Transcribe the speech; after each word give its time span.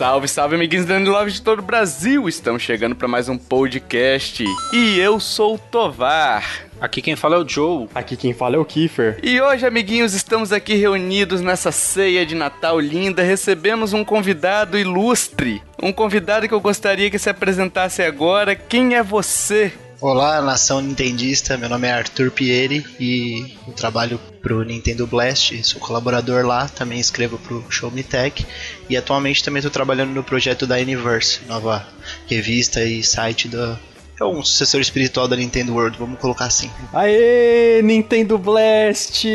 Salve, 0.00 0.28
salve, 0.28 0.54
amiguinhos 0.54 0.86
da 0.86 0.98
Love 0.98 1.30
de 1.30 1.42
todo 1.42 1.58
o 1.58 1.62
Brasil! 1.62 2.26
Estamos 2.26 2.62
chegando 2.62 2.96
para 2.96 3.06
mais 3.06 3.28
um 3.28 3.36
podcast 3.36 4.42
e 4.72 4.98
eu 4.98 5.20
sou 5.20 5.56
o 5.56 5.58
Tovar. 5.58 6.42
Aqui 6.80 7.02
quem 7.02 7.14
fala 7.14 7.36
é 7.36 7.38
o 7.38 7.46
Joe. 7.46 7.86
Aqui 7.94 8.16
quem 8.16 8.32
fala 8.32 8.56
é 8.56 8.58
o 8.58 8.64
Kiefer. 8.64 9.18
E 9.22 9.38
hoje, 9.38 9.66
amiguinhos, 9.66 10.14
estamos 10.14 10.54
aqui 10.54 10.72
reunidos 10.72 11.42
nessa 11.42 11.70
ceia 11.70 12.24
de 12.24 12.34
Natal 12.34 12.80
linda. 12.80 13.22
Recebemos 13.22 13.92
um 13.92 14.02
convidado 14.02 14.78
ilustre. 14.78 15.62
Um 15.82 15.92
convidado 15.92 16.48
que 16.48 16.54
eu 16.54 16.62
gostaria 16.62 17.10
que 17.10 17.18
se 17.18 17.28
apresentasse 17.28 18.00
agora. 18.00 18.56
Quem 18.56 18.94
é 18.94 19.02
você? 19.02 19.70
Olá, 20.00 20.40
nação 20.40 20.80
nintendista. 20.80 21.58
Meu 21.58 21.68
nome 21.68 21.86
é 21.86 21.92
Arthur 21.92 22.30
Pieri 22.30 22.86
e 22.98 23.54
eu 23.68 23.74
trabalho 23.74 24.18
pro 24.40 24.64
Nintendo 24.64 25.06
Blast. 25.06 25.62
Sou 25.62 25.78
colaborador 25.78 26.46
lá, 26.46 26.66
também 26.70 26.98
escrevo 26.98 27.36
pro 27.36 27.62
Show 27.68 27.90
Me 27.90 28.02
Tech 28.02 28.46
e 28.90 28.96
atualmente 28.96 29.42
também 29.42 29.60
estou 29.60 29.70
trabalhando 29.70 30.10
no 30.10 30.22
projeto 30.22 30.66
da 30.66 30.74
Universe, 30.76 31.40
nova 31.48 31.86
revista 32.28 32.82
e 32.84 33.02
site 33.02 33.48
da 33.48 33.78
é 34.20 34.24
um 34.24 34.44
sucessor 34.44 34.82
espiritual 34.82 35.26
da 35.26 35.34
Nintendo 35.34 35.72
World, 35.72 35.96
vamos 35.98 36.20
colocar 36.20 36.44
assim. 36.44 36.70
Aê, 36.92 37.80
Nintendo 37.82 38.36
Blast! 38.36 39.26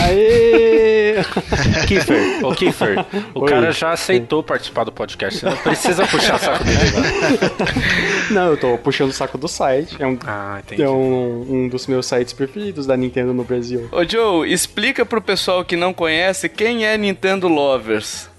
Aê! 0.00 1.16
Kiefer, 1.88 2.46
ô 2.46 2.52
Kiefer, 2.54 3.04
o 3.34 3.40
Oi. 3.40 3.48
cara 3.48 3.72
já 3.72 3.90
aceitou 3.90 4.44
participar 4.44 4.84
do 4.84 4.92
podcast. 4.92 5.40
Você 5.40 5.46
não 5.46 5.56
precisa 5.56 6.06
puxar 6.06 6.38
saco 6.38 6.62
dele. 6.62 6.78
né? 6.78 7.60
Não, 8.30 8.46
eu 8.50 8.56
tô 8.56 8.78
puxando 8.78 9.10
o 9.10 9.12
saco 9.12 9.36
do 9.36 9.48
site. 9.48 9.96
É 10.00 10.06
um, 10.06 10.16
Ah, 10.24 10.60
entendi. 10.64 10.82
é 10.82 10.88
um, 10.88 11.46
um 11.64 11.68
dos 11.68 11.88
meus 11.88 12.06
sites 12.06 12.32
preferidos 12.32 12.86
da 12.86 12.96
Nintendo 12.96 13.34
no 13.34 13.42
Brasil. 13.42 13.88
Ô 13.90 14.04
Joe, 14.08 14.48
explica 14.52 15.04
pro 15.04 15.20
pessoal 15.20 15.64
que 15.64 15.74
não 15.74 15.92
conhece 15.92 16.48
quem 16.48 16.86
é 16.86 16.96
Nintendo 16.96 17.48
Lovers. 17.48 18.29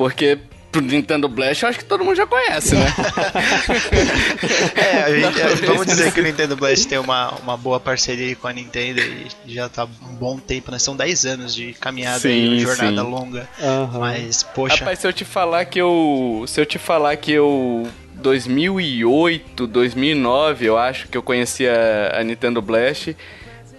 Porque 0.00 0.38
pro 0.72 0.80
Nintendo 0.80 1.28
Blast 1.28 1.62
eu 1.62 1.68
acho 1.68 1.78
que 1.80 1.84
todo 1.84 2.02
mundo 2.02 2.16
já 2.16 2.26
conhece, 2.26 2.74
né? 2.74 2.86
É, 4.76 5.02
a 5.02 5.10
gente- 5.14 5.40
é, 5.40 5.54
vamos 5.66 5.84
dizer 5.84 6.10
que 6.10 6.20
o 6.20 6.22
Nintendo 6.22 6.56
Blast 6.56 6.88
tem 6.88 6.98
uma, 6.98 7.32
uma 7.42 7.54
boa 7.54 7.78
parceria 7.78 8.34
com 8.34 8.48
a 8.48 8.52
Nintendo 8.54 8.98
e 9.00 9.26
já 9.54 9.68
tá 9.68 9.84
um 9.84 10.14
bom 10.14 10.38
tempo, 10.38 10.70
né? 10.70 10.78
São 10.78 10.96
10 10.96 11.26
anos 11.26 11.54
de 11.54 11.74
caminhada 11.74 12.20
Sim, 12.20 12.30
e 12.30 12.48
uma 12.48 12.58
jornada 12.60 13.02
sim. 13.02 13.10
longa. 13.10 13.46
Aham. 13.62 13.98
Mas, 13.98 14.42
poxa, 14.42 14.76
Rapaz, 14.76 15.00
se 15.00 15.06
eu 15.06 15.12
te 15.12 15.24
falar 15.24 15.66
que 15.66 15.78
eu. 15.78 16.44
Se 16.48 16.58
eu 16.58 16.64
te 16.64 16.78
falar 16.78 17.14
que 17.16 17.32
eu. 17.32 17.86
2008, 18.14 19.66
2009, 19.66 20.66
eu 20.66 20.78
acho 20.78 21.08
que 21.08 21.16
eu 21.16 21.22
conheci 21.22 21.66
a, 21.68 22.20
a 22.20 22.24
Nintendo 22.24 22.62
Blast 22.62 23.14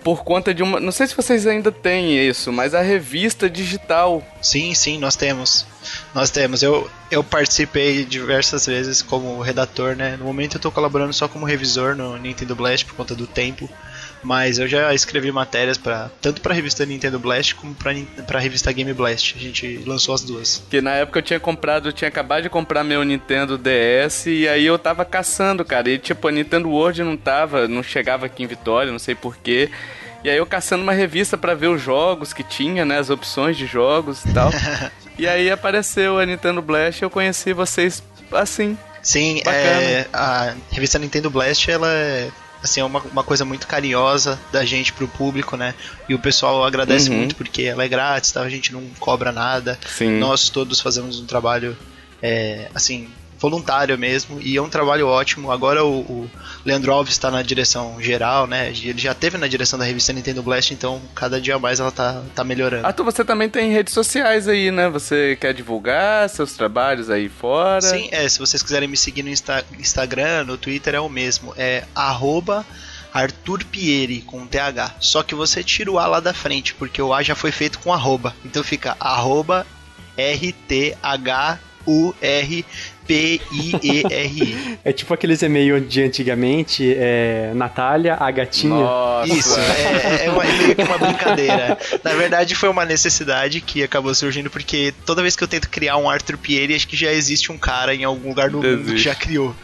por 0.03 0.23
conta 0.23 0.53
de 0.53 0.63
uma. 0.63 0.79
Não 0.79 0.91
sei 0.91 1.07
se 1.07 1.15
vocês 1.15 1.45
ainda 1.47 1.71
têm 1.71 2.17
isso, 2.27 2.51
mas 2.51 2.73
a 2.73 2.81
revista 2.81 3.49
digital. 3.49 4.23
sim, 4.41 4.73
sim, 4.73 4.97
nós 4.97 5.15
temos. 5.15 5.65
Nós 6.13 6.29
temos. 6.29 6.61
Eu, 6.61 6.89
eu 7.09 7.23
participei 7.23 8.05
diversas 8.05 8.65
vezes 8.65 9.01
como 9.01 9.41
redator, 9.41 9.95
né? 9.95 10.15
No 10.17 10.25
momento 10.25 10.57
eu 10.57 10.61
tô 10.61 10.71
colaborando 10.71 11.13
só 11.13 11.27
como 11.27 11.45
revisor 11.45 11.95
no 11.95 12.17
Nintendo 12.17 12.55
Blast 12.55 12.85
por 12.85 12.95
conta 12.95 13.15
do 13.15 13.27
tempo. 13.27 13.69
Mas 14.23 14.59
eu 14.59 14.67
já 14.67 14.93
escrevi 14.93 15.31
matérias 15.31 15.77
para 15.77 16.09
tanto 16.21 16.41
pra 16.41 16.53
revista 16.53 16.85
Nintendo 16.85 17.17
Blast 17.17 17.55
como 17.55 17.75
Nin- 17.87 18.05
pra 18.27 18.39
revista 18.39 18.71
Game 18.71 18.93
Blast. 18.93 19.35
A 19.35 19.39
gente 19.41 19.81
lançou 19.85 20.13
as 20.13 20.21
duas. 20.21 20.63
Que 20.69 20.79
na 20.79 20.91
época 20.91 21.19
eu 21.19 21.23
tinha 21.23 21.39
comprado, 21.39 21.89
eu 21.89 21.93
tinha 21.93 22.07
acabado 22.07 22.43
de 22.43 22.49
comprar 22.49 22.83
meu 22.83 23.03
Nintendo 23.03 23.57
DS 23.57 24.27
e 24.27 24.47
aí 24.47 24.65
eu 24.65 24.77
tava 24.77 25.03
caçando, 25.03 25.65
cara. 25.65 25.89
E 25.89 25.97
tipo, 25.97 26.27
a 26.27 26.31
Nintendo 26.31 26.69
World 26.69 27.03
não 27.03 27.17
tava, 27.17 27.67
não 27.67 27.81
chegava 27.81 28.27
aqui 28.27 28.43
em 28.43 28.47
Vitória, 28.47 28.91
não 28.91 28.99
sei 28.99 29.15
porquê. 29.15 29.71
E 30.23 30.29
aí 30.29 30.37
eu 30.37 30.45
caçando 30.45 30.83
uma 30.83 30.93
revista 30.93 31.35
pra 31.35 31.55
ver 31.55 31.67
os 31.69 31.81
jogos 31.81 32.31
que 32.31 32.43
tinha, 32.43 32.85
né? 32.85 32.99
As 32.99 33.09
opções 33.09 33.57
de 33.57 33.65
jogos 33.65 34.23
e 34.23 34.31
tal. 34.33 34.51
e 35.17 35.27
aí 35.27 35.49
apareceu 35.49 36.19
a 36.19 36.25
Nintendo 36.27 36.61
Blast 36.61 37.01
e 37.01 37.05
eu 37.05 37.09
conheci 37.09 37.53
vocês 37.53 38.03
assim. 38.31 38.77
Sim, 39.01 39.41
é, 39.47 40.05
a 40.13 40.53
revista 40.71 40.99
Nintendo 40.99 41.31
Blast 41.31 41.67
ela 41.71 41.87
é 41.91 42.29
assim 42.63 42.79
é 42.79 42.83
uma, 42.83 42.99
uma 42.99 43.23
coisa 43.23 43.43
muito 43.45 43.67
carinhosa 43.67 44.39
da 44.51 44.63
gente 44.65 44.93
pro 44.93 45.07
público, 45.07 45.55
né? 45.57 45.73
E 46.07 46.13
o 46.15 46.19
pessoal 46.19 46.63
agradece 46.65 47.09
Uhum. 47.09 47.17
muito 47.17 47.35
porque 47.35 47.63
ela 47.63 47.83
é 47.83 47.87
grátis, 47.87 48.31
tá? 48.31 48.41
A 48.41 48.49
gente 48.49 48.71
não 48.73 48.83
cobra 48.99 49.31
nada. 49.31 49.79
Sim. 49.87 50.17
Nós 50.19 50.49
todos 50.49 50.79
fazemos 50.79 51.19
um 51.19 51.25
trabalho 51.25 51.77
é, 52.21 52.69
assim 52.75 53.09
voluntário 53.41 53.97
mesmo 53.97 54.39
e 54.39 54.55
é 54.55 54.61
um 54.61 54.69
trabalho 54.69 55.07
ótimo. 55.07 55.51
Agora 55.51 55.83
o, 55.83 55.99
o 56.01 56.31
Leandro 56.63 56.93
Alves 56.93 57.11
está 57.13 57.31
na 57.31 57.41
direção 57.41 57.99
geral, 57.99 58.45
né? 58.45 58.69
Ele 58.69 58.99
já 59.01 59.13
teve 59.15 59.37
na 59.37 59.47
direção 59.47 59.79
da 59.79 59.83
revista 59.83 60.13
Nintendo 60.13 60.43
Blast, 60.43 60.71
então 60.73 61.01
cada 61.15 61.41
dia 61.41 61.57
mais 61.57 61.79
ela 61.79 61.91
tá, 61.91 62.21
tá 62.35 62.43
melhorando. 62.43 62.85
Arthur, 62.85 63.03
você 63.03 63.25
também 63.25 63.49
tem 63.49 63.71
redes 63.71 63.93
sociais 63.93 64.47
aí, 64.47 64.69
né? 64.69 64.87
Você 64.89 65.35
quer 65.41 65.53
divulgar 65.55 66.29
seus 66.29 66.53
trabalhos 66.53 67.09
aí 67.09 67.27
fora? 67.27 67.81
Sim, 67.81 68.07
é, 68.11 68.29
se 68.29 68.37
vocês 68.37 68.61
quiserem 68.61 68.87
me 68.87 68.95
seguir 68.95 69.23
no 69.23 69.29
Insta- 69.29 69.65
Instagram, 69.79 70.43
no 70.43 70.57
Twitter 70.57 70.93
é 70.93 70.99
o 70.99 71.09
mesmo. 71.09 71.53
É 71.57 71.83
arroba 71.95 72.63
Arthur 73.11 73.63
Pieri 73.65 74.21
com 74.21 74.45
TH. 74.45 74.91
Só 74.99 75.23
que 75.23 75.33
você 75.33 75.63
tira 75.63 75.91
o 75.91 75.97
A 75.97 76.05
lá 76.05 76.19
da 76.19 76.33
frente, 76.33 76.75
porque 76.75 77.01
o 77.01 77.11
A 77.13 77.23
já 77.23 77.33
foi 77.35 77.51
feito 77.51 77.79
com 77.79 77.91
arroba. 77.91 78.35
Então 78.45 78.63
fica 78.63 78.95
arroba 78.99 79.65
R-T-H-U-R-P-I-E-R-I. 83.07 84.79
É 84.83 84.91
tipo 84.91 85.13
aqueles 85.13 85.41
e-mails 85.43 85.87
de 85.87 86.01
antigamente, 86.01 86.95
é, 86.97 87.51
Natália, 87.53 88.17
a 88.19 88.31
gatinha. 88.31 88.73
Nossa. 88.73 89.31
Isso, 89.31 89.59
é, 89.59 90.25
é 90.25 90.31
uma- 90.31 90.43
é 90.43 90.51
meio 90.53 90.75
que 90.75 90.81
uma 90.83 90.97
brincadeira. 90.97 91.77
Na 92.03 92.13
verdade, 92.13 92.55
foi 92.55 92.67
uma 92.69 92.83
necessidade 92.85 93.61
que 93.61 93.83
acabou 93.83 94.13
surgindo, 94.15 94.49
porque 94.49 94.91
toda 95.05 95.21
vez 95.21 95.35
que 95.35 95.43
eu 95.43 95.47
tento 95.47 95.69
criar 95.69 95.97
um 95.97 96.09
Arthur 96.09 96.37
Pieri, 96.37 96.73
acho 96.75 96.87
que 96.87 96.95
já 96.95 97.11
existe 97.11 97.51
um 97.51 97.57
cara 97.59 97.93
em 97.93 98.03
algum 98.03 98.29
lugar 98.29 98.49
do 98.49 98.57
mundo 98.61 98.85
que 98.85 98.97
já 98.97 99.13
criou. 99.13 99.55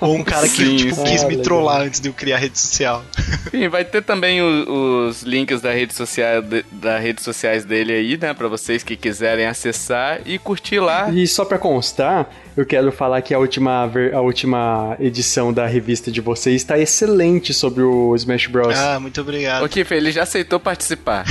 Ou 0.00 0.14
um 0.16 0.22
cara 0.24 0.48
que 0.48 0.56
Sim, 0.56 0.76
tipo, 0.76 0.94
sim. 0.94 1.04
quis 1.04 1.22
Ah, 1.22 1.24
me 1.24 1.30
legal. 1.30 1.42
trollar 1.44 1.80
antes 1.82 1.98
de 2.00 2.08
eu 2.08 2.12
criar 2.12 2.36
a 2.36 2.38
rede 2.38 2.56
social. 2.58 3.04
Sim, 3.50 3.68
vai 3.68 3.84
ter 3.84 4.02
também 4.04 4.40
o- 4.40 5.08
os 5.08 5.22
links 5.22 5.60
da 5.60 5.72
rede 5.72 5.94
social, 5.94 6.42
de- 6.42 6.64
da 6.70 6.96
redes 6.98 7.24
sociais 7.24 7.64
dele 7.64 7.92
aí, 7.92 8.16
né? 8.16 8.32
Pra 8.34 8.46
vocês 8.46 8.82
que 8.84 8.94
quiserem 8.96 9.46
acessar 9.46 10.20
e 10.24 10.38
curtir 10.38 10.78
lá. 10.78 11.10
E 11.10 11.26
só 11.26 11.44
pra 11.44 11.58
constar, 11.58 12.30
eu 12.58 12.66
quero 12.66 12.90
falar 12.90 13.22
que 13.22 13.32
a 13.32 13.38
última, 13.38 13.88
a 14.12 14.20
última 14.20 14.96
edição 14.98 15.52
da 15.52 15.64
revista 15.64 16.10
de 16.10 16.20
vocês 16.20 16.56
está 16.56 16.76
excelente 16.76 17.54
sobre 17.54 17.84
o 17.84 18.16
Smash 18.16 18.48
Bros. 18.48 18.76
Ah, 18.76 18.98
muito 18.98 19.20
obrigado. 19.20 19.64
O 19.64 19.68
Kiff, 19.68 19.94
ele 19.94 20.10
já 20.10 20.24
aceitou 20.24 20.58
participar. 20.58 21.24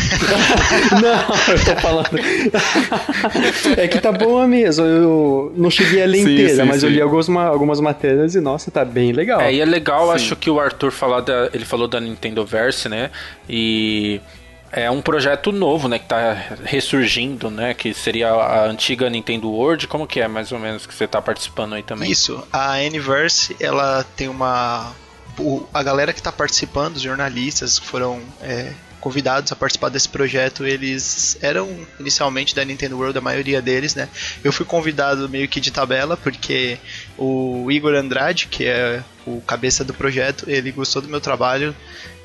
Não, 1.01 1.53
eu 1.53 1.65
tô 1.65 1.81
falando. 1.81 2.07
é 3.77 3.87
que 3.89 3.99
tá 3.99 4.09
boa 4.13 4.47
mesmo. 4.47 4.85
Eu 4.85 5.53
não 5.57 5.69
cheguei 5.69 6.01
a 6.01 6.05
ler 6.05 6.23
Sim, 6.23 6.33
inteira, 6.33 6.63
sim, 6.63 6.69
mas 6.69 6.81
eu 6.81 6.87
sim. 6.89 6.95
li 6.95 7.01
algumas, 7.01 7.27
ma- 7.27 7.43
algumas 7.47 7.81
matérias 7.81 8.33
e, 8.33 8.39
nossa, 8.39 8.71
tá 8.71 8.85
bem 8.85 9.11
legal. 9.11 9.41
É, 9.41 9.53
e 9.53 9.59
é 9.59 9.65
legal, 9.65 10.09
acho 10.11 10.33
que 10.33 10.49
o 10.49 10.61
Arthur 10.61 10.91
falar 10.93 11.19
da, 11.19 11.49
ele 11.53 11.65
falou 11.65 11.89
da 11.89 11.99
Nintendo 11.99 12.45
Verse, 12.45 12.87
né? 12.87 13.09
E 13.49 14.21
é 14.81 14.91
um 14.91 15.01
projeto 15.01 15.51
novo, 15.51 15.87
né, 15.87 15.97
que 15.99 16.05
tá 16.07 16.33
ressurgindo, 16.63 17.49
né, 17.49 17.73
que 17.73 17.93
seria 17.93 18.29
a 18.29 18.65
antiga 18.65 19.09
Nintendo 19.09 19.49
World, 19.49 19.87
como 19.87 20.05
que 20.07 20.19
é 20.19 20.27
mais 20.27 20.51
ou 20.51 20.59
menos 20.59 20.85
que 20.85 20.93
você 20.93 21.07
tá 21.07 21.21
participando 21.21 21.73
aí 21.75 21.83
também? 21.83 22.09
Isso, 22.11 22.45
a 22.53 22.73
Universe, 22.77 23.55
ela 23.59 24.05
tem 24.15 24.27
uma. 24.27 24.93
o- 25.39 25.65
a 25.73 25.81
galera 25.83 26.13
que 26.13 26.19
está 26.19 26.31
participando, 26.31 26.95
os 26.97 27.01
jornalistas 27.01 27.79
que 27.79 27.85
foram 27.87 28.21
é, 28.41 28.71
convidados 28.99 29.51
a 29.51 29.55
participar 29.55 29.89
desse 29.89 30.09
projeto, 30.09 30.65
eles 30.65 31.37
eram 31.41 31.69
inicialmente 31.99 32.55
da 32.55 32.65
Nintendo 32.65 32.97
World, 32.97 33.17
a 33.17 33.21
maioria 33.21 33.61
deles, 33.61 33.93
né? 33.95 34.09
Eu 34.43 34.51
fui 34.51 34.65
convidado 34.65 35.29
meio 35.29 35.47
que 35.47 35.59
de 35.61 35.69
tabela, 35.71 36.17
porque 36.17 36.77
o 37.17 37.69
Igor 37.71 37.93
Andrade, 37.93 38.47
que 38.47 38.65
é 38.65 39.03
o 39.25 39.39
cabeça 39.41 39.83
do 39.83 39.93
projeto, 39.93 40.45
ele 40.47 40.71
gostou 40.71 41.01
do 41.01 41.07
meu 41.07 41.21
trabalho, 41.21 41.75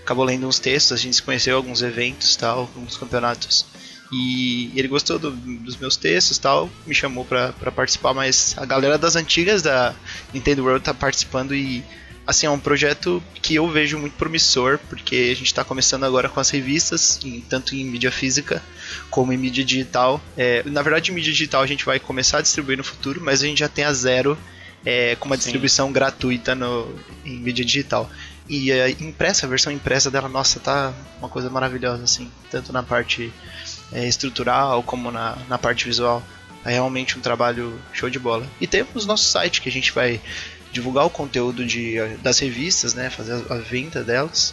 acabou 0.03 0.25
lendo 0.25 0.47
uns 0.47 0.59
textos, 0.59 0.93
a 0.93 0.97
gente 1.01 1.17
se 1.17 1.23
conheceu 1.23 1.55
em 1.55 1.57
alguns 1.57 1.83
eventos 1.83 2.35
tal, 2.37 2.61
alguns 2.61 2.97
campeonatos. 2.97 3.67
E 4.13 4.71
ele 4.77 4.89
gostou 4.89 5.19
do- 5.19 5.31
dos 5.31 5.77
meus 5.79 5.97
textos 5.97 6.37
tal, 6.39 6.71
me 6.87 6.95
chamou 6.95 7.25
pra 7.25 7.53
participar, 7.75 8.13
mas 8.13 8.55
a 8.59 8.67
galera 8.67 8.99
das 8.99 9.17
antigas 9.17 9.63
da 9.63 9.95
Nintendo 10.35 10.63
World 10.65 10.85
tá 10.85 10.93
participando 10.93 11.55
e 11.55 11.83
assim, 12.27 12.47
é 12.47 12.51
um 12.51 12.59
projeto 12.59 13.23
que 13.41 13.55
eu 13.55 13.69
vejo 13.69 13.99
muito 13.99 14.13
promissor, 14.17 14.79
porque 14.89 15.31
a 15.33 15.35
gente 15.35 15.47
está 15.47 15.65
começando 15.65 16.05
agora 16.05 16.29
com 16.29 16.39
as 16.39 16.51
revistas, 16.51 17.19
em- 17.25 17.41
tanto 17.41 17.75
em 17.75 17.85
mídia 17.85 18.13
física 18.13 18.63
como 19.11 19.33
em 19.33 19.37
mídia 19.39 19.65
digital. 19.65 20.21
É, 20.37 20.63
na 20.67 20.83
verdade, 20.83 21.11
em 21.11 21.15
mídia 21.15 21.33
digital 21.33 21.63
a 21.63 21.67
gente 21.67 21.85
vai 21.85 21.99
começar 21.99 22.39
a 22.39 22.43
distribuir 22.43 22.77
no 22.79 22.85
futuro, 22.85 23.21
mas 23.21 23.43
a 23.43 23.47
gente 23.47 23.59
já 23.61 23.69
tem 23.69 23.85
a 23.85 23.93
zero 23.93 24.37
é, 24.85 25.15
com 25.17 25.27
uma 25.27 25.37
distribuição 25.39 25.91
gratuita 25.93 26.55
no, 26.57 26.93
em 27.25 27.39
mídia 27.39 27.65
digital. 27.65 28.11
E 28.53 28.71
a 28.71 28.91
impressa, 28.91 29.47
a 29.47 29.49
versão 29.49 29.73
impressa 29.73 30.11
dela, 30.11 30.29
nossa, 30.29 30.61
tá 30.61 30.93
uma 31.19 31.29
coisa 31.31 31.49
maravilhosa, 31.49 32.05
assim, 32.05 32.31
tanto 32.51 32.71
na 32.71 32.83
parte 32.83 33.33
é, 33.91 34.07
estrutural 34.07 34.83
como 34.83 35.11
na, 35.11 35.39
na 35.49 35.57
parte 35.57 35.87
visual. 35.87 36.23
É 36.63 36.73
realmente 36.73 37.19
um 37.19 37.23
trabalho 37.23 37.81
show 37.95 38.11
de 38.11 38.19
bola. 38.19 38.47
E 38.61 38.67
temos 38.67 39.07
nosso 39.07 39.25
site 39.25 39.63
que 39.63 39.71
a 39.71 39.73
gente 39.73 39.91
vai 39.91 40.21
divulgar 40.71 41.07
o 41.07 41.11
conteúdo 41.11 41.65
de, 41.65 41.97
das 42.19 42.41
revistas, 42.41 42.93
né, 42.93 43.09
fazer 43.09 43.43
a, 43.49 43.55
a 43.55 43.57
venda 43.57 44.05
delas. 44.05 44.53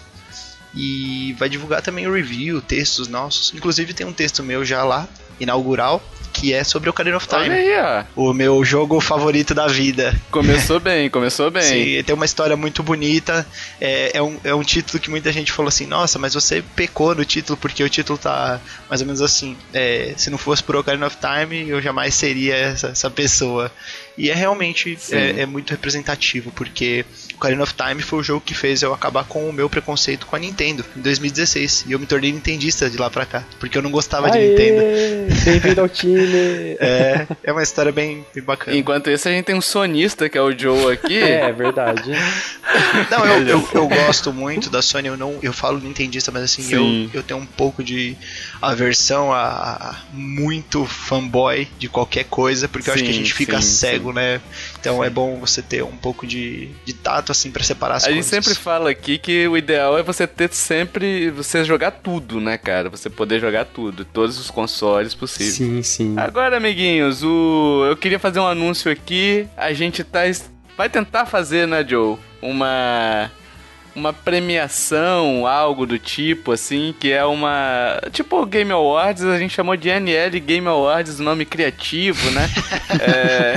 E 0.74 1.34
vai 1.34 1.50
divulgar 1.50 1.82
também 1.82 2.08
o 2.08 2.14
review, 2.14 2.62
textos 2.62 3.10
nossos. 3.10 3.54
Inclusive 3.54 3.94
tem 3.94 4.08
um 4.08 4.14
texto 4.14 4.42
meu 4.42 4.64
já 4.64 4.82
lá, 4.82 5.10
inaugural, 5.42 6.02
que 6.40 6.54
é 6.54 6.64
sobre 6.64 6.88
o 6.88 6.92
Ocarina 6.92 7.18
of 7.18 7.28
Olha 7.32 7.44
Time. 7.44 7.56
aí, 7.56 7.78
ó. 7.78 8.04
O 8.16 8.34
meu 8.34 8.64
jogo 8.64 9.02
favorito 9.02 9.54
da 9.54 9.68
vida. 9.68 10.16
Começou 10.32 10.80
bem, 10.80 11.10
começou 11.10 11.52
bem. 11.52 11.64
Sim, 11.64 12.04
tem 12.04 12.16
uma 12.16 12.24
história 12.24 12.56
muito 12.56 12.82
bonita. 12.82 13.46
É, 13.82 14.12
é, 14.18 14.24
um, 14.24 14.38
é 14.44 14.56
um 14.56 14.64
título 14.64 15.00
que 15.00 15.10
muita 15.10 15.34
gente 15.34 15.52
falou 15.52 15.68
assim: 15.68 15.86
Nossa, 15.86 16.18
mas 16.18 16.34
você 16.34 16.64
pecou 16.76 17.14
no 17.14 17.26
título 17.26 17.58
porque 17.58 17.84
o 17.84 17.90
título 17.90 18.18
tá 18.18 18.62
mais 18.88 19.02
ou 19.02 19.08
menos 19.08 19.22
assim. 19.22 19.58
é, 19.74 20.14
se 20.16 20.30
não 20.30 20.38
fosse 20.38 20.64
por 20.64 20.78
Ocarina 20.78 21.08
of 21.08 21.18
Time, 21.18 21.68
eu 21.68 21.82
jamais 21.82 22.14
seria 22.14 22.56
essa, 22.56 22.88
essa 22.88 23.10
pessoa. 23.10 23.70
E 24.18 24.30
é 24.30 24.34
realmente 24.34 24.98
é, 25.12 25.42
é 25.42 25.46
muito 25.46 25.72
representativo, 25.72 26.52
porque 26.52 27.06
Ocarina 27.40 27.64
of 27.64 27.74
Time 27.74 28.02
foi 28.02 28.20
o 28.20 28.24
jogo 28.24 28.42
que 28.42 28.54
fez 28.54 28.82
eu 28.82 28.94
acabar 28.94 29.24
com 29.24 29.50
o 29.50 29.54
meu 29.54 29.70
preconceito 29.70 30.28
com 30.28 30.36
a 30.36 30.40
Nintendo 30.40 30.84
em 30.96 31.00
2016. 31.00 31.86
E 31.88 31.94
eu 31.94 32.00
me 32.00 32.06
tornei 32.06 32.34
nintendista 32.34 32.90
de 32.90 32.98
lá 32.98 33.10
pra 33.10 33.26
cá, 33.26 33.46
porque 33.58 33.78
eu 33.78 33.82
não 33.82 33.90
gostava 33.90 34.30
de 34.30 34.38
Aê, 34.38 34.50
Nintendo. 34.50 35.46
Bem-vindo 35.46 35.82
ao 35.82 35.88
time. 35.90 36.76
É, 36.80 37.26
é 37.42 37.52
uma 37.54 37.64
história 37.64 37.94
bem, 37.94 38.26
bem 38.36 38.44
bacana. 38.44 38.76
Enquanto 38.76 39.10
isso, 39.10 39.30
a 39.30 39.32
gente 39.32 39.46
tem 39.46 39.56
um 39.56 39.62
sonista, 39.62 40.28
que 40.28 40.38
é 40.38 40.42
o 40.42 40.58
Joe 40.58 40.92
aqui. 40.92 41.18
É, 41.18 41.50
verdade. 41.54 42.12
Não, 43.10 43.26
eu, 43.26 43.48
eu, 43.48 43.70
eu 43.74 43.88
gosto 43.88 44.34
muito 44.34 44.70
da 44.70 44.82
Sony, 44.82 45.08
eu 45.08 45.18
não 45.18 45.40
eu 45.42 45.54
falo 45.54 45.80
nintendista, 45.80 46.32
mas 46.32 46.44
assim, 46.44 46.62
eu, 46.72 46.84
Sim. 46.84 47.10
eu 47.14 47.24
tenho 47.24 47.40
um 47.40 47.46
pouco 47.46 47.84
de 47.84 48.16
aversão 48.62 49.34
a, 49.34 49.40
a 49.40 49.96
muito 50.12 50.86
fanboy 50.86 51.68
de 51.80 51.88
qualquer 51.88 52.26
coisa, 52.26 52.68
porque 52.68 52.90
eu 52.90 52.94
acho 52.94 53.04
que 53.04 53.10
a 53.10 53.14
Sim, 53.14 53.20
gente 53.20 53.34
fica 53.34 53.62
sim, 53.62 53.68
cego, 53.68 54.14
né? 54.14 54.40
Então 54.80 55.04
é 55.04 55.10
bom 55.10 55.38
você 55.40 55.62
ter 55.62 55.84
um 55.84 55.96
pouco 55.98 56.26
de, 56.26 56.70
de 56.86 56.94
tato, 56.94 57.32
assim, 57.32 57.52
pra 57.52 57.64
separar 57.64 57.96
as 57.96 58.06
A 58.06 58.08
gente 58.12 58.24
coisas. 58.24 58.46
sempre 58.46 58.56
fala 58.56 58.90
aqui 58.90 59.18
que 59.18 59.48
o 59.48 59.58
ideal 59.58 59.98
é 59.98 60.04
você 60.04 60.26
ter 60.26 60.54
sempre. 60.54 61.30
Você 61.32 61.64
jogar 61.66 61.92
tudo, 61.92 62.40
né, 62.40 62.58
cara? 62.58 62.90
Você 62.90 63.10
poder 63.10 63.40
jogar 63.40 63.66
tudo, 63.66 64.06
todos 64.06 64.40
os 64.40 64.50
consoles 64.50 65.14
possíveis. 65.14 65.56
Sim, 65.56 65.84
sim. 65.84 66.16
Agora, 66.18 66.58
amiguinhos, 66.58 67.24
o... 67.24 67.86
eu 67.90 67.98
queria 67.98 68.20
fazer 68.20 68.40
um 68.40 68.48
anúncio 68.48 68.92
aqui. 68.92 69.48
A 69.58 69.74
gente 69.74 70.04
tá. 70.04 70.22
Vai 70.78 70.90
tentar 70.90 71.26
fazer, 71.26 71.68
né, 71.68 71.86
Joe? 71.88 72.18
Uma. 72.42 73.30
Uma 73.96 74.14
premiação, 74.14 75.46
algo 75.46 75.86
do 75.86 76.00
tipo, 76.00 76.52
assim, 76.52 76.94
que 77.00 77.12
é 77.12 77.26
uma. 77.26 78.00
Tipo 78.12 78.46
Game 78.46 78.72
Awards, 78.72 79.24
a 79.24 79.38
gente 79.38 79.54
chamou 79.54 79.76
de 79.76 79.90
NL 79.90 80.40
Game 80.40 80.68
Awards, 80.68 81.20
nome 81.20 81.46
criativo, 81.46 82.32
né? 82.32 82.50
é... 83.02 83.56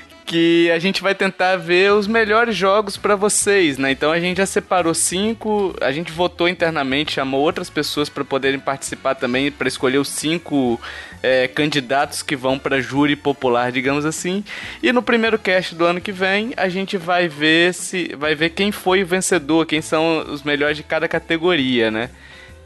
que 0.26 0.68
a 0.72 0.78
gente 0.80 1.00
vai 1.00 1.14
tentar 1.14 1.56
ver 1.56 1.92
os 1.92 2.08
melhores 2.08 2.56
jogos 2.56 2.96
pra 2.96 3.14
vocês, 3.14 3.78
né? 3.78 3.92
Então 3.92 4.10
a 4.10 4.18
gente 4.18 4.38
já 4.38 4.46
separou 4.46 4.92
cinco, 4.92 5.74
a 5.80 5.92
gente 5.92 6.10
votou 6.10 6.48
internamente, 6.48 7.12
chamou 7.12 7.40
outras 7.40 7.70
pessoas 7.70 8.08
pra 8.08 8.24
poderem 8.24 8.58
participar 8.58 9.14
também, 9.14 9.52
pra 9.52 9.68
escolher 9.68 9.98
os 9.98 10.08
cinco 10.08 10.80
é, 11.22 11.46
candidatos 11.46 12.22
que 12.22 12.34
vão 12.34 12.58
pra 12.58 12.80
júri 12.80 13.14
popular, 13.14 13.70
digamos 13.70 14.04
assim. 14.04 14.44
E 14.82 14.92
no 14.92 15.00
primeiro 15.00 15.38
cast 15.38 15.76
do 15.76 15.84
ano 15.84 16.00
que 16.00 16.10
vem 16.10 16.52
a 16.56 16.68
gente 16.68 16.98
vai 16.98 17.28
ver 17.28 17.72
se, 17.72 18.14
vai 18.18 18.34
ver 18.34 18.50
quem 18.50 18.72
foi 18.72 19.04
o 19.04 19.06
vencedor, 19.06 19.64
quem 19.64 19.80
são 19.80 20.18
os 20.28 20.42
melhores 20.42 20.76
de 20.76 20.82
cada 20.82 21.06
categoria, 21.06 21.90
né? 21.90 22.10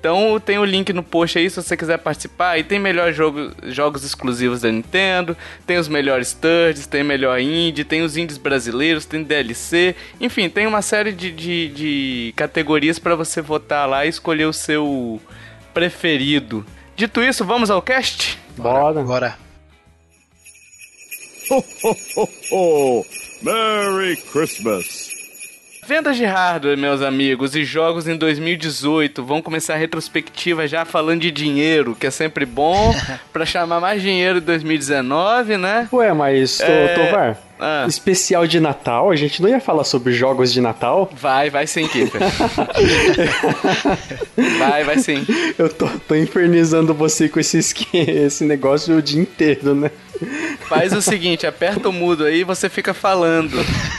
Então 0.01 0.41
tem 0.41 0.59
o 0.59 0.65
link 0.65 0.95
no 0.95 1.03
post 1.03 1.39
aí 1.39 1.51
se 1.51 1.63
você 1.63 1.77
quiser 1.77 1.99
participar. 1.99 2.59
E 2.59 2.65
tem 2.65 2.79
melhores 2.79 3.15
jogo, 3.15 3.53
jogos 3.65 4.03
exclusivos 4.03 4.63
da 4.63 4.73
Nintendo, 4.73 5.37
tem 5.67 5.77
os 5.77 5.89
melhores 5.89 6.33
thirds, 6.33 6.87
tem 6.87 7.05
melhor 7.05 7.39
indie, 7.39 7.85
tem 7.85 8.01
os 8.01 8.17
indies 8.17 8.39
brasileiros, 8.39 9.05
tem 9.05 9.23
DLC. 9.23 9.95
Enfim, 10.19 10.49
tem 10.49 10.67
uma 10.67 10.81
série 10.81 11.13
de, 11.13 11.31
de, 11.31 11.69
de 11.69 12.33
categorias 12.35 12.99
para 12.99 13.15
você 13.15 13.43
votar 13.43 13.87
lá 13.87 14.07
e 14.07 14.09
escolher 14.09 14.47
o 14.47 14.53
seu 14.55 15.21
preferido. 15.75 16.65
Dito 16.97 17.23
isso, 17.23 17.45
vamos 17.45 17.71
ao 17.71 17.83
cast? 17.83 18.39
Bora. 18.57 19.01
Agora, 19.01 19.37
Merry 23.43 24.17
Christmas. 24.17 25.10
Vendas 25.91 26.17
de 26.17 26.25
hardware, 26.25 26.79
meus 26.79 27.03
amigos, 27.03 27.57
e 27.57 27.65
jogos 27.65 28.07
em 28.07 28.17
2018. 28.17 29.25
Vamos 29.25 29.43
começar 29.43 29.75
a 29.75 29.77
retrospectiva 29.77 30.69
já 30.69 30.85
falando 30.85 31.23
de 31.23 31.33
dinheiro, 31.33 31.97
que 31.99 32.07
é 32.07 32.13
sempre 32.13 32.47
bom, 32.47 32.95
pra 33.33 33.45
chamar 33.45 33.81
mais 33.81 34.01
dinheiro 34.01 34.39
em 34.39 34.41
2019, 34.41 35.57
né? 35.57 35.89
Ué, 35.93 36.13
mas, 36.13 36.59
Tô- 36.59 36.65
É, 36.65 36.95
Tovar, 36.95 37.39
ah. 37.61 37.87
especial 37.89 38.47
de 38.47 38.61
Natal, 38.61 39.11
a 39.11 39.17
gente 39.17 39.43
não 39.43 39.49
ia 39.49 39.61
falar 39.61 39.85
sobre 39.85 40.13
jogos 40.13 40.53
de 40.53 40.61
Natal? 40.61 41.11
Vai, 41.15 41.51
vai 41.51 41.67
sim, 41.67 41.87
Kiffer. 41.89 42.21
vai, 44.59 44.85
vai 44.85 44.99
sim. 44.99 45.27
Eu 45.59 45.69
tô, 45.69 45.87
tô 46.09 46.15
infernizando 46.15 46.95
você 46.95 47.29
com 47.29 47.41
esse, 47.41 47.59
esque- 47.59 47.89
esse 47.99 48.45
negócio 48.45 48.97
o 48.97 49.03
dia 49.03 49.21
inteiro, 49.21 49.75
né? 49.75 49.91
Faz 50.69 50.93
o 50.93 51.01
seguinte, 51.01 51.47
aperta 51.47 51.89
o 51.89 51.93
mudo 51.93 52.25
aí 52.25 52.41
e 52.41 52.45
você 52.45 52.69
fica 52.69 52.93
falando 52.93 53.55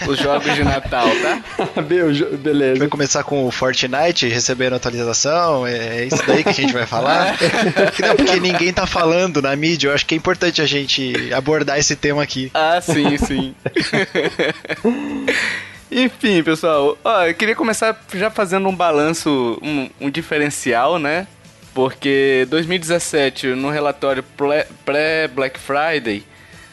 os 0.07 0.19
jogos 0.19 0.53
de 0.53 0.63
Natal, 0.63 1.07
tá? 1.21 1.81
Beleza. 1.81 2.79
vai 2.79 2.87
começar 2.87 3.23
com 3.23 3.45
o 3.45 3.51
Fortnite 3.51 4.27
recebendo 4.27 4.75
atualização, 4.75 5.65
é 5.65 6.05
isso 6.05 6.21
daí 6.27 6.43
que 6.43 6.49
a 6.49 6.53
gente 6.53 6.73
vai 6.73 6.85
falar? 6.85 7.35
Não, 7.99 8.15
porque 8.15 8.39
ninguém 8.39 8.71
tá 8.71 8.85
falando 8.85 9.41
na 9.41 9.55
mídia, 9.55 9.87
eu 9.87 9.93
acho 9.93 10.05
que 10.05 10.13
é 10.13 10.17
importante 10.17 10.61
a 10.61 10.65
gente 10.67 11.33
abordar 11.33 11.79
esse 11.79 11.95
tema 11.95 12.21
aqui. 12.21 12.51
Ah, 12.53 12.79
sim, 12.79 13.17
sim. 13.17 13.50
Enfim, 15.91 16.41
pessoal, 16.41 16.97
ó, 17.03 17.25
eu 17.25 17.33
queria 17.33 17.55
começar 17.55 18.01
já 18.13 18.29
fazendo 18.29 18.69
um 18.69 18.75
balanço, 18.75 19.59
um, 19.61 19.89
um 19.99 20.09
diferencial, 20.09 20.97
né? 20.97 21.27
Porque 21.73 22.47
2017, 22.49 23.47
no 23.47 23.69
relatório 23.69 24.23
pré-Black 24.85 25.59
Friday, 25.59 26.23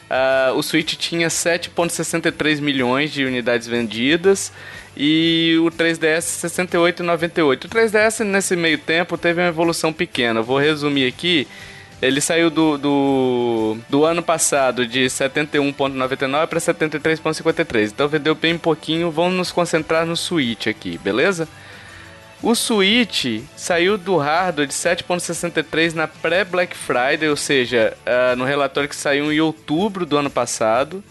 ah, 0.09 0.53
o 0.55 0.63
Switch 0.63 0.95
tinha 0.95 1.27
7,63 1.27 2.59
milhões 2.59 3.11
de 3.11 3.25
unidades 3.25 3.67
vendidas 3.67 4.51
e 4.97 5.57
o 5.61 5.69
3DS 5.69 6.49
68,98. 6.49 7.65
O 7.65 7.69
3DS 7.69 8.23
nesse 8.23 8.55
meio 8.55 8.77
tempo 8.77 9.17
teve 9.17 9.41
uma 9.41 9.49
evolução 9.49 9.93
pequena. 9.93 10.41
Vou 10.41 10.57
resumir 10.57 11.07
aqui. 11.07 11.47
Ele 12.01 12.21
saiu 12.21 12.49
do, 12.49 12.77
do, 12.77 13.77
do 13.89 14.05
ano 14.05 14.23
passado 14.23 14.87
de 14.87 15.05
71,99 15.05 16.47
para 16.47 16.59
73,53. 16.59 17.87
Então 17.87 18.07
vendeu 18.07 18.33
bem 18.33 18.57
pouquinho. 18.57 19.11
Vamos 19.11 19.33
nos 19.33 19.51
concentrar 19.51 20.05
no 20.05 20.15
Switch 20.15 20.67
aqui, 20.67 20.97
beleza? 20.97 21.47
O 22.41 22.55
Switch 22.55 23.43
saiu 23.57 23.97
do 23.97 24.15
hardware 24.15 24.67
de 24.67 24.73
7.63 24.73 25.93
na 25.93 26.07
pré-Black 26.07 26.73
Friday, 26.75 27.27
ou 27.27 27.35
seja, 27.35 27.97
ah, 28.05 28.33
no 28.37 28.45
relatório 28.45 28.87
que 28.87 28.95
saiu 28.95 29.29
em 29.29 29.41
outubro 29.41 30.05
do 30.05 30.15
ano 30.17 30.29
passado, 30.29 31.03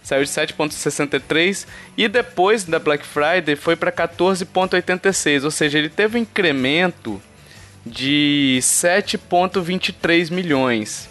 saiu 0.00 0.22
de 0.22 0.30
7.63 0.30 1.66
e 1.96 2.06
depois 2.06 2.62
da 2.62 2.78
Black 2.78 3.04
Friday 3.04 3.56
foi 3.56 3.74
para 3.74 3.90
14.86, 3.90 5.42
ou 5.42 5.50
seja, 5.50 5.76
ele 5.76 5.88
teve 5.88 6.18
um 6.18 6.22
incremento 6.22 7.20
de 7.86 8.58
7.23 8.60 10.30
milhões. 10.30 11.08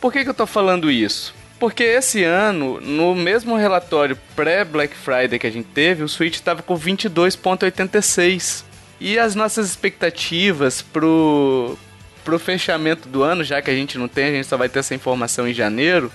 Por 0.00 0.12
que, 0.12 0.24
que 0.24 0.30
eu 0.30 0.34
tô 0.34 0.46
falando 0.46 0.90
isso? 0.90 1.34
Porque 1.58 1.84
esse 1.84 2.22
ano, 2.22 2.80
no 2.80 3.14
mesmo 3.14 3.56
relatório 3.56 4.18
pré-Black 4.34 4.94
Friday 4.94 5.38
que 5.38 5.46
a 5.46 5.50
gente 5.50 5.68
teve, 5.68 6.02
o 6.02 6.08
Switch 6.08 6.34
estava 6.34 6.62
com 6.62 6.78
22.86. 6.78 8.64
E 9.00 9.18
as 9.18 9.34
nossas 9.34 9.68
expectativas 9.68 10.82
pro, 10.82 11.78
pro 12.24 12.38
fechamento 12.38 13.08
do 13.08 13.22
ano, 13.22 13.44
já 13.44 13.62
que 13.62 13.70
a 13.70 13.74
gente 13.74 13.96
não 13.96 14.08
tem, 14.08 14.26
a 14.26 14.32
gente 14.32 14.46
só 14.46 14.56
vai 14.56 14.68
ter 14.68 14.80
essa 14.80 14.94
informação 14.94 15.48
em 15.48 15.54
janeiro, 15.54 16.10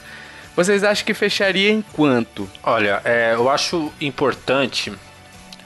vocês 0.55 0.83
acham 0.83 1.05
que 1.05 1.13
fecharia 1.13 1.71
em 1.71 1.81
quanto? 1.81 2.49
Olha, 2.63 3.01
é, 3.05 3.33
eu 3.33 3.49
acho 3.49 3.91
importante 4.01 4.91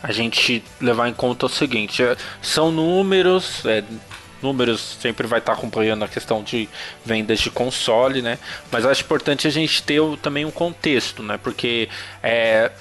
a 0.04 0.12
gente 0.12 0.64
levar 0.80 1.10
em 1.10 1.14
conta 1.14 1.48
o 1.48 1.50
seguinte: 1.50 2.04
é, 2.04 2.16
são 2.42 2.72
números, 2.72 3.66
é, 3.66 3.84
números 4.46 4.98
sempre 5.02 5.26
vai 5.28 5.40
estar 5.40 5.54
acompanhando 5.54 6.04
a 6.06 6.08
questão 6.08 6.44
de 6.44 6.70
vendas 7.04 7.40
de 7.40 7.50
console, 7.50 8.22
né? 8.22 8.38
Mas 8.72 8.86
acho 8.86 9.02
importante 9.04 9.48
a 9.48 9.52
gente 9.52 9.82
ter 9.84 10.00
também 10.22 10.46
um 10.46 10.52
contexto, 10.52 11.24
né? 11.24 11.38
Porque 11.42 11.90
é, 12.22 12.72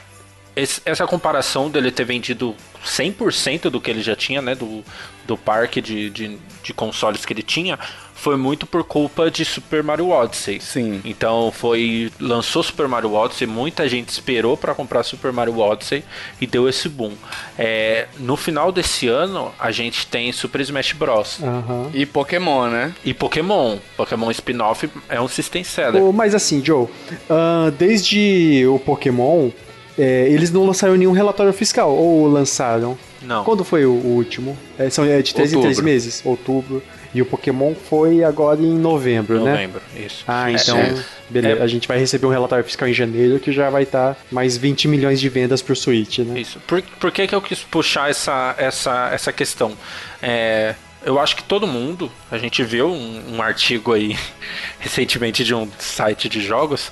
esse- 0.55 0.83
essa 0.85 1.07
comparação 1.07 1.71
dele 1.71 1.91
ter 1.91 2.05
vendido 2.05 2.55
100% 2.85 3.71
do 3.71 3.81
que 3.81 3.91
ele 3.91 4.03
já 4.03 4.15
tinha, 4.15 4.43
né? 4.43 4.55
Do, 4.55 4.85
do 5.27 5.37
parque 5.37 5.81
de, 5.81 6.11
de, 6.11 6.39
de 6.63 6.73
consoles 6.75 7.25
que 7.25 7.33
ele 7.33 7.43
tinha, 7.43 7.79
foi 8.15 8.37
muito 8.37 8.67
por 8.67 8.85
culpa 8.85 9.31
de 9.31 9.45
Super 9.45 9.83
Mario 9.83 10.11
Odyssey. 10.11 10.61
Sim. 10.61 11.01
Então 11.05 11.53
foi. 11.53 12.11
Lançou 12.21 12.63
Super 12.63 12.89
Mario 12.89 13.13
Odyssey, 13.13 13.47
muita 13.47 13.89
gente 13.89 14.09
esperou 14.09 14.57
para 14.57 14.75
comprar 14.75 15.03
Super 15.03 15.33
Mario 15.33 15.59
Odyssey 15.59 16.05
e 16.41 16.47
deu 16.47 16.69
esse 16.69 16.89
boom. 16.89 17.13
É, 17.59 18.07
no 18.19 18.37
final 18.37 18.73
desse 18.73 19.09
ano, 19.09 19.53
a 19.59 19.71
gente 19.71 20.07
tem 20.07 20.33
Super 20.33 20.61
Smash 20.63 20.93
Bros. 20.93 21.39
Aham. 21.43 21.91
E 21.93 22.07
Pokémon, 22.07 22.69
né? 22.69 22.95
E 23.05 23.13
Pokémon. 23.13 23.79
Pokémon 23.97 24.31
Spin-off 24.31 24.89
é 25.09 25.21
um 25.21 25.29
system 25.29 25.65
seller. 25.65 26.03
Ô, 26.03 26.13
Mas 26.13 26.35
assim, 26.35 26.65
Joe, 26.65 26.87
ah, 27.29 27.71
desde 27.77 28.65
o 28.67 28.79
Pokémon, 28.79 29.51
é, 29.99 30.29
eles 30.29 30.51
não 30.51 30.65
lançaram 30.65 30.97
nenhum 30.97 31.13
relatório 31.13 31.53
fiscal, 31.53 31.91
ou 31.95 32.27
lançaram? 32.27 32.97
Não. 33.23 33.45
Quando 33.45 33.65
foi 33.65 33.87
o, 33.87 33.93
último? 33.93 34.57
É, 34.79 34.91
são 34.91 35.05
é 35.05 35.21
de 35.23 35.35
3 35.35 35.53
em 35.53 35.61
3 35.61 35.67
Outubro. 35.67 35.85
meses? 35.85 36.23
Outubro. 36.25 36.83
E 37.15 37.23
o 37.23 37.27
Pokémon 37.27 37.75
foi 37.75 38.25
agora 38.25 38.61
em 38.61 38.77
novembro, 38.77 39.43
né? 39.45 39.53
Novembro, 39.53 39.81
isso. 39.97 40.25
Ah, 40.27 40.51
É, 40.51 40.55
então, 40.55 40.77
é. 40.77 41.05
beleza. 41.31 41.61
É. 41.61 41.63
A 41.63 41.67
gente 41.67 41.87
vai 41.87 41.99
receber 41.99 42.27
um 42.27 42.31
relatório 42.31 42.65
fiscal 42.65 42.89
em 42.89 42.93
janeiro 42.93 43.39
que 43.39 43.53
já 43.53 43.71
vai 43.71 43.85
estar 43.85 44.17
mais 44.33 44.57
20 44.57 44.89
milhões 44.89 45.21
de 45.21 45.29
vendas 45.29 45.63
pro 45.63 45.77
Switch, 45.77 46.19
né? 46.19 46.41
Isso. 46.41 46.59
Por, 46.67 46.83
por 46.83 47.13
que, 47.13 47.27
que 47.29 47.35
eu 47.35 47.41
quis 47.41 47.61
puxar 47.61 48.11
essa, 48.11 48.55
essa, 48.59 49.11
essa 49.13 49.33
questão? 49.33 49.73
É, 50.21 50.75
eu 51.05 51.21
acho 51.21 51.37
que 51.37 51.45
todo 51.45 51.67
mundo, 51.67 52.11
a 52.31 52.39
gente 52.39 52.65
viu 52.65 52.89
um, 52.89 53.37
um 53.37 53.43
artigo 53.43 53.93
aí 53.93 54.19
recentemente 54.81 55.45
de 55.45 55.55
um 55.55 55.69
site 55.79 56.29
de 56.29 56.41
jogos 56.41 56.91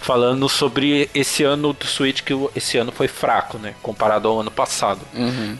falando 0.00 0.48
sobre 0.48 1.08
esse 1.14 1.44
ano 1.44 1.72
do 1.72 1.86
Switch, 1.86 2.22
que 2.22 2.34
esse 2.56 2.76
ano 2.76 2.90
foi 2.90 3.06
fraco, 3.06 3.56
né? 3.56 3.74
Comparado 3.80 4.26
ao 4.26 4.40
ano 4.40 4.50
passado. 4.50 5.00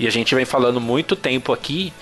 E 0.01 0.07
a 0.07 0.11
gente 0.11 0.35
vem 0.35 0.45
falando 0.45 0.81
muito 0.81 1.15
tempo 1.15 1.53
aqui 1.53 1.93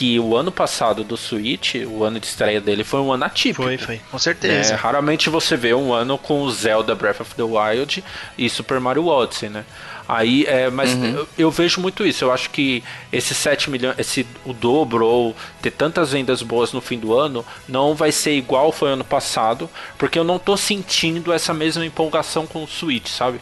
que 0.00 0.18
o 0.18 0.34
ano 0.34 0.50
passado 0.50 1.04
do 1.04 1.14
Switch, 1.14 1.74
o 1.86 2.02
ano 2.02 2.18
de 2.18 2.26
estreia 2.26 2.58
dele, 2.58 2.82
foi 2.84 3.00
um 3.00 3.12
ano 3.12 3.24
atípico. 3.26 3.62
Foi, 3.64 3.76
foi. 3.76 3.98
Com 4.10 4.16
É, 4.16 4.18
certeza. 4.18 4.74
raramente 4.74 5.28
você 5.28 5.58
vê 5.58 5.74
um 5.74 5.92
ano 5.92 6.16
com 6.16 6.48
Zelda 6.50 6.94
Breath 6.94 7.20
of 7.20 7.34
the 7.34 7.42
Wild 7.42 8.02
e 8.38 8.48
Super 8.48 8.80
Mario 8.80 9.06
Odyssey, 9.06 9.50
né? 9.50 9.62
Aí, 10.08 10.44
é, 10.48 10.70
mas 10.70 10.90
eu, 11.04 11.28
eu 11.38 11.50
vejo 11.50 11.80
muito 11.82 12.04
isso. 12.06 12.24
Eu 12.24 12.32
acho 12.32 12.48
que 12.48 12.82
esses 13.12 13.36
7 13.36 13.70
milhões, 13.70 13.96
esse, 13.98 14.26
o 14.44 14.52
dobro 14.54 15.06
ou 15.06 15.36
ter 15.60 15.70
tantas 15.70 16.12
vendas 16.12 16.40
boas 16.42 16.72
no 16.72 16.80
fim 16.80 16.98
do 16.98 17.16
ano 17.16 17.44
não 17.68 17.94
vai 17.94 18.10
ser 18.10 18.32
igual 18.32 18.72
foi 18.72 18.90
ano 18.90 19.04
passado, 19.04 19.68
porque 19.98 20.18
eu 20.18 20.24
não 20.24 20.38
tô 20.38 20.56
sentindo 20.56 21.30
essa 21.32 21.52
mesma 21.54 21.84
empolgação 21.84 22.46
com 22.46 22.64
o 22.64 22.66
Switch, 22.66 23.08
sabe? 23.08 23.38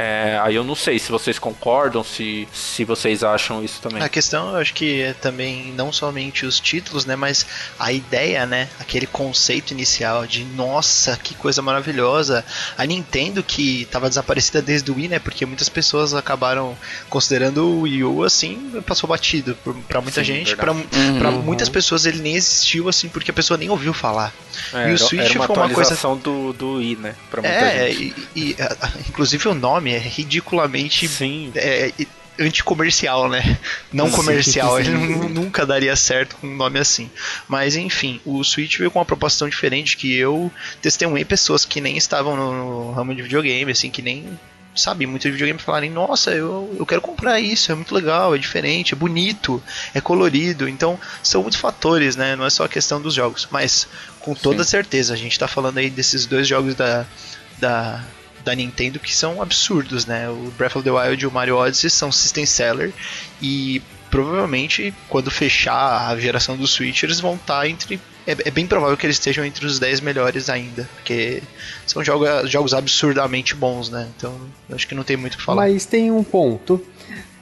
É, 0.00 0.40
aí 0.42 0.54
eu 0.54 0.64
não 0.64 0.74
sei 0.74 0.98
se 0.98 1.10
vocês 1.10 1.38
concordam, 1.38 2.02
se, 2.02 2.48
se 2.52 2.84
vocês 2.84 3.22
acham 3.22 3.62
isso 3.62 3.80
também. 3.80 4.02
A 4.02 4.08
questão, 4.08 4.50
eu 4.50 4.56
acho 4.56 4.72
que 4.72 5.02
é 5.02 5.12
também 5.12 5.72
não 5.76 5.92
somente 5.92 6.46
os 6.46 6.58
títulos, 6.58 7.04
né, 7.04 7.16
mas 7.16 7.46
a 7.78 7.92
ideia, 7.92 8.46
né, 8.46 8.68
aquele 8.78 9.06
conceito 9.06 9.72
inicial 9.72 10.26
de 10.26 10.44
nossa, 10.44 11.16
que 11.22 11.34
coisa 11.34 11.60
maravilhosa. 11.60 12.44
A 12.78 12.86
Nintendo 12.86 13.42
que 13.42 13.82
estava 13.82 14.08
desaparecida 14.08 14.62
desde 14.62 14.90
o 14.90 14.94
Wii, 14.96 15.08
né, 15.08 15.18
porque 15.18 15.44
muitas 15.44 15.68
pessoas 15.68 16.14
acabaram 16.14 16.76
considerando 17.08 17.66
o 17.66 17.80
Wii 17.82 18.04
U 18.04 18.24
assim, 18.24 18.80
passou 18.86 19.08
batido 19.08 19.56
pra 19.88 20.00
muita 20.00 20.20
Sim, 20.20 20.26
gente, 20.26 20.56
pra 20.56 20.74
pra 21.18 21.30
muitas 21.30 21.68
pessoas 21.68 22.06
ele 22.06 22.20
nem 22.20 22.36
existiu 22.36 22.88
assim 22.88 23.08
porque 23.08 23.30
a 23.30 23.34
pessoa 23.34 23.58
nem 23.58 23.68
ouviu 23.70 23.92
falar. 23.92 24.32
É, 24.72 24.90
e 24.90 24.92
o 24.92 24.98
Switch 24.98 25.24
era 25.30 25.34
uma 25.38 25.46
foi 25.46 25.56
uma 25.56 25.68
coisa 25.68 25.94
atualização 25.94 26.16
do, 26.16 26.52
do 26.52 26.74
Wii, 26.74 26.96
né? 26.96 27.14
Pra 27.30 27.42
muita 27.42 27.56
é, 27.56 27.90
gente. 27.92 28.14
e, 28.34 28.40
e, 28.40 28.56
a- 28.62 28.76
a- 28.86 28.90
inclusive 29.08 29.48
o 29.48 29.54
nome 29.54 29.89
é 29.90 29.98
ridiculamente 29.98 31.06
Sim. 31.08 31.52
é, 31.54 31.92
anticomercial, 32.38 33.28
né? 33.28 33.58
Não 33.92 34.08
Sim, 34.08 34.16
comercial, 34.16 34.76
sim. 34.76 34.80
ele 34.82 34.90
nu- 34.96 35.28
nunca 35.28 35.66
daria 35.66 35.94
certo 35.94 36.36
com 36.36 36.46
um 36.46 36.56
nome 36.56 36.78
assim. 36.78 37.10
Mas 37.46 37.76
enfim, 37.76 38.20
o 38.24 38.42
Switch 38.42 38.78
veio 38.78 38.90
com 38.90 38.98
uma 38.98 39.04
proposta 39.04 39.48
diferente 39.48 39.96
que 39.96 40.14
eu 40.14 40.50
testemunhei 40.80 41.24
pessoas 41.24 41.64
que 41.64 41.80
nem 41.80 41.96
estavam 41.96 42.36
no, 42.36 42.92
ramo 42.92 43.14
de 43.14 43.22
videogame, 43.22 43.70
assim, 43.70 43.90
que 43.90 44.02
nem 44.02 44.38
sabiam 44.74 45.10
muito 45.10 45.22
de 45.24 45.32
videogame 45.32 45.58
falarem, 45.58 45.90
nossa, 45.90 46.30
eu, 46.30 46.74
eu 46.78 46.86
quero 46.86 47.00
comprar 47.00 47.40
isso, 47.40 47.72
é 47.72 47.74
muito 47.74 47.94
legal, 47.94 48.34
é 48.34 48.38
diferente, 48.38 48.94
é 48.94 48.96
bonito, 48.96 49.62
é 49.92 50.00
colorido. 50.00 50.68
Então, 50.68 50.98
são 51.22 51.42
muitos 51.42 51.60
fatores, 51.60 52.16
né? 52.16 52.36
Não 52.36 52.46
é 52.46 52.50
só 52.50 52.64
a 52.64 52.68
questão 52.68 53.00
dos 53.00 53.12
jogos. 53.12 53.48
Mas, 53.50 53.88
com 54.20 54.32
toda 54.34 54.64
certeza, 54.64 55.12
a 55.12 55.16
gente 55.16 55.38
tá 55.38 55.48
falando 55.48 55.78
aí 55.78 55.90
desses 55.90 56.24
dois 56.24 56.46
jogos 56.46 56.74
da, 56.76 57.04
da, 57.58 58.02
da 58.44 58.54
Nintendo 58.54 58.98
que 58.98 59.14
são 59.14 59.42
absurdos, 59.42 60.06
né? 60.06 60.28
O 60.28 60.52
Breath 60.56 60.76
of 60.76 60.84
the 60.84 60.90
Wild 60.90 61.22
e 61.22 61.26
o 61.26 61.30
Mario 61.30 61.56
Odyssey 61.56 61.90
são 61.90 62.10
system 62.10 62.46
seller 62.46 62.92
e 63.40 63.82
provavelmente 64.10 64.92
quando 65.08 65.30
fechar 65.30 66.08
a 66.08 66.18
geração 66.18 66.56
do 66.56 66.66
Switch 66.66 67.02
eles 67.02 67.20
vão 67.20 67.34
estar 67.34 67.68
entre 67.68 68.00
é, 68.26 68.36
é 68.44 68.50
bem 68.50 68.66
provável 68.66 68.96
que 68.96 69.06
eles 69.06 69.16
estejam 69.16 69.44
entre 69.44 69.64
os 69.66 69.78
10 69.78 70.00
melhores 70.00 70.48
ainda, 70.48 70.88
porque 70.96 71.42
são 71.86 72.02
jogos 72.04 72.74
absurdamente 72.74 73.54
bons, 73.54 73.90
né? 73.90 74.08
Então, 74.16 74.34
acho 74.70 74.86
que 74.86 74.94
não 74.94 75.02
tem 75.02 75.16
muito 75.16 75.34
o 75.34 75.38
que 75.38 75.42
falar. 75.42 75.62
Mas 75.62 75.86
tem 75.86 76.10
um 76.10 76.22
ponto. 76.22 76.80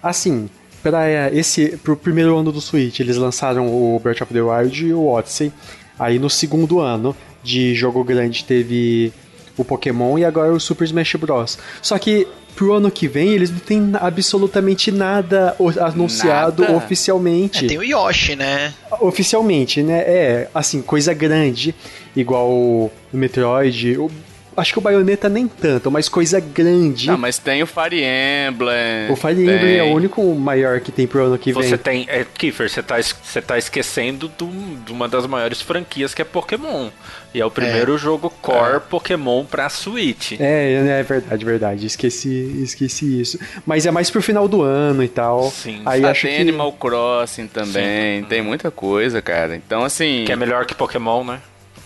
Assim, 0.03 0.49
para 0.83 1.33
esse 1.33 1.77
pro 1.79 1.97
primeiro 1.97 2.37
ano 2.39 2.53
do 2.53 2.61
Switch, 2.61 3.01
eles 3.01 3.17
lançaram 3.17 3.67
o 3.67 3.99
Breath 3.99 4.23
of 4.23 4.33
the 4.33 4.41
Wild 4.41 4.87
e 4.87 4.93
o 4.93 5.07
Odyssey. 5.07 5.53
Aí 5.99 6.19
no 6.19 6.31
segundo 6.31 6.81
ano 6.81 7.15
de 7.43 7.75
jogo 7.75 8.05
grande 8.05 8.45
teve 8.45 9.13
o 9.59 9.65
Pokémon 9.65 10.17
e 10.19 10.25
agora 10.25 10.53
o 10.53 10.59
Super 10.61 10.85
Smash 10.85 11.17
Bros. 11.17 11.59
Só 11.83 11.99
que 11.99 12.27
pro 12.57 12.73
ano 12.75 12.91
que 12.91 13.07
vem 13.07 13.29
eles 13.31 13.51
não 13.51 13.59
têm 13.59 13.93
absolutamente 14.01 14.91
nada 14.91 15.55
anunciado 15.81 16.63
Nada? 16.63 16.77
oficialmente. 16.77 17.65
É, 17.67 17.69
tem 17.69 17.79
o 17.79 17.83
Yoshi, 17.85 18.35
né? 18.37 18.73
Oficialmente, 19.01 19.83
né? 19.83 19.99
É, 20.01 20.49
assim, 20.55 20.81
coisa 20.83 21.13
grande, 21.13 21.75
igual 22.17 22.49
o 22.51 22.91
Metroid. 23.13 23.97
o- 23.99 24.11
acho 24.59 24.73
que 24.73 24.79
o 24.79 24.83
Bayonetta 24.83 25.29
nem 25.29 25.47
tanto, 25.49 25.91
mas 25.91 26.09
coisa 26.09 26.41
grande. 26.41 27.07
Não, 27.07 27.17
mas 27.19 27.39
tem 27.39 27.63
o 27.63 27.67
Fire 27.67 28.03
Emblem. 28.03 29.11
O 29.11 29.17
Fire 29.17 29.41
Emblem 29.41 29.77
é 29.77 29.83
o 29.83 29.87
tem- 29.87 29.95
único 29.95 30.35
maior 30.35 30.81
que 30.81 30.91
tem 30.93 31.07
pro 31.07 31.25
ano 31.25 31.39
que 31.39 31.53
Você 31.53 31.71
vem. 31.71 31.79
tem. 31.79 32.07
É, 32.09 32.25
Kiefer, 32.25 32.69
você 32.69 32.83
tá, 32.83 32.97
você 33.01 33.41
tá 33.43 33.57
esquecendo 33.59 34.29
do- 34.29 34.77
de 34.85 34.93
uma 34.93 35.09
das 35.09 35.27
maiores 35.27 35.61
franquias 35.61 36.13
que 36.15 36.23
é 36.23 36.25
Pokémon. 36.25 36.91
E 37.35 37.41
é 37.41 37.45
o 37.45 37.51
primeiro 37.51 37.99
jogo 37.99 38.31
core 38.41 38.81
Pokémon 38.89 39.45
pra 39.45 39.69
Switch. 39.69 40.33
É, 40.41 40.73
é 40.99 41.03
verdade, 41.03 41.45
verdade. 41.45 41.87
Esqueci, 41.87 42.61
esqueci 42.63 43.21
isso. 43.21 43.39
Mas 43.67 43.85
é 43.85 43.91
mais 43.91 44.11
pro 44.11 44.23
final 44.23 44.49
do 44.49 44.63
ano 44.63 45.03
e 45.05 45.09
tal. 45.09 45.51
Sim. 45.51 45.83
Aí 45.85 46.03
Ah, 46.05 46.11
acho 46.11 46.23
tem 46.27 46.37
que 46.37 46.41
Animal 46.41 46.73
Crossing 46.73 47.47
também, 47.47 48.25
tem 48.25 48.41
muita 48.41 48.71
coisa, 48.71 49.21
cara. 49.21 49.55
Então, 49.55 49.85
assim. 49.85 50.25
Que 50.25 50.33
é 50.33 50.37
melhor 50.37 50.65
que 50.65 50.75
Pokémon, 50.75 51.23
né? 51.23 51.39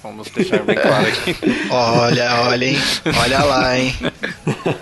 Vamos 0.03 0.29
deixar 0.31 0.65
bem 0.65 0.75
claro 0.77 1.07
aqui. 1.07 1.37
Olha, 1.71 2.41
olha, 2.43 2.65
hein? 2.67 2.77
Olha 3.17 3.43
lá, 3.45 3.79
hein? 3.79 3.95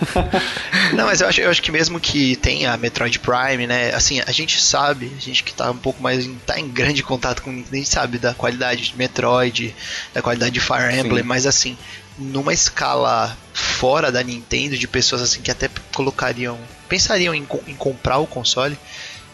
Não, 0.96 1.04
mas 1.06 1.20
eu 1.20 1.28
acho, 1.28 1.40
eu 1.40 1.50
acho 1.50 1.62
que 1.62 1.70
mesmo 1.70 2.00
que 2.00 2.36
tenha 2.36 2.76
Metroid 2.76 3.18
Prime, 3.18 3.66
né? 3.66 3.92
Assim, 3.94 4.20
a 4.26 4.32
gente 4.32 4.60
sabe, 4.60 5.12
a 5.16 5.20
gente 5.20 5.44
que 5.44 5.52
tá 5.52 5.70
um 5.70 5.76
pouco 5.76 6.02
mais. 6.02 6.24
em- 6.24 6.34
tá 6.46 6.58
em 6.58 6.68
grande 6.68 7.02
contato 7.02 7.42
com 7.42 7.50
a 7.50 7.76
gente 7.76 7.88
sabe 7.88 8.18
da 8.18 8.34
qualidade 8.34 8.82
de 8.90 8.96
Metroid, 8.96 9.74
da 10.14 10.22
qualidade 10.22 10.52
de 10.52 10.60
Fire 10.60 10.94
Emblem, 10.98 11.22
mas 11.22 11.46
assim, 11.46 11.76
numa 12.18 12.52
escala 12.52 13.36
fora 13.52 14.10
da 14.10 14.22
Nintendo, 14.22 14.76
de 14.76 14.88
pessoas 14.88 15.22
assim 15.22 15.40
que 15.42 15.50
até 15.50 15.68
colocariam. 15.94 16.58
pensariam 16.88 17.34
em, 17.34 17.46
em 17.66 17.74
comprar 17.74 18.18
o 18.18 18.26
console, 18.26 18.76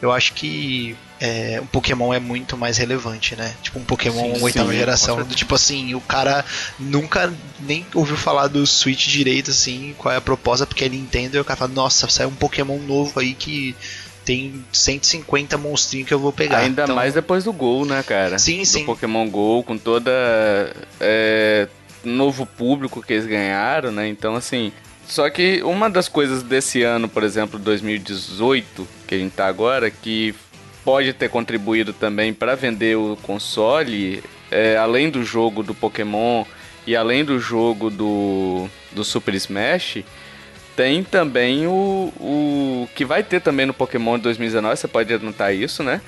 eu 0.02 0.12
acho 0.12 0.32
que. 0.34 0.96
É, 1.20 1.58
o 1.62 1.66
Pokémon 1.66 2.12
é 2.12 2.20
muito 2.20 2.56
mais 2.56 2.76
relevante, 2.76 3.34
né? 3.36 3.54
Tipo 3.62 3.78
um 3.78 3.84
Pokémon 3.84 4.34
Sim, 4.34 4.42
oitava 4.42 4.70
sim, 4.70 4.76
geração. 4.78 5.22
do 5.22 5.34
tipo 5.34 5.54
assim, 5.54 5.94
o 5.94 6.00
cara 6.00 6.44
nunca 6.78 7.32
nem 7.60 7.86
ouviu 7.94 8.16
falar 8.16 8.48
do 8.48 8.66
Switch 8.66 9.08
direito, 9.08 9.50
assim, 9.50 9.94
qual 9.96 10.12
é 10.12 10.18
a 10.18 10.20
proposta, 10.20 10.66
porque 10.66 10.84
é 10.84 10.88
Nintendo, 10.88 11.36
e 11.36 11.40
o 11.40 11.44
cara 11.44 11.56
fala, 11.56 11.72
nossa, 11.72 12.06
sai 12.08 12.26
um 12.26 12.34
Pokémon 12.34 12.78
novo 12.78 13.18
aí 13.18 13.32
que 13.34 13.74
tem 14.26 14.64
150 14.72 15.56
monstrinhos 15.56 16.08
que 16.08 16.12
eu 16.12 16.18
vou 16.18 16.32
pegar. 16.32 16.58
Ainda 16.58 16.82
Então, 16.82 16.96
mais 16.96 17.14
depois 17.14 17.44
do 17.44 17.52
Gol, 17.52 17.86
né, 17.86 18.02
cara? 18.02 18.38
Sim, 18.38 18.58
do 18.60 18.66
sim. 18.66 18.84
Pokémon 18.84 19.28
Go, 19.30 19.62
com 19.62 19.78
toda. 19.78 20.10
É, 21.00 21.68
novo 22.04 22.44
público 22.44 23.02
que 23.02 23.12
eles 23.12 23.24
ganharam, 23.26 23.90
né? 23.92 24.08
Então, 24.08 24.34
assim. 24.34 24.72
Só 25.08 25.30
que 25.30 25.62
uma 25.62 25.88
das 25.88 26.08
coisas 26.08 26.42
desse 26.42 26.82
ano, 26.82 27.08
por 27.08 27.22
exemplo, 27.22 27.60
2018, 27.60 28.88
que 29.06 29.14
a 29.14 29.18
gente 29.18 29.32
tá 29.32 29.46
agora, 29.46 29.88
que 29.88 30.34
pode 30.86 31.12
ter 31.12 31.28
contribuído 31.28 31.92
também 31.92 32.32
para 32.32 32.54
vender 32.54 32.96
o 32.96 33.18
console, 33.20 34.22
é, 34.52 34.76
além 34.76 35.10
do 35.10 35.24
jogo 35.24 35.64
do 35.64 35.74
Pokémon 35.74 36.44
e 36.86 36.94
além 36.94 37.24
do 37.24 37.40
jogo 37.40 37.90
do, 37.90 38.68
do 38.92 39.02
Super 39.02 39.34
Smash, 39.34 40.04
tem 40.76 41.02
também 41.02 41.66
o, 41.66 42.12
o 42.20 42.88
que 42.94 43.04
vai 43.04 43.24
ter 43.24 43.40
também 43.40 43.66
no 43.66 43.74
Pokémon 43.74 44.16
de 44.16 44.22
2019, 44.22 44.76
você 44.76 44.86
pode 44.86 45.12
anotar 45.12 45.52
isso, 45.52 45.82
né? 45.82 46.00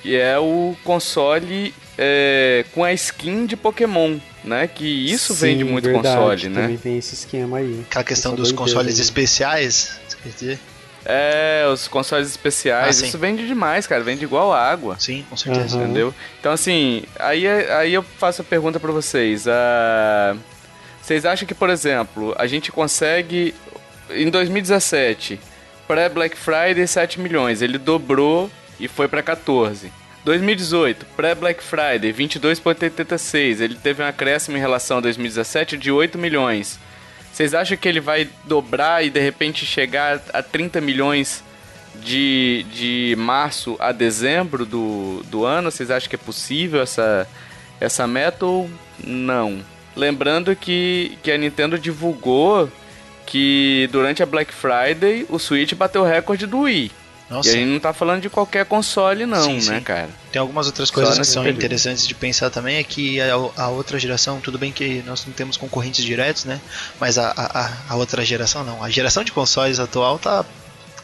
Que 0.00 0.16
é 0.16 0.38
o 0.38 0.76
console 0.84 1.74
é, 1.98 2.64
com 2.72 2.84
a 2.84 2.92
skin 2.92 3.46
de 3.46 3.56
Pokémon, 3.56 4.16
né? 4.44 4.68
Que 4.68 4.86
isso 4.86 5.34
Sim, 5.34 5.40
vende 5.40 5.64
muito 5.64 5.86
verdade, 5.86 6.16
console, 6.16 6.48
né? 6.50 6.62
Também 6.62 6.76
tem 6.76 6.98
esse 6.98 7.14
esquema 7.14 7.58
aí. 7.58 7.84
aquela 7.88 8.04
questão 8.04 8.36
dos 8.36 8.52
consoles 8.52 8.94
aí. 8.94 9.02
especiais, 9.02 9.98
você 10.06 10.16
quer 10.22 10.28
dizer? 10.28 10.58
É, 11.04 11.64
os 11.72 11.88
consoles 11.88 12.28
especiais, 12.28 12.88
Ah, 12.88 12.92
sim. 13.00 13.06
isso 13.06 13.16
vende 13.18 13.46
demais, 13.46 13.86
cara, 13.86 14.02
vende 14.02 14.22
igual 14.24 14.52
água. 14.52 14.96
Sim, 14.98 15.24
com 15.30 15.36
certeza. 15.36 15.76
Aham. 15.76 15.84
Entendeu? 15.86 16.14
Então, 16.38 16.52
assim, 16.52 17.04
aí, 17.18 17.46
aí 17.46 17.94
eu 17.94 18.02
faço 18.02 18.42
a 18.42 18.44
pergunta 18.44 18.78
pra 18.78 18.92
vocês. 18.92 19.46
ah, 19.48 20.36
vocês 21.00 21.24
acham 21.24 21.48
que, 21.48 21.54
por 21.54 21.70
exemplo, 21.70 22.34
a 22.38 22.46
gente 22.46 22.70
consegue. 22.70 23.54
Em 24.10 24.28
2017, 24.28 25.38
pré-Black 25.88 26.36
Friday, 26.36 26.86
7 26.86 27.20
milhões. 27.20 27.62
Ele 27.62 27.78
dobrou 27.78 28.50
e 28.78 28.86
foi 28.88 29.08
pra 29.08 29.22
14. 29.22 29.90
2018, 30.24 31.06
pré-Black 31.16 31.62
Friday, 31.62 32.12
22,86. 32.12 33.60
Ele 33.60 33.74
teve 33.74 34.02
um 34.02 34.06
acréscimo 34.06 34.56
em 34.56 34.60
relação 34.60 34.98
a 34.98 35.00
2017 35.00 35.76
de 35.78 35.90
8 35.90 36.18
milhões. 36.18 36.78
Vocês 37.40 37.54
acham 37.54 37.74
que 37.74 37.88
ele 37.88 38.00
vai 38.00 38.28
dobrar 38.44 39.02
e 39.02 39.08
de 39.08 39.18
repente 39.18 39.64
chegar 39.64 40.20
a 40.30 40.42
30 40.42 40.78
milhões 40.78 41.42
de, 41.94 42.66
de 42.70 43.16
março 43.16 43.76
a 43.80 43.92
dezembro 43.92 44.66
do, 44.66 45.22
do 45.30 45.46
ano? 45.46 45.70
Vocês 45.70 45.90
acham 45.90 46.10
que 46.10 46.16
é 46.16 46.18
possível 46.18 46.82
essa, 46.82 47.26
essa 47.80 48.06
meta 48.06 48.44
ou 48.44 48.68
não? 49.02 49.64
Lembrando 49.96 50.54
que, 50.54 51.16
que 51.22 51.32
a 51.32 51.38
Nintendo 51.38 51.78
divulgou 51.78 52.70
que 53.24 53.88
durante 53.90 54.22
a 54.22 54.26
Black 54.26 54.52
Friday 54.52 55.24
o 55.30 55.38
Switch 55.38 55.72
bateu 55.72 56.02
o 56.02 56.06
recorde 56.06 56.46
do 56.46 56.58
Wii. 56.58 56.92
Nossa, 57.30 57.48
E 57.48 57.52
a 57.52 57.54
gente 57.54 57.68
não 57.70 57.78
tá 57.80 57.92
falando 57.92 58.20
de 58.22 58.28
qualquer 58.28 58.66
console, 58.66 59.24
não, 59.24 59.42
Sim, 59.44 59.54
né, 59.70 59.78
sim. 59.78 59.80
cara? 59.84 60.08
tem 60.32 60.40
algumas 60.40 60.66
outras 60.66 60.90
coisas 60.90 61.16
que 61.16 61.24
são 61.24 61.42
período. 61.44 61.58
interessantes 61.58 62.06
de 62.06 62.14
pensar 62.14 62.50
também. 62.50 62.76
É 62.78 62.82
que 62.84 63.20
a, 63.20 63.34
a 63.56 63.68
outra 63.68 63.98
geração, 64.00 64.40
tudo 64.40 64.58
bem 64.58 64.72
que 64.72 65.02
nós 65.06 65.24
não 65.24 65.32
temos 65.32 65.56
concorrentes 65.56 66.04
diretos, 66.04 66.44
né? 66.44 66.60
Mas 66.98 67.18
a, 67.18 67.30
a, 67.36 67.60
a- 67.66 67.72
a 67.90 67.96
outra 67.96 68.24
geração 68.24 68.64
não. 68.64 68.82
A 68.82 68.90
geração 68.90 69.22
de 69.24 69.30
consoles 69.32 69.78
atual 69.78 70.18
tá 70.18 70.44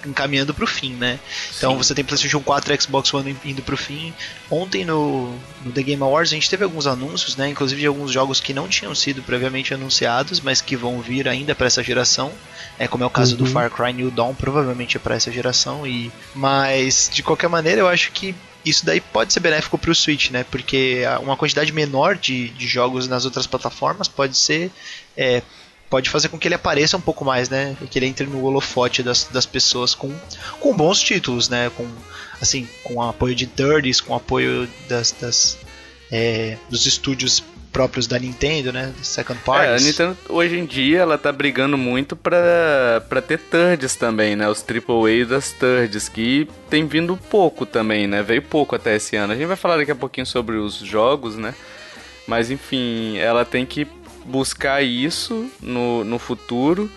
encaminhando 0.07 0.55
pro 0.55 0.67
fim, 0.67 0.93
né? 0.95 1.19
Então 1.57 1.73
Sim. 1.73 1.79
você 1.79 1.95
tem 1.95 2.05
PlayStation 2.05 2.41
4 2.41 2.73
e 2.73 2.81
Xbox 2.81 3.13
One 3.13 3.37
indo 3.45 3.63
pro 3.63 3.77
fim. 3.77 4.13
Ontem 4.51 4.85
no, 4.85 5.35
no 5.65 5.73
The 5.73 5.83
Game 5.83 6.03
Awards 6.03 6.33
a 6.33 6.35
gente 6.35 6.49
teve 6.49 6.65
alguns 6.65 6.87
anúncios, 6.87 7.37
né? 7.37 7.49
Inclusive 7.49 7.81
de 7.81 7.87
alguns 7.87 8.13
jogos 8.13 8.41
que 8.41 8.55
não 8.55 8.69
tinham 8.69 8.95
sido 8.95 9.23
previamente 9.23 9.75
anunciados, 9.75 10.41
mas 10.41 10.61
que 10.61 10.77
vão 10.77 11.01
vir 11.01 11.29
ainda 11.29 11.55
para 11.55 11.67
essa 11.67 11.83
geração. 11.83 12.33
É 12.79 12.87
como 12.87 13.05
é 13.05 13.07
o 13.07 13.11
caso 13.11 13.37
do 13.37 13.45
Uhum. 13.45 13.51
Far 13.51 13.71
Cry 13.71 13.93
New 13.93 14.11
Dawn, 14.11 14.35
provavelmente 14.35 14.97
é 14.97 15.01
para 15.01 15.15
essa 15.15 15.33
geração 15.33 15.87
e 15.87 16.13
mas 16.35 17.11
de 17.13 17.23
qualquer 17.23 17.49
maneira 17.49 17.81
eu 17.81 17.89
acho 17.89 18.13
que 18.13 18.35
isso 18.65 18.85
daí 18.85 19.01
pode 19.01 19.33
ser 19.33 19.41
benéfico 19.41 19.79
pro 19.79 19.95
Switch, 19.95 20.31
né? 20.31 20.45
Porque 20.51 21.05
uma 21.23 21.37
quantidade 21.37 21.73
menor 21.73 22.17
de, 22.17 22.49
de 22.49 22.67
jogos 22.67 23.07
nas 23.07 23.25
outras 23.25 23.47
plataformas 23.47 24.09
pode 24.09 24.37
ser 24.37 24.73
é, 25.17 25.41
pode 25.89 26.11
fazer 26.11 26.29
com 26.29 26.39
que 26.39 26.49
ele 26.49 26.55
apareça 26.55 26.97
um 26.97 27.01
pouco 27.01 27.25
mais, 27.25 27.49
né? 27.49 27.77
Que 27.91 27.99
ele 27.99 28.07
entre 28.07 28.27
no 28.27 28.43
holofote 28.45 29.03
das, 29.03 29.25
das 29.25 29.47
pessoas 29.47 29.95
com, 29.95 30.13
com 30.61 30.75
bons 30.75 31.01
títulos, 31.01 31.49
né? 31.49 31.71
Com 31.77 31.87
assim, 32.41 32.69
com 32.83 33.03
apoio 33.03 33.35
de 33.35 33.47
thirds, 33.47 34.01
com 34.01 34.15
apoio 34.15 34.69
das, 34.89 35.13
das 35.13 35.59
é, 36.11 36.57
dos 36.69 36.87
estúdios 36.87 37.43
próprios 37.73 38.07
da 38.07 38.19
Nintendo, 38.19 38.73
né? 38.73 38.95
Second 39.03 39.39
É, 39.39 39.43
a 39.43 39.45
parties. 39.45 39.85
Nintendo 39.85 40.17
hoje 40.31 40.59
em 40.59 40.65
dia 40.65 41.01
ela 41.01 41.19
tá 41.19 41.31
brigando 41.31 41.77
muito 41.77 42.17
pra, 42.17 43.05
pra 43.07 43.21
ter 43.21 43.39
thirds 43.39 43.97
também, 43.97 44.35
né? 44.35 44.49
Os 44.49 44.65
AAA 44.65 45.27
das 45.27 45.53
thirds, 45.53 46.09
que 46.09 46.49
tem 46.71 46.87
vindo 46.87 47.17
pouco 47.17 47.67
também, 47.67 48.07
né? 48.07 48.23
Veio 48.23 48.41
pouco 48.43 48.75
até 48.75 48.97
esse 48.97 49.15
ano. 49.17 49.35
A 49.35 49.37
gente 49.37 49.47
vai 49.47 49.57
falar 49.57 49.77
daqui 49.77 49.91
a 49.91 49.97
pouquinho 49.97 50.27
sobre 50.27 50.57
os 50.57 50.77
jogos, 50.77 51.37
né? 51.37 51.55
Mas 52.27 52.51
enfim, 52.51 53.19
ela 53.19 53.45
tem 53.45 53.67
que 53.67 53.87
buscar 54.27 54.83
isso 54.83 55.51
no, 55.61 56.05
no 56.05 56.19
futuro. 56.19 56.91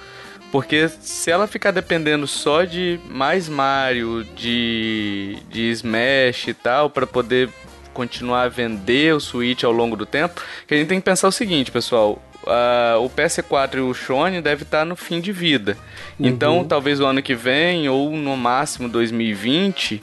Porque 0.52 0.90
se 0.90 1.30
ela 1.30 1.46
ficar 1.46 1.72
dependendo 1.72 2.26
só 2.26 2.64
de 2.64 3.00
mais 3.10 3.48
Mario, 3.48 4.24
de, 4.36 5.38
de 5.48 5.70
Smash 5.72 6.48
e 6.48 6.54
tal, 6.54 6.90
pra 6.90 7.06
poder 7.06 7.50
continuar 7.94 8.44
a 8.44 8.50
vender 8.50 9.14
o 9.14 9.20
Switch 9.20 9.64
ao 9.64 9.72
longo 9.72 9.96
do 9.96 10.06
tempo, 10.06 10.42
que 10.68 10.74
a 10.74 10.78
gente 10.78 10.88
tem 10.88 11.00
que 11.00 11.06
pensar 11.06 11.28
o 11.28 11.32
seguinte, 11.32 11.72
pessoal. 11.72 12.20
ah, 12.48 12.98
o 13.00 13.10
PS4 13.10 13.76
e 13.76 13.80
o 13.82 13.94
Sony 13.94 14.42
devem 14.42 14.64
estar 14.64 14.86
no 14.86 14.96
fim 14.96 15.20
de 15.20 15.32
vida. 15.32 15.78
Então, 16.20 16.64
talvez 16.64 17.00
o 17.00 17.06
ano 17.06 17.22
que 17.22 17.36
vem, 17.36 17.88
ou 17.88 18.12
no 18.12 18.36
máximo 18.36 18.90
2020, 18.90 20.02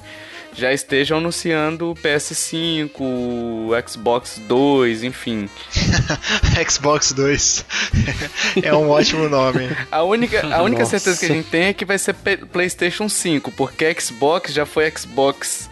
já 0.57 0.73
estejam 0.73 1.19
anunciando 1.19 1.91
o 1.91 1.95
PS5, 1.95 2.91
o 3.01 3.71
Xbox 3.87 4.41
2, 4.47 5.05
enfim. 5.05 5.49
Xbox 6.69 7.13
2 7.13 7.65
é 8.63 8.75
um 8.75 8.89
ótimo 8.89 9.29
nome. 9.29 9.69
A 9.91 10.03
única, 10.03 10.47
a 10.55 10.63
única 10.63 10.81
Nossa. 10.83 10.99
certeza 10.99 11.21
que 11.21 11.33
a 11.33 11.37
gente 11.37 11.51
tem 11.51 11.65
é 11.65 11.73
que 11.73 11.85
vai 11.85 11.99
ser 11.99 12.15
PlayStation 12.53 13.09
5, 13.09 13.53
porque 13.53 13.95
Xbox 14.01 14.53
já 14.53 14.65
foi 14.65 14.91
Xbox 14.91 15.69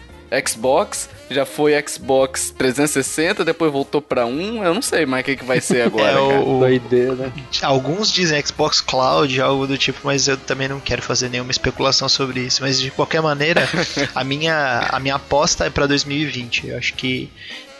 Xbox, 0.47 1.09
já 1.29 1.45
foi 1.45 1.73
Xbox 1.87 2.53
360, 2.57 3.43
depois 3.45 3.71
voltou 3.71 4.01
pra 4.01 4.25
1, 4.25 4.63
eu 4.63 4.73
não 4.73 4.81
sei 4.81 5.05
mais 5.05 5.21
o 5.23 5.25
que, 5.25 5.35
que 5.37 5.45
vai 5.45 5.59
ser 5.61 5.81
agora, 5.87 6.11
É 6.11 6.27
cara. 6.27 6.39
o, 6.41 6.59
Doideira. 6.59 7.33
Alguns 7.61 8.11
dizem 8.11 8.43
Xbox 8.45 8.81
Cloud, 8.81 9.39
algo 9.41 9.67
do 9.67 9.77
tipo, 9.77 9.99
mas 10.03 10.27
eu 10.27 10.37
também 10.37 10.67
não 10.67 10.79
quero 10.79 11.01
fazer 11.01 11.29
nenhuma 11.29 11.51
especulação 11.51 12.07
sobre 12.09 12.41
isso. 12.41 12.61
Mas 12.61 12.79
de 12.79 12.91
qualquer 12.91 13.21
maneira, 13.21 13.61
a 14.15 14.23
minha, 14.23 14.87
a 14.89 14.99
minha 14.99 15.15
aposta 15.15 15.65
é 15.65 15.69
para 15.69 15.87
2020. 15.87 16.67
Eu 16.67 16.77
acho 16.77 16.93
que 16.93 17.31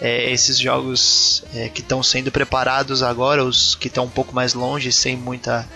é, 0.02 0.32
esses 0.32 0.58
jogos 0.60 1.44
é, 1.54 1.70
que 1.70 1.82
estão 1.82 2.04
sendo 2.04 2.32
preparados 2.32 3.02
agora, 3.02 3.44
os 3.44 3.76
que 3.76 3.88
estão 3.88 4.06
um 4.06 4.10
pouco 4.10 4.34
mais 4.36 4.54
longe, 4.54 4.91
sem 4.91 5.15
muita 5.15 5.68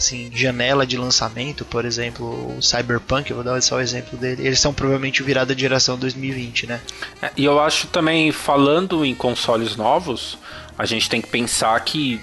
assim, 0.00 0.30
janela 0.34 0.86
de 0.86 0.96
lançamento, 0.96 1.64
por 1.64 1.84
exemplo, 1.84 2.56
o 2.56 2.62
Cyberpunk, 2.62 3.30
eu 3.30 3.36
vou 3.36 3.44
dar 3.44 3.60
só 3.62 3.76
o 3.76 3.80
exemplo 3.80 4.18
dele, 4.18 4.46
eles 4.46 4.58
são 4.58 4.72
provavelmente 4.72 5.22
o 5.22 5.24
virada 5.24 5.54
de 5.54 5.60
geração 5.60 5.96
2020, 5.98 6.66
né? 6.66 6.80
É, 7.22 7.30
E 7.36 7.44
eu 7.44 7.60
acho 7.60 7.86
também, 7.88 8.32
falando 8.32 9.04
em 9.04 9.14
consoles 9.14 9.76
novos, 9.76 10.38
a 10.78 10.86
gente 10.86 11.08
tem 11.08 11.20
que 11.20 11.28
pensar 11.28 11.78
que 11.80 12.20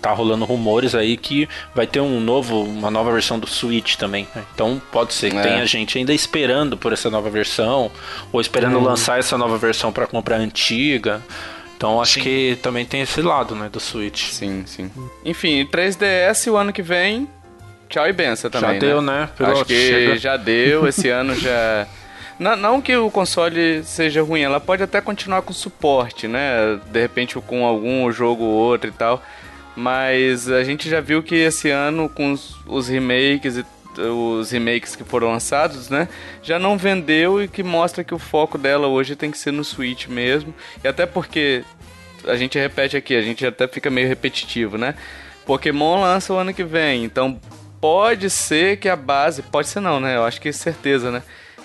tá 0.00 0.12
rolando 0.12 0.44
rumores 0.44 0.92
aí 0.94 1.16
que 1.16 1.48
vai 1.74 1.86
ter 1.86 2.00
um 2.00 2.20
novo, 2.20 2.64
uma 2.64 2.90
nova 2.90 3.12
versão 3.12 3.38
do 3.38 3.46
Switch 3.46 3.94
também. 3.96 4.26
né? 4.34 4.44
Então 4.54 4.80
pode 4.90 5.12
ser 5.12 5.30
que 5.30 5.36
É. 5.38 5.42
tenha 5.42 5.66
gente 5.66 5.98
ainda 5.98 6.12
esperando 6.12 6.76
por 6.76 6.92
essa 6.92 7.08
nova 7.10 7.28
versão, 7.30 7.90
ou 8.32 8.40
esperando 8.40 8.80
lançar 8.80 9.18
essa 9.20 9.36
nova 9.38 9.56
versão 9.58 9.92
para 9.92 10.06
comprar 10.06 10.36
a 10.36 10.40
antiga. 10.40 11.22
Então 11.78 12.02
acho 12.02 12.14
Sim. 12.14 12.20
que 12.22 12.58
também 12.60 12.84
tem 12.84 13.02
esse 13.02 13.22
lado, 13.22 13.54
né, 13.54 13.68
do 13.70 13.78
Switch. 13.78 14.30
Sim, 14.32 14.64
sim. 14.66 14.90
Enfim, 15.24 15.64
3DS 15.64 16.50
o 16.50 16.56
ano 16.56 16.72
que 16.72 16.82
vem, 16.82 17.28
tchau 17.88 18.04
e 18.08 18.12
benção 18.12 18.50
também, 18.50 18.74
Já 18.74 18.78
deu, 18.80 19.00
né? 19.00 19.28
Pelo- 19.38 19.52
Acho 19.52 19.64
que 19.64 19.74
chega. 19.88 20.16
já 20.18 20.36
deu, 20.36 20.88
esse 20.88 21.08
ano 21.08 21.36
já... 21.36 21.86
Não, 22.36 22.56
não 22.56 22.80
que 22.82 22.96
o 22.96 23.08
console 23.12 23.82
seja 23.84 24.22
ruim, 24.22 24.40
ela 24.42 24.58
pode 24.58 24.82
até 24.82 25.00
continuar 25.00 25.42
com 25.42 25.52
suporte, 25.52 26.26
né? 26.26 26.80
De 26.90 27.00
repente 27.00 27.36
com 27.46 27.64
algum 27.64 28.10
jogo 28.10 28.42
ou 28.42 28.50
outro 28.54 28.90
e 28.90 28.92
tal. 28.92 29.22
Mas 29.76 30.50
a 30.50 30.64
gente 30.64 30.88
já 30.90 31.00
viu 31.00 31.22
que 31.22 31.36
esse 31.36 31.70
ano, 31.70 32.08
com 32.08 32.32
os, 32.32 32.56
os 32.66 32.88
remakes 32.88 33.56
e 33.56 33.64
os 33.98 34.50
remakes 34.50 34.94
que 34.94 35.04
foram 35.04 35.28
lançados, 35.30 35.88
né? 35.88 36.08
Já 36.42 36.58
não 36.58 36.78
vendeu 36.78 37.42
e 37.42 37.48
que 37.48 37.62
mostra 37.62 38.04
que 38.04 38.14
o 38.14 38.18
foco 38.18 38.56
dela 38.56 38.86
hoje 38.86 39.16
tem 39.16 39.30
que 39.30 39.38
ser 39.38 39.52
no 39.52 39.64
Switch 39.64 40.06
mesmo. 40.06 40.54
E 40.82 40.88
até 40.88 41.06
porque 41.06 41.64
a 42.26 42.36
gente 42.36 42.58
repete 42.58 42.96
aqui, 42.96 43.14
a 43.14 43.22
gente 43.22 43.44
até 43.44 43.66
fica 43.66 43.90
meio 43.90 44.08
repetitivo, 44.08 44.78
né? 44.78 44.94
Pokémon 45.44 46.00
lança 46.00 46.32
o 46.32 46.36
ano 46.36 46.52
que 46.52 46.64
vem, 46.64 47.04
então 47.04 47.40
pode 47.80 48.28
ser 48.28 48.76
que 48.76 48.88
a 48.88 48.96
base, 48.96 49.42
pode 49.42 49.68
ser 49.68 49.80
não, 49.80 49.98
né? 49.98 50.16
Eu 50.16 50.24
acho 50.24 50.40
que 50.40 50.48
é 50.48 50.52
certeza, 50.52 51.10
né? 51.10 51.22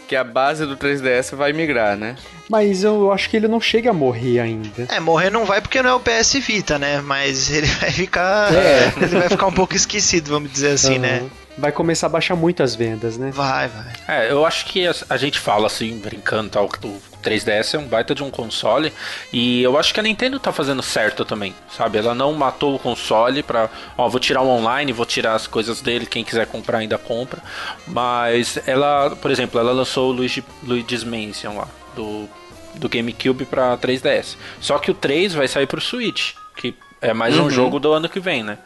Que 0.08 0.16
a 0.16 0.24
base 0.24 0.66
do 0.66 0.78
3DS 0.78 1.36
vai 1.36 1.54
migrar, 1.54 1.98
né? 1.98 2.16
Mas 2.50 2.84
eu 2.84 3.12
acho 3.12 3.30
que 3.30 3.38
ele 3.38 3.48
não 3.48 3.60
chega 3.60 3.90
a 3.90 3.94
morrer 3.94 4.40
ainda. 4.40 4.88
É, 4.90 5.00
morrer 5.00 5.30
não 5.30 5.46
vai 5.46 5.62
porque 5.62 5.82
não 5.82 5.90
é 5.90 5.94
o 5.94 6.00
PS 6.00 6.34
Vita, 6.36 6.78
né? 6.78 7.02
Mas 7.02 7.52
ele 7.52 7.68
vai 7.80 7.92
ficar. 7.92 8.54
É. 8.54 8.94
Ele 8.98 9.20
vai 9.20 9.30
ficar 9.30 9.48
um 9.48 9.54
pouco 9.54 9.76
esquecido, 9.76 10.30
vamos 10.30 10.52
dizer 10.52 10.72
assim, 10.72 11.00
né? 11.00 11.24
Vai 11.58 11.72
começar 11.72 12.08
a 12.08 12.10
baixar 12.10 12.36
muito 12.36 12.64
as 12.64 12.76
vendas, 12.76 13.18
né? 13.18 13.30
Vai, 13.32 13.68
vai. 13.68 13.94
É, 14.08 14.32
eu 14.32 14.46
acho 14.46 14.66
que 14.66 14.88
a, 14.88 15.18
gente 15.18 15.40
fala 15.40 15.68
assim, 15.68 15.98
brincando 16.00 16.50
tal, 16.50 16.68
que 16.68 16.86
o 16.86 17.00
3DS 17.24 17.76
é 17.76 17.78
um 17.78 17.88
baita 17.88 18.16
de 18.16 18.24
um 18.24 18.32
console. 18.32 18.92
E 19.32 19.62
eu 19.62 19.78
acho 19.78 19.94
que 19.94 20.00
a 20.00 20.04
Nintendo 20.04 20.40
tá 20.40 20.52
fazendo 20.52 20.82
certo 20.82 21.24
também, 21.24 21.54
sabe? 21.70 22.00
Ela 22.00 22.16
não 22.16 22.34
matou 22.34 22.76
o 22.76 22.80
console 22.80 23.44
pra, 23.44 23.70
ó, 23.96 24.10
vou 24.10 24.20
tirar 24.20 24.42
o 24.42 24.48
online, 24.48 24.92
vou 24.92 25.06
tirar 25.06 25.36
as 25.36 25.46
coisas 25.46 25.80
dele, 25.80 26.08
quem 26.08 26.24
quiser 26.24 26.48
comprar 26.48 26.80
ainda 26.80 26.98
compra. 26.98 27.42
Mas 27.88 28.60
ela, 28.68 29.16
por 29.16 29.30
exemplo, 29.30 29.60
ela 29.60 29.72
lançou 29.72 30.10
o 30.10 30.12
Luigi, 30.12 30.44
Luigi's 30.64 31.04
Mansion 31.04 31.56
lá, 31.56 31.68
do, 31.96 32.28
do 32.76 32.90
GameCube 32.90 33.46
pra 33.46 33.78
3DS. 33.78 34.38
Só 34.60 34.80
que 34.80 34.90
o 34.90 34.96
3 34.96 35.36
vai 35.36 35.48
sair 35.48 35.68
pro 35.68 35.80
Switch, 35.80 36.34
que 36.58 36.76
é 37.00 37.14
mais 37.14 37.38
um 37.38 37.50
jogo 37.50 37.80
do 37.80 37.92
ano 37.92 38.10
que 38.10 38.20
vem, 38.20 38.42
né? 38.42 38.58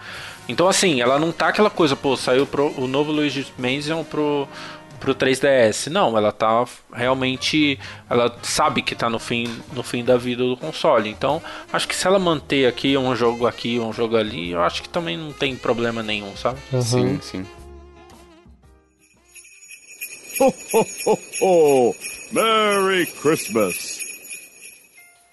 Então, 0.48 0.68
assim, 0.68 1.02
ela 1.02 1.20
não 1.20 1.32
tá 1.32 1.50
aquela 1.50 1.70
coisa, 1.70 1.96
pô, 1.96 2.16
saiu 2.16 2.46
pro, 2.46 2.74
o 2.80 2.88
novo 2.88 3.12
Luigi's 3.12 3.52
Mansion 3.58 4.04
pro, 4.04 4.48
pro 5.00 5.14
3DS. 5.14 5.88
Não, 5.92 6.18
ela 6.18 6.32
tá 6.32 6.66
realmente. 6.94 7.80
Ela 8.10 8.36
sabe 8.44 8.82
que 8.82 8.96
tá 8.96 9.10
no 9.10 9.20
fim, 9.20 9.62
no 9.74 9.84
fim 9.84 10.04
da 10.04 10.18
vida 10.18 10.44
do 10.44 10.58
console. 10.58 11.10
Então, 11.10 11.42
acho 11.72 11.88
que 11.88 11.96
se 11.96 12.08
ela 12.08 12.20
manter 12.20 12.68
aqui 12.68 12.98
um 12.98 13.16
jogo 13.16 13.46
aqui, 13.46 13.80
um 13.80 13.92
jogo 13.92 14.16
ali, 14.16 14.52
eu 14.52 14.62
acho 14.62 14.82
que 14.82 14.90
também 14.90 15.18
não 15.18 15.34
tem 15.34 15.56
problema 15.56 16.02
nenhum, 16.02 16.36
sabe? 16.36 16.60
Aham. 16.74 16.82
Sim, 16.82 17.20
sim. 17.22 17.46
Ho, 20.40 20.54
ho, 20.74 20.86
ho, 21.06 21.20
ho! 21.42 21.96
Merry 22.32 23.08
Christmas! 23.08 24.00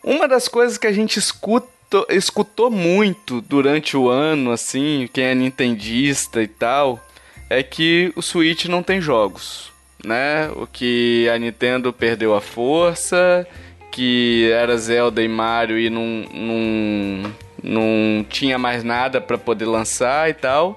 Uma 0.03 0.29
das 0.29 0.48
coisas 0.48 0.79
que 0.79 0.87
a 0.87 0.92
gente 0.92 1.18
escuta, 1.18 1.68
escutou 2.09 2.70
muito 2.70 3.40
durante 3.40 3.96
o 3.96 4.09
ano, 4.09 4.50
assim, 4.50 5.09
quem 5.12 5.24
é 5.24 5.35
nintendista 5.35 6.42
e 6.42 6.46
tal, 6.46 7.04
é 7.50 7.62
que 7.62 8.12
o 8.16 8.22
Switch 8.22 8.64
não 8.66 8.83
tem 8.83 9.00
jogos, 9.00 9.70
né? 10.04 10.50
O 10.57 10.66
que 10.66 11.28
a 11.33 11.38
Nintendo 11.38 11.92
perdeu 11.92 12.35
a 12.35 12.40
força, 12.40 13.46
que 13.92 14.50
era 14.52 14.76
Zelda 14.76 15.22
e 15.22 15.28
Mario 15.28 15.78
e 15.78 15.88
não, 15.88 16.24
não, 16.33 17.33
não 17.62 18.26
tinha 18.28 18.59
mais 18.59 18.83
nada 18.83 19.20
para 19.20 19.38
poder 19.38 19.66
lançar 19.66 20.28
e 20.28 20.35
tal. 20.35 20.76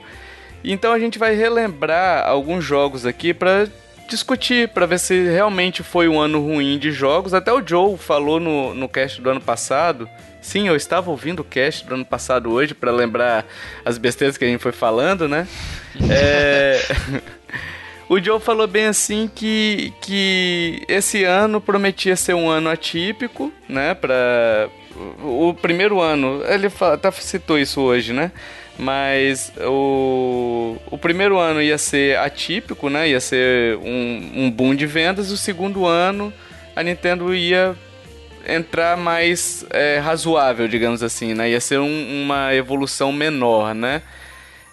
Então 0.64 0.92
a 0.94 1.00
gente 1.00 1.18
vai 1.18 1.34
relembrar 1.34 2.28
alguns 2.28 2.64
jogos 2.64 3.06
aqui 3.06 3.34
para 3.34 3.68
discutir, 4.08 4.70
para 4.70 4.86
ver 4.86 5.00
se 5.00 5.30
realmente 5.30 5.84
foi 5.84 6.08
um 6.08 6.20
ano 6.20 6.42
ruim 6.42 6.78
de 6.78 6.92
jogos. 6.92 7.34
Até 7.34 7.52
o 7.52 7.66
Joe 7.66 7.98
falou 7.98 8.40
no, 8.40 8.74
no 8.74 8.88
cast 8.88 9.22
do 9.22 9.30
ano 9.30 9.42
passado. 9.42 10.10
Sim, 10.48 10.70
eu 10.70 10.78
estava 10.78 11.12
ouvindo 11.12 11.42
o 11.42 11.44
cast 11.44 11.86
do 11.86 11.94
ano 11.94 12.06
passado 12.06 12.50
hoje 12.50 12.74
para 12.74 12.90
lembrar 12.90 13.46
as 13.84 13.98
besteiras 13.98 14.38
que 14.38 14.46
a 14.46 14.48
gente 14.48 14.62
foi 14.62 14.72
falando, 14.72 15.28
né? 15.28 15.46
É... 16.10 16.80
o 18.08 18.18
Joe 18.18 18.40
falou 18.40 18.66
bem 18.66 18.86
assim 18.86 19.30
que, 19.36 19.92
que 20.00 20.82
esse 20.88 21.26
ano 21.26 21.60
prometia 21.60 22.16
ser 22.16 22.34
um 22.34 22.50
ano 22.50 22.70
atípico, 22.70 23.52
né? 23.68 23.94
Para 23.94 24.70
o 25.22 25.54
primeiro 25.54 26.00
ano, 26.00 26.42
ele 26.48 26.72
até 26.80 27.12
citou 27.12 27.60
isso 27.60 27.82
hoje, 27.82 28.14
né? 28.14 28.32
Mas 28.80 29.52
o, 29.66 30.78
o 30.90 30.98
primeiro 30.98 31.38
ano 31.38 31.62
ia 31.62 31.78
ser 31.78 32.18
atípico, 32.20 32.90
né? 32.90 33.10
Ia 33.10 33.20
ser 33.20 33.76
um, 33.80 34.32
um 34.34 34.50
boom 34.50 34.74
de 34.74 34.86
vendas. 34.86 35.30
O 35.30 35.36
segundo 35.36 35.86
ano 35.86 36.34
a 36.74 36.82
Nintendo 36.82 37.36
ia 37.36 37.76
entrar 38.48 38.96
mais 38.96 39.66
é, 39.70 40.00
razoável, 40.00 40.68
digamos 40.68 41.04
assim, 41.04 41.34
né? 41.34 41.52
Ia 41.52 41.60
ser 41.60 41.80
um, 41.80 42.24
uma 42.24 42.56
evolução 42.56 43.12
menor, 43.12 43.76
né? 43.76 44.02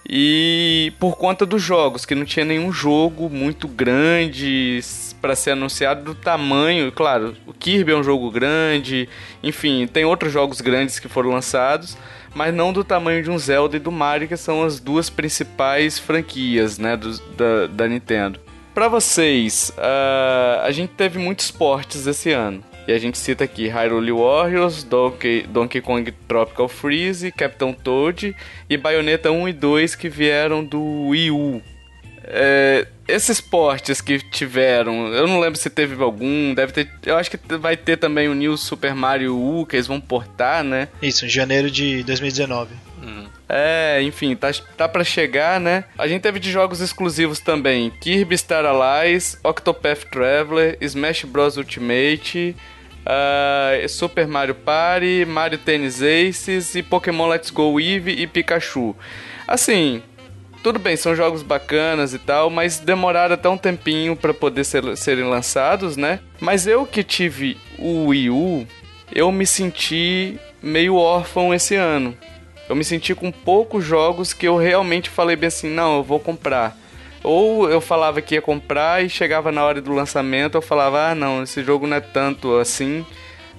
E 0.08 0.92
por 1.00 1.16
conta 1.16 1.46
dos 1.46 1.62
jogos, 1.62 2.04
que 2.04 2.14
não 2.14 2.26
tinha 2.26 2.44
nenhum 2.44 2.70
jogo 2.70 3.28
muito 3.30 3.66
grande 3.66 4.80
para 5.20 5.34
ser 5.34 5.52
anunciado 5.52 6.04
do 6.04 6.14
tamanho. 6.14 6.92
Claro, 6.92 7.34
o 7.46 7.54
Kirby 7.54 7.92
é 7.92 7.96
um 7.96 8.04
jogo 8.04 8.30
grande, 8.30 9.08
enfim, 9.42 9.86
tem 9.86 10.04
outros 10.04 10.30
jogos 10.30 10.60
grandes 10.60 10.98
que 10.98 11.08
foram 11.08 11.30
lançados, 11.30 11.96
mas 12.34 12.54
não 12.54 12.72
do 12.72 12.84
tamanho 12.84 13.22
de 13.22 13.30
um 13.30 13.38
Zelda 13.38 13.76
e 13.76 13.80
do 13.80 13.90
Mario, 13.90 14.28
que 14.28 14.36
são 14.36 14.62
as 14.62 14.78
duas 14.78 15.08
principais 15.08 15.98
franquias 15.98 16.78
né, 16.78 16.96
do, 16.96 17.18
da, 17.32 17.66
da 17.68 17.88
Nintendo. 17.88 18.38
Para 18.74 18.88
vocês, 18.88 19.72
uh, 19.78 20.64
a 20.64 20.70
gente 20.70 20.90
teve 20.90 21.18
muitos 21.18 21.50
portes 21.50 22.06
esse 22.06 22.30
ano. 22.32 22.62
E 22.86 22.92
a 22.92 22.98
gente 22.98 23.16
cita 23.16 23.44
aqui 23.44 23.66
Hyrule 23.66 24.12
Warriors, 24.12 24.84
Donkey, 24.84 25.46
Donkey 25.48 25.80
Kong 25.80 26.12
Tropical 26.28 26.68
Freeze, 26.68 27.32
Captain 27.32 27.72
Toad 27.72 28.36
e 28.68 28.76
Bayonetta 28.76 29.30
1 29.30 29.48
e 29.48 29.52
2 29.52 29.94
que 29.94 30.08
vieram 30.08 30.64
do 30.64 31.08
Wii 31.08 31.30
U. 31.30 31.62
É, 32.26 32.86
esses 33.06 33.40
portes 33.40 34.00
que 34.00 34.18
tiveram, 34.18 35.08
eu 35.08 35.26
não 35.26 35.40
lembro 35.40 35.58
se 35.58 35.68
teve 35.68 36.02
algum, 36.02 36.54
deve 36.54 36.72
ter. 36.72 36.90
Eu 37.04 37.16
acho 37.16 37.30
que 37.30 37.38
vai 37.58 37.76
ter 37.76 37.98
também 37.98 38.28
o 38.28 38.34
New 38.34 38.56
Super 38.56 38.94
Mario 38.94 39.36
U 39.36 39.66
que 39.66 39.76
eles 39.76 39.86
vão 39.86 40.00
portar, 40.00 40.64
né? 40.64 40.88
Isso, 41.02 41.26
em 41.26 41.28
janeiro 41.28 41.70
de 41.70 42.02
2019. 42.02 42.70
É, 43.48 44.02
enfim, 44.02 44.34
tá, 44.34 44.50
tá 44.76 44.88
para 44.88 45.04
chegar, 45.04 45.60
né? 45.60 45.84
A 45.98 46.08
gente 46.08 46.22
teve 46.22 46.40
de 46.40 46.50
jogos 46.50 46.80
exclusivos 46.80 47.40
também: 47.40 47.90
Kirby 48.00 48.36
Star 48.38 48.64
Allies, 48.64 49.38
Octopath 49.44 50.06
Traveler, 50.10 50.76
Smash 50.80 51.24
Bros 51.24 51.56
Ultimate, 51.56 52.56
uh, 53.04 53.88
Super 53.88 54.26
Mario 54.26 54.54
Party, 54.54 55.24
Mario 55.26 55.58
Tennis 55.58 56.00
Aces 56.02 56.74
e 56.74 56.82
Pokémon 56.82 57.28
Let's 57.28 57.50
Go 57.50 57.78
Eevee 57.78 58.20
e 58.22 58.26
Pikachu. 58.26 58.96
Assim, 59.46 60.02
tudo 60.62 60.78
bem, 60.78 60.96
são 60.96 61.14
jogos 61.14 61.42
bacanas 61.42 62.14
e 62.14 62.18
tal, 62.18 62.48
mas 62.48 62.78
demoraram 62.78 63.34
até 63.34 63.48
um 63.48 63.58
tempinho 63.58 64.16
para 64.16 64.32
poder 64.32 64.64
ser, 64.64 64.96
serem 64.96 65.24
lançados, 65.24 65.96
né? 65.96 66.20
Mas 66.40 66.66
eu 66.66 66.86
que 66.86 67.02
tive 67.02 67.58
o 67.78 68.06
Wii 68.06 68.30
U, 68.30 68.66
eu 69.12 69.30
me 69.30 69.46
senti 69.46 70.38
meio 70.62 70.96
órfão 70.96 71.52
esse 71.52 71.76
ano. 71.76 72.16
Eu 72.66 72.74
me 72.74 72.82
senti 72.82 73.14
com 73.14 73.30
poucos 73.30 73.84
jogos 73.84 74.32
que 74.32 74.48
eu 74.48 74.56
realmente 74.56 75.10
falei 75.10 75.36
bem 75.36 75.48
assim, 75.48 75.68
não, 75.68 75.98
eu 75.98 76.02
vou 76.02 76.18
comprar. 76.18 76.74
Ou 77.24 77.70
eu 77.70 77.80
falava 77.80 78.20
que 78.20 78.34
ia 78.34 78.42
comprar 78.42 79.02
e 79.02 79.08
chegava 79.08 79.50
na 79.50 79.64
hora 79.64 79.80
do 79.80 79.92
lançamento, 79.92 80.56
eu 80.56 80.62
falava, 80.62 81.08
ah 81.08 81.14
não, 81.14 81.42
esse 81.42 81.64
jogo 81.64 81.86
não 81.86 81.96
é 81.96 82.00
tanto 82.00 82.56
assim, 82.58 83.04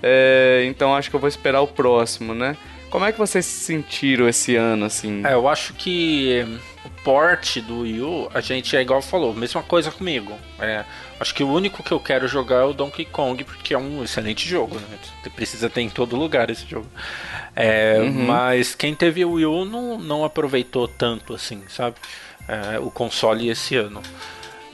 é, 0.04 0.64
então 0.68 0.96
acho 0.96 1.10
que 1.10 1.16
eu 1.16 1.20
vou 1.20 1.28
esperar 1.28 1.62
o 1.62 1.68
próximo, 1.68 2.36
né? 2.36 2.56
Como 2.92 3.04
é 3.04 3.12
que 3.12 3.18
vocês 3.18 3.44
se 3.44 3.66
sentiram 3.66 4.30
esse 4.30 4.56
ano, 4.56 4.86
assim? 4.86 5.26
É, 5.26 5.34
eu 5.34 5.50
acho 5.50 5.74
que 5.74 6.46
o 6.86 6.90
porte 7.04 7.60
do 7.60 7.80
Wii 7.80 8.02
U, 8.02 8.30
a 8.34 8.40
gente 8.40 8.78
é 8.78 8.82
igual 8.82 9.02
falou, 9.02 9.34
mesma 9.34 9.64
coisa 9.64 9.92
comigo. 9.92 10.34
É, 10.60 10.86
acho 11.20 11.34
que 11.34 11.44
o 11.44 11.52
único 11.52 11.84
que 11.84 11.92
eu 11.92 12.00
quero 12.00 12.28
jogar 12.28 12.62
é 12.62 12.64
o 12.64 12.72
Donkey 12.72 13.04
Kong, 13.06 13.44
porque 13.44 13.74
é 13.74 13.78
um 13.78 14.04
excelente 14.04 14.48
jogo, 14.48 14.76
né? 14.76 14.98
Você 15.24 15.30
precisa 15.30 15.70
ter 15.70 15.82
em 15.82 15.90
todo 15.90 16.16
lugar 16.16 16.50
esse 16.50 16.66
jogo. 16.66 16.88
É, 17.56 17.98
Uhum. 18.00 18.28
Mas 18.28 18.76
quem 18.76 18.94
teve 18.94 19.26
o 19.26 19.32
Wii 19.34 19.46
U 19.46 19.66
não, 19.66 19.98
não 19.98 20.24
aproveitou 20.24 20.88
tanto 20.88 21.34
assim, 21.34 21.64
sabe? 21.68 21.96
É, 22.48 22.80
o 22.80 22.92
console 22.92 23.50
esse 23.50 23.76
ano. 23.76 24.02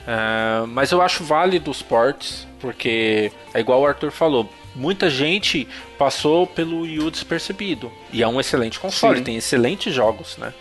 É, 0.06 0.66
mas 0.66 0.90
eu 0.90 1.00
acho 1.00 1.24
válido 1.24 1.70
os 1.70 1.82
ports, 1.82 2.46
porque 2.60 3.32
é 3.54 3.60
igual 3.60 3.80
o 3.80 3.86
Arthur 3.86 4.10
falou. 4.10 4.48
Muita 4.74 5.10
gente 5.10 5.68
passou 5.98 6.46
pelo 6.46 6.80
Wii 6.80 7.00
U 7.00 7.10
despercebido. 7.10 7.92
E 8.12 8.22
é 8.22 8.28
um 8.28 8.40
excelente 8.40 8.80
console, 8.80 9.18
Sim. 9.18 9.24
tem 9.24 9.36
excelentes 9.36 9.94
jogos, 9.94 10.36
né? 10.38 10.52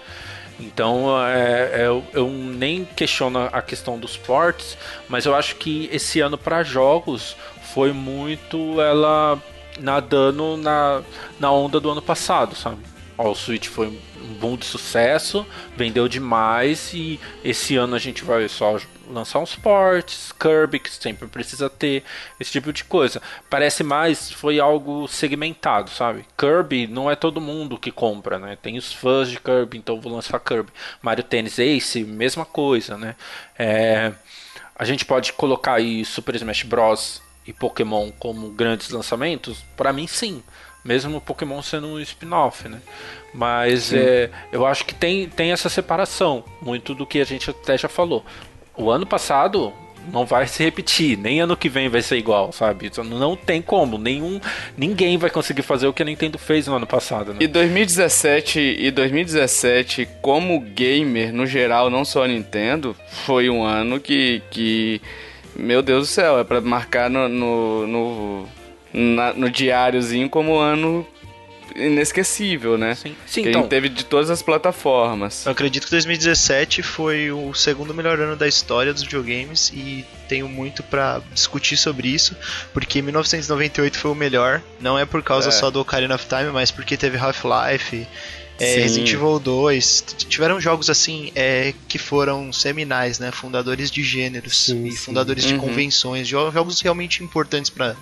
Então 0.60 1.08
é, 1.26 1.82
é, 1.82 1.88
eu, 1.88 2.04
eu 2.14 2.30
nem 2.30 2.86
questiono 2.86 3.50
a 3.52 3.62
questão 3.62 3.98
dos 3.98 4.16
ports, 4.16 4.78
mas 5.10 5.26
eu 5.26 5.34
acho 5.34 5.56
que 5.56 5.90
esse 5.92 6.20
ano 6.20 6.38
para 6.38 6.62
jogos 6.64 7.36
foi 7.74 7.92
muito 7.92 8.80
ela 8.80 9.42
nadando 9.80 10.58
na, 10.58 11.02
na 11.40 11.52
onda 11.52 11.80
do 11.80 11.90
ano 11.90 12.02
passado, 12.02 12.56
sabe? 12.56 12.91
O 13.30 13.36
Switch 13.36 13.68
foi 13.68 13.88
um 13.88 14.34
boom 14.40 14.56
de 14.58 14.66
sucesso, 14.66 15.46
vendeu 15.76 16.08
demais 16.08 16.94
e 16.94 17.20
esse 17.44 17.76
ano 17.76 17.96
a 17.96 18.00
gente 18.00 18.24
vai 18.24 18.48
só 18.48 18.78
lançar 19.10 19.40
uns 19.40 19.56
ports, 19.56 20.32
Kirby 20.32 20.80
que 20.80 20.90
sempre 20.90 21.28
precisa 21.28 21.70
ter, 21.70 22.04
esse 22.40 22.52
tipo 22.52 22.72
de 22.72 22.84
coisa. 22.84 23.22
Parece 23.50 23.84
mais 23.84 24.32
foi 24.32 24.60
algo 24.60 25.08
segmentado, 25.08 25.90
sabe? 25.90 26.26
Kirby 26.38 26.88
não 26.88 27.12
é 27.12 27.16
todo 27.16 27.42
mundo 27.42 27.78
que 27.78 27.92
compra, 27.92 28.40
né? 28.40 28.58
Tem 28.62 28.78
os 28.78 28.92
fãs 28.92 29.30
de 29.30 29.40
Kirby, 29.40 29.78
então 29.78 30.00
vou 30.00 30.14
lançar 30.14 30.40
Kirby. 30.40 30.72
Mario 31.02 31.24
Tennis 31.24 31.60
Ace, 31.60 32.04
mesma 32.04 32.46
coisa, 32.46 32.98
né? 32.98 33.16
É, 33.58 34.14
a 34.76 34.86
gente 34.86 35.06
pode 35.06 35.34
colocar 35.34 35.74
aí 35.74 36.04
Super 36.04 36.36
Smash 36.36 36.64
Bros 36.64 37.22
e 37.46 37.54
Pokémon 37.54 38.12
como 38.18 38.50
grandes 38.50 38.90
lançamentos? 38.90 39.64
Para 39.76 39.94
mim, 39.94 40.08
sim. 40.08 40.44
Mesmo 40.84 41.18
o 41.18 41.22
Pokémon 41.22 41.62
sendo 41.62 41.88
um 41.88 42.00
spin-off, 42.00 42.68
né? 42.68 42.80
Mas 43.34 43.94
é, 43.94 44.30
eu 44.52 44.66
acho 44.66 44.86
que 44.86 44.96
tem, 44.96 45.30
tem 45.30 45.52
essa 45.52 45.70
separação, 45.70 46.44
muito 46.62 46.94
do 46.96 47.06
que 47.06 47.20
a 47.20 47.26
gente 47.26 47.50
até 47.50 47.78
já 47.78 47.88
falou. 47.88 48.26
O 48.76 48.90
ano 48.90 49.06
passado 49.06 49.72
não 50.12 50.26
vai 50.26 50.48
se 50.48 50.64
repetir, 50.64 51.18
nem 51.18 51.42
ano 51.42 51.56
que 51.56 51.70
vem 51.70 51.88
vai 51.88 52.02
ser 52.02 52.18
igual, 52.18 52.52
sabe? 52.52 52.88
Isso 52.88 53.04
Não 53.04 53.36
tem 53.36 53.62
como, 53.62 53.98
nenhum, 53.98 54.40
ninguém 54.76 55.18
vai 55.18 55.30
conseguir 55.30 55.62
fazer 55.62 55.88
o 55.88 55.94
que 55.94 56.02
a 56.02 56.06
Nintendo 56.06 56.38
fez 56.38 56.68
no 56.68 56.76
ano 56.76 56.88
passado, 56.88 57.34
né? 57.34 57.40
E 57.42 57.48
2017 57.48 58.60
e 58.80 58.92
2017, 58.92 60.08
como 60.22 60.60
gamer 60.60 61.34
no 61.34 61.46
geral, 61.46 61.90
não 61.90 62.04
só 62.04 62.24
a 62.24 62.28
Nintendo, 62.28 62.96
foi 63.26 63.50
um 63.50 63.64
ano 63.64 64.00
que, 64.00 64.42
que 64.50 65.02
meu 65.56 65.82
Deus 65.82 66.08
do 66.08 66.12
céu, 66.12 66.40
é 66.40 66.44
pra 66.44 66.62
marcar 66.62 67.10
no, 67.10 67.28
no, 67.28 67.88
no, 67.88 68.50
na- 68.94 69.34
no 69.34 69.50
diáriozinho 69.50 70.30
como 70.30 70.56
ano 70.58 71.06
inesquecível, 71.76 72.78
né? 72.78 72.96
Sim, 72.96 73.16
sim 73.26 73.42
que 73.44 73.48
a 73.48 73.52
então. 73.52 73.62
gente 73.62 73.70
teve 73.70 73.90
de 73.90 74.04
todas 74.06 74.30
as 74.30 74.42
plataformas. 74.42 75.46
Eu 75.46 75.52
acredito 75.54 75.86
que 75.86 75.92
2017 75.92 76.82
foi 76.84 77.32
o 77.32 77.54
segundo 77.54 77.94
melhor 77.94 78.20
ano 78.20 78.36
da 78.36 78.48
história 78.48 78.94
dos 78.94 79.04
videogames 79.04 79.72
e 79.74 80.06
tenho 80.28 80.48
muito 80.50 80.84
pra 80.84 81.22
discutir 81.34 81.78
sobre 81.78 82.10
isso, 82.10 82.36
porque 82.74 83.02
1998 83.02 83.98
foi 83.98 84.12
o 84.12 84.16
melhor, 84.16 84.62
não 84.80 84.98
é 85.00 85.06
por 85.06 85.24
causa 85.24 85.50
É. 85.50 85.52
só 85.52 85.70
do 85.72 85.80
Ocarina 85.80 86.16
of 86.16 86.26
Time, 86.28 86.52
mas 86.52 86.72
porque 86.72 86.98
teve 86.98 87.18
Half-Life, 87.18 88.06
é. 88.62 88.80
Resident 88.80 89.12
Evil 89.14 89.40
2, 89.40 90.02
t- 90.02 90.26
tiveram 90.28 90.60
jogos 90.62 90.90
assim 90.90 91.32
é, 91.36 91.74
que 91.88 91.98
foram 91.98 92.52
seminais, 92.54 93.20
né, 93.20 93.32
fundadores 93.32 93.90
de 93.92 94.04
gêneros 94.04 94.58
Sim, 94.66 94.86
e 94.86 94.92
sim. 94.92 94.98
fundadores 94.98 95.44
de 95.46 95.54
Uhum. 95.54 95.60
convenções, 95.60 96.28
jo- 96.28 96.52
jogos 96.52 96.80
realmente 96.82 97.24
importantes 97.24 97.70
para 97.70 97.96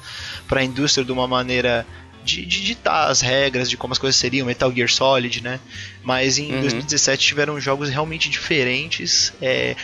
a 0.50 0.63
indústria 0.63 1.06
de 1.06 1.12
uma 1.12 1.28
maneira 1.28 1.86
de, 2.24 2.45
de 2.45 2.63
ditar 2.63 3.10
as 3.10 3.22
regras 3.22 3.69
de 3.69 3.78
como 3.78 3.93
as 3.93 3.98
coisas 3.98 4.19
seriam, 4.19 4.45
Metal 4.45 4.72
Gear 4.74 4.89
Solid, 4.89 5.41
né? 5.41 5.60
Mas 6.04 6.38
em 6.38 6.52
Uhum. 6.54 6.60
2017 6.62 7.26
tiveram 7.26 7.60
jogos 7.62 7.89
realmente 7.89 8.30
diferentes, 8.30 9.32
é, 9.41 9.76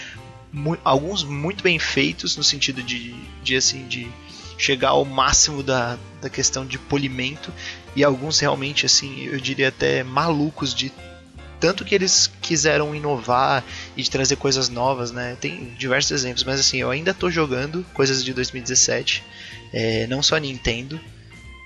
mu- 0.52 0.78
alguns 0.84 1.24
muito 1.24 1.64
bem 1.64 1.80
feitos 1.80 2.36
no 2.36 2.44
sentido 2.44 2.84
de, 2.84 3.16
de 3.42 3.56
assim 3.56 3.88
de 3.88 4.08
chegar 4.58 4.90
ao 4.90 5.04
máximo 5.06 5.64
da, 5.64 5.98
da 6.22 6.30
questão 6.30 6.66
de 6.66 6.78
polimento 6.78 7.52
e 7.96 8.04
alguns 8.04 8.40
realmente 8.40 8.86
assim 8.86 9.24
eu 9.26 9.40
diria 9.40 9.70
até 9.70 10.04
malucos 10.04 10.74
de 10.74 10.92
tanto 11.60 11.86
que 11.86 11.96
eles 11.96 12.30
quiseram 12.42 12.94
inovar 12.94 13.64
e 13.96 14.04
de 14.04 14.12
trazer 14.12 14.36
coisas 14.36 14.68
novas, 14.70 15.12
né? 15.12 15.38
Tem 15.40 15.74
diversos 15.78 16.12
exemplos, 16.12 16.44
mas 16.44 16.60
assim, 16.60 16.78
eu 16.80 16.92
ainda 16.92 17.14
tô 17.14 17.32
jogando 17.32 17.84
coisas 17.94 18.24
de 18.24 18.34
2017, 18.34 19.24
é, 19.74 20.06
não 20.08 20.22
só 20.22 20.38
Nintendo. 20.38 21.00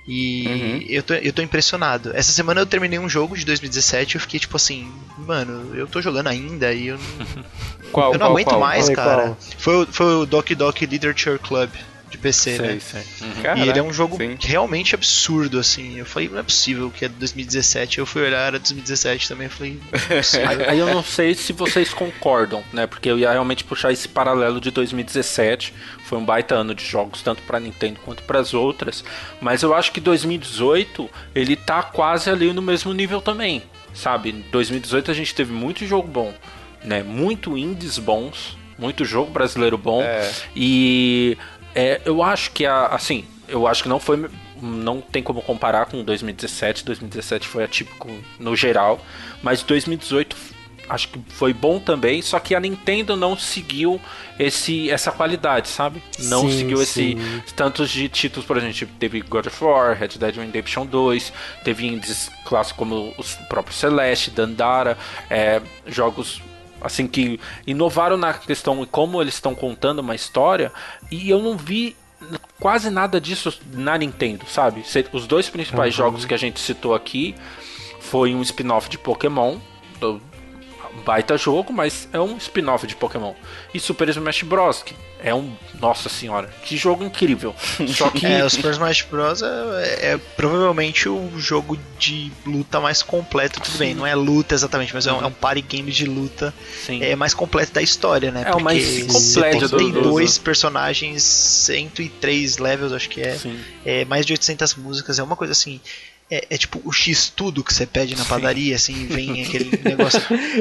E 0.08 0.46
Uhum. 0.46 0.84
eu, 0.88 1.02
tô, 1.02 1.14
eu 1.14 1.32
tô 1.32 1.42
impressionado. 1.42 2.10
Essa 2.14 2.32
semana 2.32 2.60
eu 2.60 2.66
terminei 2.66 2.98
um 2.98 3.08
jogo 3.08 3.36
de 3.36 3.44
2017 3.44 4.14
e 4.14 4.16
eu 4.16 4.20
fiquei 4.20 4.40
tipo 4.40 4.56
assim, 4.56 4.90
mano, 5.18 5.74
eu 5.74 5.86
tô 5.86 6.00
jogando 6.00 6.28
ainda 6.28 6.72
e 6.72 6.86
eu 6.86 6.98
não, 6.98 7.92
Qual, 7.92 8.12
eu 8.12 8.18
não 8.18 8.26
qual, 8.26 8.32
aguento 8.32 8.48
qual? 8.50 8.60
mais, 8.60 8.86
Qual? 8.86 8.96
cara. 8.96 9.22
Qual? 9.24 9.38
Foi, 9.58 9.82
o- 9.82 9.86
foi 9.92 10.14
o 10.14 10.24
Doki 10.26 10.54
Doki 10.54 10.86
Literature 10.86 11.38
Club 11.38 11.70
de 12.10 12.18
PC, 12.18 12.58
né? 12.58 12.78
sei. 12.80 13.02
E 13.56 13.68
ele 13.68 13.78
é 13.78 13.82
um 13.82 13.92
jogo 13.92 14.16
sim. 14.16 14.36
realmente 14.40 14.94
absurdo, 14.94 15.58
assim. 15.58 15.96
Eu 15.96 16.04
falei, 16.04 16.28
não 16.28 16.38
é 16.38 16.42
possível 16.42 16.90
que 16.90 17.04
é 17.04 17.08
de 17.08 17.14
2017. 17.14 17.98
Eu 17.98 18.06
fui 18.06 18.22
olhar, 18.22 18.48
era 18.48 18.58
2017 18.58 19.28
também. 19.28 19.46
Eu 19.46 19.50
falei, 19.50 19.80
não 19.92 19.98
é 20.16 20.16
possível. 20.20 20.48
Aí, 20.48 20.64
aí 20.64 20.78
eu 20.78 20.86
não 20.88 21.02
sei 21.02 21.34
se 21.34 21.52
vocês 21.52 21.94
concordam, 21.94 22.64
né? 22.72 22.86
Porque 22.86 23.08
eu 23.08 23.18
ia 23.18 23.30
realmente 23.30 23.62
puxar 23.62 23.92
esse 23.92 24.08
paralelo 24.08 24.60
de 24.60 24.70
2017. 24.70 25.72
Foi 26.04 26.18
um 26.18 26.24
baita 26.24 26.56
ano 26.56 26.74
de 26.74 26.84
jogos, 26.84 27.22
tanto 27.22 27.42
pra 27.42 27.60
Nintendo 27.60 28.00
quanto 28.04 28.24
para 28.24 28.40
as 28.40 28.52
outras. 28.52 29.04
Mas 29.40 29.62
eu 29.62 29.72
acho 29.72 29.92
que 29.92 30.00
2018 30.00 31.08
ele 31.34 31.54
tá 31.54 31.82
quase 31.82 32.28
ali 32.28 32.52
no 32.52 32.60
mesmo 32.60 32.92
nível 32.92 33.20
também, 33.20 33.62
sabe? 33.94 34.30
Em 34.30 34.40
2018 34.50 35.10
a 35.10 35.14
gente 35.14 35.34
teve 35.34 35.52
muito 35.52 35.86
jogo 35.86 36.08
bom, 36.08 36.34
né? 36.82 37.04
Muito 37.04 37.56
indies 37.56 37.98
bons, 37.98 38.58
muito 38.76 39.04
jogo 39.04 39.30
brasileiro 39.30 39.78
bom. 39.78 40.02
É. 40.02 40.28
E 40.56 41.38
é, 41.74 42.00
eu 42.04 42.22
acho 42.22 42.50
que 42.52 42.66
a, 42.66 42.86
assim, 42.86 43.24
eu 43.48 43.66
acho 43.66 43.82
que 43.82 43.88
não 43.88 44.00
foi 44.00 44.28
não 44.62 45.00
tem 45.00 45.22
como 45.22 45.40
comparar 45.42 45.86
com 45.86 46.04
2017. 46.04 46.84
2017 46.84 47.48
foi 47.48 47.64
atípico 47.64 48.08
no 48.38 48.54
geral, 48.54 49.00
mas 49.42 49.62
2018 49.62 50.36
acho 50.88 51.08
que 51.08 51.20
foi 51.28 51.52
bom 51.52 51.78
também, 51.78 52.20
só 52.20 52.40
que 52.40 52.52
a 52.52 52.58
Nintendo 52.58 53.14
não 53.16 53.36
seguiu 53.38 54.00
esse 54.38 54.90
essa 54.90 55.12
qualidade, 55.12 55.68
sabe? 55.68 56.02
Não 56.24 56.42
Sim, 56.42 56.58
seguiu 56.58 56.82
esse 56.82 57.12
sim. 57.12 57.42
tantos 57.54 57.90
de 57.90 58.08
títulos, 58.08 58.44
por 58.44 58.56
exemplo, 58.56 58.74
tipo, 58.74 58.92
teve 58.98 59.20
God 59.20 59.46
of 59.46 59.64
War, 59.64 59.96
Red 59.96 60.08
Dead 60.18 60.36
Redemption 60.36 60.84
2, 60.86 61.32
teve 61.64 61.86
indies 61.86 62.28
clássicos 62.44 62.78
como 62.78 63.14
os 63.16 63.36
próprios 63.48 63.78
Celeste, 63.78 64.32
Dandara, 64.32 64.98
é, 65.30 65.62
jogos 65.86 66.42
assim 66.80 67.06
que 67.06 67.38
inovaram 67.66 68.16
na 68.16 68.32
questão 68.34 68.84
como 68.86 69.20
eles 69.20 69.34
estão 69.34 69.54
contando 69.54 69.98
uma 70.00 70.14
história 70.14 70.72
e 71.10 71.28
eu 71.30 71.40
não 71.40 71.56
vi 71.56 71.96
quase 72.58 72.90
nada 72.90 73.20
disso 73.20 73.52
na 73.72 73.96
Nintendo, 73.96 74.44
sabe? 74.46 74.84
Os 75.12 75.26
dois 75.26 75.48
principais 75.48 75.94
jogos 75.94 76.24
que 76.24 76.34
a 76.34 76.36
gente 76.38 76.60
citou 76.60 76.94
aqui 76.94 77.34
foi 78.00 78.34
um 78.34 78.42
spin-off 78.42 78.88
de 78.88 78.98
Pokémon, 78.98 79.58
do- 79.98 80.20
baita 81.04 81.36
jogo, 81.38 81.72
mas 81.72 82.08
é 82.12 82.20
um 82.20 82.36
spin-off 82.36 82.86
de 82.86 82.94
Pokémon. 82.96 83.34
E 83.72 83.80
Super 83.80 84.08
Smash 84.08 84.42
Bros, 84.42 84.82
que 84.82 84.94
é 85.22 85.34
um, 85.34 85.52
nossa 85.80 86.08
senhora, 86.08 86.48
que 86.64 86.76
jogo 86.76 87.04
incrível. 87.04 87.54
Só 87.94 88.08
que 88.10 88.24
É, 88.26 88.44
o 88.44 88.48
Super 88.50 88.72
Smash 88.72 89.02
Bros. 89.10 89.42
É, 89.42 90.12
é 90.12 90.18
provavelmente 90.36 91.08
o 91.08 91.30
jogo 91.38 91.78
de 91.98 92.32
luta 92.46 92.80
mais 92.80 93.02
completo. 93.02 93.60
Tudo 93.60 93.78
bem, 93.78 93.94
não 93.94 94.06
é 94.06 94.14
luta 94.14 94.54
exatamente, 94.54 94.94
mas 94.94 95.06
é 95.06 95.12
um, 95.12 95.22
é 95.22 95.26
um 95.26 95.32
party 95.32 95.62
game 95.62 95.90
de 95.90 96.04
luta 96.06 96.52
sim. 96.86 97.02
é, 97.02 97.14
mais 97.16 97.34
completo 97.34 97.72
da 97.72 97.82
história, 97.82 98.30
né? 98.30 98.44
É 98.46 98.54
o 98.54 98.60
mais 98.60 99.02
completo 99.04 99.68
do- 99.68 99.76
tem 99.76 99.90
dois 99.90 100.38
personagens, 100.38 101.22
103 101.22 102.58
levels, 102.58 102.92
acho 102.92 103.08
que 103.08 103.20
é. 103.20 103.36
Sim. 103.36 103.58
é, 103.84 104.04
mais 104.04 104.24
de 104.26 104.32
800 104.32 104.74
músicas, 104.76 105.18
é 105.18 105.22
uma 105.22 105.36
coisa 105.36 105.52
assim. 105.52 105.80
É, 106.30 106.46
é 106.50 106.56
tipo 106.56 106.80
o 106.84 106.92
X 106.92 107.32
tudo 107.34 107.64
que 107.64 107.74
você 107.74 107.84
pede 107.84 108.16
na 108.16 108.24
padaria, 108.24 108.76
assim, 108.76 109.06
vem 109.06 109.42
aquele 109.44 109.80
negócio. 109.84 110.20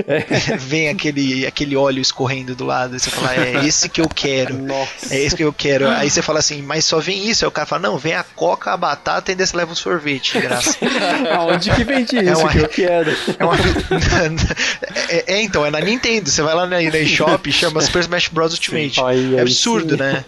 vem 0.57 0.89
aquele, 0.89 1.45
aquele 1.45 1.75
óleo 1.75 2.01
escorrendo 2.01 2.55
do 2.55 2.65
lado, 2.65 2.95
e 2.95 2.99
você 2.99 3.09
fala, 3.11 3.35
é 3.35 3.65
esse 3.65 3.87
que 3.87 4.01
eu 4.01 4.09
quero. 4.09 4.57
Nossa. 4.57 5.13
É 5.13 5.19
esse 5.19 5.35
que 5.35 5.43
eu 5.43 5.53
quero. 5.53 5.87
Aí 5.87 6.09
você 6.09 6.21
fala 6.21 6.39
assim, 6.39 6.61
mas 6.63 6.85
só 6.85 6.99
vem 6.99 7.29
isso. 7.29 7.45
Aí 7.45 7.47
o 7.47 7.51
cara 7.51 7.67
fala, 7.67 7.83
não, 7.83 7.97
vem 7.97 8.13
a 8.15 8.23
coca, 8.23 8.71
a 8.71 8.77
batata 8.77 9.29
e 9.29 9.33
ainda 9.33 9.45
você 9.45 9.55
leva 9.55 9.71
um 9.71 9.75
sorvete, 9.75 10.33
de 10.33 10.41
graça. 10.41 10.77
Aonde 11.37 11.69
que 11.71 11.83
vende 11.83 12.15
isso 12.17 12.41
uma- 12.41 12.51
que 12.51 12.57
eu 12.57 12.69
quero? 12.69 13.11
É, 13.39 13.45
uma... 13.45 13.55
é, 15.09 15.33
é, 15.35 15.41
então, 15.41 15.65
é 15.65 15.71
na 15.71 15.79
Nintendo. 15.79 16.29
Você 16.29 16.41
vai 16.41 16.55
lá 16.55 16.65
na, 16.65 16.81
na 16.81 16.97
eShop 16.97 17.47
e 17.47 17.53
chama 17.53 17.81
Super 17.81 17.99
Smash 17.99 18.27
Bros. 18.29 18.53
Ultimate. 18.53 18.95
Sim. 18.95 19.03
Aí- 19.05 19.35
é 19.35 19.41
absurdo, 19.41 19.91
sim. 19.91 19.97
né? 20.01 20.25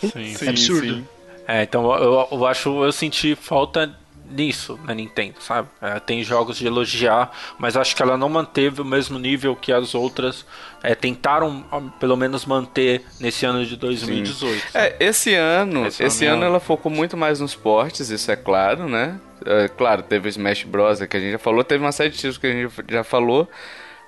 Sim. 0.00 0.46
É 0.46 0.48
absurdo. 0.48 1.08
É, 1.46 1.62
então 1.62 1.90
eu, 1.96 2.28
eu 2.30 2.46
acho, 2.46 2.84
eu 2.84 2.92
senti 2.92 3.34
falta 3.34 3.90
nisso 4.30 4.78
na 4.84 4.94
Nintendo, 4.94 5.34
sabe? 5.40 5.68
É, 5.80 5.98
tem 6.00 6.22
jogos 6.22 6.56
de 6.58 6.66
elogiar, 6.66 7.30
mas 7.58 7.76
acho 7.76 7.94
que 7.96 8.02
ela 8.02 8.16
não 8.16 8.28
manteve 8.28 8.80
o 8.80 8.84
mesmo 8.84 9.18
nível 9.18 9.54
que 9.56 9.72
as 9.72 9.94
outras 9.94 10.44
é, 10.82 10.94
tentaram 10.94 11.64
pelo 11.98 12.16
menos 12.16 12.44
manter 12.46 13.02
nesse 13.20 13.44
ano 13.46 13.64
de 13.64 13.76
2018. 13.76 14.66
É, 14.74 14.96
esse 15.00 15.34
ano, 15.34 15.86
Esse 15.86 16.02
é 16.02 16.06
esse, 16.06 16.24
é 16.24 16.28
ano 16.28 16.38
meu- 16.40 16.48
ela 16.48 16.60
focou 16.60 16.90
muito 16.90 17.16
mais 17.16 17.40
nos 17.40 17.54
portes, 17.54 18.10
isso 18.10 18.30
é 18.30 18.36
claro, 18.36 18.88
né? 18.88 19.20
É, 19.44 19.68
claro, 19.68 20.02
teve 20.02 20.28
o 20.28 20.30
Smash 20.30 20.64
Bros. 20.64 20.98
que 21.00 21.16
a 21.16 21.20
gente 21.20 21.32
já 21.32 21.38
falou, 21.38 21.62
teve 21.64 21.82
uma 21.84 21.92
série 21.92 22.10
de 22.10 22.16
títulos 22.16 22.38
que 22.38 22.46
a 22.46 22.52
gente 22.52 22.72
já 22.88 23.04
falou, 23.04 23.48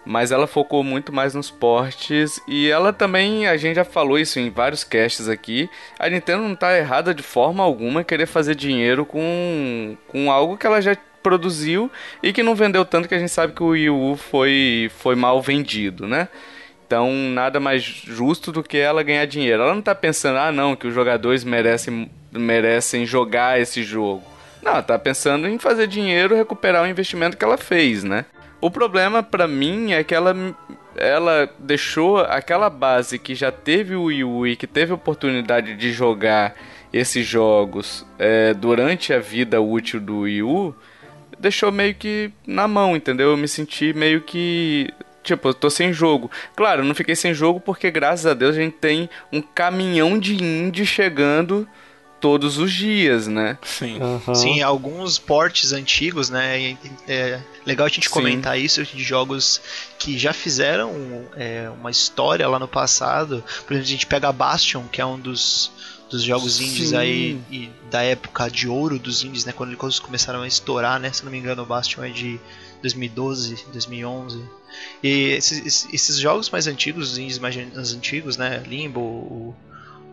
mas 0.04 0.32
ela 0.32 0.46
focou 0.46 0.82
muito 0.82 1.12
mais 1.12 1.34
nos 1.34 1.50
portes 1.50 2.40
e 2.48 2.68
ela 2.68 2.92
também, 2.92 3.46
a 3.46 3.56
gente 3.56 3.76
já 3.76 3.84
falou 3.84 4.18
isso 4.18 4.38
em 4.38 4.50
vários 4.50 4.84
casts 4.84 5.28
aqui, 5.28 5.68
a 5.98 6.08
Nintendo 6.08 6.42
não 6.42 6.54
tá 6.54 6.76
errada 6.76 7.14
de 7.14 7.22
forma 7.22 7.62
alguma 7.62 8.04
querer 8.04 8.26
fazer 8.26 8.54
dinheiro 8.54 9.04
com, 9.04 9.96
com 10.08 10.30
algo 10.30 10.56
que 10.56 10.66
ela 10.66 10.80
já 10.80 10.96
produziu 11.22 11.90
e 12.22 12.32
que 12.32 12.42
não 12.42 12.54
vendeu 12.54 12.84
tanto 12.84 13.08
que 13.08 13.14
a 13.14 13.18
gente 13.18 13.30
sabe 13.30 13.52
que 13.52 13.62
o 13.62 13.68
Wii 13.68 13.90
U 13.90 14.16
foi, 14.16 14.90
foi 14.98 15.14
mal 15.14 15.40
vendido, 15.40 16.06
né? 16.06 16.28
Então, 16.86 17.12
nada 17.12 17.60
mais 17.60 17.82
justo 17.84 18.50
do 18.50 18.64
que 18.64 18.76
ela 18.76 19.04
ganhar 19.04 19.24
dinheiro. 19.24 19.62
Ela 19.62 19.74
não 19.74 19.82
tá 19.82 19.94
pensando, 19.94 20.38
ah, 20.38 20.50
não, 20.50 20.74
que 20.74 20.88
os 20.88 20.94
jogadores 20.94 21.44
merecem, 21.44 22.10
merecem 22.32 23.06
jogar 23.06 23.60
esse 23.60 23.84
jogo. 23.84 24.24
Não, 24.60 24.72
ela 24.72 24.82
tá 24.82 24.98
pensando 24.98 25.46
em 25.46 25.56
fazer 25.56 25.86
dinheiro, 25.86 26.34
recuperar 26.34 26.82
o 26.82 26.88
investimento 26.88 27.36
que 27.36 27.44
ela 27.44 27.56
fez, 27.56 28.02
né? 28.02 28.24
O 28.60 28.70
problema 28.70 29.22
pra 29.22 29.48
mim 29.48 29.92
é 29.92 30.04
que 30.04 30.14
ela, 30.14 30.36
ela 30.96 31.48
deixou 31.58 32.18
aquela 32.18 32.68
base 32.68 33.18
que 33.18 33.34
já 33.34 33.50
teve 33.50 33.94
o 33.94 34.04
Wii 34.04 34.24
U 34.24 34.46
e 34.46 34.56
que 34.56 34.66
teve 34.66 34.92
oportunidade 34.92 35.74
de 35.76 35.92
jogar 35.92 36.54
esses 36.92 37.26
jogos 37.26 38.04
é, 38.18 38.52
durante 38.52 39.12
a 39.12 39.18
vida 39.18 39.60
útil 39.60 40.00
do 40.00 40.20
Wii 40.20 40.42
U, 40.42 40.74
deixou 41.38 41.72
meio 41.72 41.94
que 41.94 42.30
na 42.46 42.68
mão, 42.68 42.94
entendeu? 42.94 43.30
Eu 43.30 43.36
me 43.36 43.48
senti 43.48 43.92
meio 43.92 44.20
que. 44.20 44.90
Tipo, 45.22 45.48
eu 45.48 45.54
tô 45.54 45.70
sem 45.70 45.92
jogo. 45.92 46.30
Claro, 46.56 46.80
eu 46.80 46.84
não 46.84 46.94
fiquei 46.94 47.14
sem 47.14 47.32
jogo 47.32 47.60
porque, 47.60 47.90
graças 47.90 48.26
a 48.26 48.34
Deus, 48.34 48.56
a 48.56 48.60
gente 48.60 48.76
tem 48.76 49.08
um 49.32 49.40
caminhão 49.40 50.18
de 50.18 50.42
indie 50.42 50.86
chegando 50.86 51.68
todos 52.20 52.58
os 52.58 52.72
dias, 52.72 53.26
né? 53.26 53.58
Sim. 53.62 53.98
Aham. 54.00 54.34
Sim, 54.34 54.62
alguns 54.62 55.18
portes 55.18 55.72
antigos, 55.72 56.28
né? 56.28 56.76
É 57.08 57.40
legal 57.64 57.86
a 57.86 57.90
gente 57.90 58.08
Sim. 58.08 58.14
comentar 58.14 58.58
isso 58.58 58.84
de 58.84 59.02
jogos 59.02 59.60
que 59.98 60.18
já 60.18 60.32
fizeram 60.32 60.92
é, 61.36 61.70
uma 61.70 61.90
história 61.90 62.46
lá 62.46 62.58
no 62.58 62.68
passado. 62.68 63.42
Por 63.66 63.72
exemplo, 63.72 63.88
a 63.88 63.90
gente 63.90 64.06
pega 64.06 64.30
Bastion, 64.32 64.84
que 64.92 65.00
é 65.00 65.06
um 65.06 65.18
dos, 65.18 65.72
dos 66.10 66.22
jogos 66.22 66.60
indies 66.60 66.90
Sim. 66.90 66.96
aí 66.96 67.40
e 67.50 67.70
da 67.90 68.02
época 68.02 68.48
de 68.50 68.68
ouro 68.68 68.98
dos 68.98 69.24
indies, 69.24 69.44
né? 69.44 69.52
Quando 69.52 69.72
eles 69.72 69.98
começaram 69.98 70.42
a 70.42 70.46
estourar, 70.46 71.00
né? 71.00 71.12
Se 71.12 71.24
não 71.24 71.32
me 71.32 71.38
engano, 71.38 71.62
o 71.62 71.66
Bastion 71.66 72.04
é 72.04 72.10
de 72.10 72.38
2012, 72.82 73.64
2011. 73.72 74.42
E 75.02 75.30
esses, 75.30 75.88
esses 75.92 76.18
jogos 76.18 76.50
mais 76.50 76.66
antigos, 76.66 77.12
os 77.12 77.18
indies 77.18 77.38
mais 77.38 77.56
antigos, 77.94 78.36
né? 78.36 78.62
Limbo, 78.66 79.00
o, 79.00 79.54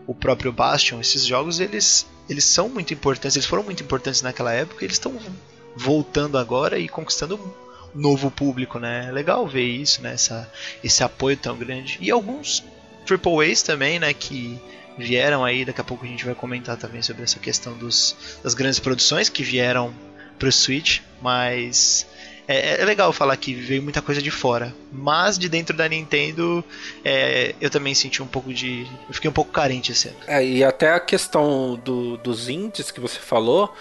o 0.08 0.14
próprio 0.14 0.50
Bastion, 0.50 1.00
esses 1.00 1.26
jogos 1.26 1.60
eles, 1.60 2.06
eles 2.30 2.42
são 2.42 2.66
muito 2.66 2.94
importantes, 2.94 3.36
eles 3.36 3.46
foram 3.46 3.62
muito 3.62 3.82
importantes 3.82 4.22
naquela 4.22 4.50
época, 4.54 4.82
eles 4.82 4.94
estão 4.94 5.14
voltando 5.76 6.38
agora 6.38 6.78
e 6.78 6.88
conquistando 6.88 7.36
um 7.36 8.00
novo 8.00 8.30
público, 8.30 8.78
né? 8.78 9.06
É 9.08 9.12
legal 9.12 9.46
ver 9.46 9.66
isso, 9.66 10.00
né? 10.00 10.14
Essa, 10.14 10.50
esse 10.82 11.04
apoio 11.04 11.36
tão 11.36 11.58
grande. 11.58 11.98
E 12.00 12.10
alguns 12.10 12.64
Triple 13.04 13.50
A's 13.50 13.62
também, 13.62 13.98
né? 13.98 14.14
Que 14.14 14.58
vieram 14.96 15.44
aí, 15.44 15.66
daqui 15.66 15.82
a 15.82 15.84
pouco 15.84 16.06
a 16.06 16.08
gente 16.08 16.24
vai 16.24 16.34
comentar 16.34 16.78
também 16.78 17.02
sobre 17.02 17.22
essa 17.22 17.38
questão 17.38 17.76
dos, 17.76 18.16
das 18.42 18.54
grandes 18.54 18.80
produções 18.80 19.28
que 19.28 19.42
vieram 19.42 19.92
pro 20.38 20.50
Switch, 20.50 21.00
mas 21.20 22.06
é, 22.48 22.80
é 22.80 22.84
legal 22.84 23.12
falar 23.12 23.36
que 23.36 23.52
veio 23.52 23.82
muita 23.82 24.00
coisa 24.00 24.22
de 24.22 24.30
fora, 24.30 24.74
mas 24.90 25.38
de 25.38 25.48
dentro 25.48 25.76
da 25.76 25.86
Nintendo 25.86 26.64
é, 27.04 27.54
eu 27.60 27.68
também 27.68 27.94
senti 27.94 28.22
um 28.22 28.26
pouco 28.26 28.52
de. 28.54 28.86
Eu 29.06 29.14
fiquei 29.14 29.28
um 29.28 29.32
pouco 29.32 29.52
carente 29.52 29.92
ano. 30.08 30.16
É, 30.26 30.44
e 30.44 30.64
até 30.64 30.92
a 30.92 31.00
questão 31.00 31.78
do, 31.84 32.16
dos 32.16 32.48
indies 32.48 32.90
que 32.90 33.00
você 33.00 33.18
falou, 33.18 33.74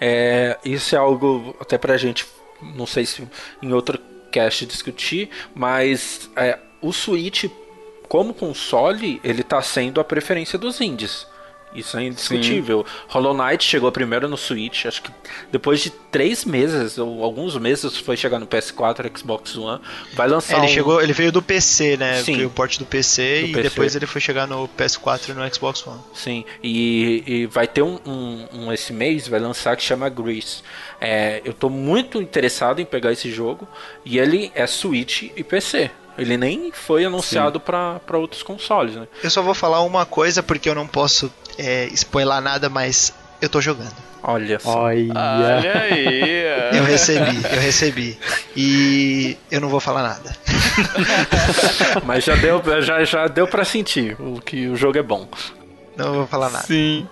é, 0.00 0.58
isso 0.64 0.94
é 0.94 0.98
algo 0.98 1.54
até 1.60 1.76
pra 1.76 1.98
gente, 1.98 2.26
não 2.74 2.86
sei 2.86 3.04
se 3.04 3.28
em 3.62 3.72
outro 3.72 4.00
cast 4.32 4.64
discutir, 4.64 5.28
mas 5.54 6.30
é, 6.34 6.58
o 6.80 6.92
Switch 6.92 7.44
como 8.08 8.32
console, 8.32 9.20
ele 9.24 9.42
tá 9.42 9.60
sendo 9.60 10.00
a 10.00 10.04
preferência 10.04 10.58
dos 10.58 10.80
indies. 10.80 11.26
Isso 11.74 11.96
é 11.98 12.04
indiscutível. 12.04 12.86
Hollow 13.08 13.34
Knight 13.34 13.64
chegou 13.64 13.90
primeiro 13.90 14.28
no 14.28 14.36
Switch, 14.36 14.86
acho 14.86 15.02
que 15.02 15.10
depois 15.50 15.80
de 15.80 15.90
três 15.90 16.44
meses, 16.44 16.98
ou 16.98 17.24
alguns 17.24 17.56
meses, 17.56 17.96
foi 17.96 18.16
chegar 18.16 18.38
no 18.38 18.46
PS4, 18.46 19.10
Xbox 19.18 19.56
One. 19.56 19.80
Vai 20.12 20.28
lançar 20.28 20.54
É, 20.54 20.58
ele 20.60 20.66
um- 20.66 20.74
chegou, 20.74 21.02
ele 21.02 21.12
veio 21.12 21.32
do 21.32 21.42
PC, 21.42 21.96
né? 21.96 22.22
Sim. 22.22 22.36
Veio 22.36 22.48
o 22.48 22.50
porte 22.50 22.78
do 22.78 22.86
PC 22.86 23.40
Do 23.40 23.46
e 23.48 23.52
PC. 23.54 23.62
depois 23.70 23.96
ele 23.96 24.06
foi 24.06 24.20
chegar 24.20 24.46
no 24.46 24.68
PS4 24.68 25.30
e 25.30 25.32
no 25.32 25.54
Xbox 25.54 25.84
One. 25.86 26.00
Sim, 26.14 26.44
e, 26.62 27.22
e 27.26 27.46
vai 27.46 27.66
ter 27.66 27.82
um, 27.82 27.98
um- 28.06 28.46
um 28.52 28.72
esse 28.72 28.92
mês, 28.92 29.26
vai 29.26 29.40
lançar 29.40 29.76
que 29.76 29.82
chama 29.82 30.08
Grease. 30.08 30.62
É, 31.00 31.42
eu 31.44 31.52
tô 31.52 31.68
muito 31.68 32.22
interessado 32.22 32.80
em 32.80 32.84
pegar 32.84 33.12
esse 33.12 33.30
jogo 33.30 33.66
e 34.04 34.18
ele 34.18 34.52
é 34.54 34.66
Switch 34.66 35.24
e 35.36 35.42
PC. 35.44 35.90
Ele 36.16 36.36
nem 36.36 36.70
foi 36.72 37.04
anunciado 37.04 37.58
pra 37.60 37.98
pra 38.06 38.18
outros 38.18 38.42
consoles, 38.42 38.94
né? 38.94 39.06
Eu 39.22 39.30
só 39.30 39.42
vou 39.42 39.54
falar 39.54 39.80
uma 39.82 40.06
coisa 40.06 40.42
porque 40.42 40.68
eu 40.68 40.74
não 40.74 40.86
posso 40.86 41.32
é, 41.58 41.86
spoiler 41.92 42.40
nada, 42.40 42.68
mas 42.68 43.12
eu 43.42 43.48
tô 43.48 43.60
jogando. 43.60 43.94
Olha 44.22 44.58
só. 44.58 44.78
Olha. 44.84 45.12
Olha 45.14 45.82
aí. 45.82 46.44
Eu 46.74 46.82
recebi, 46.84 47.36
eu 47.52 47.60
recebi. 47.60 48.18
E 48.56 49.36
eu 49.50 49.60
não 49.60 49.68
vou 49.68 49.78
falar 49.80 50.02
nada. 50.02 50.34
Mas 52.04 52.24
já 52.24 52.34
deu, 52.34 52.60
já, 52.82 53.04
já 53.04 53.26
deu 53.28 53.46
pra 53.46 53.64
sentir 53.64 54.16
o 54.20 54.40
que 54.40 54.66
o 54.66 54.74
jogo 54.76 54.98
é 54.98 55.02
bom. 55.02 55.28
Não 55.96 56.14
vou 56.14 56.26
falar 56.26 56.50
nada. 56.50 56.64
Sim. 56.66 57.06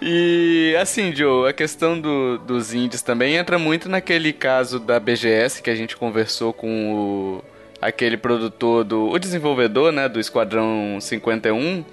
E 0.00 0.76
assim, 0.80 1.14
Joe, 1.14 1.48
a 1.48 1.52
questão 1.52 1.98
do- 1.98 2.38
dos 2.38 2.72
indies 2.72 3.02
também 3.02 3.34
entra 3.36 3.58
muito 3.58 3.88
naquele 3.88 4.32
caso 4.32 4.78
da 4.78 5.00
BGS 5.00 5.60
que 5.62 5.70
a 5.70 5.74
gente 5.74 5.96
conversou 5.96 6.52
com 6.52 6.94
o, 6.94 7.44
aquele 7.84 8.16
produtor 8.16 8.82
do. 8.82 9.10
o 9.10 9.18
desenvolvedor, 9.18 9.92
né, 9.92 10.08
do 10.08 10.18
Esquadrão 10.18 10.98
51. 11.00 11.84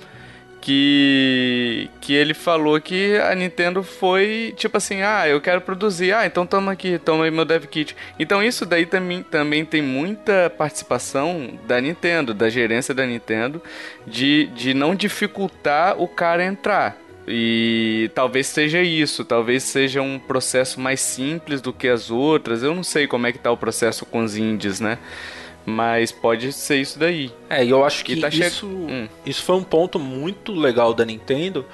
Que, 0.63 1.89
que 1.99 2.13
ele 2.13 2.35
falou 2.35 2.79
que 2.79 3.17
a 3.17 3.33
Nintendo 3.33 3.81
foi 3.81 4.53
tipo 4.55 4.77
assim: 4.77 5.01
ah, 5.01 5.27
eu 5.27 5.41
quero 5.41 5.59
produzir, 5.59 6.13
ah, 6.13 6.23
então 6.23 6.45
toma 6.45 6.71
aqui, 6.71 6.99
toma 6.99 7.25
aí 7.25 7.31
meu 7.31 7.43
dev 7.45 7.65
kit. 7.65 7.95
Então 8.19 8.43
isso 8.43 8.63
daí 8.63 8.85
também, 8.85 9.23
também 9.23 9.65
tem 9.65 9.81
muita 9.81 10.51
participação 10.55 11.57
da 11.65 11.81
Nintendo, 11.81 12.31
da 12.31 12.47
gerência 12.47 12.93
da 12.93 13.07
Nintendo, 13.07 13.59
de, 14.05 14.51
de 14.53 14.75
não 14.75 14.93
dificultar 14.93 15.99
o 15.99 16.07
cara 16.07 16.45
entrar. 16.45 16.95
E 17.27 18.11
talvez 18.13 18.45
seja 18.45 18.83
isso, 18.83 19.25
talvez 19.25 19.63
seja 19.63 20.03
um 20.03 20.19
processo 20.19 20.79
mais 20.79 21.01
simples 21.01 21.59
do 21.59 21.73
que 21.73 21.87
as 21.87 22.11
outras. 22.11 22.61
Eu 22.61 22.75
não 22.75 22.83
sei 22.83 23.07
como 23.07 23.25
é 23.25 23.31
que 23.31 23.39
tá 23.39 23.51
o 23.51 23.57
processo 23.57 24.05
com 24.05 24.23
os 24.23 24.37
indies, 24.37 24.79
né? 24.79 24.99
Mas 25.65 26.11
pode 26.11 26.51
ser 26.53 26.77
isso 26.77 26.97
daí. 26.97 27.31
É, 27.49 27.63
e 27.63 27.69
eu 27.69 27.85
acho 27.85 28.03
que 28.03 28.19
tá 28.19 28.31
che- 28.31 28.45
isso, 28.45 28.65
Hum. 28.65 29.07
isso 29.25 29.43
foi 29.43 29.55
um 29.55 29.63
ponto 29.63 29.99
muito 29.99 30.51
legal 30.53 30.93
da 30.93 31.05
Nintendo. 31.05 31.65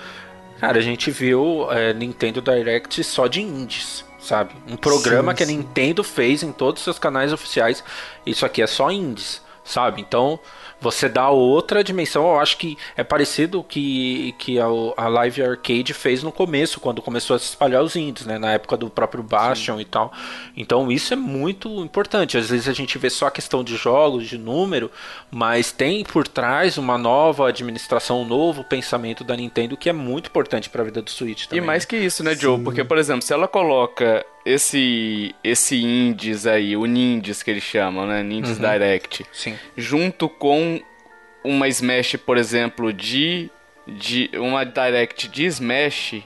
Cara, 0.59 0.79
a 0.79 0.81
gente 0.81 1.09
viu 1.11 1.67
é, 1.71 1.93
Nintendo 1.93 2.41
Direct 2.41 3.01
só 3.03 3.27
de 3.27 3.41
indies, 3.41 4.03
sabe? 4.19 4.53
Um 4.67 4.75
programa 4.75 5.31
Sim, 5.31 5.37
que 5.37 5.43
a 5.43 5.45
sim. 5.45 5.57
Nintendo 5.57 6.03
fez 6.03 6.43
em 6.43 6.51
todos 6.51 6.81
os 6.81 6.83
seus 6.83 6.99
canais 6.99 7.31
oficiais. 7.31 7.83
Isso 8.25 8.45
aqui 8.45 8.61
é 8.61 8.67
só 8.67 8.91
indies, 8.91 9.41
sabe? 9.63 10.01
Então 10.01 10.39
você 10.79 11.09
dá 11.09 11.29
outra 11.29 11.83
dimensão. 11.83 12.27
Eu 12.27 12.39
acho 12.39 12.57
que 12.57 12.77
é 12.95 13.03
parecido 13.03 13.63
que 13.63 14.35
que 14.37 14.59
a, 14.59 14.65
a 14.97 15.07
Live 15.07 15.41
Arcade 15.41 15.93
fez 15.93 16.23
no 16.23 16.31
começo, 16.31 16.79
quando 16.79 17.01
começou 17.01 17.35
a 17.35 17.39
se 17.39 17.45
espalhar 17.45 17.83
os 17.83 17.95
indies, 17.95 18.25
né? 18.25 18.37
Na 18.37 18.53
época 18.53 18.77
do 18.77 18.89
próprio 18.89 19.23
Bastion 19.23 19.79
e 19.79 19.85
tal. 19.85 20.11
Então 20.55 20.91
isso 20.91 21.13
é 21.13 21.17
muito 21.17 21.69
importante. 21.83 22.37
Às 22.37 22.49
vezes 22.49 22.67
a 22.67 22.73
gente 22.73 22.97
vê 22.97 23.09
só 23.09 23.27
a 23.27 23.31
questão 23.31 23.63
de 23.63 23.75
jogos, 23.75 24.27
de 24.27 24.37
número, 24.37 24.91
mas 25.31 25.71
tem 25.71 26.03
por 26.03 26.27
trás 26.27 26.77
uma 26.77 26.97
nova 26.97 27.49
administração, 27.49 28.21
um 28.21 28.25
novo 28.25 28.63
pensamento 28.63 29.23
da 29.23 29.35
Nintendo 29.35 29.77
que 29.77 29.89
é 29.89 29.93
muito 29.93 30.27
importante 30.27 30.69
para 30.69 30.81
a 30.81 30.85
vida 30.85 31.01
do 31.01 31.09
Switch 31.09 31.47
também. 31.47 31.63
E 31.63 31.65
mais 31.65 31.85
que 31.85 31.95
isso, 31.97 32.23
né, 32.23 32.35
Joe? 32.35 32.59
Porque, 32.59 32.83
por 32.83 32.97
exemplo, 32.97 33.21
se 33.21 33.33
ela 33.33 33.47
coloca 33.47 34.25
esse 34.47 35.35
esse 35.43 35.75
indies 35.81 36.47
aí, 36.47 36.75
o 36.77 36.85
Nindies 36.85 37.43
que 37.43 37.51
eles 37.51 37.63
chamam, 37.63 38.05
né? 38.07 38.23
Nindies 38.23 38.57
Direct, 38.57 39.25
Sim. 39.31 39.55
junto 39.75 40.29
com 40.29 40.81
uma 41.43 41.67
Smash, 41.67 42.15
por 42.15 42.37
exemplo, 42.37 42.91
de, 42.93 43.49
de 43.87 44.29
uma 44.35 44.63
Direct 44.65 45.27
de 45.27 45.45
Smash, 45.45 46.23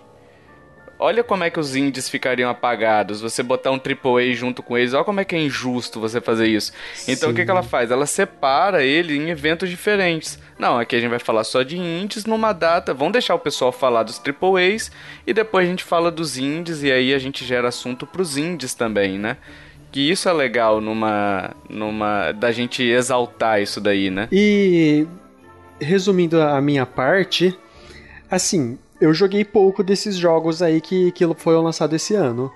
olha 1.02 1.24
como 1.24 1.44
é 1.44 1.50
que 1.50 1.60
os 1.60 1.76
indies 1.76 2.08
ficariam 2.08 2.50
apagados. 2.50 3.22
Você 3.22 3.42
botar 3.42 3.72
um 3.72 3.80
AAA 3.80 4.34
junto 4.34 4.62
com 4.62 4.78
eles, 4.78 4.94
olha 4.94 5.04
como 5.04 5.20
é 5.20 5.26
que 5.26 5.36
é 5.36 5.40
injusto 5.40 6.00
você 6.00 6.22
fazer 6.22 6.48
isso. 6.48 6.72
Então 7.08 7.32
o 7.32 7.34
que, 7.34 7.44
que 7.44 7.50
ela 7.50 7.64
faz? 7.64 7.90
Ela 7.90 8.06
separa 8.06 8.84
ele 8.84 9.18
em 9.18 9.32
eventos 9.32 9.68
diferentes. 9.68 10.38
Não, 10.60 10.78
aqui 10.78 10.96
a 10.96 11.00
gente 11.00 11.10
vai 11.10 11.20
falar 11.20 11.44
só 11.44 11.64
de 11.64 11.76
indies 11.76 12.26
numa 12.26 12.54
data. 12.54 12.94
Vamos 12.94 13.14
deixar 13.14 13.34
o 13.34 13.40
pessoal 13.40 13.72
falar 13.72 14.04
dos 14.04 14.22
AAAs 14.24 14.92
e 15.26 15.34
depois 15.34 15.66
a 15.66 15.70
gente 15.70 15.84
fala 15.84 16.12
dos 16.12 16.38
indies 16.38 16.84
e 16.84 16.92
aí 16.92 17.16
a 17.16 17.20
gente 17.20 17.44
gera 17.44 17.70
assunto 17.70 18.06
pros 18.06 18.38
indies 18.38 18.76
também, 18.76 19.18
né? 19.18 19.38
Que 19.92 20.12
isso 20.12 20.30
é 20.30 20.34
legal 20.34 20.80
numa. 20.80 21.52
numa. 21.68 22.32
da 22.32 22.52
gente 22.52 22.84
exaltar 22.84 23.62
isso 23.62 23.82
daí, 23.82 24.12
né? 24.12 24.30
E 24.32 25.06
resumindo 25.82 26.40
a 26.40 26.62
minha 26.62 26.86
parte, 26.86 27.58
assim, 28.30 28.78
eu 29.02 29.14
joguei 29.14 29.44
pouco 29.44 29.84
desses 29.84 30.16
jogos 30.16 30.62
aí 30.62 30.80
que, 30.80 31.12
que 31.12 31.26
foram 31.36 31.64
lançados 31.64 31.96
esse 31.96 32.14
ano. 32.14 32.52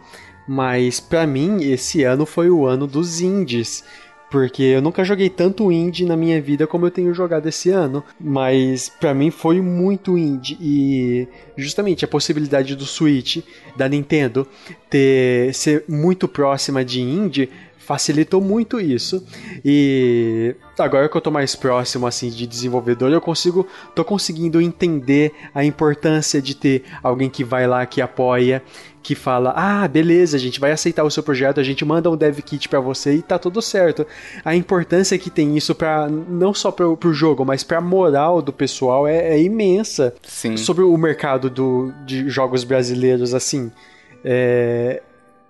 Mas 0.48 1.00
pra 1.00 1.26
mim, 1.26 1.64
esse 1.64 2.04
ano 2.04 2.26
foi 2.26 2.52
o 2.52 2.68
ano 2.68 2.86
dos 2.86 3.20
indies. 3.20 3.84
Porque 4.30 4.64
eu 4.64 4.82
nunca 4.82 5.04
joguei 5.04 5.30
tanto 5.30 5.72
indie 5.72 6.06
na 6.06 6.18
minha 6.18 6.42
vida 6.42 6.68
como 6.68 6.86
eu 6.86 6.92
tenho 6.92 7.14
jogado 7.14 7.48
esse 7.48 7.70
ano. 7.70 8.04
Mas 8.20 8.90
pra 8.90 9.14
mim 9.14 9.32
foi 9.32 9.60
muito 9.60 10.18
indie. 10.18 10.58
E 10.62 11.28
justamente 11.58 12.06
a 12.06 12.08
possibilidade 12.08 12.76
do 12.76 12.86
Switch, 12.86 13.44
da 13.76 13.90
Nintendo, 13.90 14.48
ter, 14.90 15.54
ser 15.54 15.84
muito 15.88 16.28
próxima 16.28 16.86
de 16.86 17.02
indie 17.02 17.50
facilitou 17.86 18.42
muito 18.42 18.80
isso. 18.80 19.24
E 19.64 20.56
agora 20.78 21.08
que 21.08 21.16
eu 21.16 21.22
tô 21.22 21.30
mais 21.30 21.56
próximo 21.56 22.08
assim 22.08 22.30
de 22.30 22.48
desenvolvedor, 22.48 23.12
eu 23.12 23.22
consigo 23.22 23.66
tô 23.94 24.04
conseguindo 24.04 24.60
entender 24.60 25.32
a 25.54 25.64
importância 25.64 26.42
de 26.42 26.56
ter 26.56 26.84
alguém 27.04 27.30
que 27.30 27.44
vai 27.44 27.68
lá 27.68 27.86
que 27.86 28.02
apoia, 28.02 28.64
que 29.04 29.14
fala: 29.14 29.54
"Ah, 29.56 29.88
beleza, 29.88 30.36
a 30.36 30.40
gente 30.40 30.60
vai 30.60 30.72
aceitar 30.72 31.04
o 31.04 31.12
seu 31.12 31.22
projeto, 31.22 31.60
a 31.60 31.64
gente 31.64 31.86
manda 31.86 32.10
um 32.10 32.18
dev 32.18 32.40
kit 32.40 32.68
para 32.68 32.80
você 32.80 33.16
e 33.16 33.22
tá 33.22 33.38
tudo 33.38 33.62
certo". 33.62 34.06
A 34.44 34.56
importância 34.56 35.18
que 35.18 35.30
tem 35.30 35.56
isso 35.56 35.76
para 35.76 36.10
não 36.10 36.54
só 36.54 36.72
pro, 36.72 36.98
pro 36.98 37.14
jogo, 37.14 37.46
mas 37.46 37.64
pra 37.64 37.80
moral 37.80 38.42
do 38.42 38.52
pessoal 38.52 39.08
é, 39.08 39.36
é 39.36 39.42
imensa 39.42 40.14
Sim. 40.24 40.58
sobre 40.58 40.84
o 40.84 40.98
mercado 40.98 41.52
do, 41.52 41.94
de 42.04 42.28
jogos 42.30 42.64
brasileiros, 42.64 43.36
assim, 43.36 43.72
é, 44.24 45.04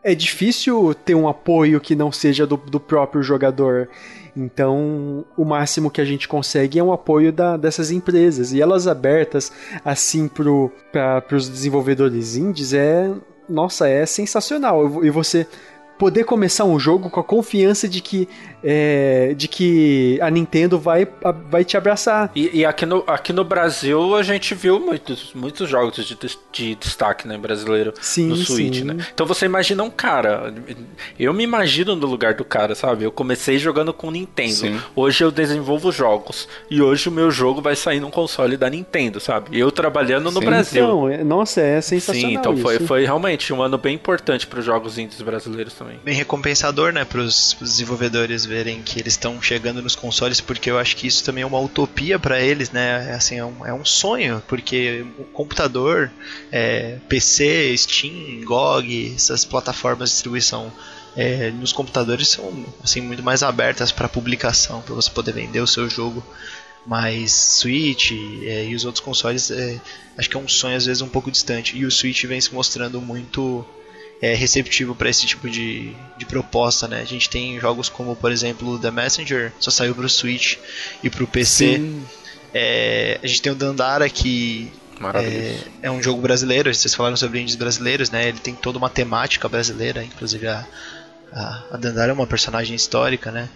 é 0.05 0.13
difícil 0.13 0.93
ter 0.93 1.15
um 1.15 1.27
apoio 1.27 1.81
que 1.81 1.95
não 1.95 2.11
seja 2.11 2.45
do, 2.45 2.57
do 2.57 2.79
próprio 2.79 3.23
jogador. 3.23 3.89
Então, 4.37 5.25
o 5.35 5.43
máximo 5.43 5.89
que 5.89 5.99
a 5.99 6.05
gente 6.05 6.27
consegue 6.27 6.77
é 6.77 6.83
um 6.83 6.93
apoio 6.93 7.33
da, 7.33 7.57
dessas 7.57 7.89
empresas. 7.89 8.53
E 8.53 8.61
elas 8.61 8.85
abertas, 8.85 9.51
assim, 9.83 10.27
para 10.27 11.35
os 11.35 11.49
desenvolvedores 11.49 12.35
indies 12.35 12.71
é. 12.71 13.11
Nossa, 13.49 13.87
é 13.87 14.05
sensacional. 14.05 15.03
E 15.03 15.09
você 15.09 15.47
poder 15.97 16.23
começar 16.25 16.65
um 16.65 16.79
jogo 16.79 17.09
com 17.09 17.19
a 17.19 17.23
confiança 17.23 17.87
de 17.87 18.01
que, 18.01 18.27
é, 18.63 19.33
de 19.35 19.47
que 19.47 20.19
a 20.21 20.29
Nintendo 20.29 20.77
vai, 20.79 21.07
a- 21.23 21.31
vai 21.31 21.63
te 21.63 21.77
abraçar. 21.77 22.31
E, 22.35 22.59
e 22.59 22.65
aqui, 22.65 22.85
no, 22.85 23.03
aqui 23.07 23.31
no 23.31 23.43
Brasil 23.43 24.15
a 24.15 24.23
gente 24.23 24.53
viu 24.55 24.79
muitos, 24.79 25.31
muitos 25.33 25.69
jogos 25.69 25.95
de, 26.05 26.17
de 26.51 26.75
destaque 26.75 27.27
né, 27.27 27.37
brasileiro 27.37 27.93
Sim, 28.01 28.27
no 28.27 28.35
Switch, 28.35 28.77
sim. 28.79 28.83
né? 28.83 28.97
Então 29.13 29.25
você 29.25 29.45
imagina 29.45 29.83
um 29.83 29.89
cara. 29.89 30.53
Eu 31.19 31.33
me 31.33 31.43
imagino 31.43 31.95
no 31.95 32.07
lugar 32.07 32.33
do 32.33 32.43
cara, 32.43 32.75
sabe? 32.75 33.03
Eu 33.03 33.11
comecei 33.11 33.57
jogando 33.57 33.93
com 33.93 34.11
Nintendo. 34.11 34.53
Sim. 34.53 34.79
Hoje 34.95 35.23
eu 35.23 35.31
desenvolvo 35.31 35.91
jogos. 35.91 36.47
E 36.69 36.81
hoje 36.81 37.07
o 37.07 37.11
meu 37.11 37.31
jogo 37.31 37.61
vai 37.61 37.75
sair 37.75 37.99
num 37.99 38.11
console 38.11 38.57
da 38.57 38.69
Nintendo, 38.69 39.19
sabe? 39.19 39.57
Eu 39.57 39.71
trabalhando 39.71 40.31
no 40.31 40.39
Sim. 40.39 40.45
Brasil. 40.45 40.83
Então, 40.83 41.09
é- 41.09 41.23
nossa, 41.23 41.61
é 41.61 41.79
sensacional. 41.81 42.29
Sim, 42.31 42.35
então 42.37 42.57
foi, 42.57 42.75
isso. 42.75 42.87
foi 42.87 43.03
realmente 43.05 43.53
um 43.53 43.61
ano 43.61 43.77
bem 43.77 43.95
importante 43.95 44.45
para 44.47 44.59
os 44.59 44.65
jogos 44.65 44.97
indies 44.97 45.21
brasileiros 45.21 45.73
também. 45.73 45.84
Bem 46.03 46.15
recompensador, 46.15 46.91
né, 46.91 47.05
para 47.05 47.21
os 47.21 47.55
desenvolvedores 47.59 48.45
verem 48.45 48.81
que 48.81 48.99
eles 48.99 49.13
estão 49.13 49.41
chegando 49.41 49.81
nos 49.81 49.95
consoles, 49.95 50.41
porque 50.41 50.69
eu 50.69 50.77
acho 50.77 50.95
que 50.95 51.07
isso 51.07 51.23
também 51.23 51.43
é 51.43 51.47
uma 51.47 51.59
utopia 51.59 52.19
para 52.19 52.39
eles, 52.39 52.71
né? 52.71 53.09
É, 53.11 53.15
Assim, 53.15 53.37
é 53.37 53.45
um, 53.45 53.65
é 53.65 53.73
um 53.73 53.85
sonho, 53.85 54.43
porque 54.47 55.05
o 55.17 55.23
computador, 55.23 56.11
é, 56.51 56.97
PC, 57.09 57.75
Steam, 57.77 58.41
GOG, 58.43 59.13
essas 59.15 59.45
plataformas 59.45 60.09
de 60.09 60.15
distribuição 60.15 60.71
é, 61.15 61.49
nos 61.51 61.71
computadores 61.71 62.27
são 62.27 62.65
assim 62.83 63.01
muito 63.01 63.23
mais 63.23 63.41
abertas 63.41 63.91
para 63.91 64.09
publicação, 64.09 64.81
para 64.81 64.93
você 64.93 65.09
poder 65.09 65.31
vender 65.31 65.61
o 65.61 65.67
seu 65.67 65.89
jogo. 65.89 66.23
Mas 66.85 67.31
Switch 67.31 68.11
é, 68.11 68.65
e 68.65 68.75
os 68.75 68.85
outros 68.85 69.03
consoles, 69.03 69.49
é, 69.49 69.79
acho 70.17 70.29
que 70.29 70.37
é 70.37 70.39
um 70.39 70.47
sonho 70.47 70.77
às 70.77 70.85
vezes 70.85 71.01
um 71.01 71.09
pouco 71.09 71.31
distante. 71.31 71.75
E 71.75 71.85
o 71.85 71.91
Switch 71.91 72.25
vem 72.25 72.39
se 72.39 72.53
mostrando 72.53 73.01
muito 73.01 73.65
é, 74.21 74.33
receptivo 74.33 74.95
para 74.95 75.09
esse 75.09 75.25
tipo 75.25 75.49
de, 75.49 75.93
de 76.17 76.25
proposta, 76.25 76.87
né? 76.87 77.01
A 77.01 77.05
gente 77.05 77.29
tem 77.29 77.59
jogos 77.59 77.89
como, 77.89 78.15
por 78.15 78.31
exemplo, 78.31 78.79
The 78.79 78.91
Messenger, 78.91 79.51
só 79.59 79.71
saiu 79.71 79.93
pro 79.93 80.09
Switch 80.09 80.57
e 81.03 81.09
pro 81.09 81.27
PC. 81.27 81.81
É, 82.53 83.19
a 83.21 83.27
gente 83.27 83.41
tem 83.41 83.51
o 83.51 83.55
Dandara 83.55 84.09
que 84.09 84.71
é, 85.13 85.57
é 85.83 85.91
um 85.91 86.01
jogo 86.01 86.21
brasileiro, 86.21 86.73
vocês 86.73 86.93
falaram 86.93 87.17
sobre 87.17 87.41
indies 87.41 87.55
brasileiros, 87.55 88.09
né? 88.09 88.29
Ele 88.29 88.39
tem 88.39 88.55
toda 88.55 88.77
uma 88.77 88.89
temática 88.89 89.49
brasileira, 89.49 90.03
inclusive 90.03 90.47
a, 90.47 90.65
a, 91.33 91.63
a 91.71 91.77
Dandara 91.77 92.11
é 92.11 92.13
uma 92.13 92.27
personagem 92.27 92.75
histórica, 92.75 93.31
né? 93.31 93.49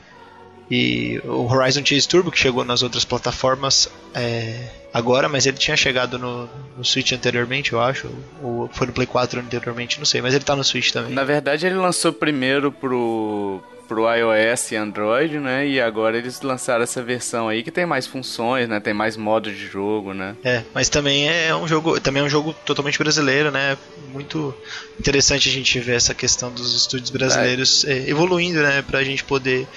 E 0.69 1.19
o 1.25 1.51
Horizon 1.51 1.83
Chase 1.83 2.07
Turbo, 2.07 2.31
que 2.31 2.37
chegou 2.37 2.63
nas 2.63 2.83
outras 2.83 3.03
plataformas 3.03 3.89
é, 4.13 4.67
agora, 4.93 5.27
mas 5.27 5.45
ele 5.45 5.57
tinha 5.57 5.75
chegado 5.75 6.19
no, 6.19 6.49
no 6.77 6.85
Switch 6.85 7.11
anteriormente, 7.11 7.73
eu 7.73 7.81
acho. 7.81 8.09
Ou 8.41 8.69
foi 8.71 8.87
no 8.87 8.93
Play 8.93 9.07
4 9.07 9.39
anteriormente, 9.39 9.97
não 9.97 10.05
sei, 10.05 10.21
mas 10.21 10.33
ele 10.33 10.43
tá 10.43 10.55
no 10.55 10.63
Switch 10.63 10.91
também. 10.91 11.13
Na 11.13 11.23
verdade, 11.23 11.65
ele 11.65 11.75
lançou 11.75 12.13
primeiro 12.13 12.71
pro, 12.71 13.61
pro 13.89 14.05
iOS 14.13 14.71
e 14.71 14.75
Android, 14.75 15.39
né? 15.39 15.67
E 15.67 15.81
agora 15.81 16.15
eles 16.15 16.39
lançaram 16.41 16.83
essa 16.83 17.01
versão 17.01 17.49
aí 17.49 17.63
que 17.63 17.71
tem 17.71 17.87
mais 17.87 18.05
funções, 18.05 18.69
né? 18.69 18.79
Tem 18.79 18.93
mais 18.93 19.17
modos 19.17 19.57
de 19.57 19.65
jogo, 19.65 20.13
né? 20.13 20.35
É, 20.43 20.63
mas 20.73 20.87
também 20.89 21.27
é 21.27 21.53
um 21.55 21.67
jogo, 21.67 21.99
também 21.99 22.21
é 22.21 22.25
um 22.25 22.29
jogo 22.29 22.53
totalmente 22.63 22.99
brasileiro, 22.99 23.49
né? 23.49 23.75
Muito 24.13 24.53
interessante 24.99 25.49
a 25.49 25.51
gente 25.51 25.79
ver 25.79 25.95
essa 25.95 26.13
questão 26.13 26.51
dos 26.51 26.75
estúdios 26.75 27.09
brasileiros 27.09 27.83
é, 27.85 28.07
evoluindo, 28.07 28.61
né? 28.61 28.83
Pra 28.83 29.03
gente 29.03 29.23
poder 29.23 29.67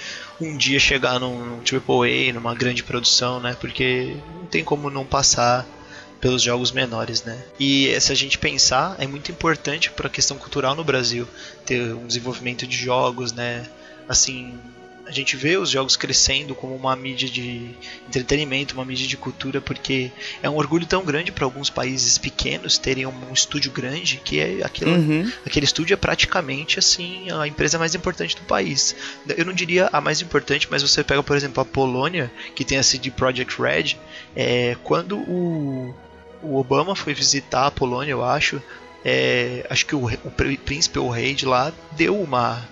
um 0.41 0.57
dia 0.57 0.79
chegar 0.79 1.19
num, 1.19 1.45
num 1.45 1.57
AAA, 1.59 2.33
numa 2.33 2.53
grande 2.55 2.83
produção, 2.83 3.39
né? 3.39 3.55
Porque 3.59 4.17
não 4.35 4.45
tem 4.45 4.63
como 4.63 4.89
não 4.89 5.05
passar 5.05 5.65
pelos 6.19 6.41
jogos 6.41 6.71
menores, 6.71 7.23
né? 7.23 7.43
E 7.59 7.99
se 7.99 8.11
a 8.11 8.15
gente 8.15 8.37
pensar, 8.37 8.95
é 8.97 9.05
muito 9.05 9.31
importante 9.31 9.91
para 9.91 10.07
a 10.07 10.09
questão 10.09 10.37
cultural 10.37 10.73
no 10.75 10.83
Brasil 10.83 11.27
ter 11.65 11.93
um 11.93 12.07
desenvolvimento 12.07 12.65
de 12.65 12.77
jogos, 12.77 13.33
né? 13.33 13.67
Assim, 14.07 14.57
a 15.13 15.15
gente 15.15 15.37
vê 15.37 15.55
os 15.57 15.69
jogos 15.69 15.95
crescendo 15.95 16.55
como 16.55 16.75
uma 16.75 16.95
mídia 16.95 17.29
de 17.29 17.69
entretenimento, 18.07 18.73
uma 18.73 18.83
mídia 18.83 19.07
de 19.07 19.15
cultura, 19.15 19.61
porque 19.61 20.11
é 20.41 20.49
um 20.49 20.55
orgulho 20.55 20.85
tão 20.85 21.05
grande 21.05 21.31
para 21.31 21.45
alguns 21.45 21.69
países 21.69 22.17
pequenos 22.17 22.77
terem 22.77 23.05
um 23.05 23.31
estúdio 23.31 23.71
grande 23.71 24.17
que 24.23 24.39
é 24.39 24.59
aquilo, 24.63 24.91
Uhum. 24.93 25.31
aquele 25.45 25.65
estúdio 25.65 25.93
é 25.93 25.97
praticamente 25.97 26.79
assim 26.79 27.29
a 27.31 27.47
empresa 27.47 27.77
mais 27.79 27.93
importante 27.95 28.35
do 28.35 28.41
país. 28.43 28.95
Eu 29.37 29.45
não 29.45 29.53
diria 29.53 29.89
a 29.93 30.01
mais 30.01 30.21
importante, 30.21 30.67
mas 30.69 30.81
você 30.81 31.03
pega 31.03 31.21
por 31.23 31.35
exemplo 31.37 31.61
a 31.61 31.65
Polônia, 31.65 32.31
que 32.55 32.65
tem 32.65 32.77
a 32.77 32.83
CD 32.83 33.11
Projekt 33.11 33.61
Red, 33.61 33.95
é, 34.35 34.75
quando 34.83 35.17
o, 35.17 35.93
o 36.41 36.57
Obama 36.57 36.95
foi 36.95 37.13
visitar 37.13 37.67
a 37.67 37.71
Polônia, 37.71 38.11
eu 38.11 38.23
acho, 38.23 38.61
é, 39.05 39.65
acho 39.69 39.85
que 39.85 39.95
o, 39.95 40.05
o 40.05 40.31
pr- 40.31 40.57
príncipe 40.65 40.97
ou 40.99 41.07
o 41.07 41.11
rei 41.11 41.33
de 41.33 41.45
lá 41.45 41.71
deu 41.91 42.19
uma 42.19 42.67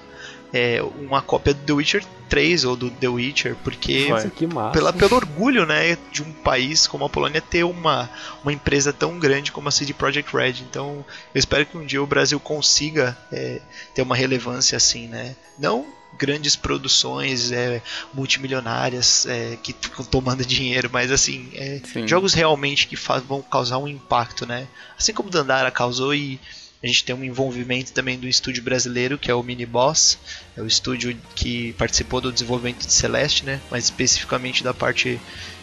é, 0.53 0.81
uma 0.99 1.21
cópia 1.21 1.53
do 1.53 1.59
The 1.65 1.73
Witcher 1.73 2.03
3 2.31 2.63
ou 2.63 2.77
do 2.77 2.89
The 2.89 3.09
Witcher, 3.09 3.57
porque. 3.61 4.05
Que 4.05 4.47
massa. 4.47 4.71
pela, 4.71 4.93
pelo 4.93 5.17
orgulho 5.17 5.65
né, 5.65 5.97
de 6.13 6.23
um 6.23 6.31
país 6.31 6.87
como 6.87 7.03
a 7.03 7.09
Polônia 7.09 7.41
ter 7.41 7.65
uma, 7.65 8.09
uma 8.41 8.53
empresa 8.53 8.93
tão 8.93 9.19
grande 9.19 9.51
como 9.51 9.67
a 9.67 9.71
CD 9.71 9.93
Projekt 9.93 10.33
Red. 10.33 10.61
Então 10.61 11.05
eu 11.35 11.39
espero 11.39 11.65
que 11.65 11.77
um 11.77 11.85
dia 11.85 12.01
o 12.01 12.07
Brasil 12.07 12.39
consiga 12.39 13.17
é, 13.33 13.59
ter 13.93 14.01
uma 14.01 14.15
relevância 14.15 14.77
assim, 14.77 15.09
né? 15.09 15.35
Não 15.59 15.85
grandes 16.17 16.55
produções 16.55 17.51
é, 17.51 17.81
multimilionárias 18.13 19.25
é, 19.25 19.57
que 19.61 19.73
ficam 19.73 20.05
tomando 20.05 20.45
dinheiro, 20.45 20.89
mas 20.91 21.11
assim, 21.11 21.49
é, 21.53 21.81
jogos 22.05 22.33
realmente 22.33 22.87
que 22.87 22.95
vão 23.27 23.41
causar 23.41 23.77
um 23.77 23.87
impacto, 23.87 24.45
né? 24.45 24.67
Assim 24.97 25.13
como 25.13 25.29
Dandara 25.29 25.71
causou 25.71 26.15
e 26.15 26.39
a 26.83 26.87
gente 26.87 27.03
tem 27.03 27.15
um 27.15 27.23
envolvimento 27.23 27.91
também 27.91 28.17
do 28.17 28.27
estúdio 28.27 28.63
brasileiro, 28.63 29.17
que 29.17 29.29
é 29.29 29.35
o 29.35 29.43
Mini 29.43 29.65
Boss, 29.65 30.17
é 30.57 30.61
o 30.61 30.65
estúdio 30.67 31.15
que 31.35 31.73
participou 31.73 32.19
do 32.21 32.31
desenvolvimento 32.31 32.85
de 32.85 32.91
Celeste, 32.93 33.45
né? 33.45 33.59
Mais 33.69 33.83
especificamente 33.85 34.63
da 34.63 34.73
parte 34.73 35.19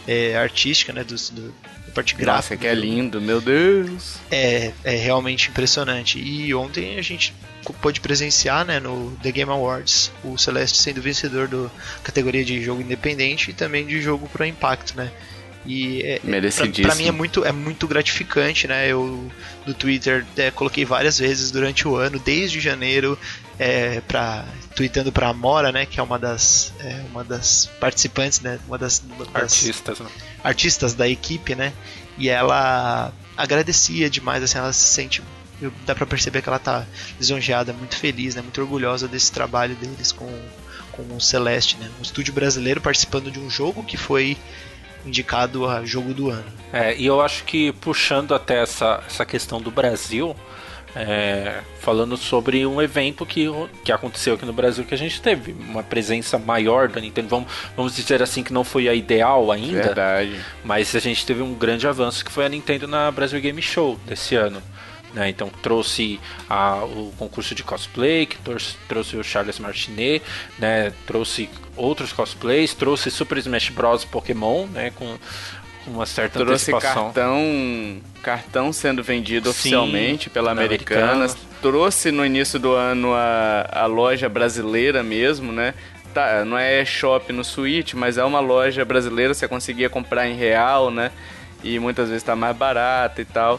é, 0.06 0.36
artística, 0.36 0.92
né? 0.92 1.02
Do, 1.02 1.14
do- 1.16 1.54
da 1.88 1.92
parte 1.94 2.12
Nossa, 2.14 2.24
gráfica. 2.24 2.56
que 2.58 2.66
é 2.66 2.74
lindo, 2.74 3.20
meu 3.20 3.40
Deus. 3.40 4.16
É, 4.30 4.72
é 4.84 4.94
realmente 4.94 5.48
impressionante. 5.48 6.18
E 6.18 6.54
ontem 6.54 6.98
a 6.98 7.02
gente 7.02 7.34
pôde 7.80 8.00
presenciar, 8.00 8.64
né, 8.64 8.78
no 8.78 9.16
The 9.22 9.32
Game 9.32 9.50
Awards, 9.50 10.12
o 10.22 10.36
Celeste 10.38 10.78
sendo 10.78 11.00
vencedor 11.02 11.48
da 11.48 11.68
categoria 12.02 12.44
de 12.44 12.62
jogo 12.62 12.80
independente 12.82 13.50
e 13.50 13.54
também 13.54 13.84
de 13.86 14.00
jogo 14.00 14.28
para 14.28 14.46
impacto, 14.46 14.96
né? 14.96 15.10
E 15.68 16.02
é. 16.02 16.18
Pra, 16.18 16.82
pra 16.82 16.94
mim 16.94 17.08
é 17.08 17.12
muito, 17.12 17.44
é 17.44 17.52
muito 17.52 17.86
gratificante, 17.86 18.66
né? 18.66 18.88
Eu 18.88 19.30
no 19.66 19.74
Twitter 19.74 20.24
é, 20.38 20.50
coloquei 20.50 20.82
várias 20.82 21.18
vezes 21.18 21.50
durante 21.50 21.86
o 21.86 21.94
ano, 21.94 22.18
desde 22.18 22.58
janeiro, 22.58 23.18
é, 23.58 24.00
pra, 24.00 24.46
tweetando 24.74 25.12
pra 25.12 25.28
Amora, 25.28 25.70
né? 25.70 25.84
Que 25.84 26.00
é 26.00 26.02
uma 26.02 26.18
das, 26.18 26.72
é, 26.80 27.02
uma 27.10 27.22
das 27.22 27.66
participantes, 27.78 28.40
né? 28.40 28.58
Uma 28.66 28.78
das, 28.78 29.02
uma 29.04 29.26
das 29.26 29.42
Artistas, 29.42 30.00
né? 30.00 30.06
artistas 30.42 30.94
da 30.94 31.06
equipe, 31.06 31.54
né? 31.54 31.74
E 32.16 32.30
ela 32.30 33.12
agradecia 33.36 34.08
demais, 34.08 34.42
assim, 34.42 34.56
ela 34.56 34.72
se 34.72 34.88
sente. 34.88 35.22
Dá 35.84 35.94
pra 35.94 36.06
perceber 36.06 36.40
que 36.40 36.48
ela 36.48 36.58
tá 36.58 36.86
lisonjeada, 37.18 37.74
muito 37.74 37.94
feliz, 37.94 38.34
né? 38.34 38.40
Muito 38.40 38.58
orgulhosa 38.58 39.06
desse 39.06 39.30
trabalho 39.30 39.74
deles 39.74 40.12
com, 40.12 40.32
com 40.92 41.02
o 41.14 41.20
Celeste, 41.20 41.76
né? 41.76 41.90
Um 41.98 42.02
estúdio 42.02 42.32
brasileiro 42.32 42.80
participando 42.80 43.30
de 43.30 43.38
um 43.38 43.50
jogo 43.50 43.84
que 43.84 43.98
foi 43.98 44.38
indicado 45.04 45.66
a 45.66 45.84
jogo 45.84 46.12
do 46.12 46.30
ano. 46.30 46.44
É, 46.72 46.94
e 46.96 47.06
eu 47.06 47.20
acho 47.20 47.44
que 47.44 47.72
puxando 47.72 48.34
até 48.34 48.62
essa, 48.62 49.02
essa 49.06 49.24
questão 49.24 49.60
do 49.60 49.70
Brasil, 49.70 50.36
é, 50.94 51.60
falando 51.80 52.16
sobre 52.16 52.64
um 52.66 52.80
evento 52.80 53.24
que, 53.24 53.46
que 53.84 53.92
aconteceu 53.92 54.34
aqui 54.34 54.44
no 54.44 54.52
Brasil 54.52 54.84
que 54.84 54.94
a 54.94 54.98
gente 54.98 55.20
teve 55.20 55.52
uma 55.52 55.82
presença 55.82 56.38
maior 56.38 56.88
da 56.88 57.00
Nintendo. 57.00 57.28
Vamos, 57.28 57.52
vamos 57.76 57.94
dizer 57.94 58.22
assim 58.22 58.42
que 58.42 58.52
não 58.52 58.64
foi 58.64 58.88
a 58.88 58.94
ideal 58.94 59.52
ainda, 59.52 59.82
Verdade. 59.82 60.40
mas 60.64 60.94
a 60.94 61.00
gente 61.00 61.24
teve 61.24 61.42
um 61.42 61.54
grande 61.54 61.86
avanço 61.86 62.24
que 62.24 62.32
foi 62.32 62.44
a 62.44 62.48
Nintendo 62.48 62.88
na 62.88 63.10
Brasil 63.10 63.40
Game 63.40 63.60
Show 63.62 63.98
desse 64.06 64.34
ano. 64.34 64.62
Né? 65.14 65.28
Então 65.28 65.50
trouxe 65.62 66.20
a- 66.48 66.84
o 66.84 67.12
concurso 67.18 67.54
de 67.54 67.62
cosplay, 67.62 68.26
que 68.26 68.36
trouxe, 68.38 68.76
trouxe 68.88 69.16
o 69.16 69.24
Charles 69.24 69.58
Martinet, 69.58 70.22
né? 70.58 70.92
trouxe 71.06 71.48
outros 71.76 72.12
cosplays, 72.12 72.74
trouxe 72.74 73.10
Super 73.10 73.38
Smash 73.38 73.70
Bros. 73.70 74.04
Pokémon, 74.04 74.66
né? 74.66 74.90
com 74.94 75.16
uma 75.86 76.04
certa 76.04 76.38
Trouxe 76.40 76.70
antecipação. 76.70 77.04
cartão, 77.04 78.00
cartão 78.22 78.72
sendo 78.72 79.02
vendido 79.02 79.46
Sim, 79.46 79.50
oficialmente 79.58 80.28
pela 80.28 80.54
na 80.54 80.60
Americanas. 80.60 81.02
Americanas. 81.02 81.36
Trouxe 81.62 82.10
no 82.12 82.24
início 82.26 82.58
do 82.58 82.72
ano 82.74 83.14
a, 83.14 83.66
a 83.72 83.86
loja 83.86 84.28
brasileira 84.28 85.02
mesmo, 85.02 85.50
né? 85.50 85.72
Tá, 86.12 86.44
não 86.44 86.58
é 86.58 86.84
shop 86.84 87.32
no 87.32 87.42
Switch, 87.44 87.94
mas 87.94 88.18
é 88.18 88.24
uma 88.24 88.40
loja 88.40 88.84
brasileira, 88.84 89.32
você 89.34 89.48
conseguia 89.48 89.88
comprar 89.88 90.26
em 90.28 90.34
real, 90.34 90.90
né? 90.90 91.10
E 91.64 91.78
muitas 91.78 92.08
vezes 92.08 92.22
tá 92.22 92.36
mais 92.36 92.54
barata 92.56 93.20
e 93.22 93.24
tal. 93.24 93.58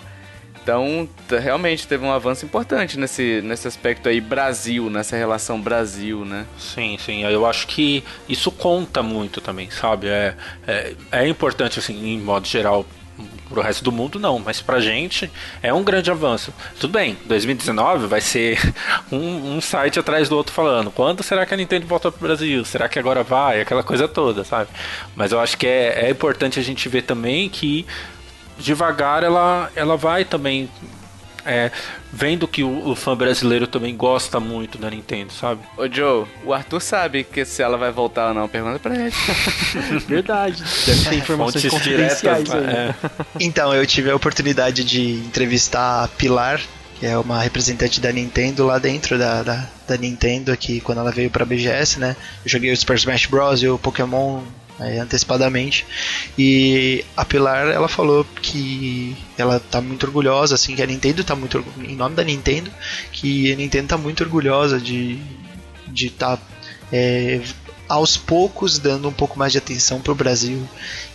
Então, 0.70 1.10
realmente 1.40 1.88
teve 1.88 2.06
um 2.06 2.12
avanço 2.12 2.46
importante 2.46 3.00
nesse, 3.00 3.42
nesse 3.44 3.68
aspecto 3.68 4.08
aí, 4.08 4.22
Brasil, 4.22 4.88
nessa 4.88 5.18
relação 5.18 5.60
Brasil, 5.60 6.24
né? 6.24 6.46
Sim, 6.60 6.96
sim. 7.04 7.24
Eu 7.24 7.44
acho 7.48 7.66
que 7.66 8.04
isso 8.28 8.52
conta 8.52 9.02
muito 9.02 9.42
também, 9.42 9.72
sabe? 9.72 10.08
É, 10.08 10.36
é, 10.68 10.96
é 11.12 11.28
importante, 11.28 11.80
assim, 11.80 12.14
em 12.14 12.20
modo 12.20 12.48
geral, 12.48 12.86
pro 13.50 13.62
resto 13.62 13.84
do 13.84 13.92
mundo 13.92 14.20
não, 14.20 14.38
mas 14.38 14.62
pra 14.62 14.80
gente 14.80 15.30
é 15.64 15.74
um 15.74 15.84
grande 15.84 16.12
avanço. 16.12 16.54
Tudo 16.80 16.94
bem, 16.94 17.18
2019 17.26 18.06
vai 18.06 18.22
ser 18.22 18.60
um, 19.12 19.56
um 19.56 19.62
site 19.62 19.98
atrás 19.98 20.30
do 20.30 20.38
outro 20.38 20.54
falando 20.54 20.92
quando 20.92 21.24
será 21.24 21.48
que 21.48 21.54
a 21.54 21.58
Nintendo 21.58 21.88
volta 21.88 22.12
pro 22.12 22.28
Brasil? 22.28 22.64
Será 22.64 22.88
que 22.88 23.00
agora 23.00 23.24
vai? 23.24 23.60
Aquela 23.60 23.82
coisa 23.82 24.08
toda, 24.08 24.44
sabe? 24.44 24.70
Mas 25.16 25.32
eu 25.32 25.40
acho 25.40 25.58
que 25.58 25.66
é, 25.66 26.06
é 26.06 26.10
importante 26.12 26.60
a 26.60 26.64
gente 26.64 26.88
ver 26.88 27.02
também 27.02 27.50
que 27.50 27.88
devagar 28.60 29.24
ela, 29.24 29.72
ela 29.76 29.98
vai 29.98 30.26
também 30.26 30.70
é, 31.46 31.72
vendo 32.12 32.48
que 32.48 32.64
o, 32.64 32.90
o 32.90 32.96
fã 32.96 33.16
brasileiro 33.16 33.66
também 33.66 33.96
gosta 33.96 34.40
muito 34.40 34.78
da 34.78 34.90
Nintendo, 34.90 35.32
sabe? 35.32 35.62
Ô 35.78 35.88
Joe, 35.88 36.26
o 36.44 36.54
Arthur 36.54 36.80
sabe 36.80 37.24
que 37.24 37.46
se 37.46 37.62
ela 37.64 37.78
vai 37.78 37.92
voltar 37.92 38.28
ou 38.30 38.34
não, 38.34 38.48
pergunta 38.48 38.78
pra 38.80 38.96
ele. 38.96 39.14
Verdade. 40.08 40.64
Deve 40.86 41.10
ter 41.10 41.16
informações 41.16 41.64
Fontes 41.64 41.72
confidenciais 41.72 42.44
diretas, 42.44 42.70
aí. 42.70 42.76
é. 42.76 42.96
Então, 43.40 43.74
eu 43.74 43.86
tive 43.86 44.12
a 44.12 44.16
oportunidade 44.16 44.84
de 44.84 45.14
entrevistar 45.14 46.04
a 46.04 46.08
Pilar, 46.08 46.62
que 47.00 47.06
é 47.06 47.18
uma 47.18 47.42
representante 47.42 48.02
da 48.02 48.12
Nintendo 48.12 48.66
lá 48.66 48.78
dentro 48.78 49.18
da, 49.18 49.42
da, 49.42 49.68
da 49.88 49.98
Nintendo, 49.98 50.52
aqui 50.52 50.82
quando 50.82 51.00
ela 51.00 51.12
veio 51.12 51.30
pra 51.32 51.46
BGS, 51.46 52.00
né? 52.00 52.16
Eu 52.44 52.50
joguei 52.50 52.72
o 52.72 52.78
Super 52.78 52.98
Smash 52.98 53.26
Bros. 53.28 53.64
e 53.64 53.68
o 53.68 53.80
Pokémon 53.80 54.42
é, 54.80 55.00
antecipadamente. 55.00 55.86
E 56.38 57.04
a 57.16 57.26
Pilar, 57.26 57.68
ela 57.68 57.88
falou 57.88 58.26
que 58.42 59.16
ela 59.38 59.60
tá 59.60 59.82
muito 59.82 60.06
orgulhosa, 60.06 60.56
assim, 60.56 60.76
que 60.76 60.82
a 60.82 60.88
Nintendo 60.88 61.24
tá 61.24 61.36
muito 61.36 61.64
em 61.80 61.96
nome 61.96 62.16
da 62.16 62.24
Nintendo, 62.24 62.72
que 63.12 63.52
a 63.52 63.56
Nintendo 63.56 63.90
tá 63.90 63.98
muito 63.98 64.24
orgulhosa 64.24 64.80
de 64.80 65.20
de 65.92 66.08
estar 66.08 66.40
aos 67.90 68.16
poucos 68.16 68.78
dando 68.78 69.10
um 69.10 69.12
pouco 69.14 69.38
mais 69.38 69.52
de 69.52 69.58
atenção 69.58 70.00
pro 70.00 70.14
Brasil 70.14 70.70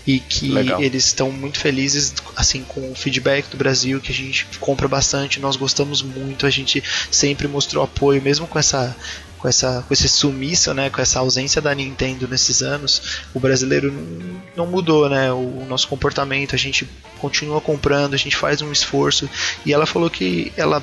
e 0.05 0.19
que 0.19 0.49
Legal. 0.51 0.83
eles 0.83 1.07
estão 1.07 1.31
muito 1.31 1.59
felizes 1.61 2.13
assim 2.35 2.63
com 2.65 2.91
o 2.91 2.95
feedback 2.97 3.49
do 3.49 3.57
Brasil 3.57 4.01
que 4.01 4.11
a 4.11 4.15
gente 4.15 4.47
compra 4.59 4.89
bastante, 4.89 5.39
nós 5.41 5.55
gostamos 5.57 6.03
muito, 6.03 6.47
a 6.47 6.51
gente 6.51 6.83
sempre 7.11 7.47
mostrou 7.47 7.85
apoio 7.85 8.21
mesmo 8.21 8.47
com 8.49 8.59
essa 8.59 8.95
com 9.39 9.49
essa 9.49 9.85
com 9.87 9.93
esse 9.95 10.09
sumiço, 10.09 10.75
né, 10.75 10.91
com 10.91 11.01
essa 11.01 11.21
ausência 11.21 11.63
da 11.63 11.75
Nintendo 11.75 12.27
nesses 12.27 12.61
anos, 12.63 13.21
o 13.33 13.39
brasileiro 13.39 13.93
não, 13.93 14.43
não 14.57 14.67
mudou, 14.67 15.09
né, 15.09 15.31
o, 15.33 15.37
o 15.37 15.67
nosso 15.69 15.87
comportamento, 15.87 16.55
a 16.55 16.59
gente 16.59 16.89
continua 17.19 17.61
comprando, 17.61 18.15
a 18.15 18.19
gente 18.19 18.37
faz 18.37 18.61
um 18.63 18.73
esforço 18.73 19.29
e 19.65 19.73
ela 19.73 19.87
falou 19.87 20.11
que 20.11 20.53
ela- 20.57 20.83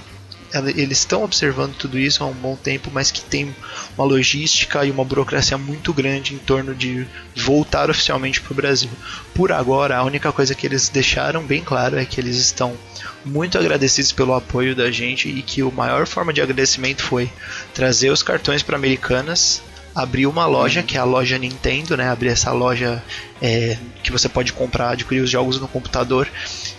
eles 0.53 0.99
estão 0.99 1.23
observando 1.23 1.75
tudo 1.75 1.97
isso 1.97 2.23
há 2.23 2.27
um 2.27 2.33
bom 2.33 2.55
tempo, 2.55 2.89
mas 2.93 3.11
que 3.11 3.21
tem 3.21 3.55
uma 3.97 4.05
logística 4.05 4.85
e 4.85 4.91
uma 4.91 5.05
burocracia 5.05 5.57
muito 5.57 5.93
grande 5.93 6.33
em 6.35 6.37
torno 6.37 6.75
de 6.75 7.07
voltar 7.35 7.89
oficialmente 7.89 8.41
para 8.41 8.51
o 8.51 8.55
Brasil. 8.55 8.89
Por 9.33 9.51
agora, 9.51 9.97
a 9.97 10.03
única 10.03 10.31
coisa 10.31 10.53
que 10.53 10.65
eles 10.65 10.89
deixaram 10.89 11.43
bem 11.43 11.63
claro 11.63 11.97
é 11.97 12.05
que 12.05 12.19
eles 12.19 12.37
estão 12.37 12.77
muito 13.23 13.57
agradecidos 13.57 14.11
pelo 14.11 14.33
apoio 14.33 14.75
da 14.75 14.91
gente 14.91 15.29
e 15.29 15.41
que 15.41 15.61
a 15.61 15.71
maior 15.71 16.05
forma 16.05 16.33
de 16.33 16.41
agradecimento 16.41 17.03
foi 17.03 17.31
trazer 17.73 18.09
os 18.09 18.23
cartões 18.23 18.63
para 18.63 18.75
Americanas, 18.75 19.61
abrir 19.93 20.25
uma 20.25 20.45
loja, 20.45 20.81
que 20.81 20.97
é 20.97 20.99
a 20.99 21.03
loja 21.03 21.37
Nintendo, 21.37 21.95
né? 21.97 22.09
Abrir 22.09 22.29
essa 22.29 22.51
loja 22.51 23.03
é, 23.41 23.77
que 24.03 24.11
você 24.11 24.27
pode 24.27 24.53
comprar, 24.53 24.91
adquirir 24.91 25.21
os 25.21 25.29
jogos 25.29 25.59
no 25.59 25.67
computador 25.67 26.27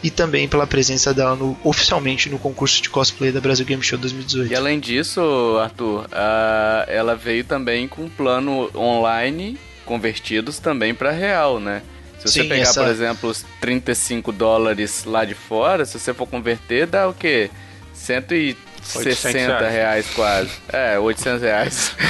e 0.02 0.10
também 0.10 0.48
pela 0.48 0.66
presença 0.66 1.14
dela 1.14 1.36
no- 1.36 1.56
oficialmente 1.62 2.28
no 2.28 2.38
concurso 2.38 2.82
de 2.82 2.90
cosplay 2.90 3.30
da 3.30 3.40
Brasil 3.40 3.64
Game 3.64 3.82
Show 3.82 3.98
2018. 3.98 4.52
E 4.52 4.56
além 4.56 4.80
disso, 4.80 5.20
Arthur, 5.62 6.06
a- 6.12 6.84
ela 6.88 7.14
veio 7.14 7.44
também 7.44 7.86
com 7.86 8.02
um 8.04 8.08
plano 8.08 8.70
online 8.74 9.58
convertidos 9.84 10.58
também 10.58 10.94
para 10.94 11.10
real, 11.10 11.60
né? 11.60 11.82
Se 12.18 12.28
você 12.28 12.42
Sim, 12.42 12.48
pegar, 12.48 12.62
essa- 12.62 12.80
por 12.82 12.90
exemplo, 12.90 13.30
os 13.30 13.44
35 13.60 14.32
dólares 14.32 15.04
lá 15.04 15.24
de 15.24 15.34
fora, 15.34 15.84
se 15.84 15.98
você 15.98 16.14
for 16.14 16.26
converter, 16.26 16.86
dá 16.86 17.08
o 17.08 17.14
quê? 17.14 17.50
160 17.94 18.98
800 18.98 19.68
reais 19.72 20.06
quase. 20.14 20.50
É, 20.72 20.98
800 20.98 21.42
reais. 21.42 21.94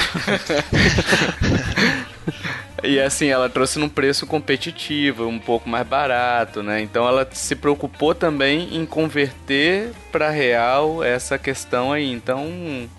E 2.83 2.99
assim, 2.99 3.27
ela 3.27 3.49
trouxe 3.49 3.79
num 3.79 3.87
preço 3.87 4.27
competitivo, 4.27 5.25
um 5.27 5.39
pouco 5.39 5.69
mais 5.69 5.87
barato, 5.87 6.61
né? 6.61 6.81
Então 6.81 7.07
ela 7.07 7.27
se 7.31 7.55
preocupou 7.55 8.13
também 8.13 8.75
em 8.75 8.85
converter 8.85 9.91
para 10.11 10.29
real 10.29 11.01
essa 11.03 11.37
questão 11.37 11.93
aí. 11.93 12.11
Então, 12.11 12.89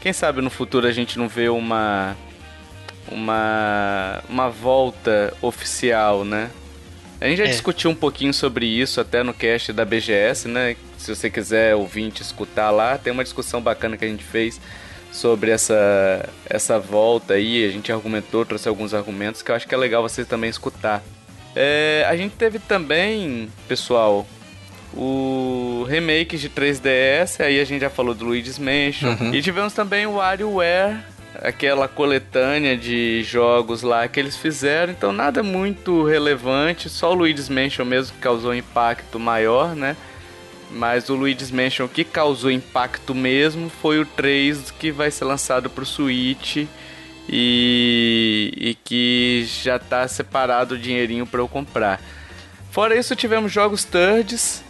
quem 0.00 0.12
sabe 0.14 0.40
no 0.40 0.48
futuro 0.48 0.86
a 0.86 0.92
gente 0.92 1.18
não 1.18 1.28
vê 1.28 1.48
uma 1.50 2.16
uma 3.10 4.22
uma 4.28 4.48
volta 4.48 5.34
oficial, 5.42 6.24
né? 6.24 6.50
A 7.20 7.26
gente 7.26 7.38
já 7.38 7.44
É. 7.44 7.48
discutiu 7.48 7.90
um 7.90 7.94
pouquinho 7.94 8.32
sobre 8.32 8.64
isso 8.64 9.00
até 9.00 9.22
no 9.22 9.34
cast 9.34 9.72
da 9.72 9.84
BGS, 9.84 10.48
né? 10.48 10.76
Se 10.96 11.14
você 11.14 11.28
quiser 11.28 11.74
ouvinte 11.74 12.22
escutar 12.22 12.70
lá, 12.70 12.96
tem 12.96 13.12
uma 13.12 13.24
discussão 13.24 13.60
bacana 13.60 13.96
que 13.96 14.04
a 14.04 14.08
gente 14.08 14.24
fez 14.24 14.60
sobre 15.12 15.50
essa, 15.50 16.28
essa 16.48 16.78
volta 16.78 17.34
aí. 17.34 17.64
A 17.64 17.70
gente 17.70 17.90
argumentou, 17.92 18.44
trouxe 18.44 18.68
alguns 18.68 18.94
argumentos 18.94 19.42
que 19.42 19.50
eu 19.50 19.54
acho 19.54 19.66
que 19.66 19.74
é 19.74 19.78
legal 19.78 20.02
vocês 20.02 20.26
também 20.26 20.50
escutar. 20.50 21.02
É, 21.54 22.06
a 22.08 22.16
gente 22.16 22.36
teve 22.36 22.58
também, 22.58 23.48
pessoal, 23.66 24.26
o 24.94 25.84
remake 25.88 26.36
de 26.36 26.48
3DS, 26.48 27.44
aí 27.44 27.60
a 27.60 27.64
gente 27.64 27.80
já 27.80 27.90
falou 27.90 28.14
do 28.14 28.24
Luigi's 28.24 28.58
Mansion. 28.58 29.16
E 29.32 29.42
tivemos 29.42 29.72
também 29.72 30.06
o 30.06 30.14
WarioWare, 30.14 30.98
aquela 31.42 31.88
coletânea 31.88 32.76
de 32.76 33.22
jogos 33.22 33.82
lá 33.82 34.06
que 34.08 34.18
eles 34.18 34.36
fizeram. 34.36 34.92
Então 34.92 35.12
nada 35.12 35.42
muito 35.42 36.04
relevante, 36.04 36.88
só 36.88 37.12
o 37.12 37.14
Luigi's 37.14 37.48
Mansion 37.48 37.84
mesmo 37.84 38.14
que 38.14 38.20
causou 38.20 38.54
impacto 38.54 39.18
maior, 39.18 39.74
né? 39.74 39.96
Mas 40.70 41.08
o 41.08 41.14
Luigi's 41.14 41.50
Mansion 41.50 41.88
que 41.88 42.04
causou 42.04 42.50
impacto 42.50 43.14
mesmo 43.14 43.70
foi 43.70 43.98
o 43.98 44.04
3 44.04 44.70
que 44.72 44.90
vai 44.90 45.10
ser 45.10 45.24
lançado 45.24 45.70
pro 45.70 45.86
Switch 45.86 46.66
e, 47.28 48.52
e 48.56 48.74
que 48.84 49.46
já 49.62 49.78
tá 49.78 50.06
separado 50.06 50.74
o 50.74 50.78
dinheirinho 50.78 51.26
para 51.26 51.40
eu 51.40 51.48
comprar. 51.48 52.00
Fora 52.70 52.96
isso, 52.96 53.16
tivemos 53.16 53.50
jogos 53.50 53.84
thirds, 53.84 54.62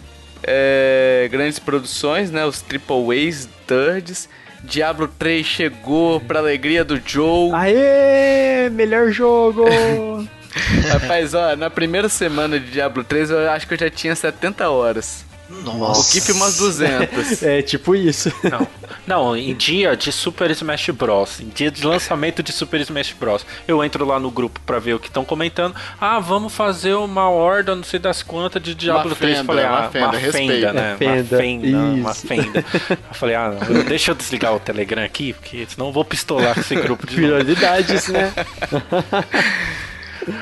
é, 0.43 1.29
grandes 1.31 1.59
produções, 1.59 2.31
né? 2.31 2.45
Os 2.45 2.61
Triple 2.63 3.29
A's 3.29 3.49
thirds. 3.67 4.29
Diablo 4.65 5.07
3 5.07 5.47
chegou 5.47 6.21
pra 6.21 6.41
alegria 6.41 6.85
do 6.85 7.01
Joe. 7.05 7.53
Aê! 7.55 8.69
Melhor 8.71 9.11
jogo! 9.11 9.65
Rapaz, 10.91 11.33
ó, 11.33 11.55
na 11.55 11.71
primeira 11.71 12.09
semana 12.09 12.59
de 12.59 12.73
Diablo 12.73 13.05
3 13.05 13.31
eu 13.31 13.51
acho 13.51 13.69
que 13.69 13.75
eu 13.75 13.79
já 13.79 13.91
tinha 13.91 14.17
70 14.17 14.69
horas. 14.69 15.28
Nossa. 15.49 16.01
O 16.01 16.13
Keep 16.13 16.33
umas 16.33 16.57
200. 16.59 17.43
é 17.43 17.63
tipo 17.63 17.95
isso. 17.95 18.33
Não, 18.51 18.69
não, 19.07 19.37
em 19.37 19.55
dia 19.55 19.97
de 19.97 20.13
Super 20.13 20.51
Smash 20.51 20.91
Bros, 20.91 21.41
em 21.41 21.49
dia 21.49 21.71
de 21.71 21.87
lançamento 21.87 22.43
de 22.43 22.53
Super 22.53 22.81
Smash 22.81 23.15
Bros, 23.19 23.47
eu 23.67 23.83
entro 23.83 24.05
lá 24.05 24.21
no 24.21 24.31
grupo 24.31 24.61
pra 24.67 24.79
ver 24.79 24.95
o 24.95 25.01
que 25.01 25.09
estão 25.09 25.25
comentando. 25.25 25.75
Ah, 26.01 26.19
vamos 26.19 26.55
fazer 26.55 26.95
uma 26.95 27.31
horda, 27.31 27.75
não 27.75 27.83
sei 27.85 27.99
das 27.99 28.23
quantas, 28.23 28.63
de 28.63 28.75
Diablo 28.75 29.07
Uma 29.07 29.17
3. 29.17 29.37
fenda, 29.39 29.47
falei, 29.47 29.65
uma 29.65 29.79
ah, 29.79 29.91
fenda, 29.91 30.07
uma 30.07 30.33
fenda, 30.33 30.73
né? 30.73 30.93
É, 30.93 30.97
fenda, 30.97 31.37
uma 31.37 31.43
fenda, 31.43 31.79
uma 31.79 32.11
isso. 32.11 32.27
fenda. 32.27 32.65
Eu 32.91 33.15
falei, 33.15 33.35
ah, 33.35 33.51
não, 33.51 33.85
deixa 33.85 34.11
eu 34.11 34.15
desligar 34.15 34.55
o 34.55 34.61
Telegram 34.61 35.03
aqui, 35.03 35.33
porque 35.33 35.67
senão 35.69 35.87
eu 35.87 35.93
vou 35.93 36.05
pistolar 36.05 36.55
com 36.55 36.61
esse 36.61 36.77
grupo 36.77 37.07
de. 37.07 37.17
Prioridades, 37.29 38.09
né? 38.09 38.33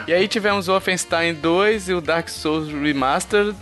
E 0.07 0.12
aí 0.12 0.26
tivemos 0.26 0.68
o 0.68 0.72
Wolfenstein 0.72 1.34
2 1.34 1.90
e 1.90 1.94
o 1.94 2.00
Dark 2.00 2.28
Souls 2.28 2.72
Remastered. 2.72 3.57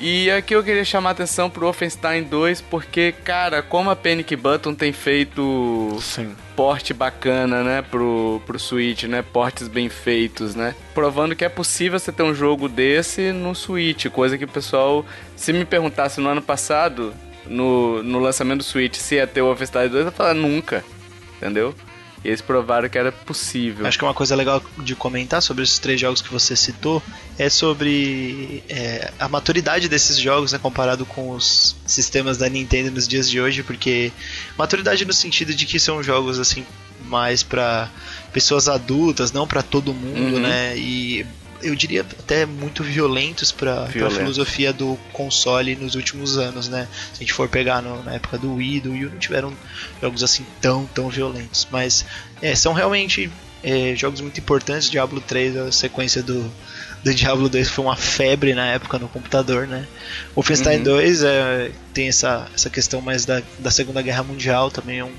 E 0.00 0.30
aqui 0.30 0.54
eu 0.54 0.62
queria 0.62 0.84
chamar 0.84 1.08
a 1.08 1.12
atenção 1.12 1.50
pro 1.50 1.62
Wolfenstein 1.62 2.22
2, 2.22 2.60
porque, 2.60 3.10
cara, 3.24 3.60
como 3.62 3.90
a 3.90 3.96
Panic 3.96 4.36
Button 4.36 4.72
tem 4.72 4.92
feito 4.92 5.98
Sim. 6.00 6.36
porte 6.54 6.94
bacana, 6.94 7.64
né, 7.64 7.82
pro, 7.82 8.40
pro 8.46 8.60
Switch, 8.60 9.04
né, 9.04 9.22
portes 9.22 9.66
bem 9.66 9.88
feitos, 9.88 10.54
né, 10.54 10.72
provando 10.94 11.34
que 11.34 11.44
é 11.44 11.48
possível 11.48 11.98
você 11.98 12.12
ter 12.12 12.22
um 12.22 12.32
jogo 12.32 12.68
desse 12.68 13.32
no 13.32 13.56
Switch, 13.56 14.06
coisa 14.06 14.38
que 14.38 14.44
o 14.44 14.48
pessoal, 14.48 15.04
se 15.34 15.52
me 15.52 15.64
perguntasse 15.64 16.20
no 16.20 16.28
ano 16.28 16.42
passado, 16.42 17.12
no, 17.44 18.00
no 18.04 18.20
lançamento 18.20 18.58
do 18.58 18.64
Switch, 18.64 18.94
se 18.94 19.16
ia 19.16 19.26
ter 19.26 19.42
o 19.42 19.46
Wolfenstein 19.46 19.88
2, 19.88 19.94
eu 19.94 20.06
ia 20.06 20.12
falar 20.12 20.34
nunca, 20.34 20.84
entendeu? 21.38 21.74
E 22.28 22.30
eles 22.30 22.42
provaram 22.42 22.90
que 22.90 22.98
era 22.98 23.10
possível. 23.10 23.86
Acho 23.86 23.96
que 23.96 24.04
uma 24.04 24.12
coisa 24.12 24.36
legal 24.36 24.62
de 24.78 24.94
comentar 24.94 25.40
sobre 25.40 25.64
esses 25.64 25.78
três 25.78 25.98
jogos 25.98 26.20
que 26.20 26.30
você 26.30 26.54
citou 26.54 27.02
é 27.38 27.48
sobre 27.48 28.62
é, 28.68 29.10
a 29.18 29.28
maturidade 29.30 29.88
desses 29.88 30.18
jogos 30.18 30.52
né, 30.52 30.58
comparado 30.58 31.06
com 31.06 31.30
os 31.30 31.74
sistemas 31.86 32.36
da 32.36 32.46
Nintendo 32.46 32.90
nos 32.90 33.08
dias 33.08 33.30
de 33.30 33.40
hoje, 33.40 33.62
porque 33.62 34.12
maturidade 34.58 35.06
no 35.06 35.12
sentido 35.14 35.54
de 35.54 35.64
que 35.64 35.78
são 35.80 36.02
jogos 36.02 36.38
assim 36.38 36.66
mais 37.06 37.42
para 37.42 37.88
pessoas 38.30 38.68
adultas, 38.68 39.32
não 39.32 39.46
para 39.46 39.62
todo 39.62 39.94
mundo, 39.94 40.34
Uhum. 40.36 40.40
né? 40.40 40.76
E 40.76 41.24
eu 41.62 41.74
diria 41.74 42.02
até 42.02 42.46
muito 42.46 42.82
violentos 42.82 43.50
para 43.52 43.84
a 43.84 43.86
filosofia 44.10 44.72
do 44.72 44.98
console 45.12 45.74
nos 45.76 45.94
últimos 45.94 46.38
anos, 46.38 46.68
né? 46.68 46.86
Se 47.12 47.16
a 47.16 47.18
gente 47.20 47.32
for 47.32 47.48
pegar 47.48 47.82
no- 47.82 48.02
na 48.02 48.12
época 48.14 48.38
do 48.38 48.54
Wii, 48.54 48.80
do 48.80 48.92
Wii 48.92 49.04
não 49.10 49.18
tiveram 49.18 49.52
jogos 50.00 50.22
assim 50.22 50.44
tão, 50.60 50.86
tão 50.86 51.08
violentos. 51.08 51.66
Mas 51.70 52.04
é, 52.40 52.54
são 52.54 52.72
realmente 52.72 53.30
é, 53.62 53.94
jogos 53.96 54.20
muito 54.20 54.38
importantes. 54.38 54.88
Diablo 54.88 55.20
3, 55.20 55.56
a 55.56 55.72
sequência 55.72 56.22
do, 56.22 56.48
do 57.02 57.12
Diablo 57.12 57.48
2 57.48 57.68
foi 57.68 57.84
uma 57.84 57.96
febre 57.96 58.54
na 58.54 58.66
época 58.68 58.98
no 59.00 59.08
computador, 59.08 59.66
né? 59.66 59.84
Wolfenstein 60.36 60.78
Uhum. 60.78 60.84
2 60.84 61.22
é, 61.24 61.70
tem 61.92 62.08
essa, 62.08 62.48
essa 62.54 62.70
questão 62.70 63.00
mais 63.00 63.24
da, 63.24 63.42
da 63.58 63.70
Segunda 63.70 64.00
Guerra 64.00 64.22
Mundial, 64.22 64.70
também 64.70 65.00
é 65.00 65.04
um 65.04 65.12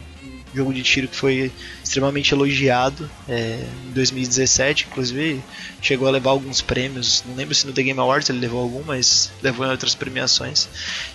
jogo 0.54 0.74
de 0.74 0.84
tiro 0.84 1.08
que 1.08 1.16
foi 1.16 1.52
extremamente 1.84 2.34
elogiado 2.34 3.10
é, 3.28 3.66
em 3.88 3.91
2017, 3.91 4.88
inclusive 4.89 5.41
chegou 5.82 6.08
a 6.08 6.12
levar 6.12 6.32
alguns 6.32 6.62
prêmios. 6.62 7.24
Não 7.28 7.36
lembro 7.36 7.54
se 7.54 7.68
no 7.68 7.74
The 7.74 7.84
Game 7.84 8.00
Awards 8.00 8.30
ele 8.30 8.39
levou 8.39 8.62
algum, 8.62 8.84
mas 8.84 9.32
levou 9.41 9.66
em 9.66 9.70
outras 9.70 9.95
premiações. 9.95 10.68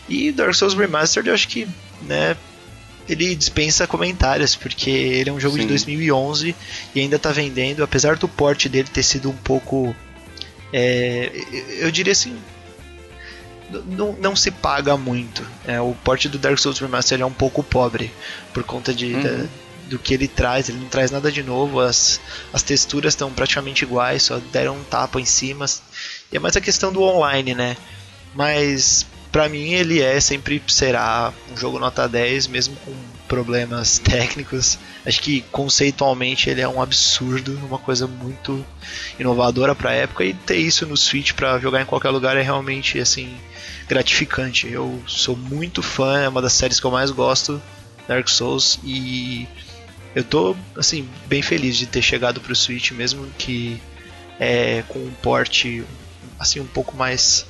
E 0.09 0.30
Dark 0.32 0.55
Souls 0.55 0.74
Remastered 0.74 1.28
eu 1.28 1.35
acho 1.35 1.49
que, 1.49 1.66
né, 2.03 2.37
ele 3.09 3.35
dispensa 3.35 3.87
comentários, 3.87 4.57
porque 4.57 4.91
ele 4.91 5.30
é 5.30 5.32
um 5.32 5.41
jogo 5.41 5.57
de 5.57 5.62
Sim. 5.62 5.68
2011 5.68 6.55
e 6.95 7.01
ainda 7.01 7.18
tá 7.18 7.30
vendendo, 7.32 7.82
apesar 7.82 8.16
do 8.16 8.28
porte 8.28 8.68
dele 8.68 8.89
ter 8.93 9.03
sido 9.03 9.30
um 9.30 9.37
pouco. 9.37 9.95
é, 10.72 11.30
eu 11.80 11.91
diria 11.91 12.12
assim. 12.12 12.37
Não, 13.86 14.12
não 14.20 14.36
se 14.36 14.50
paga 14.50 14.96
muito. 14.96 15.44
É, 15.66 15.80
o 15.80 15.94
porte 16.04 16.28
do 16.28 16.38
Dark 16.38 16.58
Souls 16.58 16.78
Remastered 16.78 17.22
é 17.22 17.26
um 17.26 17.32
pouco 17.32 17.62
pobre 17.62 18.12
por 18.52 18.62
conta 18.62 18.92
de, 18.94 19.14
Uhum. 19.14 19.22
da- 19.22 19.46
do 19.88 19.98
que 19.98 20.14
ele 20.14 20.28
traz. 20.28 20.68
Ele 20.68 20.78
não 20.78 20.88
traz 20.88 21.10
nada 21.10 21.30
de 21.32 21.42
novo. 21.42 21.80
As, 21.80 22.20
as 22.52 22.62
texturas 22.62 23.12
estão 23.14 23.32
praticamente 23.32 23.84
iguais, 23.84 24.22
só 24.22 24.38
deram 24.52 24.76
um 24.76 24.84
tapa 24.84 25.20
em 25.20 25.24
cima. 25.24 25.66
E 26.32 26.36
é 26.36 26.40
mais 26.40 26.56
a 26.56 26.60
questão 26.60 26.92
do 26.92 27.02
online, 27.02 27.54
né? 27.54 27.76
Mas 28.34 29.06
pra 29.32 29.48
mim 29.48 29.72
ele 29.72 30.00
é 30.00 30.20
sempre 30.20 30.62
será 30.68 31.32
um 31.52 31.56
jogo 31.56 31.78
nota 31.78 32.08
10, 32.08 32.46
mesmo 32.46 32.76
com 32.84 32.94
problemas 33.28 33.98
técnicos. 34.04 34.78
Acho 35.04 35.20
que 35.20 35.42
conceitualmente 35.52 36.48
ele 36.48 36.60
é 36.60 36.68
um 36.68 36.80
absurdo, 36.80 37.58
uma 37.64 37.78
coisa 37.78 38.06
muito 38.06 38.64
inovadora 39.18 39.74
para 39.74 39.90
a 39.90 39.94
época 39.94 40.24
e 40.24 40.32
ter 40.34 40.56
isso 40.56 40.86
no 40.86 40.96
Switch 40.96 41.32
para 41.32 41.58
jogar 41.58 41.82
em 41.82 41.86
qualquer 41.86 42.10
lugar 42.10 42.36
é 42.36 42.42
realmente 42.42 42.98
assim 42.98 43.34
gratificante. 43.89 44.68
Eu 44.70 45.03
sou 45.07 45.37
muito 45.37 45.82
fã, 45.82 46.18
é 46.18 46.28
uma 46.28 46.43
das 46.43 46.53
séries 46.53 46.80
que 46.80 46.87
eu 46.87 46.91
mais 46.91 47.11
gosto, 47.11 47.61
Dark 48.09 48.28
Souls 48.28 48.78
e 48.85 49.49
eu 50.14 50.22
tô 50.22 50.57
assim 50.76 51.09
bem 51.26 51.43
feliz 51.43 51.76
de 51.76 51.87
ter 51.87 52.03
chegado 52.03 52.41
pro 52.41 52.55
Switch 52.55 52.93
mesmo 52.93 53.26
que 53.39 53.80
é 54.39 54.85
com 54.89 54.99
um 54.99 55.11
porte 55.22 55.85
assim 56.39 56.61
um 56.61 56.66
pouco 56.66 56.97
mais 56.97 57.47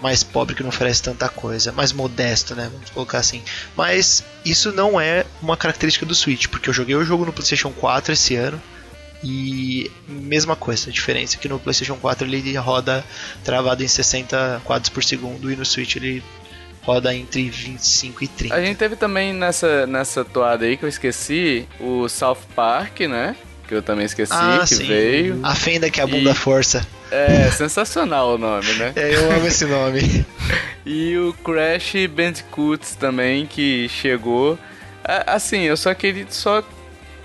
mais 0.00 0.24
pobre 0.24 0.56
que 0.56 0.62
não 0.62 0.70
oferece 0.70 1.00
tanta 1.00 1.28
coisa, 1.28 1.70
mais 1.70 1.92
modesto, 1.92 2.56
né? 2.56 2.68
Vamos 2.72 2.90
colocar 2.90 3.18
assim. 3.18 3.40
Mas 3.76 4.24
isso 4.44 4.72
não 4.72 5.00
é 5.00 5.24
uma 5.40 5.56
característica 5.56 6.04
do 6.04 6.12
Switch, 6.12 6.48
porque 6.48 6.68
eu 6.68 6.74
joguei 6.74 6.96
o 6.96 7.04
jogo 7.04 7.24
no 7.24 7.32
PlayStation 7.32 7.70
4 7.70 8.12
esse 8.12 8.34
ano 8.34 8.60
e 9.22 9.90
mesma 10.08 10.56
coisa, 10.56 10.90
a 10.90 10.92
diferença 10.92 11.36
é 11.36 11.38
que 11.38 11.48
no 11.48 11.58
PlayStation 11.58 11.96
4 11.96 12.26
ele 12.26 12.54
roda 12.56 13.04
travado 13.44 13.82
em 13.84 13.88
60 13.88 14.62
quadros 14.64 14.88
por 14.88 15.02
segundo 15.04 15.50
e 15.50 15.56
no 15.56 15.64
Switch 15.64 15.96
ele 15.96 16.22
roda 16.82 17.14
entre 17.14 17.48
25 17.48 18.24
e 18.24 18.28
30. 18.28 18.54
A 18.54 18.60
gente 18.60 18.76
teve 18.76 18.96
também 18.96 19.32
nessa, 19.32 19.86
nessa 19.86 20.24
toada 20.24 20.64
aí 20.64 20.76
que 20.76 20.84
eu 20.84 20.88
esqueci 20.88 21.66
o 21.78 22.08
South 22.08 22.38
Park, 22.56 23.00
né? 23.02 23.36
Que 23.68 23.74
eu 23.76 23.82
também 23.82 24.04
esqueci, 24.04 24.32
ah, 24.34 24.64
que 24.68 24.74
sim. 24.74 24.86
veio. 24.86 25.40
A 25.44 25.54
fenda 25.54 25.88
que 25.88 26.00
a 26.00 26.06
bunda 26.06 26.32
E- 26.32 26.34
força. 26.34 26.84
É, 27.10 27.50
sensacional 27.50 28.34
o 28.34 28.38
nome, 28.38 28.72
né? 28.74 28.92
É, 28.96 29.14
eu 29.14 29.30
amo 29.32 29.46
esse 29.46 29.64
nome. 29.66 30.26
E 30.84 31.16
o 31.16 31.32
Crash 31.44 31.92
Bandicoot 32.10 32.96
também, 32.96 33.46
que 33.46 33.88
chegou. 33.88 34.58
A- 35.04 35.34
Assim, 35.34 35.60
eu 35.60 35.76
só 35.76 35.94
queria. 35.94 36.26
Só 36.28 36.60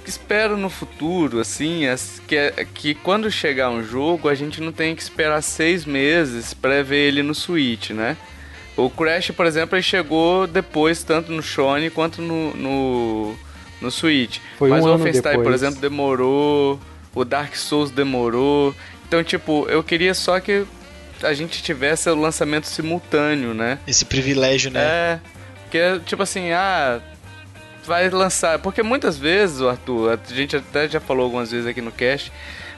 espero 0.07 0.55
no 0.57 0.69
futuro, 0.69 1.39
assim, 1.39 1.85
as- 1.87 2.21
que, 2.27 2.35
é- 2.35 2.65
que 2.73 2.93
quando 2.95 3.29
chegar 3.29 3.69
um 3.69 3.83
jogo, 3.83 4.29
a 4.29 4.35
gente 4.35 4.61
não 4.61 4.71
tem 4.71 4.95
que 4.95 5.01
esperar 5.01 5.41
seis 5.41 5.85
meses 5.85 6.53
pra 6.53 6.81
ver 6.83 7.07
ele 7.07 7.21
no 7.23 7.35
Switch, 7.35 7.91
né? 7.91 8.15
O 8.75 8.89
Crash, 8.89 9.31
por 9.31 9.45
exemplo, 9.45 9.75
ele 9.75 9.83
chegou 9.83 10.45
depois, 10.47 11.03
tanto 11.03 11.31
no 11.31 11.41
Sony 11.41 11.89
quanto 11.89 12.21
no, 12.21 12.53
no, 12.55 13.35
no 13.81 13.89
Switch. 13.91 14.37
Foi 14.57 14.69
Mas 14.69 14.83
um 14.83 14.87
o 14.87 14.97
Wolfenstein, 14.97 15.41
por 15.41 15.51
exemplo, 15.53 15.79
demorou. 15.81 16.79
O 17.15 17.25
Dark 17.25 17.55
Souls 17.55 17.89
demorou. 17.89 18.75
Então, 19.07 19.23
tipo, 19.23 19.65
eu 19.67 19.83
queria 19.83 20.13
só 20.13 20.39
que 20.39 20.63
a 21.23 21.33
gente 21.33 21.63
tivesse 21.63 22.07
o 22.09 22.15
lançamento 22.15 22.67
simultâneo, 22.67 23.53
né? 23.55 23.79
Esse 23.87 24.05
privilégio, 24.05 24.69
né? 24.69 24.79
É, 24.79 25.19
que 25.71 25.99
tipo 26.05 26.21
assim, 26.21 26.51
ah, 26.51 26.99
vai 27.87 28.09
lançar. 28.09 28.59
Porque 28.59 28.83
muitas 28.83 29.17
vezes, 29.17 29.61
o 29.61 29.69
Arthur, 29.69 30.19
a 30.29 30.33
gente 30.33 30.55
até 30.55 30.87
já 30.87 30.99
falou 30.99 31.23
algumas 31.23 31.49
vezes 31.51 31.65
aqui 31.65 31.81
no 31.81 31.91
cast, 31.91 32.31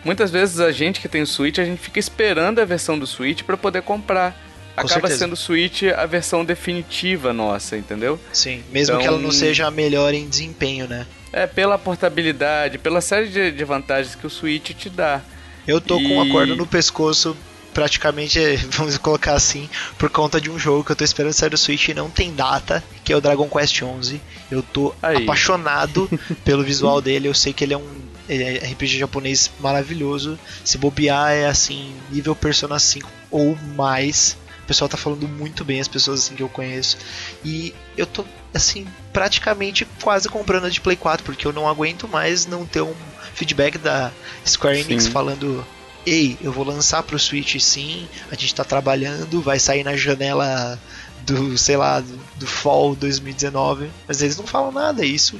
muitas 0.06 0.32
vezes 0.32 0.60
a 0.60 0.72
gente 0.72 1.00
que 1.02 1.10
tem 1.10 1.22
o 1.22 1.28
Switch, 1.28 1.58
a 1.60 1.66
gente 1.66 1.80
fica 1.82 2.00
esperando 2.00 2.60
a 2.60 2.66
versão 2.66 2.98
do 2.98 3.06
Switch 3.08 3.44
pra 3.44 3.58
poder 3.58 3.82
comprar. 3.82 4.32
Com 4.76 4.86
Acaba 4.86 5.08
certeza. 5.08 5.18
sendo 5.26 5.34
o 5.34 5.36
Switch 5.36 5.84
a 5.84 6.06
versão 6.06 6.46
definitiva 6.46 7.34
nossa, 7.34 7.76
entendeu? 7.76 8.18
Sim, 8.32 8.64
mesmo 8.72 8.94
Então- 8.94 9.02
que 9.02 9.08
ela 9.08 9.20
não 9.20 9.32
seja 9.32 9.68
a 9.68 9.72
melhor 9.72 10.14
em 10.14 10.26
desempenho, 10.30 10.88
né? 10.88 11.06
É, 11.34 11.46
pela 11.46 11.78
portabilidade, 11.78 12.78
pela 12.78 13.02
série 13.02 13.28
de, 13.28 13.52
de 13.52 13.64
vantagens 13.66 14.16
que 14.16 14.26
o 14.26 14.30
Switch 14.30 14.70
te 14.72 14.90
dá. 14.90 15.22
Eu 15.68 15.82
tô 15.82 15.98
com 16.00 16.14
uma 16.14 16.26
E- 16.26 16.32
corda 16.32 16.56
no 16.56 16.66
pescoço, 16.66 17.36
praticamente, 17.80 18.58
vamos 18.72 18.98
colocar 18.98 19.34
assim, 19.34 19.70
por 19.98 20.10
conta 20.10 20.42
de 20.42 20.52
um 20.52 20.60
jogo 20.60 20.84
que 20.84 20.92
eu 20.92 20.96
tô 20.98 21.06
esperando 21.06 21.32
sair 21.32 21.50
do 21.50 21.58
Switch 21.58 21.88
e 21.88 21.94
não 21.94 22.10
tem 22.10 22.34
data, 22.36 22.84
que 23.06 23.14
é 23.14 23.16
o 23.16 23.22
Dragon 23.22 23.48
Quest 23.48 23.82
11. 23.82 24.20
Eu 24.52 24.62
tô 24.62 24.94
Aí. 25.02 25.24
apaixonado 25.24 26.10
pelo 26.44 26.62
visual 26.62 27.02
dele, 27.02 27.30
eu 27.30 27.34
sei 27.34 27.54
que 27.54 27.64
ele 27.64 27.74
é 27.74 27.78
um 27.78 27.88
é, 28.28 28.58
RPG 28.74 29.00
japonês 29.00 29.50
maravilhoso. 29.62 30.38
Se 30.66 30.78
bobear 30.78 31.32
é 31.32 31.48
assim, 31.48 31.96
nível 32.12 32.36
Persona 32.36 32.78
5 32.78 33.10
ou 33.32 33.58
mais. 33.78 34.36
O 34.64 34.68
pessoal 34.68 34.90
tá 34.90 34.98
falando 34.98 35.26
muito 35.26 35.64
bem, 35.64 35.80
as 35.80 35.88
pessoas 35.88 36.26
assim 36.26 36.36
que 36.36 36.44
eu 36.44 36.50
conheço. 36.50 36.98
E 37.46 37.74
eu 37.96 38.06
tô 38.06 38.26
assim, 38.54 38.86
praticamente 39.14 39.88
quase 40.02 40.28
comprando 40.28 40.66
a 40.66 40.70
de 40.70 40.82
Play 40.82 40.98
4, 40.98 41.24
porque 41.24 41.48
eu 41.48 41.54
não 41.54 41.68
aguento 41.68 42.10
mais 42.10 42.46
não 42.46 42.66
ter 42.66 42.82
um 42.82 42.94
feedback 43.34 43.78
da 43.78 44.12
Square 44.46 44.82
Enix 44.82 45.06
Sim. 45.06 45.12
falando 45.12 45.66
Ei, 46.06 46.38
eu 46.42 46.52
vou 46.52 46.66
lançar 46.66 47.04
pro 47.04 47.20
Switch 47.20 47.58
sim, 47.60 48.08
a 48.32 48.36
gente 48.36 48.56
tá 48.56 48.64
trabalhando, 48.64 49.42
vai 49.42 49.60
sair 49.60 49.84
na 49.84 49.96
janela 49.96 50.80
do, 51.22 51.58
sei 51.58 51.78
lá, 51.78 52.00
do, 52.00 52.20
do 52.38 52.48
Fall 52.48 52.96
2019, 52.96 53.90
mas 54.08 54.22
eles 54.22 54.38
não 54.38 54.48
falam 54.48 54.72
nada, 54.72 55.06
e 55.06 55.14
isso 55.14 55.40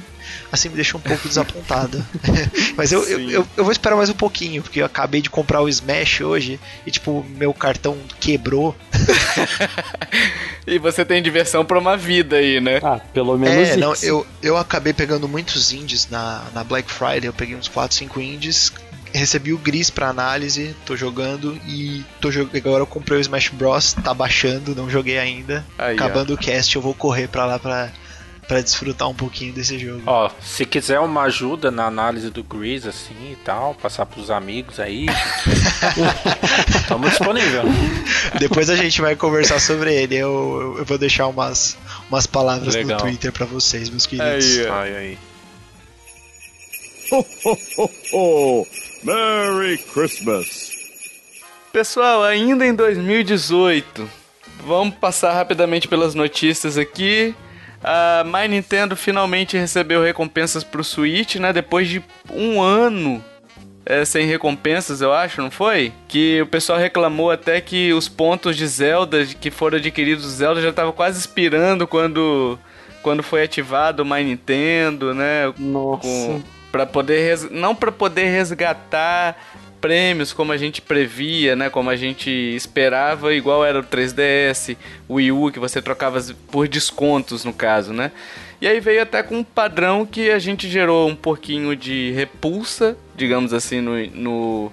assim 0.52 0.68
me 0.68 0.76
deixa 0.76 0.96
um 0.96 1.00
pouco 1.00 1.26
desapontado. 1.26 2.04
mas 2.76 2.92
eu, 2.92 3.02
eu, 3.04 3.20
eu, 3.30 3.46
eu 3.56 3.64
vou 3.64 3.72
esperar 3.72 3.96
mais 3.96 4.10
um 4.10 4.14
pouquinho, 4.14 4.62
porque 4.62 4.80
eu 4.80 4.86
acabei 4.86 5.20
de 5.20 5.30
comprar 5.30 5.60
o 5.62 5.68
Smash 5.68 6.20
hoje 6.20 6.60
e 6.86 6.90
tipo, 6.90 7.24
meu 7.36 7.52
cartão 7.52 7.96
quebrou. 8.20 8.76
E 10.66 10.78
você 10.78 11.04
tem 11.04 11.22
diversão 11.22 11.64
pra 11.64 11.78
uma 11.78 11.96
vida 11.96 12.36
aí, 12.36 12.60
né? 12.60 12.78
Ah, 12.82 13.00
pelo 13.12 13.36
menos 13.36 13.70
É, 13.70 13.76
não, 13.76 13.92
isso. 13.92 14.04
eu, 14.04 14.26
eu 14.40 14.56
acabei 14.56 14.92
pegando 14.92 15.26
muitos 15.26 15.72
indies 15.72 16.08
na, 16.08 16.44
na 16.54 16.62
Black 16.62 16.88
Friday, 16.92 17.26
eu 17.26 17.32
peguei 17.32 17.56
uns 17.56 17.66
4, 17.66 17.96
5 17.96 18.20
indies, 18.20 18.72
recebi 19.12 19.52
o 19.52 19.58
Gris 19.58 19.90
pra 19.90 20.08
análise, 20.08 20.74
tô 20.84 20.96
jogando 20.96 21.58
e 21.66 22.04
tô 22.20 22.30
jogando, 22.30 22.56
agora 22.56 22.82
eu 22.82 22.86
comprei 22.86 23.18
o 23.18 23.20
Smash 23.20 23.48
Bros, 23.48 23.92
tá 23.92 24.14
baixando, 24.14 24.74
não 24.74 24.88
joguei 24.88 25.18
ainda. 25.18 25.64
Aí, 25.78 25.92
ó. 25.92 25.94
Acabando 25.94 26.34
o 26.34 26.38
cast, 26.38 26.74
eu 26.74 26.82
vou 26.82 26.94
correr 26.94 27.28
pra 27.28 27.44
lá 27.44 27.58
pra, 27.58 27.90
pra 28.46 28.60
desfrutar 28.60 29.08
um 29.08 29.14
pouquinho 29.14 29.52
desse 29.52 29.78
jogo. 29.78 30.02
Ó, 30.06 30.30
se 30.40 30.64
quiser 30.64 31.00
uma 31.00 31.22
ajuda 31.22 31.70
na 31.70 31.86
análise 31.86 32.30
do 32.30 32.42
Grease, 32.42 32.88
assim 32.88 33.32
e 33.32 33.36
tal, 33.44 33.74
passar 33.74 34.06
pros 34.06 34.30
amigos 34.30 34.78
aí, 34.78 35.06
estamos 36.80 37.10
disponível. 37.10 37.62
Depois 38.38 38.70
a 38.70 38.76
gente 38.76 39.00
vai 39.00 39.16
conversar 39.16 39.60
sobre 39.60 39.94
ele, 39.94 40.16
eu, 40.16 40.76
eu 40.78 40.84
vou 40.84 40.98
deixar 40.98 41.26
umas, 41.26 41.76
umas 42.08 42.26
palavras 42.26 42.74
Legal. 42.74 42.98
no 42.98 43.04
Twitter 43.04 43.32
pra 43.32 43.46
vocês, 43.46 43.90
meus 43.90 44.06
queridos. 44.06 44.58
Aí, 44.58 44.66
ó. 44.66 44.72
Ai, 44.72 44.96
ai. 44.96 45.18
Ho, 47.10 47.26
ho, 47.44 47.58
ho, 47.76 47.90
ho! 48.12 48.66
Merry 49.02 49.78
Christmas! 49.78 50.70
Pessoal, 51.72 52.22
ainda 52.22 52.64
em 52.64 52.72
2018, 52.72 54.08
vamos 54.64 54.94
passar 54.94 55.32
rapidamente 55.32 55.88
pelas 55.88 56.14
notícias 56.14 56.78
aqui. 56.78 57.34
A 57.82 58.22
My 58.24 58.46
Nintendo 58.46 58.94
finalmente 58.94 59.56
recebeu 59.56 60.00
recompensas 60.00 60.62
pro 60.62 60.84
Switch, 60.84 61.34
né? 61.34 61.52
Depois 61.52 61.88
de 61.88 62.00
um 62.32 62.62
ano 62.62 63.24
é, 63.84 64.04
sem 64.04 64.24
recompensas, 64.24 65.00
eu 65.00 65.12
acho, 65.12 65.42
não 65.42 65.50
foi? 65.50 65.92
Que 66.06 66.40
o 66.42 66.46
pessoal 66.46 66.78
reclamou 66.78 67.32
até 67.32 67.60
que 67.60 67.92
os 67.92 68.08
pontos 68.08 68.56
de 68.56 68.64
Zelda 68.68 69.26
que 69.26 69.50
foram 69.50 69.78
adquiridos 69.78 70.22
do 70.22 70.30
Zelda 70.30 70.62
já 70.62 70.68
estavam 70.68 70.92
quase 70.92 71.18
expirando 71.18 71.88
quando, 71.88 72.56
quando 73.02 73.20
foi 73.20 73.42
ativado 73.42 74.04
o 74.04 74.06
My 74.06 74.22
Nintendo, 74.22 75.12
né? 75.12 75.52
Nossa. 75.58 76.02
com 76.02 76.59
para 76.72 76.86
poder 76.86 77.20
res- 77.28 77.50
não 77.50 77.74
para 77.74 77.90
poder 77.92 78.26
resgatar 78.30 79.36
prêmios 79.80 80.32
como 80.32 80.52
a 80.52 80.56
gente 80.58 80.82
previa, 80.82 81.56
né, 81.56 81.70
como 81.70 81.88
a 81.88 81.96
gente 81.96 82.28
esperava, 82.30 83.32
igual 83.32 83.64
era 83.64 83.78
o 83.80 83.82
3DS, 83.82 84.76
o 85.08 85.14
Wii 85.14 85.32
U 85.32 85.50
que 85.50 85.58
você 85.58 85.80
trocava 85.80 86.20
por 86.50 86.68
descontos 86.68 87.44
no 87.46 87.52
caso, 87.52 87.92
né? 87.92 88.12
E 88.60 88.68
aí 88.68 88.78
veio 88.78 89.02
até 89.02 89.22
com 89.22 89.36
um 89.38 89.42
padrão 89.44 90.04
que 90.04 90.30
a 90.30 90.38
gente 90.38 90.68
gerou 90.68 91.08
um 91.08 91.16
pouquinho 91.16 91.74
de 91.74 92.12
repulsa, 92.12 92.94
digamos 93.16 93.54
assim, 93.54 93.80
no, 93.80 94.06
no 94.08 94.72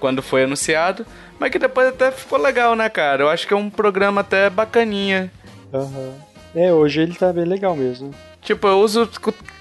quando 0.00 0.20
foi 0.22 0.42
anunciado, 0.42 1.06
mas 1.38 1.50
que 1.52 1.58
depois 1.60 1.86
até 1.86 2.10
ficou 2.10 2.40
legal, 2.40 2.74
né, 2.74 2.88
cara? 2.88 3.22
Eu 3.22 3.28
acho 3.28 3.46
que 3.46 3.54
é 3.54 3.56
um 3.56 3.70
programa 3.70 4.22
até 4.22 4.50
bacaninha. 4.50 5.30
Aham. 5.72 6.14
É, 6.52 6.72
hoje 6.72 7.00
ele 7.02 7.14
tá 7.14 7.32
bem 7.32 7.44
legal 7.44 7.76
mesmo. 7.76 8.10
Tipo, 8.42 8.66
eu 8.68 8.80
uso 8.80 9.08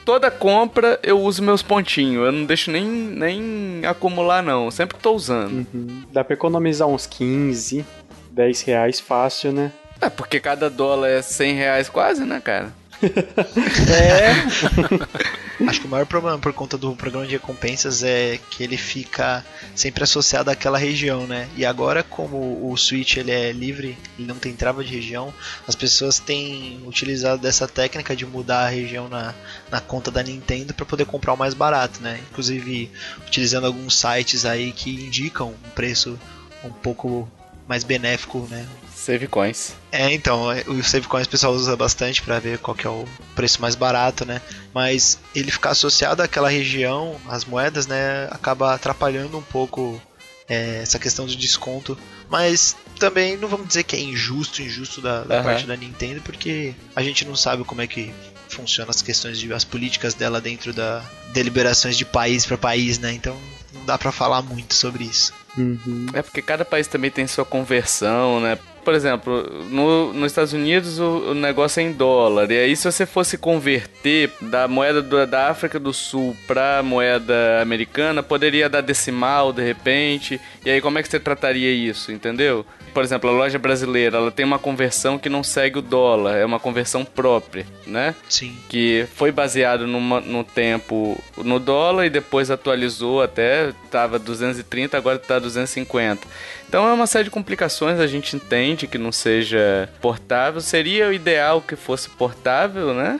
toda 0.05 0.31
compra, 0.31 0.99
eu 1.03 1.19
uso 1.19 1.43
meus 1.43 1.61
pontinhos. 1.61 2.25
Eu 2.25 2.31
não 2.31 2.45
deixo 2.45 2.71
nem, 2.71 2.85
nem 2.85 3.85
acumular, 3.85 4.41
não. 4.41 4.65
Eu 4.65 4.71
sempre 4.71 4.97
tô 4.97 5.13
usando. 5.13 5.67
Uhum. 5.73 6.03
Dá 6.11 6.23
pra 6.23 6.33
economizar 6.33 6.87
uns 6.87 7.05
15, 7.05 7.85
10 8.31 8.61
reais 8.61 8.99
fácil, 8.99 9.51
né? 9.51 9.71
É, 9.99 10.09
porque 10.09 10.39
cada 10.39 10.69
dólar 10.69 11.09
é 11.09 11.21
100 11.21 11.55
reais 11.55 11.89
quase, 11.89 12.23
né, 12.23 12.39
cara? 12.39 12.71
Acho 15.67 15.81
que 15.81 15.87
o 15.87 15.89
maior 15.89 16.05
problema 16.05 16.37
por 16.37 16.53
conta 16.53 16.77
do 16.77 16.95
programa 16.95 17.25
de 17.25 17.33
recompensas 17.33 18.03
é 18.03 18.39
que 18.51 18.63
ele 18.63 18.77
fica 18.77 19.43
sempre 19.75 20.03
associado 20.03 20.51
àquela 20.51 20.77
região, 20.77 21.25
né? 21.25 21.49
E 21.55 21.65
agora, 21.65 22.03
como 22.03 22.71
o 22.71 22.77
Switch 22.77 23.17
ele 23.17 23.31
é 23.31 23.51
livre, 23.51 23.97
ele 24.17 24.27
não 24.27 24.35
tem 24.35 24.53
trava 24.53 24.83
de 24.83 24.93
região, 24.93 25.33
as 25.67 25.75
pessoas 25.75 26.19
têm 26.19 26.81
utilizado 26.85 27.41
dessa 27.41 27.67
técnica 27.67 28.15
de 28.15 28.25
mudar 28.25 28.65
a 28.65 28.69
região 28.69 29.09
na, 29.09 29.33
na 29.71 29.81
conta 29.81 30.11
da 30.11 30.21
Nintendo 30.21 30.73
para 30.73 30.85
poder 30.85 31.05
comprar 31.05 31.33
o 31.33 31.37
mais 31.37 31.53
barato, 31.53 32.01
né? 32.01 32.19
Inclusive 32.31 32.91
utilizando 33.25 33.65
alguns 33.65 33.97
sites 33.97 34.45
aí 34.45 34.71
que 34.71 34.91
indicam 34.91 35.49
um 35.49 35.69
preço 35.71 36.19
um 36.63 36.69
pouco 36.69 37.29
mais 37.67 37.83
benéfico, 37.83 38.47
né? 38.49 38.65
Save 39.07 39.25
coins. 39.29 39.73
É, 39.89 40.11
então, 40.11 40.51
é, 40.51 40.65
o 40.67 40.83
Save 40.83 41.07
Coins 41.07 41.27
o 41.27 41.29
pessoal 41.29 41.53
usa 41.53 41.77
bastante 41.77 42.21
pra 42.21 42.39
ver 42.39 42.57
qual 42.57 42.75
que 42.75 42.85
é 42.85 42.89
o 42.89 43.07
preço 43.33 43.61
mais 43.61 43.73
barato, 43.73 44.25
né? 44.25 44.41
Mas 44.73 45.17
ele 45.33 45.49
ficar 45.49 45.69
associado 45.69 46.21
àquela 46.21 46.49
região, 46.49 47.15
as 47.29 47.45
moedas, 47.45 47.87
né, 47.87 48.27
acaba 48.29 48.73
atrapalhando 48.73 49.37
um 49.37 49.41
pouco 49.41 50.01
é, 50.49 50.81
essa 50.81 50.99
questão 50.99 51.25
do 51.25 51.33
desconto. 51.37 51.97
Mas 52.29 52.75
também 52.99 53.37
não 53.37 53.47
vamos 53.47 53.69
dizer 53.69 53.83
que 53.83 53.95
é 53.95 53.99
injusto, 54.01 54.61
injusto 54.61 54.99
da, 54.99 55.23
da 55.23 55.35
Aham. 55.35 55.43
parte 55.43 55.65
da 55.65 55.77
Nintendo, 55.77 56.21
porque 56.21 56.75
a 56.93 57.01
gente 57.01 57.23
não 57.23 57.37
sabe 57.37 57.63
como 57.63 57.81
é 57.81 57.87
que 57.87 58.13
funciona 58.49 58.89
as 58.89 59.01
questões 59.01 59.39
de 59.39 59.53
as 59.53 59.63
políticas 59.63 60.13
dela 60.15 60.41
dentro 60.41 60.73
da 60.73 61.01
deliberações 61.29 61.97
de 61.97 62.03
país 62.03 62.45
para 62.45 62.57
país, 62.57 62.99
né? 62.99 63.13
Então 63.13 63.37
não 63.73 63.85
dá 63.85 63.97
pra 63.97 64.11
falar 64.11 64.41
muito 64.41 64.73
sobre 64.73 65.05
isso. 65.05 65.33
Uhum. 65.57 66.07
É 66.11 66.21
porque 66.21 66.41
cada 66.41 66.65
país 66.65 66.87
também 66.87 67.09
tem 67.09 67.25
sua 67.25 67.45
conversão, 67.45 68.41
né? 68.41 68.59
Por 68.87 68.93
exemplo, 68.95 69.43
no, 69.69 70.13
nos 70.13 70.31
Estados 70.31 70.53
Unidos 70.53 70.97
o, 70.97 71.31
o 71.31 71.33
negócio 71.33 71.81
é 71.81 71.83
em 71.83 71.91
dólar. 71.91 72.49
E 72.49 72.57
aí, 72.57 72.73
se 72.73 72.89
você 72.89 73.05
fosse 73.05 73.37
converter 73.37 74.31
da 74.39 74.65
moeda 74.65 75.01
do- 75.01 75.27
da 75.27 75.49
África 75.49 75.77
do 75.77 75.91
Sul 75.91 76.37
pra 76.47 76.81
moeda 76.81 77.61
americana, 77.61 78.23
poderia 78.23 78.69
dar 78.69 78.79
decimal 78.79 79.51
de 79.51 79.61
repente. 79.61 80.39
E 80.65 80.69
aí, 80.69 80.79
como 80.79 80.97
é 80.99 81.03
que 81.03 81.09
você 81.09 81.19
trataria 81.19 81.69
isso? 81.69 82.13
Entendeu? 82.13 82.65
Por 82.93 83.03
exemplo, 83.03 83.29
a 83.29 83.33
loja 83.33 83.59
brasileira 83.59 84.17
ela 84.17 84.31
tem 84.31 84.45
uma 84.45 84.57
conversão 84.57 85.19
que 85.19 85.27
não 85.29 85.43
segue 85.43 85.77
o 85.79 85.81
dólar, 85.81 86.37
é 86.37 86.45
uma 86.45 86.57
conversão 86.59 87.03
própria, 87.05 87.65
né? 87.85 88.15
Sim. 88.29 88.55
que 88.69 89.05
foi 89.15 89.31
baseado 89.33 89.85
numa- 89.85 90.21
no 90.21 90.43
tempo 90.45 91.21
no 91.37 91.59
dólar 91.59 92.05
e 92.05 92.09
depois 92.09 92.49
atualizou 92.49 93.21
até 93.21 93.71
tava 93.91 94.17
230, 94.17 94.97
agora 94.97 95.19
tá 95.19 95.37
250. 95.37 96.25
Então 96.67 96.87
é 96.87 96.93
uma 96.93 97.07
série 97.07 97.25
de 97.25 97.29
complicações, 97.29 97.99
a 97.99 98.07
gente 98.07 98.35
entende 98.35 98.87
que 98.87 98.97
não 98.97 99.11
seja 99.11 99.89
portável. 100.01 100.59
Seria 100.59 101.07
o 101.07 101.13
ideal 101.13 101.61
que 101.61 101.75
fosse 101.75 102.09
portável, 102.09 102.93
né? 102.93 103.19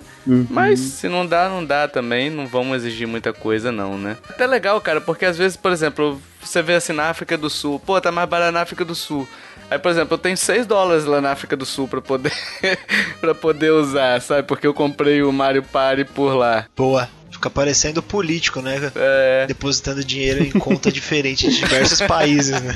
Mas 0.50 0.80
se 0.80 1.08
não 1.08 1.26
dá, 1.26 1.48
não 1.48 1.64
dá 1.64 1.88
também, 1.88 2.30
não 2.30 2.46
vamos 2.46 2.76
exigir 2.78 3.08
muita 3.08 3.32
coisa 3.32 3.72
não, 3.72 3.98
né? 3.98 4.18
Até 4.30 4.46
legal, 4.46 4.82
cara, 4.82 5.00
porque 5.00 5.26
às 5.26 5.38
vezes, 5.38 5.56
por 5.56 5.72
exemplo, 5.72 6.22
você 6.42 6.62
vê 6.62 6.76
assim 6.76 6.92
na 6.92 7.10
África 7.10 7.38
do 7.38 7.50
Sul, 7.50 7.80
pô, 7.80 8.00
tá 8.02 8.12
mais 8.12 8.28
barato 8.28 8.52
na 8.52 8.62
África 8.62 8.84
do 8.84 8.94
Sul. 8.94 9.28
Aí, 9.70 9.80
por 9.80 9.90
exemplo, 9.90 10.14
eu 10.14 10.18
tenho 10.18 10.38
6 10.38 10.66
dólares 10.66 11.06
lá 11.06 11.20
na 11.22 11.32
África 11.32 11.56
do 11.56 11.66
Sul 11.66 11.88
pra 11.88 12.02
poder 12.02 12.32
para 13.20 13.34
poder 13.36 13.72
usar, 13.72 14.22
sabe? 14.22 14.44
Porque 14.44 14.68
eu 14.68 14.74
comprei 14.74 15.24
o 15.24 15.32
Mario 15.32 15.64
Party 15.64 16.04
por 16.06 16.34
lá. 16.34 16.66
Boa. 16.76 17.10
Fica 17.30 17.50
parecendo 17.50 18.02
político, 18.02 18.62
né? 18.62 18.92
É, 18.96 19.46
Depositando 19.48 20.04
dinheiro 20.04 20.44
em 20.44 20.50
conta 20.52 20.92
diferente 20.92 21.48
de 21.50 21.58
diversos 21.60 22.02
países, 22.02 22.60
né? 22.62 22.74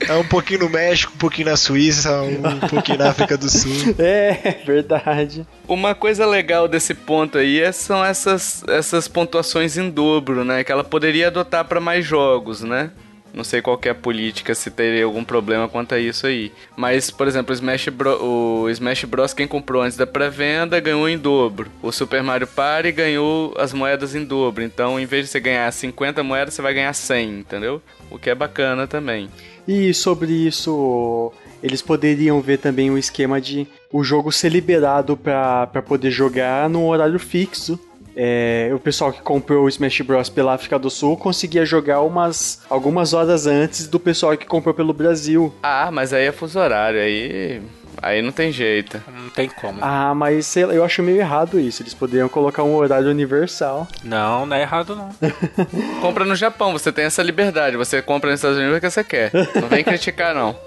É 0.00 0.12
um 0.14 0.24
pouquinho 0.26 0.60
no 0.60 0.68
México, 0.68 1.12
um 1.14 1.18
pouquinho 1.18 1.48
na 1.48 1.56
Suíça, 1.56 2.20
um 2.22 2.68
pouquinho 2.68 2.98
na 2.98 3.10
África 3.10 3.36
do 3.36 3.48
Sul. 3.48 3.94
É, 3.98 4.56
verdade. 4.66 5.46
Uma 5.66 5.94
coisa 5.94 6.26
legal 6.26 6.68
desse 6.68 6.92
ponto 6.92 7.38
aí 7.38 7.60
é- 7.60 7.72
são 7.72 8.04
essas, 8.04 8.62
essas 8.68 9.08
pontuações 9.08 9.76
em 9.78 9.88
dobro, 9.90 10.44
né? 10.44 10.62
Que 10.62 10.70
ela 10.72 10.84
poderia 10.84 11.28
adotar 11.28 11.64
para 11.64 11.80
mais 11.80 12.04
jogos, 12.04 12.60
né? 12.62 12.90
Não 13.36 13.44
sei 13.44 13.60
qual 13.60 13.78
é 13.84 13.90
a 13.90 13.94
política, 13.94 14.54
se 14.54 14.70
teria 14.70 15.04
algum 15.04 15.22
problema 15.22 15.68
quanto 15.68 15.94
a 15.94 15.98
isso 16.00 16.26
aí. 16.26 16.50
Mas, 16.74 17.10
por 17.10 17.28
exemplo, 17.28 17.52
o 17.52 17.54
Smash, 17.54 17.88
Bro- 17.90 18.24
o 18.24 18.70
Smash 18.70 19.04
Bros. 19.04 19.34
quem 19.34 19.46
comprou 19.46 19.82
antes 19.82 19.96
da 19.98 20.06
pré-venda 20.06 20.80
ganhou 20.80 21.06
em 21.06 21.18
dobro. 21.18 21.70
O 21.82 21.92
Super 21.92 22.22
Mario 22.22 22.46
Party 22.46 22.90
ganhou 22.92 23.54
as 23.58 23.74
moedas 23.74 24.14
em 24.14 24.24
dobro. 24.24 24.64
Então, 24.64 24.98
em 24.98 25.04
vez 25.04 25.26
de 25.26 25.30
você 25.32 25.38
ganhar 25.38 25.70
50 25.70 26.22
moedas, 26.22 26.54
você 26.54 26.62
vai 26.62 26.72
ganhar 26.72 26.94
100, 26.94 27.40
entendeu? 27.40 27.82
O 28.10 28.18
que 28.18 28.30
é 28.30 28.34
bacana 28.34 28.86
também. 28.86 29.28
E 29.68 29.92
sobre 29.92 30.32
isso, 30.32 31.30
eles 31.62 31.82
poderiam 31.82 32.40
ver 32.40 32.56
também 32.56 32.90
o 32.90 32.96
esquema 32.96 33.38
de 33.40 33.66
o 33.92 34.02
jogo 34.02 34.32
ser 34.32 34.48
liberado 34.48 35.14
pra 35.16 35.66
poder 35.86 36.10
jogar 36.10 36.70
num 36.70 36.86
horário 36.86 37.18
fixo. 37.18 37.78
É, 38.18 38.70
o 38.74 38.78
pessoal 38.78 39.12
que 39.12 39.20
comprou 39.20 39.64
o 39.64 39.68
Smash 39.68 40.00
Bros. 40.00 40.30
pela 40.30 40.54
África 40.54 40.78
do 40.78 40.88
Sul 40.88 41.18
conseguia 41.18 41.66
jogar 41.66 42.00
umas 42.00 42.62
algumas 42.70 43.12
horas 43.12 43.46
antes 43.46 43.86
do 43.86 44.00
pessoal 44.00 44.34
que 44.38 44.46
comprou 44.46 44.74
pelo 44.74 44.94
Brasil. 44.94 45.52
Ah, 45.62 45.90
mas 45.92 46.14
aí 46.14 46.24
é 46.24 46.32
fuso 46.32 46.58
horário, 46.58 46.98
aí. 46.98 47.60
Aí 48.02 48.20
não 48.22 48.30
tem 48.32 48.52
jeito. 48.52 49.02
Não 49.10 49.28
tem 49.30 49.48
como. 49.48 49.78
Ah, 49.82 50.14
mas 50.14 50.46
sei 50.46 50.66
lá, 50.66 50.74
eu 50.74 50.84
acho 50.84 51.02
meio 51.02 51.18
errado 51.18 51.58
isso. 51.58 51.82
Eles 51.82 51.94
poderiam 51.94 52.28
colocar 52.28 52.62
um 52.62 52.74
horário 52.74 53.08
universal. 53.10 53.88
Não, 54.04 54.46
não 54.46 54.56
é 54.56 54.62
errado 54.62 54.94
não. 54.94 55.10
Compra 56.00 56.24
no 56.24 56.36
Japão, 56.36 56.72
você 56.72 56.92
tem 56.92 57.04
essa 57.04 57.22
liberdade. 57.22 57.76
Você 57.76 58.00
compra 58.02 58.30
nos 58.30 58.38
Estados 58.40 58.58
Unidos 58.58 58.74
porque 58.74 58.90
você 58.90 59.02
quer. 59.04 59.30
Não 59.60 59.68
vem 59.68 59.82
criticar, 59.82 60.34
não. 60.34 60.56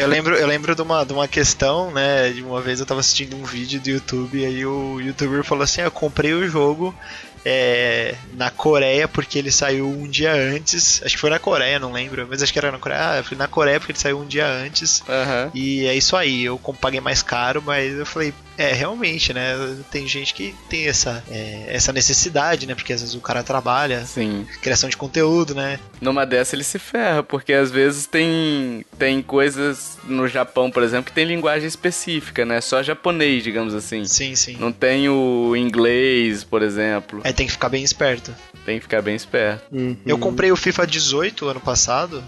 Eu 0.00 0.08
lembro, 0.08 0.34
eu 0.34 0.46
lembro 0.46 0.74
de, 0.74 0.82
uma, 0.82 1.04
de 1.04 1.12
uma 1.12 1.26
questão, 1.28 1.90
né? 1.90 2.30
De 2.30 2.42
uma 2.42 2.60
vez 2.60 2.80
eu 2.80 2.86
tava 2.86 3.00
assistindo 3.00 3.36
um 3.36 3.44
vídeo 3.44 3.80
do 3.80 3.88
YouTube 3.88 4.38
e 4.38 4.44
aí 4.44 4.66
o 4.66 5.00
youtuber 5.00 5.42
falou 5.44 5.64
assim: 5.64 5.80
"Ah, 5.80 5.84
Eu 5.84 5.90
comprei 5.90 6.32
o 6.34 6.46
jogo 6.48 6.94
é, 7.48 8.16
na 8.32 8.50
Coreia 8.50 9.06
porque 9.06 9.38
ele 9.38 9.52
saiu 9.52 9.88
um 9.88 10.08
dia 10.08 10.32
antes. 10.32 11.00
Acho 11.04 11.14
que 11.14 11.20
foi 11.20 11.30
na 11.30 11.38
Coreia, 11.38 11.78
não 11.78 11.92
lembro, 11.92 12.26
mas 12.28 12.42
acho 12.42 12.52
que 12.52 12.58
era 12.58 12.72
na 12.72 12.78
Coreia. 12.78 13.00
Ah, 13.00 13.22
fui 13.22 13.36
na 13.36 13.46
Coreia 13.46 13.78
porque 13.78 13.92
ele 13.92 13.98
saiu 14.00 14.18
um 14.18 14.26
dia 14.26 14.48
antes. 14.48 15.00
Aham. 15.08 15.52
E 15.54 15.86
é 15.86 15.94
isso 15.94 16.16
aí, 16.16 16.44
eu 16.44 16.58
paguei 16.80 17.00
mais 17.00 17.22
caro, 17.22 17.62
mas 17.64 17.96
eu 17.96 18.04
falei, 18.04 18.34
é, 18.58 18.72
realmente, 18.72 19.32
né? 19.32 19.54
Tem 19.90 20.06
gente 20.06 20.32
que 20.34 20.54
tem 20.68 20.86
essa, 20.86 21.22
é, 21.30 21.66
essa 21.68 21.92
necessidade, 21.92 22.66
né? 22.66 22.74
Porque 22.74 22.92
às 22.92 23.00
vezes 23.00 23.14
o 23.14 23.20
cara 23.20 23.42
trabalha, 23.42 24.04
Sim. 24.04 24.46
criação 24.62 24.88
de 24.88 24.96
conteúdo, 24.96 25.54
né? 25.54 25.78
Numa 26.00 26.24
dessa 26.24 26.54
ele 26.54 26.64
se 26.64 26.78
ferra, 26.78 27.22
porque 27.22 27.52
às 27.52 27.70
vezes 27.70 28.06
tem, 28.06 28.84
tem 28.98 29.22
coisas 29.22 29.98
no 30.04 30.26
Japão, 30.26 30.70
por 30.70 30.82
exemplo, 30.82 31.06
que 31.06 31.12
tem 31.12 31.24
linguagem 31.24 31.66
específica, 31.66 32.44
né? 32.44 32.60
Só 32.60 32.82
japonês, 32.82 33.42
digamos 33.42 33.74
assim. 33.74 34.04
Sim, 34.04 34.34
sim. 34.34 34.56
Não 34.58 34.72
tem 34.72 35.08
o 35.08 35.54
inglês, 35.56 36.44
por 36.44 36.62
exemplo. 36.62 37.20
É, 37.24 37.32
tem 37.32 37.46
que 37.46 37.52
ficar 37.52 37.68
bem 37.68 37.84
esperto. 37.84 38.34
Tem 38.64 38.76
que 38.76 38.82
ficar 38.82 39.02
bem 39.02 39.14
esperto. 39.14 39.64
Uhum. 39.72 39.96
Eu 40.06 40.18
comprei 40.18 40.50
o 40.50 40.56
FIFA 40.56 40.86
18 40.86 41.48
ano 41.48 41.60
passado, 41.60 42.22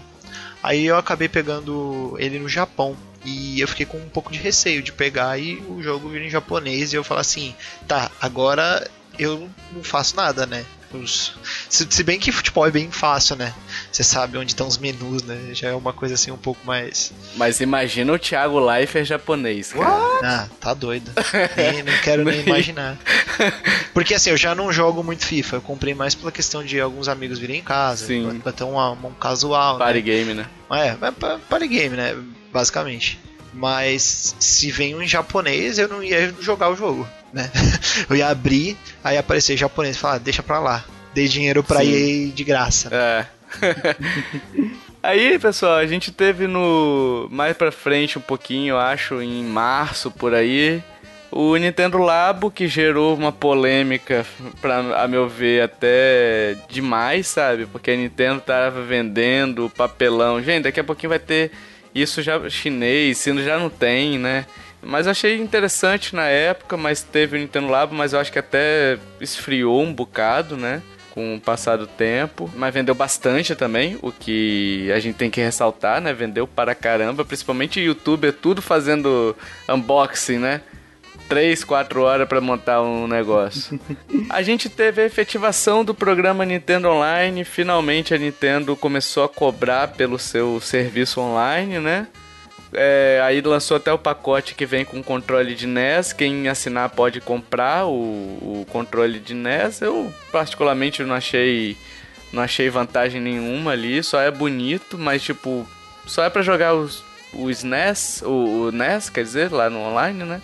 aí 0.61 0.85
eu 0.85 0.97
acabei 0.97 1.27
pegando 1.27 2.15
ele 2.19 2.39
no 2.39 2.47
Japão. 2.47 2.95
E 3.25 3.59
eu 3.59 3.67
fiquei 3.67 3.85
com 3.85 3.97
um 3.97 4.09
pouco 4.09 4.31
de 4.31 4.39
receio 4.39 4.81
de 4.81 4.91
pegar 4.91 5.37
e 5.37 5.55
o 5.67 5.81
jogo 5.81 6.09
vir 6.09 6.21
em 6.21 6.29
japonês 6.29 6.93
e 6.93 6.95
eu 6.95 7.03
falar 7.03 7.21
assim, 7.21 7.53
tá, 7.87 8.09
agora 8.21 8.89
eu 9.17 9.49
não 9.73 9.83
faço 9.83 10.15
nada, 10.15 10.45
né? 10.45 10.65
Os- 10.93 11.33
Se, 11.69 11.85
se 11.89 12.03
bem 12.03 12.19
que 12.19 12.31
futebol 12.31 12.65
é 12.67 12.71
bem 12.71 12.89
fácil, 12.91 13.35
né? 13.35 13.53
Você 13.91 14.03
sabe 14.03 14.37
onde 14.37 14.51
estão 14.51 14.67
os 14.67 14.77
menus, 14.77 15.21
né? 15.23 15.49
Já 15.53 15.69
é 15.69 15.73
uma 15.75 15.93
coisa 15.93 16.15
assim 16.15 16.31
um 16.31 16.37
pouco 16.37 16.59
mais. 16.65 17.11
Mas 17.35 17.59
imagina 17.59 18.11
o 18.11 18.17
Thiago 18.19 18.59
Leifert 18.59 19.05
japonês, 19.05 19.71
cara. 19.73 20.19
Ah, 20.23 20.47
tá 20.59 20.73
doido. 20.73 21.11
Nem- 21.55 21.83
não 21.83 21.93
quero 22.03 22.23
nem 22.23 22.41
imaginar. 22.45 22.97
Porque 23.93 24.13
assim, 24.15 24.29
eu 24.31 24.37
já 24.37 24.55
não 24.55 24.71
jogo 24.73 25.03
muito 25.03 25.25
FIFA. 25.25 25.57
Eu 25.57 25.61
comprei 25.61 25.93
mais 25.93 26.15
pela 26.15 26.31
questão 26.31 26.63
de 26.63 26.79
alguns 26.79 27.07
amigos 27.07 27.37
virem 27.39 27.59
em 27.59 27.63
casa. 27.63 28.07
Sim. 28.07 28.39
Pra, 28.41 28.51
ter 28.51 28.63
uma- 28.63 28.91
um 28.91 29.13
casual. 29.13 29.77
né? 29.77 29.85
Party 29.85 30.01
game, 30.01 30.33
né? 30.33 30.45
É, 30.71 30.87
é 31.07 31.11
pa- 31.11 31.39
party 31.49 31.67
game, 31.67 31.95
né? 31.95 32.15
Basicamente. 32.51 33.19
Mas 33.53 34.35
se 34.39 34.69
vem 34.71 34.95
um 34.95 35.01
em 35.01 35.07
japonês, 35.07 35.79
eu 35.79 35.87
não 35.87 36.03
ia 36.03 36.33
jogar 36.39 36.69
o 36.69 36.75
jogo, 36.75 37.07
né? 37.33 37.49
Eu 38.09 38.15
ia 38.15 38.27
abrir, 38.27 38.77
aí 39.03 39.17
aparecer 39.17 39.57
japonês 39.57 39.95
e 39.95 39.99
falar, 39.99 40.15
"Ah, 40.15 40.19
deixa 40.19 40.43
pra 40.43 40.59
lá. 40.59 40.83
Dei 41.13 41.27
dinheiro 41.27 41.63
pra 41.63 41.79
Sim. 41.79 41.91
EA 41.91 42.31
de 42.31 42.43
graça. 42.43 42.89
É. 42.91 43.25
Aí, 45.01 45.39
pessoal, 45.39 45.77
a 45.77 45.85
gente 45.85 46.11
teve 46.11 46.45
no 46.45 47.27
mais 47.31 47.55
pra 47.55 47.71
frente 47.71 48.17
um 48.17 48.21
pouquinho, 48.21 48.73
eu 48.73 48.77
acho, 48.77 49.21
em 49.21 49.43
março 49.45 50.11
por 50.11 50.33
aí, 50.33 50.83
o 51.31 51.55
Nintendo 51.55 51.97
Labo 51.97 52.51
que 52.51 52.67
gerou 52.67 53.15
uma 53.15 53.31
polêmica 53.31 54.25
para 54.61 55.01
a 55.01 55.07
meu 55.07 55.27
ver 55.27 55.63
até 55.63 56.57
demais, 56.69 57.27
sabe? 57.27 57.65
Porque 57.65 57.91
a 57.91 57.95
Nintendo 57.95 58.41
tava 58.41 58.81
vendendo 58.81 59.71
papelão. 59.75 60.41
Gente, 60.43 60.63
daqui 60.63 60.81
a 60.81 60.83
pouquinho 60.83 61.11
vai 61.11 61.19
ter 61.19 61.51
isso 61.93 62.21
já 62.21 62.49
chinês, 62.49 63.17
se 63.19 63.43
já 63.43 63.57
não 63.57 63.69
tem, 63.69 64.19
né? 64.19 64.45
Mas 64.81 65.07
achei 65.07 65.37
interessante 65.37 66.15
na 66.15 66.27
época, 66.27 66.77
mas 66.77 67.03
teve 67.03 67.37
o 67.37 67.39
Nintendo 67.39 67.67
Labo, 67.67 67.93
mas 67.93 68.13
eu 68.13 68.19
acho 68.19 68.31
que 68.31 68.39
até 68.39 68.97
esfriou 69.19 69.81
um 69.81 69.93
bocado, 69.93 70.55
né? 70.55 70.81
com 71.11 71.35
o 71.35 71.41
passar 71.41 71.75
do 71.75 71.87
tempo, 71.87 72.49
mas 72.55 72.73
vendeu 72.73 72.95
bastante 72.95 73.55
também, 73.55 73.97
o 74.01 74.11
que 74.11 74.91
a 74.95 74.99
gente 74.99 75.15
tem 75.15 75.29
que 75.29 75.41
ressaltar, 75.41 75.99
né? 75.99 76.13
Vendeu 76.13 76.47
para 76.47 76.73
caramba, 76.75 77.25
principalmente 77.25 77.79
youtuber, 77.81 78.31
tudo 78.31 78.61
fazendo 78.61 79.35
unboxing, 79.67 80.37
né? 80.37 80.61
3, 81.27 81.63
4 81.63 82.01
horas 82.01 82.27
para 82.27 82.39
montar 82.39 82.81
um 82.81 83.07
negócio. 83.07 83.79
a 84.29 84.41
gente 84.41 84.69
teve 84.69 85.01
a 85.01 85.05
efetivação 85.05 85.83
do 85.83 85.93
programa 85.93 86.45
Nintendo 86.45 86.89
Online, 86.89 87.43
finalmente 87.43 88.13
a 88.13 88.17
Nintendo 88.17 88.75
começou 88.75 89.23
a 89.23 89.29
cobrar 89.29 89.89
pelo 89.89 90.17
seu 90.17 90.59
serviço 90.61 91.19
online, 91.19 91.79
né? 91.79 92.07
É, 92.73 93.19
aí 93.23 93.41
lançou 93.41 93.77
até 93.77 93.91
o 93.91 93.97
pacote 93.97 94.53
que 94.53 94.65
vem 94.65 94.85
com 94.85 95.01
controle 95.01 95.55
de 95.55 95.65
NES. 95.65 96.13
Quem 96.13 96.47
assinar 96.47 96.89
pode 96.89 97.19
comprar 97.19 97.85
o, 97.85 97.91
o 97.91 98.65
controle 98.69 99.19
de 99.19 99.33
NES. 99.33 99.81
Eu 99.81 100.13
particularmente 100.31 101.03
não 101.03 101.15
achei 101.15 101.75
não 102.31 102.43
achei 102.43 102.69
vantagem 102.69 103.19
nenhuma 103.19 103.71
ali. 103.71 104.03
Só 104.03 104.21
é 104.21 104.29
bonito, 104.29 104.97
mas 104.97 105.23
tipo 105.23 105.67
só 106.05 106.23
é 106.23 106.29
pra 106.29 106.41
jogar 106.41 106.75
os, 106.75 107.03
o 107.33 107.49
SNES, 107.49 108.23
o, 108.23 108.67
o 108.67 108.71
NES, 108.71 109.09
quer 109.09 109.23
dizer, 109.23 109.51
lá 109.51 109.69
no 109.69 109.79
online, 109.79 110.23
né? 110.23 110.41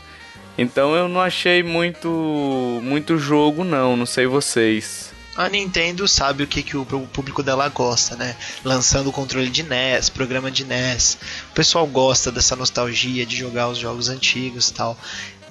Então 0.58 0.96
eu 0.96 1.08
não 1.08 1.22
achei 1.22 1.62
muito 1.64 2.80
muito 2.82 3.18
jogo 3.18 3.64
não, 3.64 3.96
não 3.96 4.06
sei 4.06 4.26
vocês. 4.26 5.15
A 5.36 5.50
Nintendo 5.50 6.08
sabe 6.08 6.44
o 6.44 6.48
que, 6.48 6.64
que 6.64 6.78
o 6.78 6.86
público 6.86 7.44
dela 7.44 7.68
gosta, 7.68 8.16
né? 8.16 8.36
Lançando 8.64 9.10
o 9.10 9.12
controle 9.14 9.50
de 9.50 9.64
NES, 9.64 10.10
programa 10.10 10.50
de 10.50 10.64
NES. 10.64 11.18
O 11.52 11.54
pessoal 11.54 11.86
gosta 11.86 12.32
dessa 12.32 12.56
nostalgia 12.56 13.26
de 13.26 13.36
jogar 13.36 13.68
os 13.68 13.78
jogos 13.78 14.08
antigos 14.08 14.70
e 14.70 14.74
tal. 14.74 14.98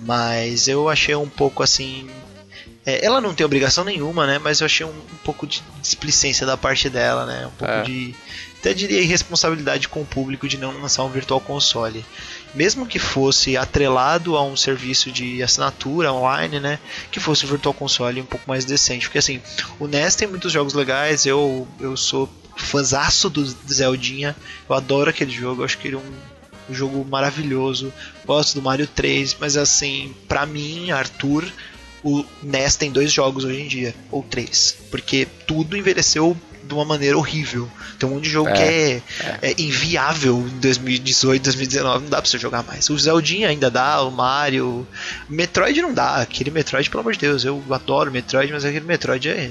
Mas 0.01 0.69
eu 0.69 0.89
achei 0.89 1.15
um 1.15 1.29
pouco 1.29 1.63
assim. 1.63 2.09
é, 2.87 3.05
ela 3.05 3.21
não 3.21 3.35
tem 3.35 3.45
obrigação 3.45 3.85
nenhuma, 3.85 4.27
né? 4.27 4.39
Mas 4.39 4.61
eu 4.61 4.65
achei 4.67 4.87
um, 4.87 4.91
um 4.91 5.17
pouco 5.23 5.47
de 5.47 5.63
displicência 5.83 6.47
da 6.47 6.57
parte 6.57 6.89
dela, 6.89 7.27
né? 7.27 7.47
Um 7.47 7.51
pouco 7.51 7.73
É. 7.75 7.83
de. 7.83 8.15
Até 8.61 8.73
diria 8.73 9.03
irresponsabilidade 9.03 9.91
com 9.91 10.01
o 10.01 10.07
público 10.07 10.49
de 10.49 10.57
não 10.57 10.81
lançar 10.81 11.05
um 11.05 11.11
Virtual 11.11 11.39
Console. 11.39 12.03
Mesmo 12.55 12.87
que 12.87 12.99
fosse 12.99 13.57
atrelado 13.57 14.37
a 14.37 14.45
um 14.45 14.57
serviço 14.57 15.11
de 15.11 15.43
assinatura 15.43 16.13
online, 16.13 16.61
né? 16.61 16.79
Que 17.11 17.19
fosse 17.19 17.45
o 17.45 17.49
Virtual 17.49 17.75
Console 17.75 18.21
um 18.21 18.27
pouco 18.27 18.49
mais 18.49 18.65
decente. 18.65 19.07
Porque 19.07 19.19
assim, 19.19 19.41
o 19.79 19.87
NES 19.87 20.15
tem 20.15 20.29
muitos 20.29 20.53
jogos 20.53 20.75
legais, 20.75 21.27
eu, 21.27 21.67
eu 21.81 21.97
sou 21.97 22.29
fãzaço 22.57 23.29
do 23.29 23.45
Zeldinha, 23.45 24.37
eu 24.69 24.77
adoro 24.77 25.11
aquele 25.11 25.33
jogo, 25.33 25.63
eu 25.63 25.65
acho 25.65 25.79
que 25.79 25.89
ele 25.89 25.97
é 25.97 25.99
um, 25.99 26.13
um 26.71 26.75
jogo 26.75 27.05
maravilhoso. 27.05 27.93
Gosto 28.25 28.55
do 28.55 28.63
Mario 28.63 28.87
3, 28.87 29.37
mas 29.41 29.57
assim, 29.57 30.15
pra 30.29 30.47
mim, 30.47 30.91
Arthur, 30.91 31.45
o 32.03 32.25
NES 32.43 32.77
tem 32.77 32.93
dois 32.93 33.11
jogos 33.11 33.45
hoje 33.45 33.63
em 33.63 33.69
dia, 33.69 33.95
ou 34.11 34.23
três, 34.23 34.77
porque 34.91 35.27
tudo 35.47 35.77
envelheceu 35.77 36.37
de 36.67 36.75
uma 36.75 36.85
maneira 36.85 37.17
horrível. 37.17 37.69
Tem 37.99 38.09
um 38.09 38.15
monte 38.15 38.25
de 38.25 38.31
jogo 38.31 38.53
que 38.53 38.63
é, 38.63 39.03
é 39.43 39.55
inviável 39.59 40.39
em 40.39 40.59
2018, 40.61 41.43
2019, 41.43 42.05
não 42.05 42.11
dá 42.11 42.21
pra 42.21 42.31
você 42.31 42.39
jogar 42.39 42.63
mais. 42.63 42.89
O 42.91 42.99
Zeldinha 42.99 43.49
ainda 43.49 43.71
dá, 43.71 44.03
o 44.03 44.11
Mario. 44.11 44.87
Metroid 45.29 45.81
não 45.83 45.93
dá, 45.93 46.17
aquele 46.17 46.51
Metroid, 46.51 46.89
pelo 46.89 47.01
amor 47.01 47.13
de 47.13 47.21
Deus, 47.21 47.45
eu 47.45 47.63
adoro 47.71 48.11
Metroid, 48.11 48.53
mas 48.53 48.65
aquele 48.65 48.85
Metroid 48.85 49.29
é. 49.29 49.51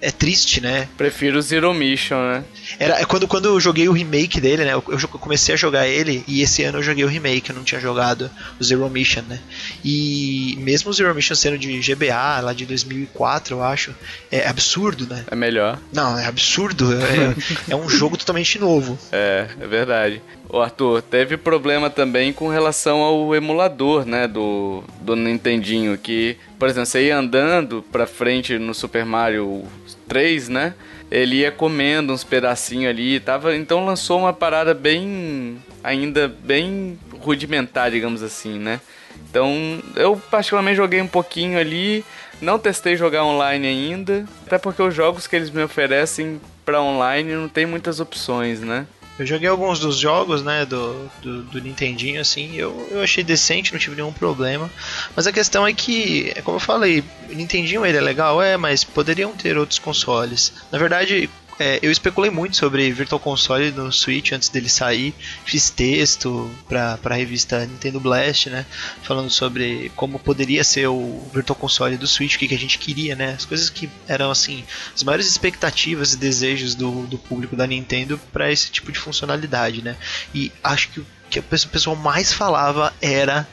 É 0.00 0.10
triste, 0.10 0.60
né? 0.60 0.88
Prefiro 0.96 1.38
o 1.38 1.42
Zero 1.42 1.72
Mission, 1.74 2.16
né? 2.16 2.44
Era 2.78 3.00
é 3.00 3.04
quando, 3.04 3.26
quando 3.26 3.46
eu 3.46 3.60
joguei 3.60 3.88
o 3.88 3.92
remake 3.92 4.40
dele, 4.40 4.64
né? 4.64 4.72
Eu, 4.72 4.84
eu 4.86 5.08
comecei 5.08 5.54
a 5.54 5.58
jogar 5.58 5.88
ele 5.88 6.22
e 6.26 6.42
esse 6.42 6.62
ano 6.62 6.78
eu 6.78 6.82
joguei 6.82 7.04
o 7.04 7.08
remake, 7.08 7.50
eu 7.50 7.56
não 7.56 7.64
tinha 7.64 7.80
jogado 7.80 8.30
o 8.60 8.64
Zero 8.64 8.88
Mission, 8.88 9.22
né? 9.28 9.40
E 9.84 10.56
mesmo 10.60 10.90
o 10.90 10.92
Zero 10.92 11.14
Mission 11.14 11.34
sendo 11.34 11.58
de 11.58 11.80
GBA, 11.80 12.40
lá 12.40 12.52
de 12.52 12.64
2004, 12.66 13.56
eu 13.56 13.62
acho, 13.62 13.94
é 14.30 14.46
absurdo, 14.46 15.06
né? 15.06 15.24
É 15.30 15.34
melhor. 15.34 15.78
Não, 15.92 16.18
é 16.18 16.26
absurdo. 16.26 16.88
É, 17.08 17.72
é 17.72 17.76
um 17.76 17.88
jogo 17.88 18.16
totalmente 18.16 18.58
novo. 18.58 18.98
É, 19.10 19.48
é 19.60 19.66
verdade. 19.66 20.22
O 20.50 20.60
Arthur, 20.60 21.02
teve 21.02 21.36
problema 21.36 21.90
também 21.90 22.32
com 22.32 22.48
relação 22.48 23.00
ao 23.00 23.34
emulador, 23.34 24.06
né, 24.06 24.26
do, 24.26 24.82
do 25.02 25.14
Nintendinho, 25.14 25.98
que, 25.98 26.38
por 26.58 26.68
exemplo, 26.68 26.86
você 26.86 27.06
ia 27.06 27.18
andando 27.18 27.84
pra 27.92 28.06
frente 28.06 28.58
no 28.58 28.72
Super 28.72 29.04
Mario 29.04 29.64
3, 30.08 30.48
né, 30.48 30.74
ele 31.10 31.36
ia 31.36 31.52
comendo 31.52 32.14
uns 32.14 32.24
pedacinhos 32.24 32.88
ali, 32.88 33.20
tava, 33.20 33.54
então 33.54 33.84
lançou 33.84 34.20
uma 34.20 34.32
parada 34.32 34.72
bem, 34.72 35.58
ainda 35.84 36.28
bem 36.28 36.98
rudimentar, 37.20 37.90
digamos 37.90 38.22
assim, 38.22 38.58
né. 38.58 38.80
Então, 39.28 39.52
eu 39.96 40.16
particularmente 40.30 40.76
joguei 40.76 41.02
um 41.02 41.06
pouquinho 41.06 41.58
ali, 41.58 42.02
não 42.40 42.58
testei 42.58 42.96
jogar 42.96 43.22
online 43.22 43.66
ainda, 43.66 44.24
até 44.46 44.56
porque 44.56 44.80
os 44.80 44.94
jogos 44.94 45.26
que 45.26 45.36
eles 45.36 45.50
me 45.50 45.62
oferecem 45.62 46.40
pra 46.64 46.80
online 46.80 47.34
não 47.34 47.50
tem 47.50 47.66
muitas 47.66 48.00
opções, 48.00 48.60
né. 48.60 48.86
Eu 49.18 49.26
joguei 49.26 49.48
alguns 49.48 49.80
dos 49.80 49.98
jogos, 49.98 50.42
né, 50.42 50.64
do, 50.64 51.10
do, 51.20 51.42
do 51.42 51.60
Nintendinho, 51.60 52.20
assim, 52.20 52.54
eu, 52.54 52.88
eu 52.90 53.02
achei 53.02 53.24
decente, 53.24 53.72
não 53.72 53.80
tive 53.80 53.96
nenhum 53.96 54.12
problema. 54.12 54.70
Mas 55.16 55.26
a 55.26 55.32
questão 55.32 55.66
é 55.66 55.72
que, 55.72 56.32
é 56.36 56.40
como 56.40 56.56
eu 56.56 56.60
falei, 56.60 57.02
o 57.28 57.34
Nintendinho 57.34 57.84
ele 57.84 57.98
é 57.98 58.00
legal, 58.00 58.40
é, 58.40 58.56
mas 58.56 58.84
poderiam 58.84 59.32
ter 59.32 59.58
outros 59.58 59.78
consoles. 59.78 60.52
Na 60.70 60.78
verdade, 60.78 61.28
é, 61.58 61.78
eu 61.82 61.90
especulei 61.90 62.30
muito 62.30 62.56
sobre 62.56 62.90
Virtual 62.92 63.18
Console 63.18 63.70
no 63.72 63.92
Switch 63.92 64.32
antes 64.32 64.48
dele 64.48 64.68
sair. 64.68 65.14
Fiz 65.44 65.70
texto 65.70 66.50
pra, 66.68 66.96
pra 66.98 67.16
revista 67.16 67.66
Nintendo 67.66 67.98
Blast, 67.98 68.48
né? 68.48 68.64
Falando 69.02 69.30
sobre 69.30 69.90
como 69.96 70.18
poderia 70.18 70.62
ser 70.62 70.86
o 70.86 71.20
Virtual 71.32 71.56
Console 71.56 71.96
do 71.96 72.06
Switch, 72.06 72.36
o 72.36 72.38
que, 72.38 72.48
que 72.48 72.54
a 72.54 72.58
gente 72.58 72.78
queria, 72.78 73.16
né? 73.16 73.34
As 73.36 73.44
coisas 73.44 73.68
que 73.70 73.88
eram, 74.06 74.30
assim, 74.30 74.64
as 74.94 75.02
maiores 75.02 75.26
expectativas 75.26 76.12
e 76.12 76.16
desejos 76.16 76.74
do, 76.74 77.06
do 77.06 77.18
público 77.18 77.56
da 77.56 77.66
Nintendo 77.66 78.20
para 78.32 78.52
esse 78.52 78.70
tipo 78.70 78.92
de 78.92 78.98
funcionalidade, 78.98 79.82
né? 79.82 79.96
E 80.34 80.52
acho 80.62 80.88
que 80.90 81.00
o 81.00 81.06
que 81.28 81.38
o 81.38 81.42
pessoal 81.42 81.94
mais 81.94 82.32
falava 82.32 82.92
era 83.02 83.46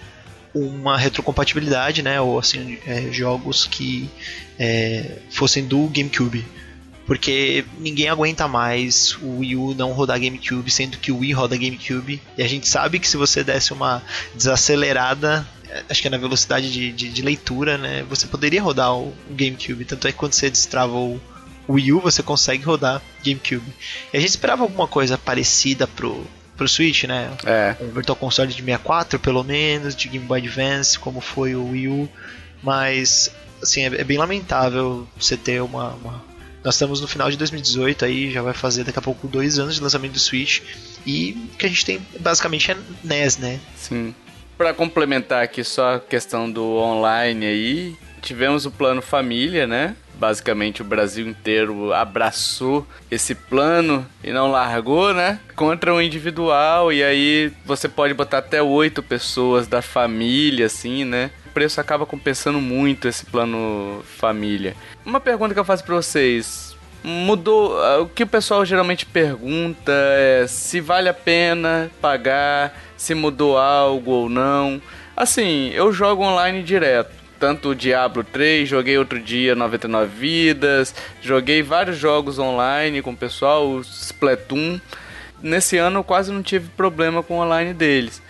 uma 0.54 0.98
retrocompatibilidade, 0.98 2.02
né? 2.02 2.22
Ou 2.22 2.40
assim, 2.40 2.78
é, 2.86 3.12
jogos 3.12 3.66
que 3.66 4.10
é, 4.58 5.18
fossem 5.30 5.66
do 5.66 5.88
GameCube. 5.88 6.46
Porque 7.06 7.64
ninguém 7.78 8.10
aguenta 8.10 8.48
mais 8.48 9.16
o 9.22 9.38
Wii 9.40 9.56
U 9.56 9.76
não 9.76 9.92
rodar 9.92 10.20
GameCube, 10.20 10.72
sendo 10.72 10.98
que 10.98 11.12
o 11.12 11.20
Wii 11.20 11.34
roda 11.34 11.56
GameCube. 11.56 12.22
E 12.38 12.42
a 12.42 12.48
gente 12.48 12.68
sabe 12.68 13.00
que 13.00 13.08
se 13.08 13.16
você 13.16 13.44
desse 13.44 13.74
uma 13.74 14.02
desacelerada, 14.34 15.48
eh, 15.70 15.84
acho 15.90 16.02
que 16.02 16.08
é 16.08 16.12
na 16.12 16.18
velocidade 16.18 16.72
de, 16.72 16.92
de, 16.92 17.10
de 17.10 17.22
leitura, 17.22 17.78
né? 17.78 18.04
Você 18.10 18.26
poderia 18.28 18.62
rodar 18.62 18.94
o, 18.96 19.10
o 19.10 19.34
GameCube. 19.36 19.86
Tanto 19.86 20.08
é 20.08 20.12
que 20.12 20.18
quando 20.18 20.34
você 20.34 20.50
destrava 20.50 20.94
o 20.94 21.20
Wii 21.70 21.94
U, 21.94 22.00
você 22.00 22.24
consegue 22.24 22.64
rodar 22.64 23.02
GameCube. 23.24 23.66
E 24.14 24.18
a 24.18 24.20
gente 24.20 24.30
esperava 24.30 24.64
alguma 24.64 24.88
coisa 24.88 25.18
parecida 25.18 25.86
pro, 25.86 26.26
pro 26.58 26.68
Switch, 26.68 27.04
né? 27.04 27.30
É. 27.46 27.76
um 27.82 27.92
Virtual 27.92 28.16
Console 28.16 28.48
de 28.50 28.56
64, 28.64 29.20
pelo 29.20 29.44
menos, 29.44 29.96
de 29.96 30.08
Game 30.08 30.26
Boy 30.26 30.40
Advance, 30.40 30.98
como 30.98 31.22
foi 31.22 31.56
o 31.56 31.70
Wii 31.70 31.88
U. 31.88 32.10
Mas, 32.64 33.30
assim, 33.62 33.82
é, 33.82 33.88
é 33.88 34.04
bem 34.04 34.18
lamentável 34.18 35.08
você 35.20 35.38
ter 35.38 35.62
uma, 35.62 35.90
uma- 35.94 36.35
Nós 36.66 36.74
estamos 36.74 37.00
no 37.00 37.08
final 37.08 37.30
de 37.30 37.38
2018, 37.38 38.06
aí 38.06 38.32
já 38.32 38.42
vai 38.42 38.54
fazer 38.54 38.84
daqui 38.84 38.98
a 38.98 39.02
pouco 39.02 39.28
dois 39.28 39.60
anos 39.60 39.76
de 39.76 39.82
lançamento 39.84 40.14
do 40.14 40.20
Switch. 40.20 40.62
E 41.06 41.50
o 41.54 41.58
que 41.58 41.68
a 41.68 41.70
gente 41.70 41.86
tem 41.86 42.02
basicamente 42.20 42.72
é 42.72 42.78
NES, 43.04 43.38
né? 43.38 43.60
Sim. 43.78 44.16
Pra 44.58 44.74
complementar 44.74 45.44
aqui 45.44 45.64
só 45.64 45.94
a 45.94 46.00
questão 46.00 46.50
do 46.50 46.64
online 46.78 47.46
aí, 47.46 47.96
tivemos 48.20 48.66
o 48.66 48.72
plano 48.72 49.00
família, 49.00 49.68
né? 49.68 49.96
Basicamente 50.16 50.82
o 50.82 50.86
Brasil 50.86 51.28
inteiro 51.28 51.94
abraçou 51.94 52.88
esse 53.12 53.36
plano 53.36 54.04
e 54.24 54.32
não 54.32 54.50
largou, 54.50 55.14
né? 55.14 55.40
Contra 55.56 55.94
o 55.94 56.02
individual 56.02 56.92
e 56.92 57.04
aí 57.04 57.54
você 57.64 57.88
pode 57.88 58.16
botar 58.16 58.40
até 58.40 58.64
oito 58.64 59.04
pessoas 59.04 59.68
da 59.68 59.84
família, 59.84 60.66
assim, 60.66 61.06
né? 61.06 61.30
Preço 61.56 61.80
acaba 61.80 62.06
compensando 62.06 62.60
muito 62.60 63.08
esse 63.08 63.26
plano 63.26 64.04
família. 64.18 64.76
Uma 65.06 65.22
pergunta 65.22 65.54
que 65.54 65.60
eu 65.60 65.64
faço 65.64 65.86
pra 65.86 65.96
vocês: 65.96 66.76
mudou. 67.02 67.82
ah, 67.82 68.02
O 68.02 68.10
que 68.10 68.24
o 68.24 68.28
pessoal 68.28 68.66
geralmente 68.66 69.06
pergunta 69.06 69.94
é 69.94 70.46
se 70.50 70.82
vale 70.82 71.08
a 71.08 71.14
pena 71.14 71.90
pagar, 72.02 72.78
se 72.98 73.16
mudou 73.16 73.58
algo 73.58 74.12
ou 74.12 74.30
não. 74.30 74.82
Assim, 75.16 75.72
eu 75.74 75.94
jogo 75.94 76.24
online 76.24 76.62
direto. 76.62 77.16
Tanto 77.40 77.70
o 77.70 77.76
Diablo 77.76 78.22
3, 78.22 78.68
joguei 78.68 78.98
outro 78.98 79.18
dia 79.18 79.56
99 79.56 80.08
Vidas, 80.08 80.94
joguei 81.22 81.64
vários 81.64 81.98
jogos 81.98 82.38
online 82.38 83.02
com 83.02 83.12
o 83.12 83.18
pessoal, 83.18 83.66
o 83.66 83.80
Splatoon. 83.80 84.78
Nesse 85.42 85.78
ano 85.78 86.00
eu 86.00 86.04
quase 86.04 86.34
não 86.34 86.44
tive 86.44 86.68
problema 86.76 87.24
com 87.24 87.36
o 87.38 87.42
online 87.42 87.74
deles. 87.74 88.22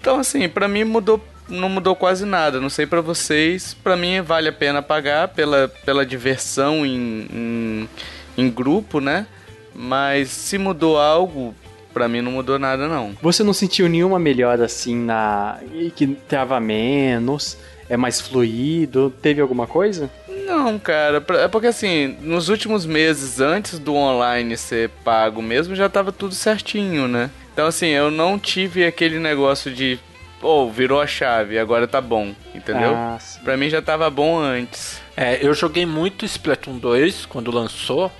Então, 0.00 0.18
assim, 0.18 0.48
pra 0.48 0.66
mim 0.66 0.82
mudou, 0.82 1.24
não 1.52 1.68
mudou 1.68 1.94
quase 1.94 2.24
nada. 2.24 2.60
Não 2.60 2.70
sei 2.70 2.86
pra 2.86 3.00
vocês. 3.00 3.74
Pra 3.74 3.96
mim 3.96 4.20
vale 4.20 4.48
a 4.48 4.52
pena 4.52 4.82
pagar 4.82 5.28
pela, 5.28 5.68
pela 5.84 6.04
diversão 6.04 6.84
em, 6.84 7.28
em, 7.32 7.88
em 8.36 8.50
grupo, 8.50 9.00
né? 9.00 9.26
Mas 9.74 10.28
se 10.30 10.58
mudou 10.58 10.98
algo, 10.98 11.54
pra 11.92 12.08
mim 12.08 12.20
não 12.20 12.32
mudou 12.32 12.58
nada, 12.58 12.88
não. 12.88 13.16
Você 13.22 13.42
não 13.42 13.52
sentiu 13.52 13.88
nenhuma 13.88 14.18
melhora 14.18 14.64
assim 14.64 14.96
na. 14.96 15.58
que 15.94 16.06
trava 16.06 16.58
menos, 16.60 17.56
é 17.88 17.96
mais 17.96 18.20
fluido? 18.20 19.12
Teve 19.22 19.40
alguma 19.40 19.66
coisa? 19.66 20.10
Não, 20.46 20.78
cara, 20.78 21.24
é 21.42 21.48
porque 21.48 21.68
assim, 21.68 22.16
nos 22.20 22.48
últimos 22.48 22.84
meses, 22.84 23.40
antes 23.40 23.78
do 23.78 23.94
online 23.94 24.56
ser 24.56 24.90
pago 25.04 25.40
mesmo, 25.40 25.74
já 25.74 25.88
tava 25.88 26.12
tudo 26.12 26.34
certinho, 26.34 27.08
né? 27.08 27.30
Então, 27.52 27.66
assim, 27.66 27.86
eu 27.86 28.10
não 28.10 28.38
tive 28.38 28.84
aquele 28.84 29.18
negócio 29.18 29.70
de, 29.70 29.98
pô, 30.42 30.68
virou 30.68 31.00
a 31.00 31.06
chave, 31.06 31.56
agora 31.58 31.86
tá 31.86 32.00
bom, 32.00 32.34
entendeu? 32.52 32.92
Ah, 32.94 33.16
sim. 33.20 33.40
Pra 33.44 33.56
mim 33.56 33.70
já 33.70 33.80
tava 33.80 34.10
bom 34.10 34.38
antes. 34.40 35.00
É, 35.16 35.38
eu 35.40 35.54
joguei 35.54 35.86
muito 35.86 36.26
Splatoon 36.26 36.76
2 36.78 37.24
quando 37.26 37.50
lançou. 37.52 38.10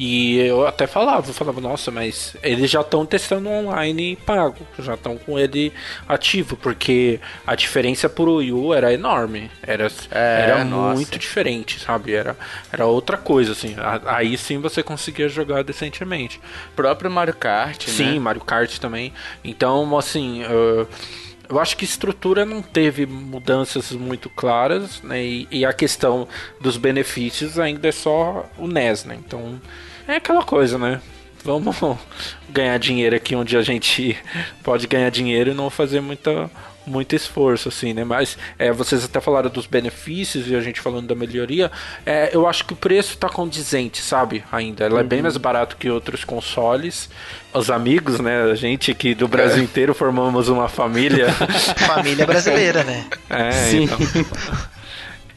E 0.00 0.38
eu 0.38 0.64
até 0.64 0.86
falava, 0.86 1.28
eu 1.28 1.34
falava, 1.34 1.60
nossa, 1.60 1.90
mas 1.90 2.36
eles 2.40 2.70
já 2.70 2.82
estão 2.82 3.04
testando 3.04 3.48
online 3.48 4.14
pago, 4.24 4.64
já 4.78 4.94
estão 4.94 5.18
com 5.18 5.36
ele 5.36 5.72
ativo, 6.08 6.56
porque 6.56 7.18
a 7.44 7.56
diferença 7.56 8.08
pro 8.08 8.34
Wii 8.36 8.52
U 8.52 8.72
era 8.72 8.92
enorme, 8.94 9.50
era, 9.60 9.90
É, 10.12 10.42
era 10.42 10.64
nossa. 10.64 10.94
muito 10.94 11.18
diferente, 11.18 11.80
sabe? 11.80 12.14
Era, 12.14 12.36
era 12.72 12.86
outra 12.86 13.16
coisa, 13.16 13.50
assim. 13.50 13.74
Aí 14.06 14.38
sim 14.38 14.58
você 14.60 14.84
conseguia 14.84 15.28
jogar 15.28 15.64
decentemente. 15.64 16.40
próprio 16.76 17.10
Mario 17.10 17.34
Kart, 17.34 17.88
Sim, 17.88 18.12
né? 18.12 18.18
Mario 18.20 18.42
Kart 18.42 18.78
também. 18.78 19.12
Então, 19.42 19.98
assim, 19.98 20.44
uh, 20.44 20.86
eu 21.48 21.58
acho 21.58 21.76
que 21.76 21.84
estrutura 21.84 22.44
não 22.44 22.60
teve 22.60 23.06
mudanças 23.06 23.92
muito 23.92 24.28
claras, 24.28 25.02
né? 25.02 25.24
E, 25.24 25.48
e 25.50 25.64
a 25.64 25.72
questão 25.72 26.28
dos 26.60 26.76
benefícios 26.76 27.58
ainda 27.58 27.88
é 27.88 27.92
só 27.92 28.48
o 28.58 28.66
NES, 28.66 29.04
né? 29.04 29.18
Então, 29.18 29.60
é 30.06 30.16
aquela 30.16 30.42
coisa, 30.42 30.76
né? 30.76 31.00
Vamos 31.42 31.76
ganhar 32.50 32.78
dinheiro 32.78 33.16
aqui 33.16 33.34
onde 33.34 33.56
a 33.56 33.62
gente 33.62 34.16
pode 34.62 34.86
ganhar 34.86 35.10
dinheiro 35.10 35.50
e 35.50 35.54
não 35.54 35.70
fazer 35.70 36.00
muita 36.00 36.50
muito 36.88 37.14
esforço, 37.14 37.68
assim, 37.68 37.92
né? 37.92 38.04
Mas 38.04 38.36
é, 38.58 38.72
vocês 38.72 39.04
até 39.04 39.20
falaram 39.20 39.50
dos 39.50 39.66
benefícios 39.66 40.48
e 40.48 40.56
a 40.56 40.60
gente 40.60 40.80
falando 40.80 41.06
da 41.06 41.14
melhoria. 41.14 41.70
É, 42.04 42.30
eu 42.32 42.46
acho 42.46 42.64
que 42.64 42.72
o 42.72 42.76
preço 42.76 43.16
tá 43.18 43.28
condizente, 43.28 44.02
sabe? 44.02 44.44
Ainda. 44.50 44.84
Ela 44.84 45.00
é 45.00 45.04
bem 45.04 45.22
mais 45.22 45.36
barato 45.36 45.76
que 45.76 45.90
outros 45.90 46.24
consoles. 46.24 47.08
Os 47.52 47.70
amigos, 47.70 48.20
né? 48.20 48.42
A 48.50 48.54
gente 48.54 48.94
que 48.94 49.14
do 49.14 49.28
Brasil 49.28 49.62
inteiro 49.62 49.94
formamos 49.94 50.48
uma 50.48 50.68
família. 50.68 51.28
Família 51.86 52.26
brasileira, 52.26 52.84
né? 52.84 53.06
É, 53.28 53.52
Sim. 53.52 53.84
então. 53.84 53.98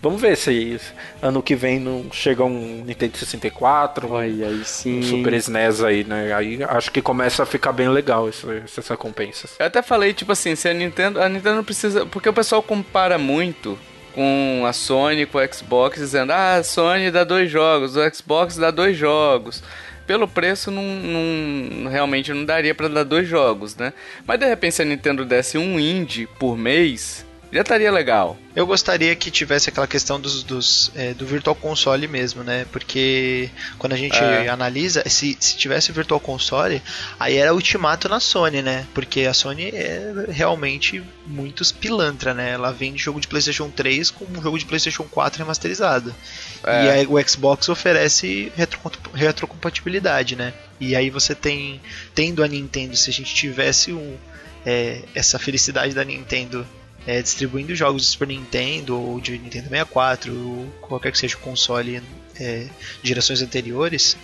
Vamos 0.02 0.20
ver 0.20 0.36
se 0.36 0.80
ano 1.22 1.44
que 1.44 1.56
vem 1.56 1.80
não 1.80 2.06
chega 2.12 2.44
um 2.44 2.84
Nintendo 2.84 3.18
64, 3.18 4.12
Olha, 4.12 4.48
aí 4.48 4.64
sim. 4.66 5.00
um 5.00 5.04
Super 5.04 5.34
SNES 5.34 5.84
aí, 5.84 6.04
né? 6.04 6.34
Aí 6.34 6.64
acho 6.64 6.92
que 6.92 7.02
começa 7.04 7.44
a 7.44 7.46
ficar 7.46 7.72
bem 7.72 7.88
legal 7.88 8.28
essa- 8.28 8.52
essas 8.56 8.88
recompensas. 8.88 9.52
Eu 9.60 9.66
até 9.68 9.82
falei, 9.84 10.12
tipo 10.14 10.32
assim, 10.32 10.56
se 10.56 10.68
a 10.68 10.74
Nintendo. 10.74 11.22
A 11.22 11.30
Nintendo 11.30 11.58
não 11.58 11.64
precisa. 11.64 12.06
Porque 12.06 12.28
o 12.28 12.34
pessoal 12.34 12.64
compara 12.64 13.20
muito 13.20 13.78
com 14.16 14.64
a 14.68 14.74
Sony, 14.74 15.26
com 15.28 15.38
o 15.38 15.54
Xbox, 15.54 16.00
dizendo, 16.00 16.32
ah, 16.32 16.56
a 16.56 16.64
Sony 16.64 17.12
dá 17.12 17.24
dois 17.24 17.50
jogos, 17.52 17.96
o 17.96 18.00
Xbox 18.14 18.58
dá 18.58 18.72
dois 18.72 18.98
jogos. 18.98 19.64
Pelo 20.08 20.28
preço, 20.28 20.72
não, 20.72 20.84
não- 20.84 21.90
realmente 21.90 22.34
não 22.34 22.44
daria 22.44 22.74
pra 22.74 22.88
dar 22.88 23.04
dois 23.04 23.28
jogos, 23.28 23.76
né? 23.76 23.94
Mas 24.26 24.40
de 24.40 24.48
repente, 24.48 24.76
se 24.76 24.82
a 24.82 24.86
Nintendo 24.86 25.24
desse 25.24 25.58
um 25.60 25.80
indie 25.80 26.28
por 26.40 26.58
mês, 26.58 27.24
já 27.52 27.62
estaria 27.62 27.92
legal. 27.92 28.38
Eu 28.56 28.66
gostaria 28.66 29.16
que 29.16 29.30
tivesse 29.32 29.70
aquela 29.70 29.88
questão 29.88 30.20
dos, 30.20 30.44
dos, 30.44 30.92
é, 30.96 31.14
do 31.14 31.26
Virtual 31.26 31.56
Console 31.56 32.08
mesmo, 32.08 32.44
né? 32.44 32.66
Porque 32.72 33.50
quando 33.78 33.94
a 33.94 33.98
gente 33.98 34.18
É. 34.18 34.48
analisa, 34.50 35.04
se, 35.08 35.38
se 35.40 35.56
tivesse 35.58 35.92
o 35.92 35.94
Virtual 35.94 36.20
Console, 36.20 36.82
aí 37.20 37.38
era 37.38 37.54
ultimato 37.54 38.08
na 38.10 38.20
Sony, 38.20 38.62
né? 38.62 38.86
Porque 38.94 39.22
a 39.22 39.34
Sony 39.34 39.70
é 39.70 40.12
realmente 40.30 41.02
muito 41.26 41.64
pilantra, 41.76 42.34
né? 42.34 42.52
Ela 42.52 42.72
vende 42.72 43.02
jogo 43.02 43.20
de 43.22 43.28
PlayStation 43.28 43.70
3 43.70 44.12
com 44.12 44.26
um 44.26 44.42
jogo 44.42 44.58
de 44.60 44.66
PlayStation 44.66 45.04
4 45.04 45.40
remasterizado. 45.40 46.14
É. 46.64 46.86
E 46.86 46.90
aí 46.90 47.08
o 47.08 47.22
Xbox 47.28 47.68
oferece 47.70 48.52
retro- 48.56 48.80
retrocompatibilidade, 49.14 50.36
né? 50.36 50.54
E 50.80 50.96
aí 50.96 51.10
você 51.10 51.36
tem, 51.36 51.82
tendo 52.16 52.44
a 52.44 52.48
Nintendo, 52.48 52.96
se 52.96 53.10
a 53.10 53.14
gente 53.14 53.34
tivesse 53.34 53.94
um, 53.94 54.16
é, 54.66 55.02
essa 55.16 55.38
felicidade 55.40 55.94
da 55.94 56.04
Nintendo 56.04 56.66
é, 57.06 57.22
distribuindo 57.22 57.76
jogos 57.76 58.04
de 58.04 58.08
Super 58.10 58.28
Nintendo 58.28 59.00
ou 59.00 59.20
de 59.20 59.38
Nintendo 59.38 59.70
64, 59.70 60.34
ou 60.34 60.68
qualquer 60.82 61.12
que 61.12 61.18
seja 61.18 61.36
o 61.36 61.40
console 61.40 62.02
é, 62.40 62.68
de 63.02 63.10
gerações 63.10 63.42
anteriores, 63.42 64.18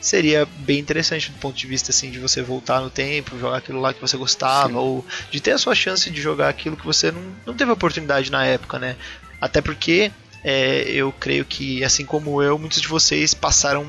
seria 0.00 0.46
bem 0.58 0.78
interessante 0.78 1.30
do 1.30 1.38
ponto 1.38 1.56
de 1.56 1.66
vista 1.66 1.90
assim 1.90 2.10
de 2.10 2.18
você 2.18 2.42
voltar 2.42 2.80
no 2.80 2.90
tempo, 2.90 3.38
jogar 3.38 3.58
aquilo 3.58 3.80
lá 3.80 3.92
que 3.92 4.00
você 4.00 4.16
gostava, 4.16 4.78
ou 4.78 5.04
de 5.30 5.40
ter 5.40 5.52
a 5.52 5.58
sua 5.58 5.74
chance 5.74 6.10
de 6.10 6.20
jogar 6.20 6.48
aquilo 6.48 6.76
que 6.76 6.84
você 6.84 7.10
não, 7.10 7.22
não 7.46 7.54
teve 7.54 7.70
oportunidade 7.70 8.30
na 8.30 8.44
época, 8.44 8.78
né? 8.78 8.96
Até 9.40 9.60
porque 9.60 10.10
é, 10.44 10.82
eu 10.90 11.12
creio 11.12 11.44
que, 11.44 11.82
assim 11.82 12.04
como 12.04 12.42
eu, 12.42 12.58
muitos 12.58 12.80
de 12.80 12.88
vocês 12.88 13.34
passaram 13.34 13.86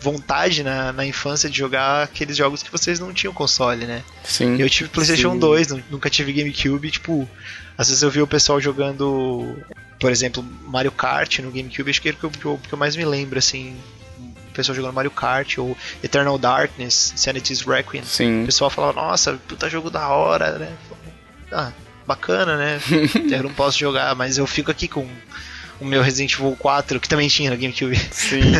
vontade 0.00 0.62
na, 0.62 0.92
na 0.92 1.04
infância 1.04 1.48
de 1.50 1.58
jogar 1.58 2.04
aqueles 2.04 2.36
jogos 2.36 2.62
que 2.62 2.70
vocês 2.70 3.00
não 3.00 3.12
tinham 3.12 3.32
console, 3.32 3.84
né? 3.86 4.02
Sim. 4.24 4.56
Eu 4.58 4.68
tive 4.70 4.88
PlayStation 4.88 5.32
Sim. 5.32 5.38
2, 5.38 5.68
nu- 5.68 5.82
nunca 5.90 6.08
tive 6.08 6.32
GameCube, 6.32 6.90
tipo, 6.90 7.28
às 7.76 7.88
vezes 7.88 8.02
eu 8.02 8.10
vi 8.10 8.22
o 8.22 8.26
pessoal 8.26 8.60
jogando, 8.60 9.56
por 9.98 10.10
exemplo, 10.10 10.42
Mario 10.66 10.92
Kart 10.92 11.40
no 11.40 11.50
GameCube, 11.50 11.90
acho 11.90 12.00
que 12.00 12.08
é 12.08 12.12
o 12.12 12.16
que 12.16 12.24
eu, 12.24 12.30
que 12.30 12.44
eu- 12.44 12.60
que 12.68 12.72
eu 12.72 12.78
mais 12.78 12.94
me 12.96 13.04
lembro, 13.04 13.38
assim, 13.38 13.76
o 14.18 14.52
pessoal 14.52 14.74
jogando 14.76 14.94
Mario 14.94 15.10
Kart, 15.10 15.58
ou 15.58 15.76
Eternal 16.02 16.38
Darkness, 16.38 17.12
Sanity's 17.16 17.60
Requiem. 17.62 18.02
Sim. 18.04 18.42
O 18.42 18.46
pessoal 18.46 18.70
falava, 18.70 18.92
nossa, 19.00 19.34
puta 19.48 19.68
jogo 19.68 19.90
da 19.90 20.08
hora, 20.08 20.58
né? 20.58 20.72
Ah, 21.52 21.72
bacana, 22.06 22.56
né? 22.56 22.80
eu 23.36 23.42
não 23.42 23.52
posso 23.52 23.78
jogar, 23.78 24.14
mas 24.14 24.38
eu 24.38 24.46
fico 24.46 24.70
aqui 24.70 24.86
com 24.88 25.06
o 25.80 25.84
meu 25.84 26.02
Resident 26.02 26.34
Evil 26.34 26.56
4, 26.58 27.00
que 27.00 27.08
também 27.08 27.28
tinha 27.28 27.50
no 27.50 27.56
GameCube. 27.56 27.96
Sim. 28.10 28.40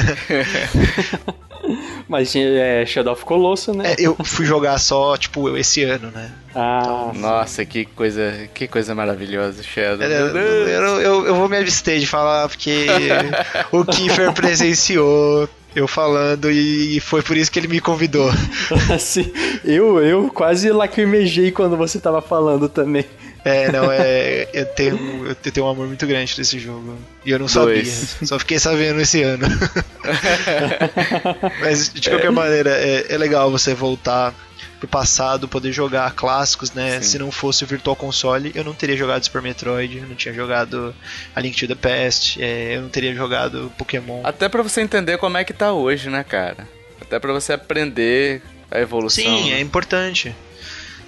Mas 2.09 2.35
é, 2.35 2.87
Shadow 2.87 3.13
of 3.13 3.25
Colossus, 3.25 3.77
né? 3.77 3.93
É, 3.93 3.97
eu 3.99 4.17
fui 4.25 4.47
jogar 4.47 4.79
só, 4.79 5.17
tipo, 5.17 5.55
esse 5.59 5.83
ano, 5.83 6.11
né? 6.11 6.31
Ah, 6.55 7.13
Nossa, 7.15 7.65
que 7.67 7.85
coisa, 7.85 8.49
que 8.55 8.67
coisa 8.67 8.95
maravilhosa, 8.95 9.63
Shadow. 9.63 9.99
Deus. 10.09 10.35
eu, 10.35 11.01
eu- 11.01 11.27
eu 11.27 11.35
vou 11.35 11.49
me 11.49 11.59
abster 11.59 11.99
de 11.99 12.07
falar 12.07 12.49
porque 12.49 12.87
o 13.71 13.85
Kiefer 13.85 14.33
presenciou 14.33 15.49
eu 15.77 15.87
falando 15.87 16.51
e 16.51 16.99
foi 17.01 17.23
por 17.23 17.37
isso 17.37 17.53
que 17.53 17.59
ele 17.59 17.69
me 17.69 17.81
convidou. 17.81 18.31
assim, 18.95 19.31
eu, 19.63 20.03
eu 20.03 20.31
quase 20.31 20.71
lacrimejei 20.71 21.51
quando 21.53 21.77
você 21.77 22.01
tava 22.01 22.23
falando 22.23 22.69
também. 22.69 23.05
É, 23.49 23.73
não, 23.73 23.91
é. 23.91 24.47
Eu 24.53 24.67
tenho, 24.67 25.27
eu 25.27 25.35
tenho 25.35 25.67
um 25.67 25.71
amor 25.71 25.87
muito 25.87 26.07
grande 26.07 26.35
por 26.35 26.43
esse 26.43 26.59
jogo. 26.59 26.99
E 27.25 27.31
eu 27.31 27.39
não 27.39 27.47
Dois. 27.47 27.89
sabia. 27.89 28.27
Só 28.27 28.39
fiquei 28.39 28.59
sabendo 28.59 29.01
esse 29.01 29.23
ano. 29.23 29.47
Mas 31.61 31.91
de 31.93 32.11
qualquer 32.11 32.31
maneira, 32.31 32.71
é, 32.71 33.07
é 33.09 33.17
legal 33.17 33.51
você 33.51 33.73
voltar 33.73 34.35
pro 34.79 34.87
passado, 34.87 35.49
poder 35.49 35.73
jogar 35.73 36.13
clássicos, 36.13 36.73
né? 36.73 37.01
Sim. 37.01 37.09
Se 37.09 37.19
não 37.19 37.31
fosse 37.33 37.65
o 37.65 37.67
Virtual 37.67 37.97
Console, 37.97 38.53
eu 38.55 38.63
não 38.63 38.75
teria 38.75 38.97
jogado 38.97 39.25
Super 39.25 39.41
Metroid, 39.41 39.97
eu 39.97 40.07
não 40.07 40.15
tinha 40.15 40.35
jogado 40.35 40.95
A 41.35 41.41
Link 41.41 41.59
to 41.59 41.67
the 41.67 41.75
Past, 41.75 42.41
é, 42.41 42.77
eu 42.77 42.83
não 42.83 42.89
teria 42.91 43.15
jogado 43.15 43.73
Pokémon. 43.79 44.21
Até 44.25 44.49
pra 44.49 44.63
você 44.63 44.83
entender 44.83 45.17
como 45.17 45.39
é 45.39 45.45
que 45.45 45.55
tá 45.55 45.73
hoje, 45.73 46.11
né, 46.11 46.23
cara? 46.23 46.69
Até 47.01 47.19
pra 47.19 47.33
você 47.33 47.55
aprender 47.55 48.43
a 48.71 48.79
evolução. 48.79 49.25
Sim, 49.25 49.51
né? 49.51 49.57
é 49.57 49.61
importante. 49.61 50.35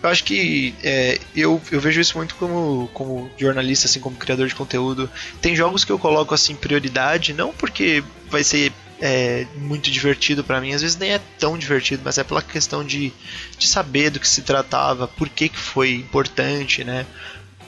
Eu 0.03 0.09
acho 0.09 0.25
que 0.25 0.75
é, 0.83 1.19
eu, 1.37 1.61
eu 1.71 1.81
vejo 1.81 2.01
isso 2.01 2.17
muito 2.17 2.35
como, 2.37 2.89
como 2.95 3.31
jornalista, 3.37 3.87
assim, 3.87 4.01
como 4.01 4.17
criador 4.17 4.49
de 4.49 4.55
conteúdo. 4.55 5.11
Tem 5.43 5.55
jogos 5.55 5.85
que 5.85 5.93
eu 5.93 5.99
coloco 5.99 6.35
assim 6.35 6.55
prioridade, 6.55 7.35
não 7.35 7.53
porque 7.53 8.03
vai 8.31 8.43
ser 8.43 8.73
é, 9.01 9.47
muito 9.57 9.91
divertido 9.91 10.45
pra 10.45 10.61
mim, 10.61 10.73
às 10.73 10.83
vezes 10.83 10.97
nem 10.97 11.13
é 11.13 11.21
tão 11.39 11.57
divertido, 11.57 12.03
mas 12.05 12.19
é 12.19 12.25
pela 12.25 12.43
questão 12.43 12.85
de, 12.85 13.13
de 13.59 13.67
saber 13.67 14.11
do 14.11 14.21
que 14.21 14.29
se 14.29 14.43
tratava, 14.43 15.09
por 15.09 15.29
que, 15.29 15.49
que 15.49 15.59
foi 15.59 15.95
importante, 15.95 16.85
né? 16.85 17.07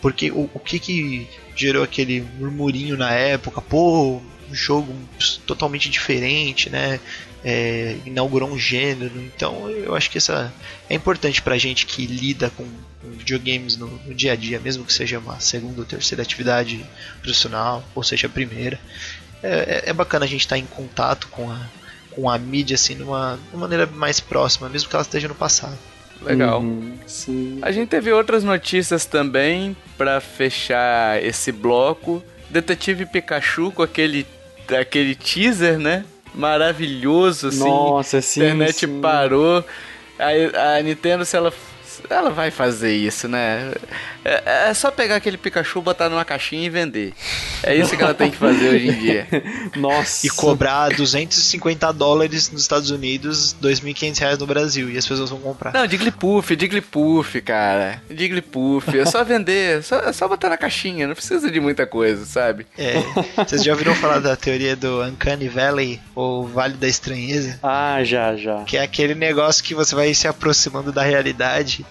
Porque 0.00 0.30
o, 0.30 0.50
o 0.52 0.58
que 0.58 0.78
que 0.78 1.28
gerou 1.54 1.82
aquele 1.82 2.20
murmurinho 2.38 2.96
na 2.96 3.10
época, 3.12 3.60
pô, 3.60 4.20
um 4.50 4.54
jogo 4.54 4.94
totalmente 5.46 5.88
diferente, 5.88 6.68
né? 6.68 7.00
É, 7.44 7.96
inaugurou 8.06 8.48
um 8.48 8.58
gênero, 8.58 9.12
então 9.20 9.68
eu 9.68 9.96
acho 9.96 10.08
que 10.10 10.18
essa 10.18 10.52
é 10.88 10.94
importante 10.94 11.42
pra 11.42 11.58
gente 11.58 11.86
que 11.86 12.06
lida 12.06 12.50
com, 12.56 12.64
com 13.00 13.10
videogames 13.10 13.76
no, 13.76 13.88
no 13.88 14.14
dia 14.14 14.32
a 14.32 14.36
dia, 14.36 14.60
mesmo 14.60 14.84
que 14.84 14.92
seja 14.92 15.18
uma 15.18 15.40
segunda 15.40 15.80
ou 15.80 15.84
terceira 15.84 16.22
atividade 16.22 16.84
profissional, 17.20 17.82
ou 17.94 18.02
seja 18.04 18.28
a 18.28 18.30
primeira. 18.30 18.78
É, 19.42 19.82
é- 19.86 19.90
é 19.90 19.92
bacana 19.92 20.24
a 20.24 20.28
gente 20.28 20.42
estar 20.42 20.56
em 20.56 20.64
contato 20.66 21.26
com 21.32 21.50
a, 21.50 21.60
com 22.12 22.30
a 22.30 22.38
mídia 22.38 22.76
assim, 22.76 22.94
numa, 22.94 23.36
de 23.50 23.56
uma 23.56 23.62
maneira 23.62 23.86
mais 23.86 24.20
próxima, 24.20 24.68
mesmo 24.68 24.88
que 24.88 24.94
ela 24.94 25.02
esteja 25.02 25.26
no 25.26 25.34
passado. 25.34 25.76
Legal. 26.20 26.60
Uhum, 26.60 26.94
sim. 27.08 27.58
A 27.62 27.72
gente 27.72 27.88
teve 27.88 28.12
outras 28.12 28.44
notícias 28.44 29.04
também 29.04 29.76
pra 29.98 30.20
fechar 30.20 31.20
esse 31.20 31.50
bloco. 31.50 32.22
Detetive 32.48 33.04
Pikachu 33.06 33.72
com 33.72 33.82
aquele, 33.82 34.24
aquele 34.78 35.16
teaser, 35.16 35.76
né? 35.80 36.04
Maravilhoso, 36.34 37.48
assim. 37.48 37.58
Nossa, 37.58 38.20
sim, 38.20 38.40
A 38.42 38.44
internet 38.46 38.86
sim. 38.86 39.00
parou. 39.00 39.64
A, 40.18 40.76
a 40.78 40.82
Nintendo, 40.82 41.24
se 41.24 41.36
ela, 41.36 41.52
ela 42.08 42.30
vai 42.30 42.50
fazer 42.50 42.94
isso, 42.94 43.28
né? 43.28 43.72
É, 44.24 44.68
é 44.70 44.74
só 44.74 44.90
pegar 44.90 45.16
aquele 45.16 45.36
Pikachu, 45.36 45.80
botar 45.80 46.08
numa 46.08 46.24
caixinha 46.24 46.66
e 46.66 46.70
vender. 46.70 47.12
É 47.62 47.74
isso 47.74 47.96
que 47.96 48.02
ela 48.02 48.14
tem 48.14 48.30
que 48.30 48.36
fazer 48.36 48.68
hoje 48.68 48.88
em 48.88 48.98
dia. 48.98 49.26
Nossa. 49.76 50.26
E 50.26 50.30
cobrar 50.30 50.90
250 50.90 51.92
dólares 51.92 52.50
nos 52.50 52.62
Estados 52.62 52.90
Unidos, 52.90 53.56
2.500 53.62 54.18
reais 54.18 54.38
no 54.38 54.46
Brasil. 54.46 54.90
E 54.90 54.98
as 54.98 55.06
pessoas 55.06 55.30
vão 55.30 55.40
comprar. 55.40 55.72
Não, 55.72 55.88
Jigglypuff, 55.88 56.56
Jigglypuff, 56.58 57.40
cara. 57.40 58.02
Jigglypuff, 58.10 58.98
é 58.98 59.04
só 59.04 59.24
vender, 59.24 59.78
é 59.78 59.82
só, 59.82 59.98
é 60.00 60.12
só 60.12 60.28
botar 60.28 60.48
na 60.48 60.56
caixinha, 60.56 61.06
não 61.06 61.14
precisa 61.14 61.50
de 61.50 61.60
muita 61.60 61.86
coisa, 61.86 62.24
sabe? 62.24 62.66
É, 62.78 62.94
vocês 63.36 63.62
já 63.62 63.72
ouviram 63.72 63.94
falar 63.94 64.18
da 64.18 64.36
teoria 64.36 64.76
do 64.76 65.02
Uncanny 65.02 65.48
Valley, 65.48 66.00
ou 66.14 66.46
Vale 66.46 66.74
da 66.74 66.88
Estranheza? 66.88 67.58
Ah, 67.62 68.02
já, 68.02 68.36
já. 68.36 68.64
Que 68.64 68.76
é 68.76 68.82
aquele 68.82 69.14
negócio 69.14 69.64
que 69.64 69.74
você 69.74 69.94
vai 69.94 70.12
se 70.14 70.28
aproximando 70.28 70.92
da 70.92 71.02
realidade 71.02 71.84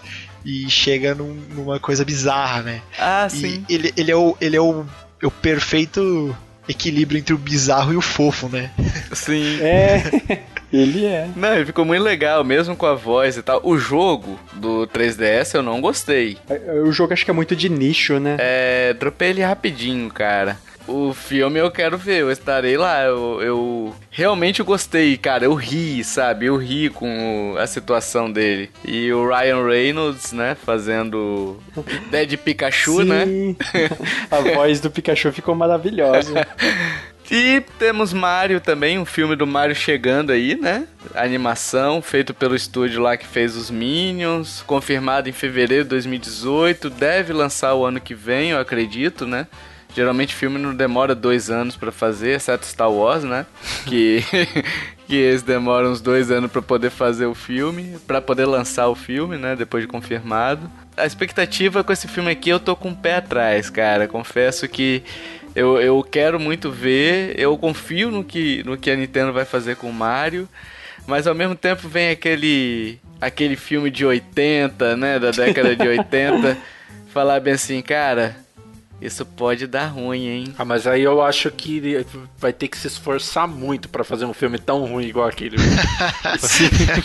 e 0.44 0.68
chega 0.70 1.14
num- 1.14 1.40
numa 1.54 1.78
coisa 1.80 2.04
bizarra, 2.04 2.62
né? 2.62 2.82
Ah, 2.98 3.28
E 3.32 3.62
ele, 3.68 3.92
ele 3.96 4.10
é, 4.10 4.16
o, 4.16 4.36
ele 4.40 4.56
é 4.56 4.60
o, 4.60 4.84
é 5.22 5.26
o 5.26 5.30
perfeito 5.30 6.36
equilíbrio 6.68 7.18
entre 7.18 7.34
o 7.34 7.38
bizarro 7.38 7.92
e 7.92 7.96
o 7.96 8.00
fofo, 8.00 8.48
né? 8.48 8.70
Sim. 9.12 9.58
É, 9.62 10.02
ele 10.72 11.04
é. 11.04 11.28
Não, 11.36 11.54
ele 11.54 11.66
ficou 11.66 11.84
muito 11.84 12.02
legal, 12.02 12.42
mesmo 12.44 12.74
com 12.76 12.86
a 12.86 12.94
voz 12.94 13.36
e 13.36 13.42
tal. 13.42 13.60
O 13.64 13.76
jogo 13.76 14.38
do 14.54 14.86
3DS 14.88 15.54
eu 15.54 15.62
não 15.62 15.80
gostei. 15.80 16.38
O 16.86 16.90
jogo 16.92 17.12
acho 17.12 17.24
que 17.24 17.30
é 17.30 17.34
muito 17.34 17.54
de 17.54 17.68
nicho, 17.68 18.18
né? 18.18 18.36
É, 18.38 18.94
dropei 18.94 19.30
ele 19.30 19.42
rapidinho, 19.42 20.08
cara. 20.10 20.58
O 20.86 21.14
filme 21.14 21.58
eu 21.58 21.70
quero 21.70 21.96
ver, 21.96 22.20
eu 22.20 22.30
estarei 22.30 22.76
lá. 22.76 23.02
Eu, 23.02 23.40
eu 23.40 23.94
realmente 24.10 24.62
gostei, 24.62 25.16
cara. 25.16 25.44
Eu 25.44 25.54
ri, 25.54 26.02
sabe? 26.02 26.46
Eu 26.46 26.56
ri 26.56 26.90
com 26.90 27.54
a 27.58 27.66
situação 27.66 28.30
dele. 28.30 28.70
E 28.84 29.12
o 29.12 29.28
Ryan 29.28 29.64
Reynolds, 29.66 30.32
né? 30.32 30.54
Fazendo 30.54 31.58
Dead 32.10 32.36
Pikachu, 32.36 33.02
né? 33.04 33.26
Sim. 33.26 33.56
A 34.30 34.40
voz 34.40 34.80
do 34.80 34.90
Pikachu 34.90 35.32
ficou 35.32 35.54
maravilhosa. 35.54 36.46
E 37.34 37.62
temos 37.78 38.12
Mario 38.12 38.60
também, 38.60 38.98
um 38.98 39.06
filme 39.06 39.34
do 39.34 39.46
Mario 39.46 39.74
chegando 39.74 40.32
aí, 40.32 40.54
né? 40.54 40.86
Animação, 41.14 42.02
feito 42.02 42.34
pelo 42.34 42.54
estúdio 42.54 43.00
lá 43.00 43.16
que 43.16 43.26
fez 43.26 43.56
os 43.56 43.70
Minions, 43.70 44.62
confirmado 44.66 45.30
em 45.30 45.32
fevereiro 45.32 45.84
de 45.84 45.90
2018, 45.90 46.90
deve 46.90 47.32
lançar 47.32 47.74
o 47.74 47.86
ano 47.86 47.98
que 47.98 48.14
vem, 48.14 48.50
eu 48.50 48.58
acredito, 48.58 49.26
né? 49.26 49.46
Geralmente 49.94 50.34
filme 50.34 50.58
não 50.58 50.74
demora 50.74 51.14
dois 51.14 51.50
anos 51.50 51.76
pra 51.76 51.92
fazer, 51.92 52.36
exceto 52.36 52.64
Star 52.66 52.90
Wars, 52.90 53.24
né? 53.24 53.44
Que, 53.84 54.24
que 55.06 55.14
eles 55.14 55.42
demoram 55.42 55.90
uns 55.90 56.00
dois 56.00 56.30
anos 56.30 56.50
pra 56.50 56.62
poder 56.62 56.90
fazer 56.90 57.26
o 57.26 57.34
filme, 57.34 57.96
pra 58.06 58.20
poder 58.20 58.46
lançar 58.46 58.88
o 58.88 58.94
filme, 58.94 59.36
né? 59.36 59.54
Depois 59.54 59.82
de 59.82 59.88
confirmado. 59.88 60.70
A 60.96 61.04
expectativa 61.04 61.84
com 61.84 61.92
esse 61.92 62.08
filme 62.08 62.30
aqui 62.30 62.48
eu 62.48 62.60
tô 62.60 62.74
com 62.74 62.90
o 62.90 62.96
pé 62.96 63.16
atrás, 63.16 63.68
cara. 63.68 64.08
Confesso 64.08 64.66
que 64.66 65.02
eu, 65.54 65.78
eu 65.80 66.02
quero 66.02 66.40
muito 66.40 66.70
ver, 66.70 67.38
eu 67.38 67.56
confio 67.58 68.10
no 68.10 68.24
que, 68.24 68.62
no 68.64 68.78
que 68.78 68.90
a 68.90 68.96
Nintendo 68.96 69.32
vai 69.32 69.44
fazer 69.44 69.76
com 69.76 69.88
o 69.88 69.92
Mario, 69.92 70.48
mas 71.06 71.26
ao 71.26 71.34
mesmo 71.34 71.54
tempo 71.54 71.88
vem 71.88 72.10
aquele 72.10 72.98
aquele 73.20 73.54
filme 73.54 73.88
de 73.88 74.04
80, 74.04 74.96
né, 74.96 75.18
da 75.18 75.30
década 75.30 75.76
de 75.76 75.86
80, 75.86 76.58
falar 77.12 77.38
bem 77.38 77.54
assim, 77.54 77.80
cara, 77.80 78.34
isso 79.02 79.26
pode 79.26 79.66
dar 79.66 79.86
ruim, 79.86 80.28
hein? 80.28 80.54
Ah, 80.56 80.64
mas 80.64 80.86
aí 80.86 81.02
eu 81.02 81.20
acho 81.20 81.50
que 81.50 82.06
vai 82.38 82.52
ter 82.52 82.68
que 82.68 82.78
se 82.78 82.86
esforçar 82.86 83.48
muito 83.48 83.88
pra 83.88 84.04
fazer 84.04 84.24
um 84.24 84.32
filme 84.32 84.58
tão 84.58 84.84
ruim 84.86 85.06
igual 85.06 85.26
aquele. 85.26 85.56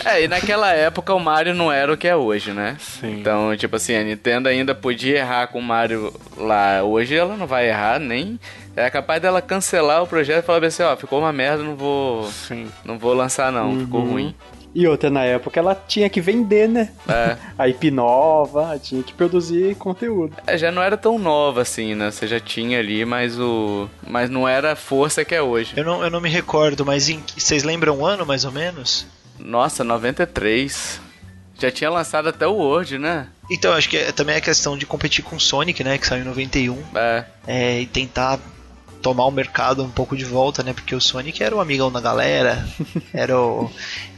É, 0.04 0.22
e 0.22 0.28
naquela 0.28 0.72
época 0.72 1.12
o 1.12 1.20
Mario 1.20 1.54
não 1.54 1.72
era 1.72 1.92
o 1.92 1.96
que 1.96 2.06
é 2.06 2.14
hoje, 2.14 2.52
né? 2.52 2.76
Sim. 2.78 3.20
Então, 3.20 3.56
tipo 3.56 3.76
assim, 3.76 3.94
a 3.94 4.02
Nintendo 4.02 4.48
ainda 4.48 4.74
podia 4.74 5.18
errar 5.18 5.48
com 5.48 5.58
o 5.58 5.62
Mario 5.62 6.12
lá. 6.36 6.82
Hoje 6.82 7.16
ela 7.16 7.36
não 7.36 7.46
vai 7.46 7.68
errar, 7.68 7.98
nem. 7.98 8.38
É 8.76 8.88
capaz 8.88 9.20
dela 9.20 9.42
cancelar 9.42 10.02
o 10.02 10.06
projeto 10.06 10.44
e 10.44 10.46
falar 10.46 10.64
assim, 10.64 10.82
ó, 10.82 10.96
ficou 10.96 11.18
uma 11.18 11.32
merda, 11.32 11.62
não 11.64 11.74
vou. 11.74 12.30
Sim. 12.30 12.70
Não 12.84 12.98
vou 12.98 13.12
lançar 13.12 13.50
não, 13.50 13.80
ficou 13.80 14.02
ruim. 14.04 14.34
E 14.74 14.86
outra, 14.86 15.10
na 15.10 15.24
época 15.24 15.58
ela 15.58 15.74
tinha 15.74 16.08
que 16.08 16.20
vender, 16.20 16.68
né? 16.68 16.90
É. 17.08 17.36
A 17.58 17.68
IP 17.68 17.90
nova, 17.90 18.78
tinha 18.78 19.02
que 19.02 19.12
produzir 19.12 19.74
conteúdo. 19.76 20.36
É, 20.46 20.56
já 20.56 20.70
não 20.70 20.82
era 20.82 20.96
tão 20.96 21.18
nova 21.18 21.62
assim, 21.62 21.94
né? 21.94 22.10
Você 22.10 22.26
já 22.26 22.38
tinha 22.38 22.78
ali, 22.78 23.04
mas 23.04 23.38
o. 23.38 23.88
Mas 24.06 24.30
não 24.30 24.48
era 24.48 24.72
a 24.72 24.76
força 24.76 25.24
que 25.24 25.34
é 25.34 25.42
hoje. 25.42 25.74
Eu 25.76 25.84
não, 25.84 26.02
eu 26.04 26.10
não 26.10 26.20
me 26.20 26.28
recordo, 26.28 26.84
mas 26.84 27.08
em, 27.08 27.22
vocês 27.36 27.62
lembram 27.62 27.98
o 27.98 28.06
ano 28.06 28.24
mais 28.24 28.44
ou 28.44 28.52
menos? 28.52 29.06
Nossa, 29.38 29.82
93. 29.82 31.00
Já 31.58 31.72
tinha 31.72 31.90
lançado 31.90 32.28
até 32.28 32.46
o 32.46 32.54
Word, 32.54 32.98
né? 32.98 33.26
Então, 33.50 33.72
acho 33.72 33.88
que 33.88 33.96
é, 33.96 34.12
também 34.12 34.36
é 34.36 34.40
questão 34.40 34.76
de 34.78 34.86
competir 34.86 35.24
com 35.24 35.36
o 35.36 35.40
Sonic, 35.40 35.82
né? 35.82 35.98
Que 35.98 36.06
saiu 36.06 36.22
em 36.22 36.26
91. 36.26 36.78
É. 36.94 37.24
É, 37.46 37.80
e 37.80 37.86
tentar 37.86 38.38
tomar 39.02 39.26
o 39.26 39.30
mercado 39.30 39.82
um 39.82 39.90
pouco 39.90 40.16
de 40.16 40.24
volta, 40.24 40.62
né? 40.62 40.72
Porque 40.72 40.94
o 40.94 41.00
Sonic 41.00 41.42
era 41.42 41.54
o 41.54 41.60
amigão 41.60 41.90
da 41.90 42.00
galera, 42.00 42.66
era 43.12 43.38
o, 43.38 43.70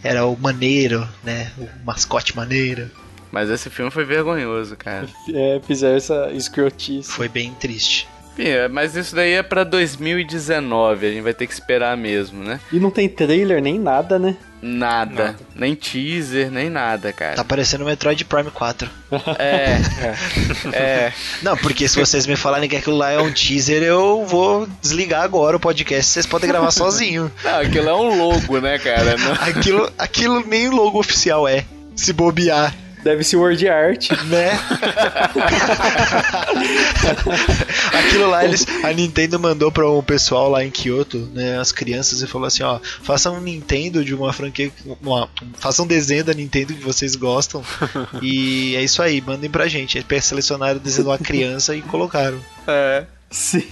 era 0.02 0.26
o 0.26 0.36
maneiro, 0.36 1.06
né? 1.22 1.50
O 1.58 1.68
mascote 1.84 2.36
maneiro. 2.36 2.90
Mas 3.30 3.48
esse 3.48 3.70
filme 3.70 3.90
foi 3.90 4.04
vergonhoso, 4.04 4.76
cara. 4.76 5.08
É, 5.32 5.60
fizeram 5.64 5.96
essa 5.96 6.30
escrotice. 6.32 7.10
Foi 7.10 7.28
bem 7.28 7.52
triste. 7.54 8.08
É, 8.42 8.68
mas 8.68 8.96
isso 8.96 9.14
daí 9.14 9.32
é 9.32 9.42
pra 9.42 9.64
2019, 9.64 11.06
a 11.06 11.10
gente 11.10 11.20
vai 11.22 11.34
ter 11.34 11.46
que 11.46 11.52
esperar 11.52 11.96
mesmo, 11.96 12.42
né? 12.42 12.58
E 12.72 12.78
não 12.78 12.90
tem 12.90 13.08
trailer 13.08 13.60
nem 13.62 13.78
nada, 13.78 14.18
né? 14.18 14.36
Nada. 14.62 15.36
Nem 15.54 15.74
teaser, 15.74 16.50
nem 16.50 16.68
nada, 16.68 17.12
cara. 17.14 17.34
Tá 17.36 17.42
parecendo 17.44 17.82
o 17.82 17.86
Metroid 17.86 18.24
Prime 18.26 18.50
4. 18.50 18.88
É. 19.38 19.78
é. 20.72 21.12
Não, 21.42 21.56
porque 21.56 21.88
se 21.88 21.98
vocês 21.98 22.26
me 22.26 22.36
falarem 22.36 22.68
que 22.68 22.76
aquilo 22.76 22.96
lá 22.96 23.10
é 23.10 23.18
um 23.20 23.32
teaser, 23.32 23.82
eu 23.82 24.24
vou 24.26 24.66
desligar 24.82 25.22
agora 25.22 25.56
o 25.56 25.60
podcast. 25.60 26.10
Vocês 26.12 26.26
podem 26.26 26.48
gravar 26.48 26.70
sozinho. 26.70 27.30
Não, 27.42 27.60
aquilo 27.60 27.88
é 27.88 27.94
um 27.94 28.18
logo, 28.18 28.60
né, 28.60 28.78
cara? 28.78 29.16
Não- 29.18 29.32
Aquilo, 29.32 29.90
aquilo 29.98 30.46
nem 30.46 30.68
o 30.68 30.74
logo 30.76 30.98
oficial 30.98 31.48
é. 31.48 31.64
Se 31.96 32.12
bobear, 32.12 32.74
Deve 33.02 33.24
ser 33.24 33.36
word 33.36 33.68
art. 33.68 34.10
né? 34.26 34.50
Aquilo 37.92 38.28
lá, 38.28 38.44
eles, 38.44 38.66
a 38.84 38.92
Nintendo 38.92 39.38
mandou 39.38 39.72
para 39.72 39.90
um 39.90 40.02
pessoal 40.02 40.50
lá 40.50 40.64
em 40.64 40.70
Kyoto, 40.70 41.18
né, 41.32 41.58
as 41.58 41.72
crianças, 41.72 42.22
e 42.22 42.26
falou 42.26 42.46
assim: 42.46 42.62
ó, 42.62 42.78
façam 43.02 43.36
um 43.36 43.40
Nintendo 43.40 44.04
de 44.04 44.14
uma 44.14 44.32
franquia, 44.32 44.70
uma, 45.00 45.28
façam 45.58 45.84
um 45.84 45.88
desenho 45.88 46.24
da 46.24 46.34
Nintendo 46.34 46.74
que 46.74 46.82
vocês 46.82 47.16
gostam, 47.16 47.62
e 48.22 48.74
é 48.76 48.82
isso 48.82 49.02
aí, 49.02 49.20
mandem 49.20 49.50
pra 49.50 49.68
gente. 49.68 49.98
Eles 49.98 50.24
selecionaram 50.24 50.76
o 50.76 50.80
desenho 50.80 51.04
de 51.04 51.10
uma 51.10 51.18
criança 51.18 51.74
e 51.74 51.82
colocaram. 51.82 52.38
É. 52.66 53.04
Sim. 53.30 53.62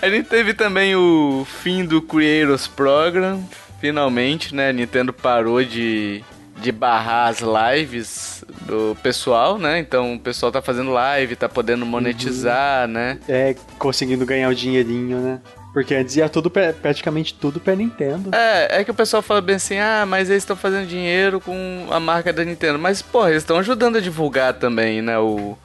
A 0.00 0.10
gente 0.10 0.28
teve 0.28 0.52
também 0.52 0.94
o 0.94 1.46
fim 1.62 1.84
do 1.86 2.02
Creators 2.02 2.66
Program. 2.66 3.42
Finalmente, 3.80 4.54
né? 4.54 4.68
A 4.68 4.72
Nintendo 4.72 5.12
parou 5.12 5.64
de, 5.64 6.22
de 6.60 6.70
barrar 6.70 7.28
as 7.28 7.40
lives 7.40 8.43
do 8.66 8.96
pessoal, 9.02 9.58
né? 9.58 9.78
Então 9.78 10.14
o 10.14 10.18
pessoal 10.18 10.50
tá 10.50 10.60
fazendo 10.62 10.90
live, 10.92 11.36
tá 11.36 11.48
podendo 11.48 11.84
monetizar, 11.86 12.88
né? 12.88 13.18
É, 13.28 13.54
conseguindo 13.78 14.24
ganhar 14.26 14.48
o 14.48 14.54
dinheirinho, 14.54 15.18
né? 15.18 15.40
Porque 15.72 15.94
antes 15.94 16.16
ia 16.16 16.28
tudo, 16.28 16.48
pra- 16.48 16.72
praticamente 16.72 17.34
tudo 17.34 17.58
pra 17.58 17.74
Nintendo. 17.74 18.30
É, 18.32 18.80
é 18.80 18.84
que 18.84 18.90
o 18.90 18.94
pessoal 18.94 19.20
fala 19.22 19.40
bem 19.40 19.56
assim, 19.56 19.76
ah, 19.78 20.04
mas 20.06 20.30
eles 20.30 20.42
estão 20.44 20.54
fazendo 20.56 20.86
dinheiro 20.86 21.40
com 21.40 21.86
a 21.90 21.98
marca 21.98 22.32
da 22.32 22.44
Nintendo. 22.44 22.78
Mas, 22.78 23.02
porra, 23.02 23.30
eles 23.30 23.42
estão 23.42 23.58
ajudando 23.58 23.96
a 23.96 24.00
divulgar 24.00 24.54
também, 24.54 25.02
né? 25.02 25.18
O, 25.18 25.58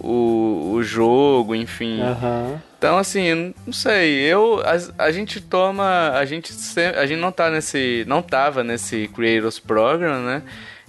o, 0.00 0.72
o 0.74 0.82
jogo, 0.82 1.54
enfim. 1.54 2.00
Aham. 2.02 2.60
Então, 2.76 2.98
assim, 2.98 3.54
não 3.64 3.72
sei, 3.72 4.18
eu 4.22 4.60
a, 4.98 5.04
a 5.06 5.12
gente 5.12 5.40
toma, 5.40 6.10
a 6.10 6.24
gente 6.24 6.52
sempre, 6.52 6.98
a 6.98 7.06
gente 7.06 7.20
não 7.20 7.30
tá 7.30 7.48
nesse, 7.48 8.04
não 8.08 8.20
tava 8.20 8.64
nesse 8.64 9.08
Creators 9.14 9.60
Program, 9.60 10.20
né? 10.24 10.42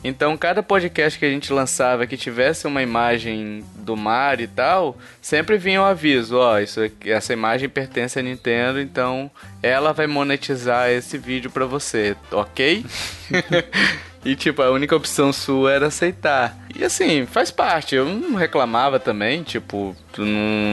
Então, 0.03 0.35
cada 0.35 0.61
podcast 0.61 1.17
que 1.17 1.25
a 1.25 1.29
gente 1.29 1.53
lançava 1.53 2.05
que 2.05 2.17
tivesse 2.17 2.67
uma 2.67 2.81
imagem 2.81 3.63
do 3.75 3.95
Mario 3.95 4.43
e 4.43 4.47
tal, 4.47 4.97
sempre 5.21 5.57
vinha 5.57 5.81
o 5.81 5.85
aviso, 5.85 6.37
ó, 6.37 6.59
isso 6.59 6.81
essa 7.05 7.31
imagem 7.31 7.69
pertence 7.69 8.19
à 8.19 8.21
Nintendo, 8.21 8.81
então 8.81 9.31
ela 9.61 9.93
vai 9.93 10.05
monetizar 10.05 10.89
esse 10.89 11.17
vídeo 11.17 11.49
pra 11.49 11.65
você, 11.65 12.15
ok? 12.31 12.85
E 14.25 14.37
tipo, 14.37 14.61
a 14.61 14.71
única 14.71 14.95
opção 14.95 15.33
sua 15.33 15.73
era 15.73 15.87
aceitar. 15.87 16.55
E 16.73 16.81
assim, 16.81 17.25
faz 17.25 17.51
parte. 17.51 17.93
Eu 17.93 18.05
não 18.05 18.35
reclamava 18.35 18.97
também, 18.97 19.43
tipo, 19.43 19.93
não, 20.17 20.25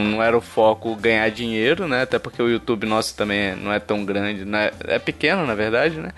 não 0.05 0.23
era 0.23 0.37
o 0.37 0.39
foco 0.39 0.95
ganhar 0.95 1.29
dinheiro, 1.29 1.85
né? 1.85 2.03
Até 2.03 2.17
porque 2.17 2.41
o 2.41 2.47
YouTube 2.47 2.85
nosso 2.87 3.13
também 3.13 3.37
é- 3.39 3.55
não 3.55 3.73
é 3.73 3.77
tão 3.77 4.05
grande, 4.05 4.45
né? 4.45 4.71
É 4.87 4.97
pequeno, 4.97 5.45
na 5.45 5.53
verdade, 5.53 5.97
né? 5.99 6.11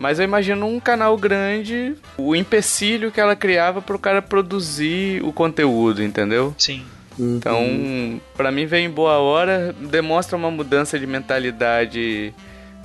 Mas 0.00 0.18
eu 0.18 0.24
imagino 0.24 0.66
um 0.66 0.80
canal 0.80 1.14
grande, 1.18 1.94
o 2.16 2.34
empecilho 2.34 3.12
que 3.12 3.20
ela 3.20 3.36
criava 3.36 3.82
pro 3.82 3.98
cara 3.98 4.22
produzir 4.22 5.22
o 5.22 5.30
conteúdo, 5.30 6.02
entendeu? 6.02 6.54
Sim. 6.56 6.86
Então, 7.18 8.18
pra 8.34 8.50
mim 8.50 8.64
veio 8.64 8.86
em 8.86 8.90
boa 8.90 9.18
hora, 9.18 9.74
demonstra 9.78 10.38
uma 10.38 10.50
mudança 10.50 10.98
de 10.98 11.06
mentalidade 11.06 12.32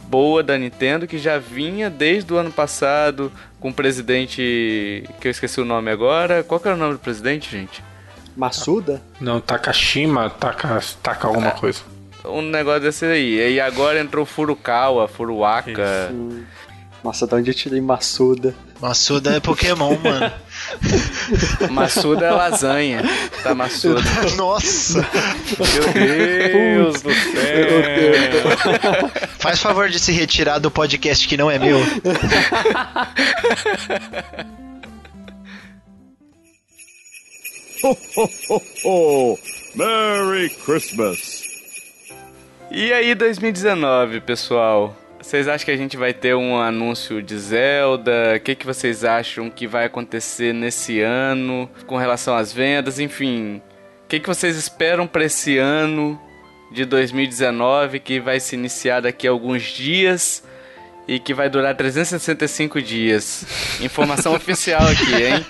boa 0.09 0.43
da 0.43 0.57
Nintendo 0.57 1.07
que 1.07 1.17
já 1.17 1.37
vinha 1.37 1.89
desde 1.89 2.33
o 2.33 2.37
ano 2.37 2.51
passado 2.51 3.31
com 3.61 3.69
o 3.69 3.73
presidente 3.73 5.03
que 5.21 5.27
eu 5.27 5.31
esqueci 5.31 5.61
o 5.61 5.65
nome 5.65 5.89
agora. 5.89 6.43
Qual 6.43 6.59
que 6.59 6.67
era 6.67 6.75
o 6.75 6.79
nome 6.79 6.93
do 6.93 6.99
presidente, 6.99 7.49
gente? 7.49 7.81
Massuda? 8.35 9.01
Não, 9.21 9.39
Takashima, 9.39 10.29
Taka, 10.29 10.81
taka 11.01 11.27
alguma 11.27 11.51
coisa. 11.51 11.81
Um 12.25 12.41
negócio 12.41 12.81
desse 12.81 13.05
aí. 13.05 13.53
E 13.53 13.61
agora 13.61 14.01
entrou 14.01 14.25
Furukawa, 14.25 15.07
Furuaka. 15.07 16.11
Nossa, 17.05 17.27
de 17.27 17.35
onde 17.35 17.51
eu 17.51 17.53
tirei 17.53 17.79
Massuda? 17.79 18.55
Massuda 18.81 19.35
é 19.35 19.39
Pokémon, 19.39 19.95
mano. 20.03 20.31
Massuda 21.69 22.25
é 22.25 22.31
lasanha. 22.31 23.03
Tá 23.43 23.53
Massuda. 23.53 24.01
Nossa! 24.35 25.07
Meu 25.93 26.83
Deus 26.83 27.03
do 27.03 27.13
céu. 27.13 29.11
Faz 29.37 29.61
favor 29.61 29.87
de 29.87 29.99
se 29.99 30.11
retirar 30.13 30.57
do 30.57 30.71
podcast 30.71 31.27
que 31.27 31.37
não 31.37 31.51
é 31.51 31.59
meu. 31.59 31.77
Ho, 37.83 37.97
ho, 38.17 38.29
ho, 38.49 38.61
ho! 38.83 39.39
Merry 39.75 40.49
Christmas! 40.49 41.43
E 42.71 42.91
aí, 42.91 43.13
2019, 43.13 44.21
pessoal? 44.21 45.04
Vocês 45.25 45.47
acham 45.47 45.65
que 45.65 45.71
a 45.71 45.75
gente 45.75 45.97
vai 45.97 46.13
ter 46.13 46.35
um 46.35 46.55
anúncio 46.55 47.19
de 47.19 47.35
Zelda? 47.35 48.35
O 48.37 48.39
que, 48.39 48.53
que 48.53 48.63
vocês 48.63 49.03
acham 49.03 49.49
que 49.49 49.65
vai 49.65 49.85
acontecer 49.85 50.53
nesse 50.53 51.01
ano 51.01 51.67
com 51.87 51.97
relação 51.97 52.35
às 52.35 52.53
vendas? 52.53 52.99
Enfim, 52.99 53.59
o 54.03 54.07
que, 54.07 54.19
que 54.19 54.27
vocês 54.27 54.55
esperam 54.55 55.07
para 55.07 55.25
esse 55.25 55.57
ano 55.57 56.21
de 56.71 56.85
2019 56.85 58.01
que 58.01 58.19
vai 58.19 58.39
se 58.39 58.55
iniciar 58.55 59.01
daqui 59.01 59.27
a 59.27 59.31
alguns 59.31 59.63
dias 59.63 60.43
e 61.07 61.17
que 61.17 61.33
vai 61.33 61.49
durar 61.49 61.75
365 61.75 62.79
dias? 62.79 63.47
Informação 63.81 64.31
oficial 64.37 64.87
aqui, 64.87 65.23
hein? 65.23 65.43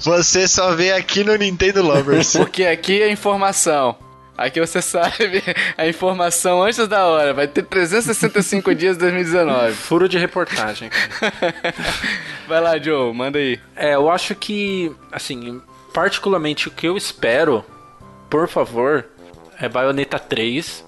Você 0.00 0.46
só 0.46 0.74
vê 0.74 0.92
aqui 0.92 1.24
no 1.24 1.34
Nintendo 1.36 1.80
Lovers. 1.80 2.36
Porque 2.36 2.66
aqui 2.66 3.00
é 3.00 3.10
informação. 3.10 3.96
Aqui 4.36 4.60
você 4.60 4.82
sabe 4.82 5.42
a 5.76 5.86
informação 5.86 6.62
antes 6.62 6.86
da 6.86 7.06
hora. 7.06 7.32
Vai 7.32 7.48
ter 7.48 7.62
365 7.62 8.74
dias 8.74 8.96
de 8.96 9.00
2019. 9.02 9.72
Furo 9.74 10.08
de 10.08 10.18
reportagem. 10.18 10.90
Vai 12.46 12.60
lá, 12.60 12.78
Joe, 12.78 13.12
manda 13.12 13.38
aí. 13.38 13.58
É, 13.74 13.94
eu 13.94 14.10
acho 14.10 14.34
que, 14.34 14.94
assim, 15.10 15.60
particularmente 15.92 16.68
o 16.68 16.70
que 16.70 16.86
eu 16.86 16.96
espero, 16.96 17.64
por 18.30 18.48
favor, 18.48 19.06
é 19.60 19.68
Bayonetta 19.68 20.18
3. 20.18 20.84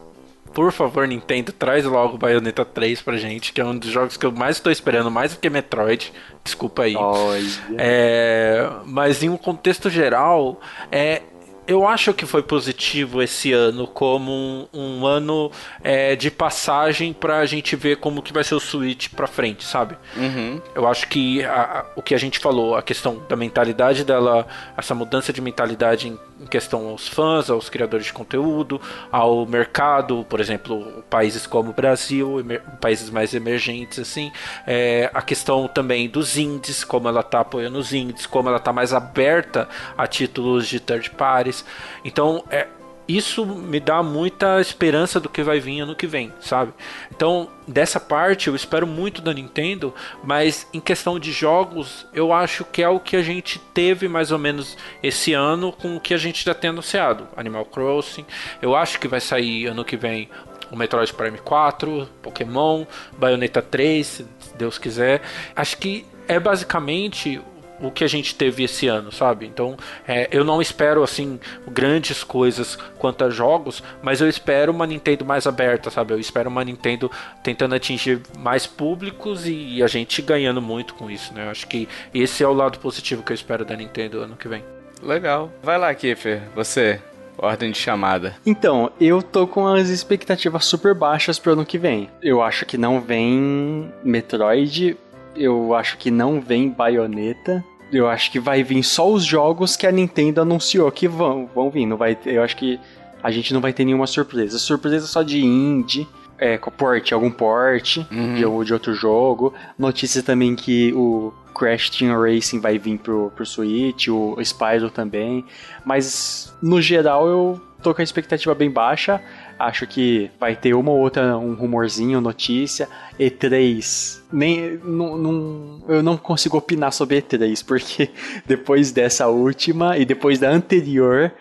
Por 0.54 0.72
favor, 0.72 1.06
Nintendo, 1.06 1.52
traz 1.52 1.84
logo 1.84 2.16
Bayonetta 2.16 2.64
3 2.64 3.02
pra 3.02 3.16
gente, 3.16 3.52
que 3.52 3.60
é 3.60 3.64
um 3.64 3.76
dos 3.76 3.90
jogos 3.90 4.16
que 4.16 4.24
eu 4.24 4.32
mais 4.32 4.56
estou 4.56 4.72
esperando, 4.72 5.10
mais 5.10 5.34
do 5.34 5.40
que 5.40 5.50
Metroid. 5.50 6.12
Desculpa 6.42 6.84
aí. 6.84 6.96
Olha. 6.96 7.44
É, 7.76 8.68
mas 8.86 9.22
em 9.22 9.28
um 9.28 9.36
contexto 9.36 9.90
geral, 9.90 10.60
é, 10.90 11.22
eu 11.68 11.86
acho 11.86 12.12
que 12.14 12.24
foi 12.26 12.42
positivo 12.42 13.22
esse 13.22 13.52
ano 13.52 13.86
como 13.86 14.32
um, 14.32 14.66
um 14.72 15.06
ano 15.06 15.52
é, 15.84 16.16
de 16.16 16.30
passagem 16.30 17.12
pra 17.12 17.44
gente 17.46 17.76
ver 17.76 17.98
como 17.98 18.22
que 18.22 18.32
vai 18.32 18.42
ser 18.42 18.54
o 18.54 18.60
Switch 18.60 19.08
pra 19.10 19.26
frente, 19.26 19.64
sabe? 19.64 19.96
Uhum. 20.16 20.60
Eu 20.74 20.88
acho 20.88 21.06
que 21.08 21.44
a- 21.44 21.52
a- 21.80 21.86
o 21.94 22.02
que 22.02 22.14
a 22.14 22.18
gente 22.18 22.38
falou, 22.38 22.74
a 22.74 22.82
questão 22.82 23.22
da 23.28 23.36
mentalidade 23.36 24.02
dela, 24.02 24.46
essa 24.76 24.94
mudança 24.94 25.32
de 25.32 25.40
mentalidade 25.40 26.08
em, 26.08 26.18
em 26.40 26.47
questão 26.47 26.89
aos 26.89 27.09
fãs, 27.09 27.51
aos 27.51 27.69
criadores 27.69 28.06
de 28.06 28.12
conteúdo, 28.12 28.81
ao 29.10 29.44
mercado, 29.47 30.24
por 30.28 30.40
exemplo, 30.40 31.05
países 31.10 31.47
como 31.47 31.70
o 31.70 31.73
Brasil, 31.73 32.44
países 32.81 33.10
mais 33.10 33.35
emergentes, 33.35 33.98
assim, 33.98 34.31
é, 34.66 35.10
a 35.12 35.23
questão 35.23 35.66
também 35.66 36.09
dos 36.09 36.36
indies, 36.36 36.85
como 36.85 37.09
ela 37.09 37.23
tá 37.23 37.40
apoiando 37.40 37.78
os 37.78 37.93
indies, 37.93 38.27
como 38.27 38.48
ela 38.48 38.60
tá 38.60 38.73
mais 38.73 38.93
aberta 38.93 39.69
a 39.97 40.06
títulos 40.06 40.69
de 40.69 40.81
third 40.81 41.10
parties. 41.10 41.65
Então, 42.05 42.44
é, 42.51 42.66
isso 43.09 43.47
me 43.47 43.80
dá 43.80 44.02
muita 44.02 44.60
esperança 44.60 45.18
do 45.18 45.30
que 45.30 45.43
vai 45.43 45.59
vir 45.59 45.80
ano 45.80 45.97
que 45.97 46.06
vem, 46.06 46.32
sabe? 46.40 46.74
Então, 47.10 47.48
dessa 47.66 47.98
parte 47.98 48.48
eu 48.48 48.55
espero 48.55 48.86
muito 48.86 49.22
da 49.22 49.32
Nintendo, 49.32 49.94
mas 50.22 50.68
em 50.74 50.80
questão 50.80 51.18
de 51.18 51.32
jogos, 51.32 52.06
eu 52.12 52.32
acho 52.32 52.66
que 52.66 52.82
é 52.82 52.89
o 52.89 53.01
que 53.01 53.16
a 53.16 53.22
gente 53.22 53.59
teve 53.72 54.09
mais 54.09 54.30
ou 54.30 54.39
menos 54.39 54.76
esse 55.02 55.32
ano 55.32 55.72
com 55.72 55.97
o 55.97 56.01
que 56.01 56.12
a 56.12 56.18
gente 56.18 56.44
já 56.44 56.55
tem 56.55 56.68
anunciado. 56.68 57.26
Animal 57.35 57.64
Crossing, 57.64 58.26
eu 58.60 58.76
acho 58.76 59.01
que 59.01 59.09
vai 59.09 59.20
sair 59.20 59.66
ano 59.66 59.85
que 59.85 59.97
vem 59.97 60.28
o 60.70 60.76
Metroid 60.76 61.12
Prime 61.14 61.39
4, 61.39 62.06
Pokémon, 62.20 62.85
Bayonetta 63.16 63.62
3, 63.62 64.06
se 64.06 64.26
Deus 64.59 64.76
quiser. 64.76 65.22
Acho 65.56 65.78
que 65.78 66.05
é 66.26 66.39
basicamente 66.39 67.40
o 67.80 67.90
que 67.90 68.05
a 68.05 68.09
gente 68.09 68.34
teve 68.34 68.64
esse 68.64 68.86
ano, 68.88 69.12
sabe? 69.12 69.46
Então, 69.46 69.76
é, 70.06 70.28
eu 70.30 70.44
não 70.44 70.60
espero 70.60 71.02
assim 71.02 71.38
grandes 71.70 72.24
coisas 72.24 72.76
quanto 72.98 73.24
a 73.24 73.30
jogos, 73.30 73.82
mas 74.02 74.20
eu 74.20 74.28
espero 74.28 74.72
uma 74.72 74.86
Nintendo 74.86 75.24
mais 75.24 75.46
aberta, 75.46 75.90
sabe? 75.90 76.12
Eu 76.12 76.18
espero 76.18 76.48
uma 76.48 76.64
Nintendo 76.64 77.10
tentando 77.42 77.74
atingir 77.74 78.20
mais 78.38 78.66
públicos 78.66 79.46
e 79.46 79.82
a 79.82 79.86
gente 79.86 80.20
ganhando 80.22 80.60
muito 80.60 80.94
com 80.94 81.10
isso, 81.10 81.32
né? 81.34 81.46
Eu 81.46 81.50
acho 81.50 81.66
que 81.66 81.88
esse 82.12 82.42
é 82.42 82.48
o 82.48 82.52
lado 82.52 82.78
positivo 82.78 83.22
que 83.22 83.32
eu 83.32 83.36
espero 83.36 83.64
da 83.64 83.76
Nintendo 83.76 84.20
ano 84.20 84.36
que 84.36 84.48
vem. 84.48 84.62
Legal. 85.02 85.50
Vai 85.62 85.78
lá, 85.78 85.94
Kiffer. 85.94 86.42
Você. 86.55 87.00
Ordem 87.40 87.70
de 87.70 87.78
chamada. 87.78 88.34
Então, 88.44 88.90
eu 89.00 89.22
tô 89.22 89.46
com 89.46 89.64
as 89.68 89.88
expectativas 89.90 90.64
super 90.64 90.92
baixas 90.92 91.38
pro 91.38 91.52
ano 91.52 91.64
que 91.64 91.78
vem. 91.78 92.10
Eu 92.20 92.42
acho 92.42 92.66
que 92.66 92.76
não 92.76 93.00
vem 93.00 93.92
Metroid, 94.02 94.96
eu 95.39 95.74
acho 95.74 95.97
que 95.98 96.10
não 96.10 96.40
vem 96.40 96.69
Bayonetta. 96.69 97.65
Eu 97.90 98.09
acho 98.09 98.31
que 98.31 98.39
vai 98.39 98.62
vir 98.62 98.82
só 98.82 99.10
os 99.10 99.24
jogos 99.24 99.77
que 99.77 99.86
a 99.86 99.93
Nintendo 99.93 100.43
anunciou 100.43 100.90
que 100.93 101.09
vão, 101.09 101.48
vão 101.55 101.70
vir. 101.70 101.86
Não 101.86 101.97
vai 101.97 102.16
eu 102.27 102.43
acho 102.43 102.56
que 102.56 102.78
a 103.23 103.31
gente 103.31 103.52
não 103.55 103.60
vai 103.60 103.73
ter 103.73 103.85
nenhuma 103.85 104.06
surpresa. 104.06 104.59
Surpresa 104.59 105.06
só 105.06 105.23
de 105.23 105.44
indie, 105.44 106.06
é, 106.39 106.56
com 106.56 106.70
porte, 106.70 107.12
algum 107.12 107.31
porte 107.31 108.06
de, 108.10 108.65
de 108.65 108.73
outro 108.73 108.94
jogo. 108.94 109.55
Notícia 109.78 110.23
também 110.23 110.55
que 110.55 110.93
o 110.94 111.32
Crash 111.55 111.90
Team 111.90 112.19
Racing 112.20 112.60
vai 112.60 112.78
vir 112.78 112.98
pro, 112.98 113.32
pro 113.35 113.44
Switch, 113.44 114.09
o 114.09 114.36
Spyro 114.40 114.90
também. 114.90 115.44
Mas, 115.85 116.55
no 116.62 116.81
geral, 116.81 117.27
eu 117.27 117.60
tô 117.82 117.94
com 117.94 118.01
a 118.01 118.05
expectativa 118.05 118.55
bem 118.55 118.70
baixa. 118.70 119.20
Acho 119.59 119.86
que 119.86 120.30
vai 120.39 120.55
ter 120.55 120.72
uma 120.74 120.90
ou 120.93 120.98
outra, 120.98 121.36
um 121.36 121.55
rumorzinho, 121.55 122.20
notícia. 122.20 122.89
E3. 123.18 124.20
Nem, 124.32 124.78
não, 124.85 125.16
não- 125.18 125.82
eu 125.89 126.02
não 126.02 126.16
consigo 126.16 126.56
opinar 126.56 126.93
sobre 126.93 127.20
E3, 127.20 127.64
porque 127.64 128.10
depois 128.47 128.93
dessa 128.93 129.26
última 129.28 129.97
e 129.98 130.05
depois 130.05 130.39
da 130.39 130.48
anterior, 130.51 131.32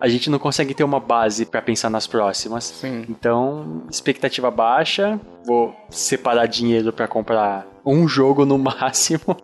a 0.00 0.08
gente 0.08 0.30
não 0.30 0.38
consegue 0.38 0.72
ter 0.74 0.84
uma 0.84 1.00
base 1.00 1.44
pra 1.44 1.60
pensar 1.60 1.90
nas 1.90 2.06
próximas. 2.06 2.64
Sim. 2.64 3.04
Então, 3.08 3.82
expectativa 3.90 4.50
baixa. 4.50 5.20
Vou 5.44 5.74
separar 5.90 6.46
dinheiro 6.46 6.92
pra 6.92 7.08
comprar 7.08 7.66
um 7.84 8.06
jogo 8.08 8.44
no 8.44 8.56
máximo 8.58 9.36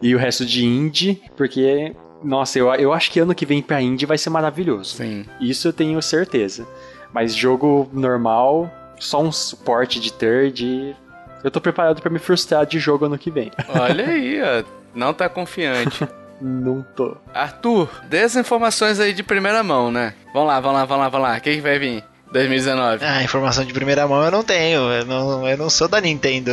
e 0.00 0.14
o 0.14 0.18
resto 0.18 0.44
de 0.44 0.64
indie, 0.64 1.22
porque 1.36 1.94
nossa, 2.24 2.58
eu, 2.58 2.72
eu 2.74 2.92
acho 2.92 3.10
que 3.10 3.18
ano 3.20 3.34
que 3.34 3.44
vem 3.46 3.60
pra 3.62 3.80
indie 3.82 4.06
vai 4.06 4.16
ser 4.18 4.30
maravilhoso. 4.30 4.96
Sim. 4.96 5.24
Isso 5.40 5.68
eu 5.68 5.72
tenho 5.72 6.00
certeza. 6.02 6.66
Mas 7.12 7.34
jogo 7.34 7.88
normal, 7.92 8.70
só 8.98 9.20
um 9.20 9.32
suporte 9.32 10.00
de 10.00 10.12
third. 10.12 10.64
e 10.64 10.96
Eu 11.44 11.50
tô 11.50 11.60
preparado 11.60 12.00
pra 12.00 12.10
me 12.10 12.18
frustrar 12.18 12.64
de 12.66 12.78
jogo 12.78 13.04
ano 13.04 13.18
que 13.18 13.30
vem. 13.30 13.50
Olha 13.68 14.06
aí, 14.08 14.40
ó. 14.42 14.64
Não 14.94 15.12
tá 15.12 15.28
confiante. 15.28 16.06
Não 16.40 16.82
tô. 16.96 17.16
Arthur, 17.32 17.88
dê 18.08 18.20
as 18.22 18.34
informações 18.34 18.98
aí 18.98 19.12
de 19.12 19.22
primeira 19.22 19.62
mão, 19.62 19.92
né? 19.92 20.12
Vamos 20.34 20.48
lá, 20.48 20.58
vamos 20.58 20.76
lá, 20.80 20.84
vamos 20.84 21.02
lá, 21.04 21.08
vamos 21.08 21.28
lá. 21.28 21.36
O 21.36 21.40
que, 21.40 21.54
que 21.54 21.60
vai 21.60 21.78
vir? 21.78 22.04
2019. 22.32 23.04
Ah, 23.04 23.22
informação 23.22 23.64
de 23.64 23.72
primeira 23.72 24.08
mão 24.08 24.24
eu 24.24 24.30
não 24.30 24.42
tenho, 24.42 24.80
eu 24.90 25.04
não, 25.04 25.46
eu 25.46 25.56
não 25.56 25.68
sou 25.68 25.86
da 25.86 26.00
Nintendo. 26.00 26.52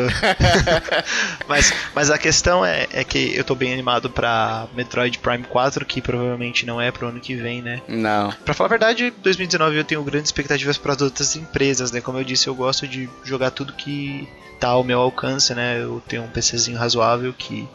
mas, 1.47 1.73
mas 1.95 2.11
a 2.11 2.18
questão 2.18 2.65
é, 2.65 2.85
é 2.91 3.03
que 3.03 3.35
eu 3.35 3.43
tô 3.43 3.56
bem 3.56 3.73
animado 3.73 4.10
pra 4.10 4.68
Metroid 4.76 5.18
Prime 5.19 5.43
4, 5.43 5.85
que 5.85 6.01
provavelmente 6.01 6.65
não 6.65 6.81
é 6.81 6.91
pro 6.91 7.07
ano 7.07 7.19
que 7.19 7.35
vem, 7.35 7.61
né? 7.61 7.81
Não. 7.88 8.31
Pra 8.43 8.53
falar 8.53 8.68
a 8.68 8.69
verdade, 8.69 9.14
2019 9.23 9.77
eu 9.77 9.84
tenho 9.85 10.03
grandes 10.03 10.27
expectativas 10.27 10.77
para 10.77 10.93
as 10.93 11.01
outras 11.01 11.35
empresas, 11.35 11.91
né? 11.91 12.01
Como 12.01 12.18
eu 12.18 12.23
disse, 12.23 12.47
eu 12.47 12.56
gosto 12.56 12.85
de 12.85 13.10
jogar 13.23 13.51
tudo 13.51 13.73
que 13.73 14.27
tá 14.60 14.68
ao 14.68 14.84
meu 14.84 14.99
alcance, 14.99 15.56
né? 15.56 15.81
Eu 15.81 16.03
tenho 16.07 16.23
um 16.23 16.27
PCzinho 16.27 16.77
razoável 16.77 17.34
que 17.34 17.68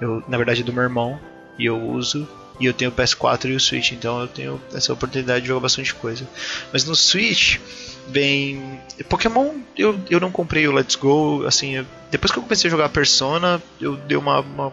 eu, 0.00 0.22
na 0.26 0.38
verdade, 0.38 0.62
é 0.62 0.64
do 0.64 0.72
meu 0.72 0.82
irmão 0.82 1.20
e 1.58 1.66
eu 1.66 1.78
uso. 1.78 2.26
E 2.60 2.66
eu 2.66 2.74
tenho 2.74 2.90
o 2.90 2.94
PS4 2.94 3.46
e 3.46 3.54
o 3.56 3.60
Switch, 3.60 3.92
então 3.92 4.20
eu 4.20 4.28
tenho 4.28 4.60
essa 4.74 4.92
oportunidade 4.92 5.40
de 5.40 5.48
jogar 5.48 5.60
bastante 5.60 5.94
coisa. 5.94 6.28
Mas 6.72 6.84
no 6.84 6.94
Switch, 6.94 7.58
vem. 8.08 8.78
Pokémon, 9.08 9.54
eu, 9.76 9.98
eu 10.10 10.20
não 10.20 10.30
comprei 10.30 10.68
o 10.68 10.72
Let's 10.72 10.94
Go, 10.96 11.44
assim, 11.46 11.76
eu- 11.76 11.86
depois 12.10 12.30
que 12.30 12.38
eu 12.38 12.42
comecei 12.42 12.68
a 12.68 12.70
jogar 12.70 12.88
Persona, 12.90 13.62
eu 13.80 13.96
dei 13.96 14.16
uma, 14.18 14.40
uma 14.40 14.72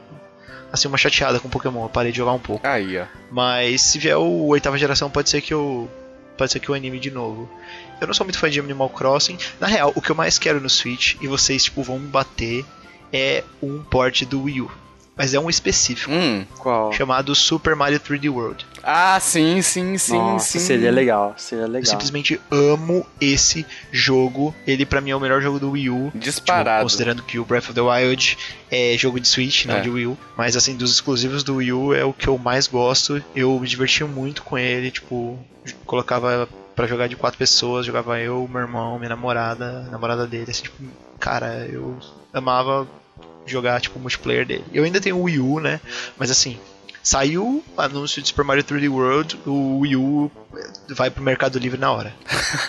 assim, 0.72 0.88
uma 0.88 0.98
chateada 0.98 1.40
com 1.40 1.48
Pokémon, 1.50 1.84
eu 1.84 1.90
parei 1.90 2.12
de 2.12 2.18
jogar 2.18 2.34
um 2.34 2.40
pouco. 2.40 2.68
Aí, 2.68 2.98
ó. 3.00 3.06
Mas 3.32 3.82
se 3.84 3.98
vier 4.00 4.18
o 4.18 4.48
oitava 4.48 4.78
geração, 4.78 5.10
pode 5.10 5.30
ser 5.30 5.40
que 5.42 5.54
eu 5.54 5.90
pode 6.38 6.52
ser 6.52 6.60
que 6.60 6.70
eu 6.70 6.76
anime 6.76 7.00
de 7.00 7.10
novo. 7.10 7.50
Eu 8.00 8.06
não 8.06 8.14
sou 8.14 8.24
muito 8.26 8.38
fã 8.38 8.48
de 8.50 8.60
Animal 8.60 8.90
Crossing. 8.90 9.38
Na 9.60 9.66
real, 9.66 9.92
o 9.96 10.02
que 10.02 10.12
eu 10.12 10.16
mais 10.16 10.38
quero 10.38 10.60
no 10.62 10.70
Switch, 10.70 11.16
e 11.20 11.28
vocês 11.28 11.64
tipo 11.64 11.82
vão 11.82 11.98
me 11.98 12.08
bater, 12.08 12.64
é 13.12 13.44
um 13.64 13.82
port 13.82 14.24
do 14.26 14.44
Wii 14.44 14.62
U. 14.62 14.72
Mas 15.18 15.34
é 15.34 15.40
um 15.40 15.50
específico, 15.50 16.12
Hum. 16.12 16.46
Qual? 16.60 16.94
chamado 16.94 17.34
Super 17.34 17.76
Mario 17.76 18.00
3D 18.00 18.30
World. 18.30 18.66
Ah, 18.84 19.20
sim, 19.20 19.62
sim, 19.62 19.98
sim, 19.98 20.16
Nossa, 20.16 20.46
sim. 20.46 20.60
seria 20.60 20.92
legal, 20.92 21.34
seria 21.38 21.66
Eu 21.66 21.70
legal. 21.70 21.90
simplesmente 21.90 22.40
amo 22.52 23.06
esse 23.20 23.66
jogo. 23.92 24.54
Ele 24.66 24.86
pra 24.86 25.02
mim 25.02 25.10
é 25.12 25.16
o 25.16 25.20
melhor 25.20 25.42
jogo 25.42 25.60
do 25.60 25.72
Wii 25.72 25.90
U. 25.90 26.12
Disparado. 26.16 26.70
Tipo, 26.78 26.84
considerando 26.84 27.24
que 27.24 27.40
o 27.40 27.44
Breath 27.46 27.66
of 27.66 27.74
the 27.74 27.82
Wild 27.82 28.38
é 28.72 28.96
jogo 28.98 29.20
de 29.20 29.28
Switch, 29.28 29.66
não 29.66 29.76
É. 29.76 29.82
de 29.82 29.90
Wii 29.90 30.06
U. 30.08 30.18
Mas 30.38 30.56
assim, 30.56 30.76
dos 30.78 30.92
exclusivos 30.94 31.44
do 31.44 31.56
Wii 31.56 31.74
U 31.74 31.94
é 31.94 32.06
o 32.06 32.14
que 32.14 32.28
eu 32.28 32.38
mais 32.38 32.68
gosto. 32.68 33.22
Eu 33.36 33.60
me 33.60 33.68
diverti 33.68 34.04
muito 34.04 34.44
com 34.44 34.58
ele, 34.58 34.92
tipo, 34.92 35.38
colocava 35.86 36.48
pra 36.76 36.86
jogar 36.86 37.08
de 37.08 37.16
quatro 37.16 37.40
pessoas, 37.40 37.86
jogava 37.88 38.20
eu, 38.20 38.48
meu 38.52 38.62
irmão, 38.62 38.98
minha 39.00 39.10
namorada, 39.10 39.82
namorada 39.92 40.28
dele, 40.28 40.52
assim, 40.52 40.64
tipo, 40.64 40.78
cara, 41.20 41.66
eu 41.72 41.98
amava 42.32 42.88
jogar 43.52 43.82
tipo 43.82 44.00
multiplayer 44.00 44.46
dele. 44.46 44.64
Eu 44.74 44.84
ainda 44.84 45.02
tenho 45.02 45.18
o 45.18 45.24
Wii 45.24 45.40
U, 45.40 45.60
né? 45.60 45.80
Mas 46.18 46.32
assim, 46.32 46.58
saiu 47.08 47.64
o 47.78 47.82
anúncio 47.82 48.22
de 48.22 48.28
Super 48.28 48.44
Mario 48.44 48.64
3D 48.66 48.90
World, 48.92 49.40
o 49.46 49.80
Wii 49.80 49.96
U 49.96 50.32
vai 50.90 51.10
pro 51.10 51.24
Mercado 51.24 51.58
Livre 51.60 51.80
na 51.80 51.92
hora. 51.92 52.14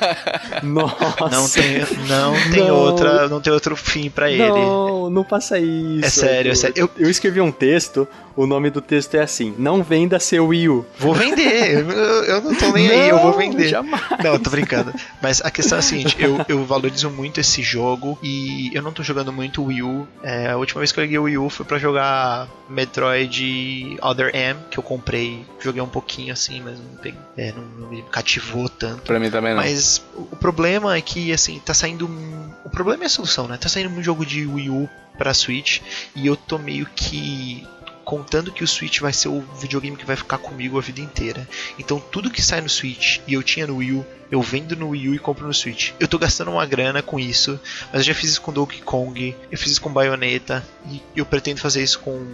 Nossa. 0.63 1.29
Não 1.31 1.49
tem, 1.49 1.79
não 2.09 2.51
tem 2.53 2.65
Não. 2.69 2.77
outra, 2.77 3.29
não 3.29 3.41
tem 3.41 3.53
outro 3.53 3.75
fim 3.77 4.11
pra 4.11 4.31
ele. 4.31 4.47
Não, 4.49 5.11
não 5.11 5.25
faça 5.25 5.59
isso. 5.59 6.05
É 6.05 6.09
sério, 6.11 6.53
é 6.53 6.55
sério. 6.55 6.75
Eu- 6.77 6.91
Eu 6.99 7.11
escrevi 7.11 7.41
um 7.41 7.51
texto, 7.53 8.07
o 8.37 8.47
nome 8.47 8.71
do 8.71 8.81
texto 8.81 9.15
é 9.15 9.23
assim: 9.23 9.55
Não 9.59 9.83
venda 9.83 10.19
seu 10.21 10.47
Wii 10.49 10.69
U. 10.69 10.87
Vou 10.99 11.15
vender, 11.15 11.79
eu, 11.89 11.91
eu 12.25 12.41
não 12.43 12.55
tô 12.55 12.71
nem 12.73 12.89
aí, 12.91 13.09
eu 13.09 13.19
vou 13.19 13.31
Não, 13.33 13.39
vender. 13.39 13.69
jamais. 13.69 14.03
Não, 14.23 14.33
eu 14.35 14.39
tô 14.39 14.51
brincando. 14.51 14.93
Mas 15.23 15.41
a 15.43 15.51
questão 15.51 15.77
é 15.77 15.79
a 15.81 15.83
seguinte, 15.83 16.17
eu, 16.19 16.45
eu 16.49 16.65
valorizo 16.65 17.09
muito 17.11 17.41
esse 17.41 17.63
jogo 17.63 18.19
e 18.23 18.71
eu 18.75 18.83
não 18.83 18.93
tô 18.93 19.03
jogando 19.03 19.33
muito 19.33 19.65
Wii 19.65 19.83
U. 19.83 20.07
É, 20.23 20.51
a 20.51 20.57
última 20.57 20.81
vez 20.81 20.93
que 20.93 21.01
eu 21.01 21.03
liguei 21.05 21.19
o 21.19 21.23
Wii 21.25 21.39
U 21.39 21.49
foi 21.51 21.65
pra 21.65 21.79
jogar 21.79 22.49
Metroid 22.69 23.97
Other 24.03 24.28
M, 24.35 24.59
que 24.71 24.79
eu 24.79 24.83
comprei, 24.83 25.45
joguei 25.61 25.81
um 25.83 25.89
pouquinho 25.89 26.33
assim, 26.33 26.61
mas 26.61 26.79
não, 26.79 26.87
peguei, 27.03 27.19
é, 27.37 27.53
não, 27.53 27.63
não 27.65 27.89
me 27.89 28.03
cativou 28.03 28.69
tanto. 28.69 29.03
Pra 29.03 29.19
mim 29.19 29.31
também 29.31 29.55
não. 29.55 29.63
Mas 29.63 30.03
o 30.15 30.29
o 30.33 30.37
problema 30.37 30.97
é 30.97 31.01
que, 31.01 31.33
assim, 31.33 31.59
tá 31.59 31.75
saindo. 31.75 32.07
um- 32.07 32.53
O 32.65 32.71
problema 32.71 33.03
é 33.05 33.07
a 33.07 33.11
solução, 33.11 33.49
né? 33.49 33.57
Tá 33.57 33.69
saindo 33.69 33.89
um 33.91 34.03
jogo 34.03 34.25
de 34.27 34.47
Wii 34.47 34.71
U 34.71 34.89
pra 35.17 35.33
Switch 35.35 35.81
e 36.15 36.27
eu 36.27 36.37
tô 36.37 36.59
meio 36.59 36.87
que 36.95 37.67
contando 38.05 38.51
que 38.53 38.65
o 38.65 38.69
Switch 38.69 39.01
vai 39.01 39.13
ser 39.13 39.29
o 39.29 39.41
videogame 39.61 39.95
que 39.97 40.05
vai 40.07 40.17
ficar 40.17 40.39
comigo 40.39 40.79
a 40.79 40.81
vida 40.81 41.01
inteira. 41.01 41.47
Então 41.79 42.01
tudo 42.01 42.31
que 42.31 42.41
sai 42.41 42.61
no 42.63 42.69
Switch 42.69 43.19
e 43.27 43.35
eu 43.35 43.43
tinha 43.43 43.67
no 43.67 43.77
Wii 43.77 43.93
U, 43.93 44.07
eu 44.31 44.41
vendo 44.41 44.75
no 44.77 44.89
Wii 44.91 45.09
U 45.11 45.15
e 45.15 45.19
compro 45.19 45.47
no 45.47 45.53
Switch. 45.53 45.91
Eu 46.01 46.09
tô 46.09 46.19
gastando 46.19 46.51
uma 46.53 46.65
grana 46.65 47.03
com 47.03 47.19
isso, 47.21 47.61
mas 47.93 48.01
eu 48.01 48.05
já 48.05 48.15
fiz 48.15 48.31
isso 48.31 48.41
com 48.41 48.53
Donkey 48.53 48.81
Kong, 48.81 49.35
eu 49.51 49.59
fiz 49.59 49.73
isso 49.73 49.81
com 49.83 49.93
Bayonetta 49.93 50.65
e 50.91 51.03
eu 51.15 51.27
pretendo 51.27 51.61
fazer 51.61 51.83
isso 51.83 51.99
com, 52.01 52.27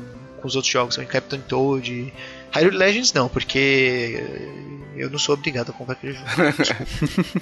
com 0.44 0.48
os 0.48 0.56
outros 0.56 0.70
jogos, 0.70 0.96
com 0.96 1.06
Captain 1.06 1.40
Toad. 1.40 2.12
Hyrule 2.52 2.76
Legends 2.76 3.14
não, 3.14 3.30
porque 3.30 4.22
eu 4.94 5.08
não 5.08 5.18
sou 5.18 5.34
obrigado 5.34 5.70
a 5.70 5.72
comprar 5.72 5.94
aquele 5.94 6.12
jogo. 6.12 6.26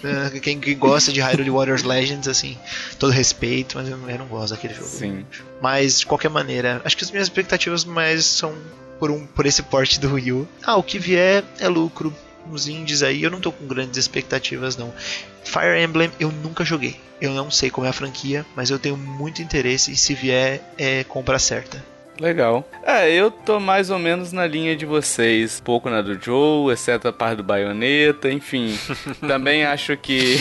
Ah, 0.04 0.30
quem, 0.40 0.60
quem 0.60 0.78
gosta 0.78 1.12
de 1.12 1.20
Hyrule 1.20 1.50
Warriors 1.50 1.82
Legends, 1.82 2.28
assim, 2.28 2.56
todo 3.00 3.10
respeito, 3.10 3.76
mas 3.76 3.88
eu, 3.88 3.98
eu 4.08 4.18
não 4.18 4.26
gosto 4.28 4.54
daquele 4.54 4.72
jogo. 4.72 4.86
Sim. 4.86 5.26
Mas, 5.60 5.98
de 5.98 6.06
qualquer 6.06 6.30
maneira, 6.30 6.80
acho 6.84 6.96
que 6.96 7.02
as 7.02 7.10
minhas 7.10 7.26
expectativas 7.26 7.84
mais 7.84 8.24
são 8.24 8.54
por, 9.00 9.10
um, 9.10 9.26
por 9.26 9.46
esse 9.46 9.64
porte 9.64 9.98
do 9.98 10.14
Wii 10.14 10.32
U. 10.32 10.48
Ah, 10.62 10.76
o 10.76 10.82
que 10.84 11.00
vier 11.00 11.42
é 11.58 11.66
lucro. 11.66 12.14
Uns 12.48 12.68
indies 12.68 13.02
aí, 13.02 13.24
eu 13.24 13.30
não 13.32 13.40
tô 13.40 13.50
com 13.50 13.66
grandes 13.66 13.98
expectativas, 13.98 14.76
não. 14.76 14.94
Fire 15.42 15.82
Emblem 15.82 16.12
eu 16.20 16.30
nunca 16.30 16.64
joguei. 16.64 17.00
Eu 17.20 17.32
não 17.32 17.50
sei 17.50 17.68
como 17.68 17.84
é 17.84 17.90
a 17.90 17.92
franquia, 17.92 18.46
mas 18.54 18.70
eu 18.70 18.78
tenho 18.78 18.96
muito 18.96 19.42
interesse 19.42 19.90
e 19.90 19.96
se 19.96 20.14
vier, 20.14 20.62
é 20.78 21.02
compra 21.02 21.40
certa. 21.40 21.91
Legal. 22.22 22.64
É, 22.84 23.12
eu 23.12 23.32
tô 23.32 23.58
mais 23.58 23.90
ou 23.90 23.98
menos 23.98 24.30
na 24.30 24.46
linha 24.46 24.76
de 24.76 24.86
vocês. 24.86 25.60
Pouco 25.60 25.90
na 25.90 26.00
do 26.00 26.14
Joe, 26.14 26.72
exceto 26.72 27.08
a 27.08 27.12
parte 27.12 27.38
do 27.38 27.42
Bayonetta, 27.42 28.30
enfim. 28.30 28.78
Também 29.26 29.64
acho 29.64 29.96
que 29.96 30.36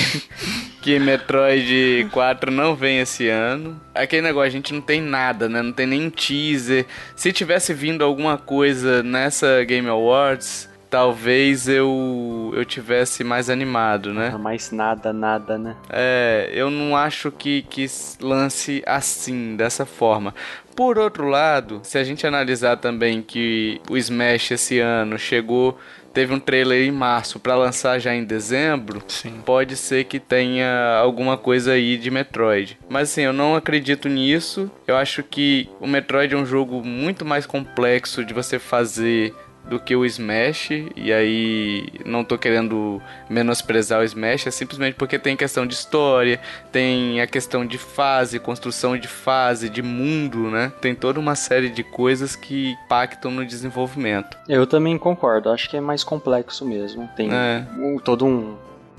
que 0.80 1.00
Metroid 1.00 2.08
4 2.12 2.52
não 2.52 2.76
vem 2.76 3.00
esse 3.00 3.28
ano. 3.28 3.82
Aquele 3.96 4.22
negócio, 4.22 4.50
a 4.50 4.52
gente 4.52 4.72
não 4.72 4.82
tem 4.82 5.02
nada, 5.02 5.50
né? 5.50 5.64
Não 5.64 5.74
tem 5.74 5.88
nem 5.88 6.08
teaser. 6.08 6.86
Se 7.16 7.34
tivesse 7.34 7.74
vindo 7.74 8.04
alguma 8.04 8.38
coisa 8.38 9.02
nessa 9.02 9.64
Game 9.64 9.90
Awards, 9.90 10.70
talvez 10.92 11.70
eu 11.70 12.52
eu 12.54 12.66
tivesse 12.66 13.24
mais 13.24 13.50
animado, 13.50 14.14
né? 14.14 14.30
Mais 14.38 14.72
nada, 14.72 15.14
nada, 15.14 15.58
né? 15.58 15.76
É, 15.90 16.52
eu 16.54 16.70
não 16.70 16.96
acho 16.96 17.32
que, 17.32 17.62
que 17.64 17.86
lance 18.20 18.84
assim, 18.86 19.56
dessa 19.56 19.86
forma. 19.86 20.36
Por 20.76 20.98
outro 20.98 21.28
lado, 21.28 21.82
se 21.84 21.98
a 21.98 22.04
gente 22.04 22.26
analisar 22.26 22.78
também 22.78 23.22
que 23.22 23.82
o 23.90 23.98
Smash 23.98 24.52
esse 24.52 24.80
ano 24.80 25.18
chegou, 25.18 25.78
teve 26.14 26.34
um 26.34 26.40
trailer 26.40 26.88
em 26.88 26.92
março 26.92 27.40
pra 27.40 27.56
lançar 27.56 28.00
já 28.00 28.14
em 28.14 28.24
dezembro, 28.24 29.02
Sim. 29.08 29.42
pode 29.46 29.76
ser 29.76 30.06
que 30.06 30.20
tenha 30.20 30.98
alguma 31.02 31.38
coisa 31.38 31.74
aí 31.74 31.98
de 31.98 32.12
Metroid. 32.12 32.78
Mas 32.90 33.10
assim, 33.12 33.22
eu 33.22 33.34
não 33.34 33.56
acredito 33.56 34.10
nisso. 34.10 34.70
Eu 34.88 34.98
acho 34.98 35.24
que 35.24 35.70
o 35.80 35.88
Metroid 35.88 36.34
é 36.34 36.38
um 36.38 36.46
jogo 36.46 36.84
muito 36.84 37.26
mais 37.26 37.46
complexo 37.46 38.24
de 38.26 38.34
você 38.34 38.60
fazer 38.60 39.34
do 39.66 39.80
que 39.80 39.96
o 39.96 40.06
Smash, 40.06 40.70
e 40.96 41.14
aí 41.14 41.88
não 42.06 42.24
tô 42.24 42.38
querendo 42.38 43.02
menosprezar 43.30 44.02
o 44.02 44.04
Smash, 44.04 44.48
é 44.48 44.52
simplesmente 44.52 44.96
porque 44.96 45.18
tem 45.18 45.38
questão 45.38 45.66
de 45.66 45.74
história, 45.74 46.40
tem 46.72 47.22
a 47.22 47.28
questão 47.28 47.66
de 47.66 47.78
fase, 47.78 48.40
construção 48.40 48.98
de 48.98 49.08
fase, 49.08 49.70
de 49.70 49.82
mundo, 49.82 50.50
né? 50.50 50.72
Tem 50.82 50.94
toda 50.94 51.20
uma 51.20 51.36
série 51.36 51.70
de 51.70 51.84
coisas 51.84 52.36
que 52.36 52.72
impactam 52.86 53.32
no 53.32 53.46
desenvolvimento. 53.46 54.38
Eu 54.50 54.68
também 54.68 54.98
concordo, 54.98 55.50
acho 55.50 55.70
que 55.70 55.78
é 55.78 55.82
mais 55.82 56.04
complexo 56.04 56.66
mesmo. 56.66 57.10
Tem 57.16 57.30
É. 57.32 57.64
um- 57.78 57.98
todo 57.98 58.26
um, 58.26 58.58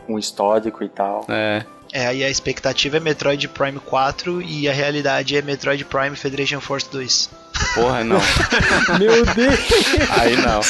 um 0.08 0.18
histórico 0.18 0.82
e 0.82 0.88
tal. 0.88 1.26
É, 1.28 1.64
É, 1.94 2.06
aí 2.06 2.24
a 2.24 2.30
expectativa 2.30 2.96
é 2.96 3.00
Metroid 3.00 3.46
Prime 3.48 3.78
4 3.78 4.40
e 4.40 4.66
a 4.66 4.72
realidade 4.72 5.36
é 5.36 5.42
Metroid 5.42 5.84
Prime 5.84 6.16
Federation 6.16 6.58
Force 6.58 6.88
2. 6.90 7.28
Porra, 7.74 8.04
não. 8.04 8.20
Meu 8.98 9.24
Deus! 9.26 9.60
Aí 10.10 10.36
não. 10.36 10.60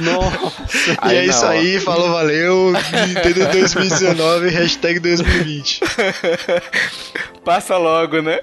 Nossa! 0.00 0.96
Aí 0.98 1.16
e 1.16 1.18
é 1.18 1.24
isso 1.26 1.42
não, 1.42 1.50
aí, 1.50 1.80
falou, 1.80 2.12
valeu, 2.12 2.72
Nintendo 3.08 3.46
2019, 3.52 4.48
hashtag 4.50 4.98
2020. 5.00 5.80
Passa 7.44 7.76
logo, 7.76 8.22
né? 8.22 8.38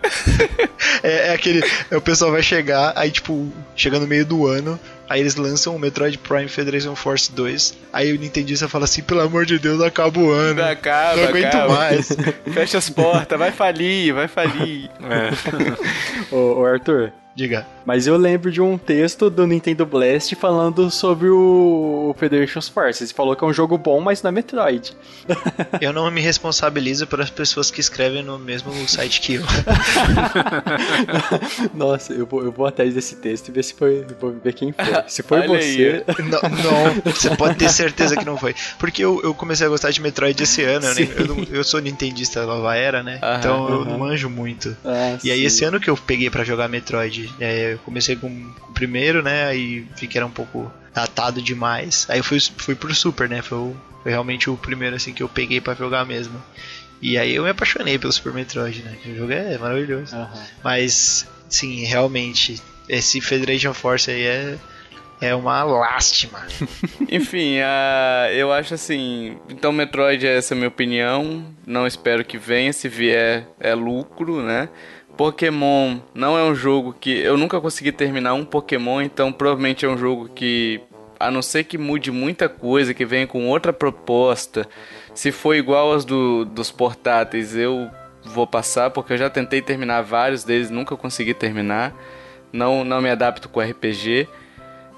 É, 1.02 1.30
é 1.30 1.34
aquele. 1.34 1.64
é, 1.90 1.96
o 1.96 2.02
pessoal 2.02 2.32
vai 2.32 2.44
chegar, 2.44 2.94
aí 2.96 3.10
tipo, 3.10 3.48
chega 3.76 4.00
no 4.00 4.06
meio 4.06 4.26
do 4.26 4.46
ano, 4.46 4.78
aí 5.10 5.22
eles 5.22 5.36
lançam 5.36 5.76
o 5.76 5.80
Metroid 5.80 6.18
Prime 6.18 6.50
Federation 6.50 6.96
Force 6.96 7.32
2. 7.32 7.78
Aí 7.94 8.14
o 8.14 8.20
Nintendista 8.20 8.68
fala 8.68 8.86
assim, 8.86 9.02
pelo 9.02 9.22
amor 9.22 9.46
de 9.46 9.58
Deus, 9.58 9.82
acaba 9.82 10.20
o 10.20 10.30
ano. 10.30 10.62
Acaba, 10.64 11.16
não 11.16 11.30
aguento 11.30 11.46
acaba. 11.46 11.74
mais. 11.74 12.10
Fecha 12.54 12.78
as 12.78 12.90
portas, 12.90 13.40
vai 13.40 13.52
falir, 13.52 14.14
vai 14.14 14.28
falir. 14.28 14.90
ô, 16.32 16.60
ô, 16.60 16.66
Arthur, 16.66 17.12
Diga. 17.40 17.66
mas 17.86 18.06
eu 18.06 18.18
lembro 18.18 18.52
de 18.52 18.62
um 18.62 18.78
texto 18.78 19.30
do 19.30 19.48
Nintendo 19.48 19.86
Blast 19.86 20.36
falando 20.36 20.92
sobre 20.92 21.30
o 21.30 22.14
Federation's 22.20 22.68
Force. 22.68 23.02
Ele 23.02 23.14
falou 23.14 23.34
que 23.36 23.44
é 23.44 23.48
um 23.48 23.54
jogo 23.54 23.78
bom, 23.78 24.02
mas 24.02 24.22
não 24.22 24.28
é 24.30 24.32
Metroid. 24.32 24.92
Eu 25.80 25.94
não 25.94 26.10
me 26.12 26.20
responsabilizo 26.20 27.08
pelas 27.08 27.30
pessoas 27.30 27.72
que 27.72 27.80
escrevem 27.80 28.22
no 28.24 28.38
mesmo 28.38 28.74
site 28.90 29.22
que 29.22 29.36
eu. 29.36 29.44
Nossa, 31.74 32.14
eu 32.14 32.26
vou, 32.26 32.44
eu 32.44 32.52
vou 32.52 32.66
atrás 32.66 32.94
desse 32.94 33.16
texto 33.16 33.50
e 33.50 33.52
ver 33.52 33.64
se 33.64 33.74
foi. 33.74 34.06
Vou 34.20 34.32
ver 34.44 34.54
quem 34.54 34.72
foi. 34.72 34.86
Se 35.08 35.24
foi 35.24 35.40
Olha 35.42 35.48
você. 35.62 36.04
Não, 36.20 36.42
não, 36.50 37.14
você 37.14 37.36
pode 37.36 37.56
ter 37.56 37.70
certeza 37.70 38.16
que 38.18 38.26
não 38.26 38.38
foi. 38.38 38.56
Porque 38.78 39.04
eu, 39.04 39.22
eu 39.24 39.34
comecei 39.34 39.66
a 39.66 39.70
gostar 39.70 39.92
de 39.92 40.02
Metroid 40.02 40.42
esse 40.42 40.64
ano. 40.64 40.86
Eu, 40.88 40.96
nem- 40.96 41.12
eu, 41.16 41.28
não- 41.28 41.44
eu 41.52 41.64
sou 41.64 41.80
nintendista 41.80 42.46
nova 42.46 42.76
era, 42.76 43.04
né? 43.04 43.20
Aham, 43.22 43.38
então 43.40 43.70
eu 43.70 43.82
aham. 43.82 43.86
não 43.92 44.00
manjo 44.00 44.30
muito. 44.30 44.76
Ah, 44.84 45.18
E 45.24 45.32
aí 45.32 45.40
sim. 45.40 45.46
esse 45.46 45.64
ano 45.64 45.80
que 45.80 45.90
eu 45.90 45.98
peguei 45.98 46.30
pra 46.30 46.44
jogar 46.44 46.68
Metroid, 46.68 47.29
é, 47.40 47.74
eu 47.74 47.78
comecei 47.80 48.16
com 48.16 48.28
o 48.28 48.74
primeiro, 48.74 49.22
né? 49.24 49.46
Aí 49.46 49.86
vi 50.00 50.08
que 50.08 50.18
era 50.18 50.26
um 50.26 50.32
pouco 50.32 50.72
datado 50.94 51.42
demais. 51.42 52.06
Aí 52.10 52.20
eu 52.20 52.24
fui, 52.24 52.40
fui 52.58 52.76
pro 52.76 52.94
Super, 52.94 53.28
né? 53.30 53.42
Foi, 53.42 53.58
o- 53.58 53.78
foi 54.04 54.12
realmente 54.12 54.50
o 54.50 54.58
primeiro 54.58 54.96
assim 54.96 55.14
que 55.14 55.22
eu 55.24 55.30
peguei 55.30 55.60
pra 55.62 55.74
jogar 55.74 56.06
mesmo. 56.06 56.42
E 57.02 57.18
aí 57.18 57.36
eu 57.36 57.44
me 57.44 57.50
apaixonei 57.50 57.98
pelo 57.98 58.12
Super 58.12 58.34
Metroid, 58.34 58.82
né? 58.84 58.98
O 59.06 59.16
jogo 59.16 59.32
é 59.32 59.58
maravilhoso. 59.58 60.16
Aham. 60.16 60.44
Mas, 60.64 61.28
sim, 61.48 61.86
realmente, 61.86 62.62
esse 62.90 63.22
Federation 63.22 63.74
Force 63.74 64.12
aí 64.12 64.24
é, 64.24 64.58
é 65.22 65.34
uma 65.36 65.64
lástima. 65.64 66.46
Enfim, 67.10 67.60
ah, 67.62 68.28
eu 68.34 68.52
acho 68.52 68.74
assim. 68.74 69.38
Então, 69.50 69.72
Metroid, 69.72 70.26
essa 70.28 70.54
é 70.54 70.56
a 70.56 70.58
minha 70.58 70.68
opinião. 70.68 71.46
Não 71.66 71.88
espero 71.88 72.26
que 72.26 72.38
venha. 72.38 72.74
Se 72.74 72.90
vier, 72.90 73.48
é 73.60 73.74
lucro, 73.74 74.42
né? 74.44 74.68
Pokémon 75.20 75.98
não 76.14 76.38
é 76.38 76.44
um 76.46 76.56
jogo 76.56 76.96
que. 76.98 77.12
Eu 77.12 77.36
nunca 77.36 77.60
consegui 77.60 77.92
terminar 77.92 78.34
um 78.36 78.46
Pokémon, 78.46 79.02
então 79.02 79.34
provavelmente 79.34 79.86
é 79.86 79.90
um 79.90 79.98
jogo 79.98 80.30
que 80.30 80.80
a 81.20 81.30
não 81.30 81.42
ser 81.42 81.66
que 81.66 81.78
mude 81.78 82.10
muita 82.10 82.48
coisa, 82.48 82.94
que 82.94 83.04
venha 83.04 83.28
com 83.28 83.46
outra 83.50 83.74
proposta, 83.74 84.66
se 85.14 85.30
for 85.34 85.54
igual 85.56 85.92
aos 85.92 86.06
do, 86.06 86.46
dos 86.46 86.72
portáteis, 86.72 87.54
eu 87.54 87.92
vou 88.24 88.48
passar, 88.48 88.92
porque 88.92 89.12
eu 89.12 89.18
já 89.18 89.30
tentei 89.30 89.62
terminar 89.62 90.04
vários 90.04 90.46
deles, 90.46 90.70
nunca 90.70 90.96
consegui 90.96 91.34
terminar. 91.34 91.94
Não, 92.54 92.86
não 92.86 93.02
me 93.02 93.10
adapto 93.10 93.50
com 93.50 93.60
RPG, 93.60 94.26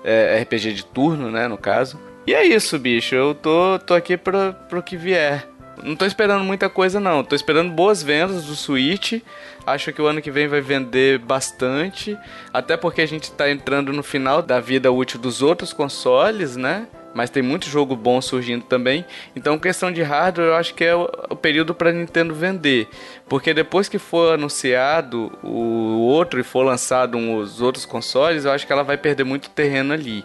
é, 0.03 0.39
RPG 0.43 0.73
de 0.73 0.85
turno, 0.85 1.31
né, 1.31 1.47
no 1.47 1.57
caso. 1.57 1.99
E 2.27 2.35
é 2.35 2.45
isso, 2.45 2.77
bicho, 2.77 3.15
eu 3.15 3.33
tô, 3.33 3.79
tô 3.79 3.95
aqui 3.95 4.15
pra, 4.17 4.53
pro 4.53 4.83
que 4.83 4.95
vier. 4.95 5.47
Não 5.83 5.95
tô 5.95 6.05
esperando 6.05 6.43
muita 6.43 6.69
coisa, 6.69 6.99
não. 6.99 7.23
Tô 7.23 7.35
esperando 7.35 7.71
boas 7.71 8.03
vendas 8.03 8.45
do 8.45 8.55
Switch. 8.55 9.21
Acho 9.65 9.91
que 9.91 10.01
o 10.01 10.05
ano 10.05 10.21
que 10.21 10.29
vem 10.29 10.47
vai 10.47 10.61
vender 10.61 11.17
bastante. 11.17 12.17
Até 12.53 12.77
porque 12.77 13.01
a 13.01 13.05
gente 13.05 13.31
tá 13.31 13.49
entrando 13.49 13.91
no 13.91 14.03
final 14.03 14.41
da 14.41 14.59
vida 14.59 14.91
útil 14.91 15.19
dos 15.19 15.41
outros 15.41 15.73
consoles, 15.73 16.55
né? 16.55 16.87
Mas 17.13 17.29
tem 17.29 17.43
muito 17.43 17.67
jogo 17.67 17.95
bom 17.95 18.21
surgindo 18.21 18.63
também. 18.63 19.03
Então, 19.35 19.57
questão 19.57 19.91
de 19.91 20.01
hardware, 20.01 20.49
eu 20.49 20.55
acho 20.55 20.73
que 20.73 20.83
é 20.83 20.95
o, 20.95 21.35
período 21.35 21.73
para 21.73 21.91
Nintendo 21.91 22.33
vender. 22.33 22.87
Porque 23.27 23.53
depois 23.53 23.89
que 23.89 23.97
for 23.97 24.35
anunciado 24.35 25.31
o 25.43 25.99
outro 25.99 26.39
e 26.39 26.43
for 26.43 26.63
lançado 26.63 27.17
os 27.17 27.59
outros 27.59 27.85
consoles, 27.85 28.45
eu 28.45 28.51
acho 28.51 28.65
que 28.65 28.71
ela 28.71 28.83
vai 28.83 28.97
perder 28.97 29.23
muito 29.23 29.49
terreno 29.49 29.93
ali. 29.93 30.23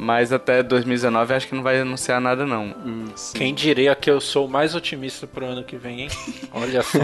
Mas 0.00 0.32
até 0.32 0.62
2019 0.62 1.34
acho 1.34 1.48
que 1.48 1.56
não 1.56 1.62
vai 1.62 1.80
anunciar 1.80 2.20
nada 2.20 2.46
não. 2.46 2.72
Quem 3.34 3.52
diria 3.52 3.96
que 3.96 4.08
eu 4.08 4.20
sou 4.20 4.46
o 4.46 4.48
mais 4.48 4.76
otimista 4.76 5.26
pro 5.26 5.44
ano 5.44 5.64
que 5.64 5.76
vem, 5.76 6.02
hein? 6.02 6.08
Olha 6.52 6.82
só. 6.84 7.00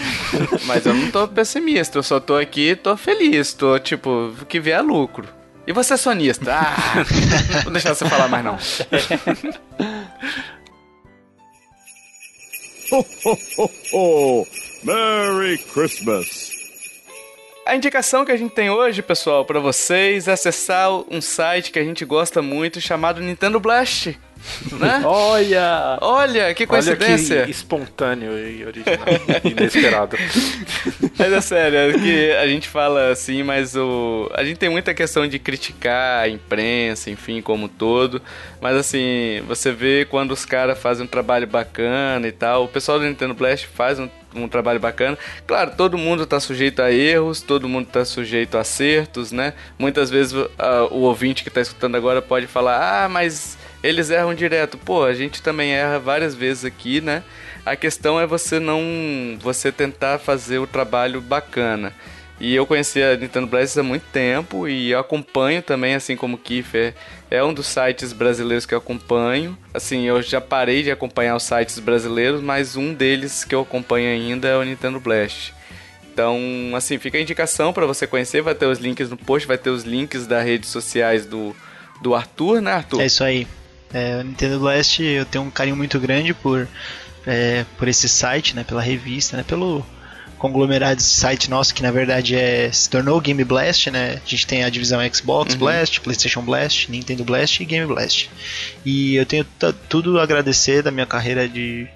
Mas 0.68 0.84
eu 0.84 0.92
não 0.92 1.10
tô 1.10 1.26
pessimista, 1.26 1.96
eu 1.96 2.02
só 2.02 2.20
tô 2.20 2.36
aqui, 2.36 2.76
tô 2.76 2.94
feliz, 2.94 3.54
tô 3.54 3.78
tipo, 3.78 4.34
que 4.46 4.60
vier 4.60 4.84
lucro. 4.84 5.26
E 5.66 5.72
você 5.72 5.94
é 5.94 5.96
sonista? 5.96 6.52
Ah, 6.52 6.76
vou 7.64 7.72
deixar 7.72 7.94
você 7.94 8.06
falar 8.06 8.28
mais 8.28 8.44
não. 8.44 8.58
Ho, 12.92 13.04
ho, 13.24 13.38
ho, 13.58 13.70
ho! 13.94 14.46
Merry 14.84 15.56
Christmas! 15.58 16.55
A 17.66 17.74
indicação 17.74 18.24
que 18.24 18.30
a 18.30 18.36
gente 18.36 18.54
tem 18.54 18.70
hoje, 18.70 19.02
pessoal, 19.02 19.44
pra 19.44 19.58
vocês 19.58 20.28
é 20.28 20.32
acessar 20.32 20.88
um 21.10 21.20
site 21.20 21.72
que 21.72 21.80
a 21.80 21.84
gente 21.84 22.04
gosta 22.04 22.40
muito 22.40 22.80
chamado 22.80 23.20
Nintendo 23.20 23.58
Blast. 23.58 24.16
Né? 24.72 25.02
Olha! 25.04 25.98
Olha, 26.00 26.54
que 26.54 26.64
Olha 26.64 26.68
coincidência! 26.68 27.44
que 27.44 27.50
espontâneo 27.50 28.38
e 28.38 28.64
original. 28.64 28.98
Inesperado. 29.44 30.16
Mas 31.18 31.32
é 31.32 31.40
sério, 31.40 31.78
é 31.78 31.92
que 31.98 32.32
a 32.32 32.46
gente 32.46 32.68
fala 32.68 33.10
assim, 33.10 33.42
mas 33.42 33.74
o. 33.74 34.30
A 34.34 34.44
gente 34.44 34.58
tem 34.58 34.68
muita 34.68 34.92
questão 34.92 35.26
de 35.26 35.38
criticar 35.38 36.24
a 36.24 36.28
imprensa, 36.28 37.10
enfim, 37.10 37.40
como 37.40 37.68
todo. 37.68 38.20
Mas 38.60 38.76
assim, 38.76 39.42
você 39.48 39.72
vê 39.72 40.04
quando 40.04 40.32
os 40.32 40.44
caras 40.44 40.78
fazem 40.78 41.04
um 41.04 41.08
trabalho 41.08 41.46
bacana 41.46 42.28
e 42.28 42.32
tal. 42.32 42.64
O 42.64 42.68
pessoal 42.68 42.98
do 42.98 43.06
Nintendo 43.06 43.32
Blast 43.32 43.66
faz 43.66 43.98
um, 43.98 44.10
um 44.34 44.46
trabalho 44.46 44.78
bacana. 44.78 45.16
Claro, 45.46 45.72
todo 45.74 45.96
mundo 45.96 46.26
tá 46.26 46.38
sujeito 46.38 46.82
a 46.82 46.92
erros, 46.92 47.40
todo 47.40 47.66
mundo 47.66 47.86
tá 47.86 48.04
sujeito 48.04 48.58
a 48.58 48.60
acertos, 48.60 49.32
né? 49.32 49.54
Muitas 49.78 50.10
vezes 50.10 50.34
ah, 50.58 50.86
o 50.90 51.00
ouvinte 51.00 51.42
que 51.42 51.50
tá 51.50 51.62
escutando 51.62 51.96
agora 51.96 52.20
pode 52.20 52.46
falar, 52.46 53.04
ah, 53.04 53.08
mas 53.08 53.56
eles 53.86 54.10
erram 54.10 54.34
direto. 54.34 54.76
Pô, 54.76 55.04
a 55.04 55.14
gente 55.14 55.40
também 55.40 55.72
erra 55.72 55.98
várias 55.98 56.34
vezes 56.34 56.64
aqui, 56.64 57.00
né? 57.00 57.22
A 57.64 57.76
questão 57.76 58.20
é 58.20 58.26
você 58.26 58.58
não. 58.58 58.80
você 59.40 59.70
tentar 59.70 60.18
fazer 60.18 60.58
o 60.58 60.66
trabalho 60.66 61.20
bacana. 61.20 61.92
E 62.38 62.54
eu 62.54 62.66
conheci 62.66 63.02
a 63.02 63.16
Nintendo 63.16 63.46
Blast 63.46 63.78
há 63.78 63.82
muito 63.82 64.04
tempo 64.12 64.68
e 64.68 64.94
acompanho 64.94 65.62
também, 65.62 65.94
assim 65.94 66.16
como 66.16 66.36
o 66.36 66.38
Kiefer, 66.38 66.94
é 67.30 67.42
um 67.42 67.54
dos 67.54 67.66
sites 67.66 68.12
brasileiros 68.12 68.66
que 68.66 68.74
eu 68.74 68.78
acompanho. 68.78 69.56
Assim, 69.72 70.02
eu 70.04 70.20
já 70.20 70.38
parei 70.38 70.82
de 70.82 70.90
acompanhar 70.90 71.34
os 71.34 71.44
sites 71.44 71.78
brasileiros, 71.78 72.42
mas 72.42 72.76
um 72.76 72.92
deles 72.92 73.42
que 73.42 73.54
eu 73.54 73.62
acompanho 73.62 74.10
ainda 74.10 74.48
é 74.48 74.56
o 74.56 74.62
Nintendo 74.62 75.00
Blast. 75.00 75.54
Então, 76.12 76.38
assim, 76.74 76.98
fica 76.98 77.16
a 77.16 77.20
indicação 77.20 77.72
para 77.72 77.86
você 77.86 78.06
conhecer, 78.06 78.42
vai 78.42 78.54
ter 78.54 78.66
os 78.66 78.78
links 78.78 79.08
no 79.08 79.16
post, 79.16 79.48
vai 79.48 79.56
ter 79.56 79.70
os 79.70 79.84
links 79.84 80.26
das 80.26 80.44
redes 80.44 80.68
sociais 80.68 81.24
do, 81.24 81.56
do 82.02 82.14
Arthur, 82.14 82.60
né, 82.60 82.72
Arthur? 82.72 83.00
É 83.00 83.06
isso 83.06 83.24
aí. 83.24 83.46
É, 83.92 84.16
o 84.20 84.24
Nintendo 84.24 84.58
Blast 84.60 85.02
eu 85.02 85.24
tenho 85.24 85.44
um 85.44 85.50
carinho 85.50 85.76
muito 85.76 85.98
grande 85.98 86.34
por, 86.34 86.68
é, 87.26 87.64
por 87.78 87.88
esse 87.88 88.08
site, 88.08 88.54
né, 88.54 88.64
pela 88.64 88.82
revista, 88.82 89.36
né, 89.36 89.44
pelo 89.46 89.84
conglomerado 90.38 90.96
de 90.96 91.02
site 91.02 91.48
nosso 91.48 91.74
que 91.74 91.82
na 91.82 91.90
verdade 91.90 92.34
é, 92.34 92.70
se 92.70 92.90
tornou 92.90 93.20
Game 93.20 93.42
Blast, 93.42 93.90
né? 93.90 94.20
A 94.24 94.28
gente 94.28 94.46
tem 94.46 94.64
a 94.64 94.68
divisão 94.68 95.00
Xbox 95.12 95.54
Blast, 95.54 96.00
PlayStation 96.00 96.42
Blast, 96.42 96.90
Nintendo 96.90 97.24
Blast 97.24 97.62
e 97.62 97.66
Game 97.66 97.86
Blast. 97.86 98.30
E 98.84 99.16
eu 99.16 99.24
tenho 99.24 99.46
tudo 99.88 100.20
a 100.20 100.22
agradecer 100.22 100.82
da 100.82 100.90
minha 100.90 101.06
carreira 101.06 101.48
de 101.48 101.88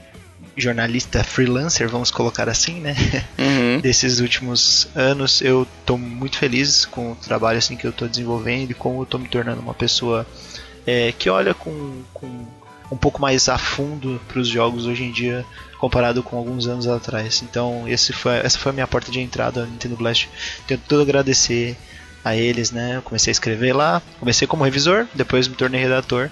jornalista 0.56 1.22
freelancer, 1.22 1.88
vamos 1.88 2.10
colocar 2.10 2.48
assim, 2.48 2.80
né? 2.80 2.94
Uhum. 3.38 3.80
Desses 3.82 4.20
últimos 4.20 4.88
anos, 4.94 5.40
eu 5.40 5.66
tô 5.86 5.96
muito 5.96 6.36
feliz 6.36 6.84
com 6.84 7.12
o 7.12 7.16
trabalho 7.16 7.58
assim 7.58 7.76
que 7.76 7.86
eu 7.86 7.92
tô 7.92 8.06
desenvolvendo 8.06 8.70
e 8.70 8.74
como 8.74 9.02
eu 9.02 9.06
tô 9.06 9.18
me 9.18 9.28
tornando 9.28 9.60
uma 9.60 9.74
pessoa 9.74 10.26
é, 10.86 11.12
que 11.12 11.28
olha 11.28 11.54
com, 11.54 12.02
com 12.12 12.46
um 12.90 12.96
pouco 12.96 13.20
mais 13.20 13.48
a 13.48 13.56
fundo 13.56 14.20
para 14.26 14.40
os 14.40 14.48
jogos 14.48 14.86
hoje 14.86 15.04
em 15.04 15.12
dia 15.12 15.44
comparado 15.78 16.22
com 16.22 16.36
alguns 16.36 16.66
anos 16.66 16.86
atrás. 16.86 17.42
Então 17.42 17.88
esse 17.88 18.12
foi, 18.12 18.36
essa 18.38 18.58
foi 18.58 18.70
a 18.70 18.72
minha 18.72 18.86
porta 18.86 19.10
de 19.10 19.20
entrada 19.20 19.64
no 19.64 19.72
Nintendo 19.72 19.96
Blast. 19.96 20.28
Tenho 20.66 20.80
tudo 20.86 21.00
a 21.00 21.02
agradecer 21.02 21.76
a 22.24 22.36
eles, 22.36 22.70
né? 22.70 22.96
Eu 22.96 23.02
comecei 23.02 23.30
a 23.30 23.32
escrever 23.32 23.72
lá, 23.72 24.02
comecei 24.18 24.46
como 24.46 24.64
revisor, 24.64 25.06
depois 25.14 25.48
me 25.48 25.54
tornei 25.54 25.80
redator 25.80 26.28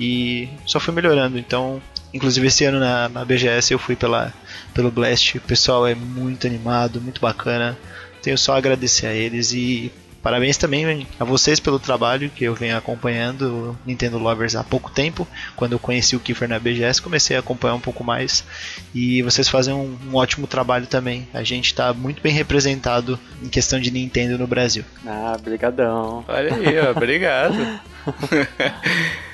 e 0.00 0.48
só 0.66 0.80
fui 0.80 0.92
melhorando. 0.92 1.38
Então, 1.38 1.80
inclusive 2.12 2.46
esse 2.46 2.64
ano 2.64 2.80
na, 2.80 3.08
na 3.08 3.24
BGS 3.24 3.72
eu 3.72 3.78
fui 3.78 3.94
pela, 3.94 4.32
pelo 4.74 4.90
Blast, 4.90 5.38
o 5.38 5.40
pessoal 5.42 5.86
é 5.86 5.94
muito 5.94 6.46
animado, 6.46 7.00
muito 7.00 7.20
bacana. 7.20 7.78
Tenho 8.22 8.36
só 8.36 8.54
a 8.54 8.58
agradecer 8.58 9.06
a 9.06 9.14
eles 9.14 9.52
e 9.52 9.92
parabéns 10.22 10.56
também 10.56 11.06
a 11.18 11.24
vocês 11.24 11.60
pelo 11.60 11.78
trabalho 11.78 12.30
que 12.30 12.44
eu 12.44 12.54
venho 12.54 12.76
acompanhando 12.76 13.42
o 13.42 13.78
Nintendo 13.86 14.18
Lovers 14.18 14.56
há 14.56 14.64
pouco 14.64 14.90
tempo. 14.90 15.26
Quando 15.56 15.72
eu 15.72 15.78
conheci 15.78 16.16
o 16.16 16.20
Kiefer 16.20 16.48
na 16.48 16.58
BGS, 16.58 17.00
comecei 17.00 17.36
a 17.36 17.40
acompanhar 17.40 17.74
um 17.74 17.80
pouco 17.80 18.02
mais 18.02 18.44
e 18.94 19.22
vocês 19.22 19.48
fazem 19.48 19.74
um, 19.74 19.96
um 20.10 20.16
ótimo 20.16 20.46
trabalho 20.46 20.86
também. 20.86 21.28
A 21.32 21.42
gente 21.42 21.66
está 21.66 21.92
muito 21.92 22.22
bem 22.22 22.32
representado 22.32 23.18
em 23.42 23.48
questão 23.48 23.80
de 23.80 23.90
Nintendo 23.90 24.38
no 24.38 24.46
Brasil. 24.46 24.84
Ah, 25.06 25.36
brigadão. 25.42 26.24
Olha 26.26 26.54
aí, 26.54 26.78
ó, 26.80 26.90
obrigado. 26.90 27.80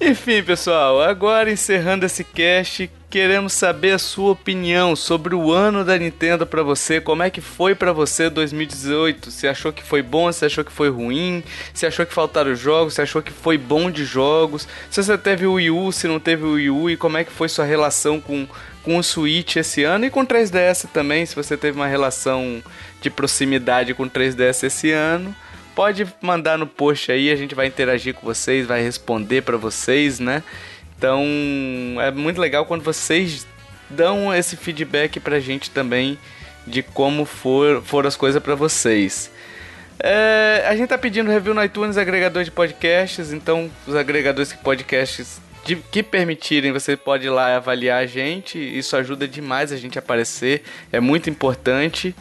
Enfim, 0.00 0.42
pessoal, 0.42 1.00
agora 1.00 1.50
encerrando 1.50 2.04
esse 2.04 2.24
cast, 2.24 2.90
queremos 3.08 3.52
saber 3.52 3.92
a 3.92 3.98
sua 3.98 4.32
opinião 4.32 4.96
sobre 4.96 5.34
o 5.34 5.52
ano 5.52 5.84
da 5.84 5.96
Nintendo 5.96 6.46
pra 6.46 6.62
você. 6.62 7.00
Como 7.00 7.22
é 7.22 7.30
que 7.30 7.40
foi 7.40 7.74
pra 7.74 7.92
você 7.92 8.28
2018? 8.28 9.30
Você 9.30 9.46
achou 9.46 9.72
que 9.72 9.82
foi 9.82 10.02
bom? 10.02 10.32
Você 10.32 10.46
achou 10.46 10.64
que 10.64 10.72
foi 10.72 10.88
ruim? 10.88 11.44
Você 11.72 11.86
achou 11.86 12.04
que 12.04 12.12
faltaram 12.12 12.54
jogos? 12.54 12.94
Você 12.94 13.02
achou 13.02 13.22
que 13.22 13.30
foi 13.30 13.56
bom 13.56 13.90
de 13.90 14.04
jogos? 14.04 14.66
Se 14.90 15.02
você 15.02 15.16
teve 15.16 15.46
o 15.46 15.54
Wii 15.54 15.70
U, 15.70 15.92
se 15.92 16.08
não 16.08 16.18
teve 16.18 16.44
o 16.44 16.54
Wii 16.54 16.70
U 16.70 16.90
e 16.90 16.96
como 16.96 17.16
é 17.16 17.24
que 17.24 17.30
foi 17.30 17.48
sua 17.48 17.64
relação 17.64 18.20
com 18.20 18.48
com 18.82 18.96
o 18.96 19.02
Switch 19.02 19.56
esse 19.56 19.84
ano 19.84 20.06
e 20.06 20.10
com 20.10 20.22
o 20.22 20.26
3DS 20.26 20.88
também, 20.92 21.24
se 21.24 21.36
você 21.36 21.56
teve 21.56 21.78
uma 21.78 21.86
relação 21.86 22.62
de 23.00 23.10
proximidade 23.10 23.94
com 23.94 24.02
o 24.04 24.10
3DS 24.10 24.64
esse 24.64 24.90
ano. 24.90 25.34
Pode 25.74 26.06
mandar 26.20 26.58
no 26.58 26.66
post 26.66 27.10
aí, 27.10 27.30
a 27.30 27.36
gente 27.36 27.54
vai 27.54 27.66
interagir 27.66 28.14
com 28.14 28.26
vocês, 28.26 28.66
vai 28.66 28.82
responder 28.82 29.42
pra 29.42 29.56
vocês, 29.56 30.20
né? 30.20 30.42
Então, 30.98 31.24
é 32.00 32.10
muito 32.10 32.40
legal 32.40 32.66
quando 32.66 32.82
vocês 32.82 33.46
dão 33.88 34.34
esse 34.34 34.56
feedback 34.56 35.18
pra 35.18 35.40
gente 35.40 35.70
também 35.70 36.18
de 36.66 36.82
como 36.82 37.24
for, 37.24 37.82
foram 37.82 38.06
as 38.08 38.16
coisas 38.16 38.42
pra 38.42 38.54
vocês. 38.54 39.30
É, 39.98 40.64
a 40.68 40.76
gente 40.76 40.88
tá 40.88 40.98
pedindo 40.98 41.30
review 41.30 41.54
no 41.54 41.64
iTunes, 41.64 41.96
agregador 41.96 42.44
de 42.44 42.50
podcasts, 42.50 43.32
então 43.32 43.70
os 43.86 43.94
agregadores 43.94 44.50
de 44.50 44.58
podcasts 44.58 45.40
de- 45.64 45.76
que 45.76 46.02
permitirem, 46.02 46.72
você 46.72 46.96
pode 46.96 47.26
ir 47.26 47.30
lá 47.30 47.56
avaliar 47.56 48.02
a 48.02 48.06
gente, 48.06 48.58
isso 48.58 48.96
ajuda 48.96 49.26
demais 49.28 49.72
a 49.72 49.76
gente 49.76 49.98
a 49.98 50.00
aparecer, 50.00 50.62
é 50.92 51.00
muito 51.00 51.30
importante. 51.30 52.14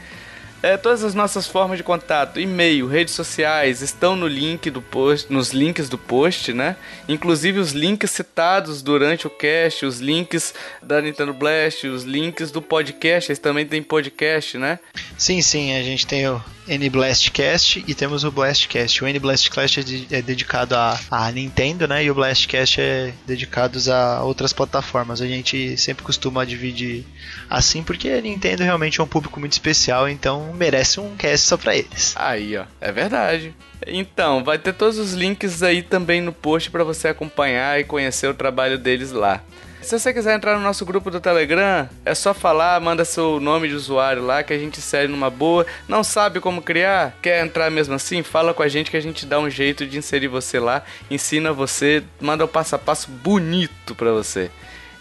É, 0.63 0.77
todas 0.77 1.03
as 1.03 1.15
nossas 1.15 1.47
formas 1.47 1.77
de 1.77 1.83
contato, 1.83 2.39
e-mail, 2.39 2.87
redes 2.87 3.15
sociais, 3.15 3.81
estão 3.81 4.15
no 4.15 4.27
link 4.27 4.69
do 4.69 4.81
post, 4.81 5.31
nos 5.31 5.51
links 5.51 5.89
do 5.89 5.97
post, 5.97 6.53
né? 6.53 6.75
Inclusive 7.09 7.59
os 7.59 7.71
links 7.71 8.11
citados 8.11 8.81
durante 8.83 9.25
o 9.25 9.29
cast, 9.29 9.85
os 9.85 9.99
links 9.99 10.53
da 10.81 11.01
Nintendo 11.01 11.33
Blast, 11.33 11.87
os 11.87 12.03
links 12.03 12.51
do 12.51 12.61
podcast, 12.61 13.31
eles 13.31 13.39
também 13.39 13.65
tem 13.65 13.81
podcast, 13.81 14.57
né? 14.57 14.77
Sim, 15.17 15.41
sim, 15.41 15.75
a 15.75 15.81
gente 15.81 16.05
tem 16.05 16.27
o, 16.27 16.39
N-Blastcast 16.67 17.83
e 17.87 17.93
temos 17.95 18.23
o 18.23 18.31
Blastcast. 18.31 19.03
O 19.03 19.07
N-Blastcast 19.07 19.79
é, 19.79 19.83
de- 19.83 20.07
é 20.11 20.21
dedicado 20.21 20.75
à, 20.75 21.31
Nintendo, 21.33 21.87
né? 21.87 22.03
E 22.03 22.11
o 22.11 22.15
Blastcast 22.15 22.79
é 22.79 23.13
dedicado 23.25 23.79
a 23.91 24.23
outras 24.23 24.53
plataformas. 24.53 25.21
A 25.21 25.27
gente 25.27 25.77
sempre 25.77 26.03
costuma 26.03 26.45
dividir 26.45 27.05
assim 27.49 27.83
porque 27.83 28.09
a 28.09 28.21
Nintendo 28.21 28.63
realmente 28.63 28.99
é 28.99 29.03
um 29.03 29.07
público 29.07 29.39
muito 29.39 29.53
especial, 29.53 30.07
então 30.07 30.53
merece 30.53 30.99
um 30.99 31.15
cast 31.15 31.47
só 31.47 31.57
pra 31.57 31.75
eles. 31.75 32.13
Aí, 32.15 32.57
ó, 32.57 32.65
é 32.79 32.91
verdade. 32.91 33.53
Então, 33.87 34.43
vai 34.43 34.59
ter 34.59 34.73
todos 34.73 34.97
os 34.99 35.13
links 35.13 35.63
aí 35.63 35.81
também 35.81 36.21
no 36.21 36.31
post 36.31 36.69
pra 36.69 36.83
você 36.83 37.07
acompanhar 37.07 37.79
e 37.79 37.83
conhecer 37.83 38.27
o 38.27 38.33
trabalho 38.33 38.77
deles 38.77 39.11
lá. 39.11 39.41
Se 39.81 39.97
você 39.97 40.13
quiser 40.13 40.35
entrar 40.35 40.55
no 40.55 40.63
nosso 40.63 40.85
grupo 40.85 41.09
do 41.09 41.19
Telegram, 41.19 41.89
é 42.05 42.13
só 42.13 42.33
falar, 42.33 42.79
manda 42.79 43.03
seu 43.03 43.39
nome 43.39 43.67
de 43.67 43.73
usuário 43.73 44.23
lá 44.23 44.43
que 44.43 44.53
a 44.53 44.57
gente 44.57 44.79
segue 44.79 45.11
numa 45.11 45.29
boa. 45.29 45.65
Não 45.87 46.03
sabe 46.03 46.39
como 46.39 46.61
criar? 46.61 47.17
Quer 47.21 47.43
entrar 47.43 47.69
mesmo 47.71 47.95
assim? 47.95 48.21
Fala 48.21 48.53
com 48.53 48.61
a 48.61 48.67
gente 48.67 48.91
que 48.91 48.97
a 48.97 49.01
gente 49.01 49.25
dá 49.25 49.39
um 49.39 49.49
jeito 49.49 49.85
de 49.85 49.97
inserir 49.97 50.27
você 50.27 50.59
lá, 50.59 50.83
ensina 51.09 51.51
você, 51.51 52.03
manda 52.21 52.45
o 52.45 52.47
passo 52.47 52.75
a 52.75 52.79
passo 52.79 53.09
bonito 53.09 53.95
pra 53.95 54.11
você. 54.11 54.51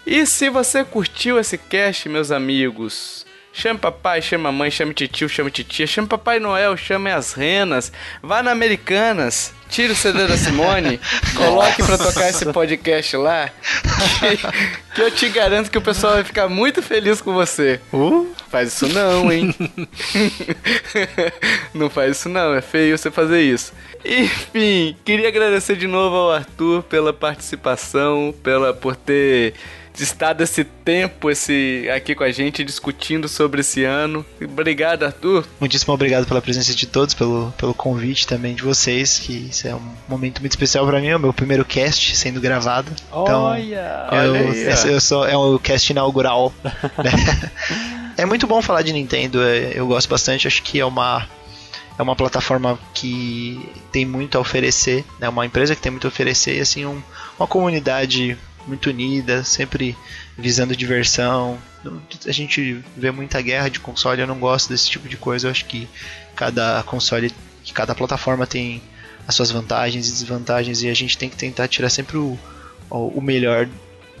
E 0.05 0.25
se 0.25 0.49
você 0.49 0.83
curtiu 0.83 1.39
esse 1.39 1.59
cast, 1.59 2.09
meus 2.09 2.31
amigos, 2.31 3.25
chame 3.53 3.79
papai, 3.79 4.21
chame 4.21 4.43
mamãe, 4.43 4.71
chame 4.71 4.93
titio, 4.93 5.27
chame 5.27 5.51
titia, 5.51 5.85
chame 5.85 6.07
Papai 6.07 6.39
Noel, 6.39 6.75
chame 6.77 7.11
as 7.11 7.33
renas, 7.33 7.91
vá 8.21 8.41
na 8.41 8.51
Americanas, 8.51 9.53
tire 9.69 9.93
o 9.93 9.95
CD 9.95 10.27
da 10.27 10.37
Simone, 10.37 10.99
coloque 11.35 11.83
pra 11.83 11.97
tocar 11.97 12.29
esse 12.29 12.51
podcast 12.51 13.17
lá, 13.17 13.49
que, 14.19 14.95
que 14.95 15.01
eu 15.01 15.11
te 15.11 15.29
garanto 15.29 15.69
que 15.69 15.77
o 15.77 15.81
pessoal 15.81 16.13
vai 16.13 16.23
ficar 16.23 16.47
muito 16.47 16.81
feliz 16.81 17.21
com 17.21 17.33
você. 17.33 17.79
Uh, 17.93 18.33
faz 18.49 18.73
isso 18.73 18.87
não, 18.87 19.31
hein? 19.31 19.53
não 21.73 21.89
faz 21.89 22.17
isso 22.17 22.29
não, 22.29 22.53
é 22.53 22.61
feio 22.61 22.97
você 22.97 23.11
fazer 23.11 23.41
isso. 23.41 23.73
Enfim, 24.03 24.95
queria 25.05 25.27
agradecer 25.27 25.75
de 25.75 25.87
novo 25.87 26.15
ao 26.15 26.31
Arthur 26.31 26.81
pela 26.83 27.13
participação, 27.13 28.33
pela 28.43 28.73
por 28.73 28.95
ter 28.95 29.53
estado 29.99 30.41
esse 30.43 30.63
tempo 30.63 31.29
esse 31.29 31.89
aqui 31.95 32.15
com 32.15 32.23
a 32.23 32.31
gente 32.31 32.63
discutindo 32.63 33.27
sobre 33.27 33.61
esse 33.61 33.83
ano. 33.83 34.25
Obrigado, 34.41 35.03
Arthur. 35.03 35.45
Muitíssimo 35.59 35.93
obrigado 35.93 36.25
pela 36.25 36.41
presença 36.41 36.73
de 36.73 36.85
todos, 36.87 37.13
pelo, 37.13 37.53
pelo 37.57 37.73
convite 37.73 38.25
também 38.27 38.55
de 38.55 38.63
vocês, 38.63 39.19
que 39.19 39.49
isso 39.49 39.67
é 39.67 39.75
um 39.75 39.81
momento 40.07 40.39
muito 40.39 40.51
especial 40.53 40.85
pra 40.87 40.99
mim, 40.99 41.07
é 41.07 41.15
o 41.15 41.19
meu 41.19 41.33
primeiro 41.33 41.65
cast 41.65 42.15
sendo 42.15 42.39
gravado. 42.39 42.91
Então, 43.07 43.43
Olha! 43.43 44.07
eu, 44.11 44.33
Olha 44.33 44.87
eu 44.87 45.01
sou, 45.01 45.27
é 45.27 45.35
o 45.35 45.59
cast 45.59 45.91
inaugural. 45.91 46.53
né? 46.63 47.51
é 48.17 48.25
muito 48.25 48.47
bom 48.47 48.61
falar 48.61 48.81
de 48.81 48.93
Nintendo, 48.93 49.41
é- 49.43 49.71
eu 49.75 49.87
gosto 49.87 50.07
bastante, 50.09 50.47
acho 50.47 50.61
que 50.63 50.79
é 50.79 50.85
uma 50.85 51.27
é 51.99 52.01
uma 52.01 52.15
plataforma 52.15 52.79
que 52.95 53.59
tem 53.91 54.05
muito 54.05 54.35
a 54.37 54.41
oferecer, 54.41 55.03
é 55.19 55.23
né? 55.23 55.29
uma 55.29 55.45
empresa 55.45 55.75
que 55.75 55.81
tem 55.81 55.91
muito 55.91 56.07
a 56.07 56.09
oferecer 56.09 56.57
e 56.57 56.59
assim 56.61 56.85
um- 56.85 57.01
uma 57.37 57.45
comunidade 57.47 58.37
muito 58.67 58.89
unida, 58.89 59.43
sempre 59.43 59.97
visando 60.37 60.75
diversão. 60.75 61.57
A 62.25 62.31
gente 62.31 62.83
vê 62.95 63.11
muita 63.11 63.41
guerra 63.41 63.69
de 63.69 63.79
console, 63.79 64.21
eu 64.21 64.27
não 64.27 64.39
gosto 64.39 64.69
desse 64.69 64.89
tipo 64.89 65.07
de 65.07 65.17
coisa. 65.17 65.47
Eu 65.47 65.51
acho 65.51 65.65
que 65.65 65.87
cada 66.35 66.81
console, 66.83 67.33
que 67.63 67.73
cada 67.73 67.95
plataforma 67.95 68.45
tem 68.45 68.81
as 69.27 69.35
suas 69.35 69.51
vantagens 69.51 70.07
e 70.07 70.11
desvantagens 70.11 70.81
e 70.83 70.89
a 70.89 70.93
gente 70.93 71.17
tem 71.17 71.29
que 71.29 71.37
tentar 71.37 71.67
tirar 71.67 71.89
sempre 71.89 72.17
o, 72.17 72.37
o 72.89 73.21
melhor 73.21 73.67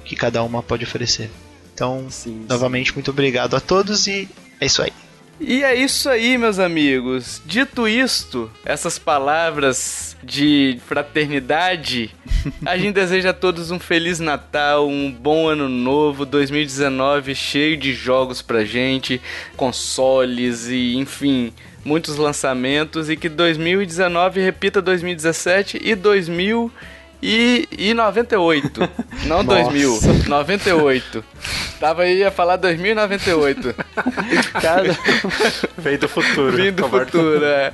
que 0.05 0.15
cada 0.15 0.43
uma 0.43 0.61
pode 0.61 0.83
oferecer. 0.83 1.29
Então, 1.73 2.07
Sim, 2.09 2.45
novamente, 2.47 2.93
muito 2.93 3.11
obrigado 3.11 3.55
a 3.55 3.59
todos 3.59 4.07
e 4.07 4.27
é 4.59 4.65
isso 4.65 4.81
aí. 4.81 4.91
E 5.43 5.63
é 5.63 5.73
isso 5.73 6.07
aí, 6.07 6.37
meus 6.37 6.59
amigos. 6.59 7.41
Dito 7.43 7.87
isto, 7.87 8.49
essas 8.63 8.99
palavras 8.99 10.15
de 10.23 10.79
fraternidade, 10.85 12.13
a 12.63 12.77
gente 12.77 12.93
deseja 12.93 13.31
a 13.31 13.33
todos 13.33 13.71
um 13.71 13.79
feliz 13.79 14.19
Natal, 14.19 14.87
um 14.87 15.11
bom 15.11 15.47
ano 15.47 15.67
novo, 15.67 16.27
2019 16.27 17.33
cheio 17.33 17.75
de 17.75 17.91
jogos 17.91 18.43
pra 18.43 18.63
gente, 18.63 19.19
consoles 19.57 20.67
e 20.67 20.95
enfim, 20.95 21.51
muitos 21.83 22.17
lançamentos 22.17 23.09
e 23.09 23.17
que 23.17 23.27
2019 23.27 24.39
repita 24.41 24.79
2017 24.79 25.81
e 25.83 25.95
2000 25.95 26.71
e, 27.21 27.67
e 27.77 27.93
98. 27.93 28.79
Não 29.25 29.43
Nossa. 29.43 29.63
2000, 29.63 29.99
98. 30.27 31.23
Tava 31.79 32.03
aí 32.03 32.23
a 32.23 32.31
falar 32.31 32.57
2098. 32.57 33.75
Cara, 34.61 34.97
Veio 35.77 35.99
do 35.99 36.09
futuro. 36.09 36.55
Vindo 36.55 36.83
do 36.83 36.89
futuro, 36.89 37.43
é. 37.45 37.73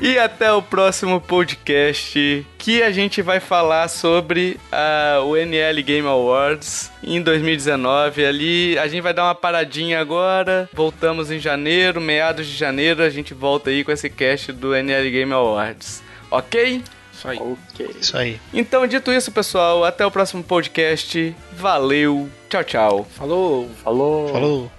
E 0.00 0.18
até 0.18 0.52
o 0.52 0.60
próximo 0.60 1.20
podcast 1.20 2.44
que 2.58 2.82
a 2.82 2.90
gente 2.90 3.22
vai 3.22 3.38
falar 3.38 3.86
sobre 3.88 4.58
ah, 4.72 5.20
o 5.24 5.36
NL 5.36 5.80
Game 5.82 6.06
Awards 6.06 6.90
em 7.02 7.22
2019. 7.22 8.24
Ali 8.26 8.78
a 8.78 8.88
gente 8.88 9.00
vai 9.00 9.14
dar 9.14 9.24
uma 9.24 9.34
paradinha 9.34 10.00
agora. 10.00 10.68
Voltamos 10.72 11.30
em 11.30 11.38
janeiro, 11.38 12.00
meados 12.00 12.46
de 12.46 12.56
janeiro, 12.56 13.02
a 13.02 13.10
gente 13.10 13.32
volta 13.32 13.70
aí 13.70 13.84
com 13.84 13.92
esse 13.92 14.10
cast 14.10 14.52
do 14.52 14.74
NL 14.74 15.10
Game 15.10 15.32
Awards. 15.32 16.02
Ok? 16.30 16.82
Isso 17.18 17.28
aí. 17.28 17.38
ok. 17.38 17.96
Isso 18.00 18.16
aí. 18.16 18.40
Então, 18.54 18.86
dito 18.86 19.12
isso, 19.12 19.32
pessoal, 19.32 19.84
até 19.84 20.06
o 20.06 20.10
próximo 20.10 20.42
podcast. 20.44 21.34
Valeu. 21.52 22.28
Tchau, 22.48 22.62
tchau. 22.62 23.06
Falou. 23.16 23.68
Falou. 23.82 24.28
Falou. 24.28 24.70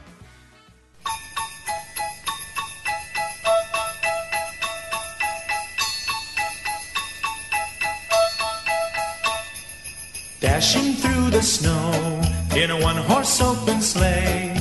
Dashing 10.39 10.93
through 10.93 11.31
the 11.31 11.41
snow 11.41 12.21
in 12.55 12.71
a 12.71 12.77
one 12.79 12.95
horse 12.97 13.41
open 13.41 13.81
sleigh. 13.81 14.55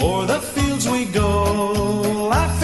O'er 0.00 0.26
the 0.26 0.40
fields 0.40 0.86
we 0.88 1.06
go, 1.06 2.28
laughing 2.30 2.63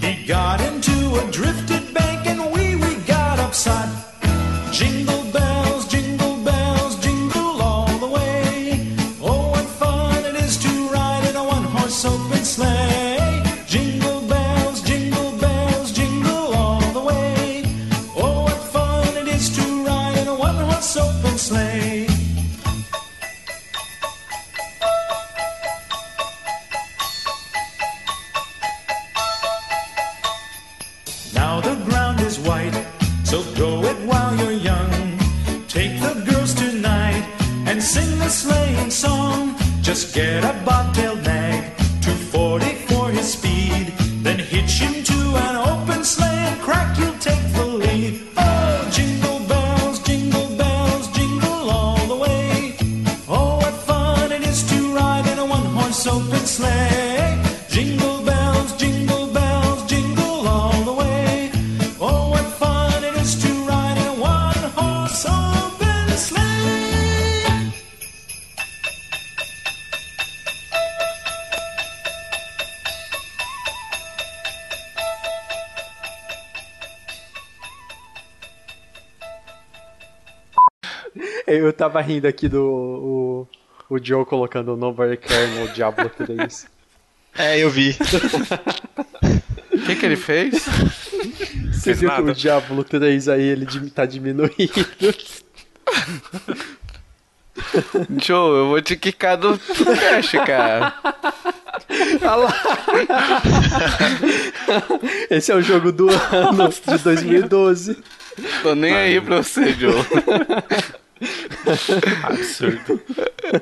he 0.00 0.26
got 0.26 0.60
it. 0.60 0.65
Tava 81.96 82.02
rindo 82.02 82.28
aqui 82.28 82.46
do 82.48 82.62
o, 82.62 83.48
o 83.88 83.98
Joe 84.02 84.24
colocando 84.26 84.74
o 84.74 84.76
Nobody 84.76 85.16
Care 85.16 85.46
no 85.52 85.68
Diablo 85.68 86.10
3. 86.10 86.66
É, 87.38 87.58
eu 87.58 87.68
vi. 87.68 87.94
O 89.74 89.78
que, 89.84 89.94
que 89.94 90.06
ele 90.06 90.16
fez? 90.16 90.54
Você 90.54 91.82
Fez 91.82 92.00
viu 92.00 92.08
que 92.08 92.16
nada. 92.16 92.30
o 92.30 92.34
Diablo 92.34 92.82
3 92.82 93.28
aí 93.28 93.42
ele 93.42 93.66
tá 93.90 94.06
diminuindo. 94.06 94.54
Joe, 98.24 98.56
eu 98.58 98.68
vou 98.68 98.80
te 98.80 98.96
quicar 98.96 99.36
do, 99.36 99.52
do 99.52 99.84
cash, 99.84 100.32
cara. 100.46 100.94
Esse 105.28 105.52
é 105.52 105.56
o 105.56 105.60
jogo 105.60 105.92
do 105.92 106.08
ano 106.32 106.70
de 106.70 106.98
2012. 107.04 108.02
Tô 108.62 108.74
nem 108.74 108.94
aí 108.94 109.20
pra 109.20 109.42
você, 109.42 109.74
Joe. 109.74 109.92
Absurdo. 112.24 113.00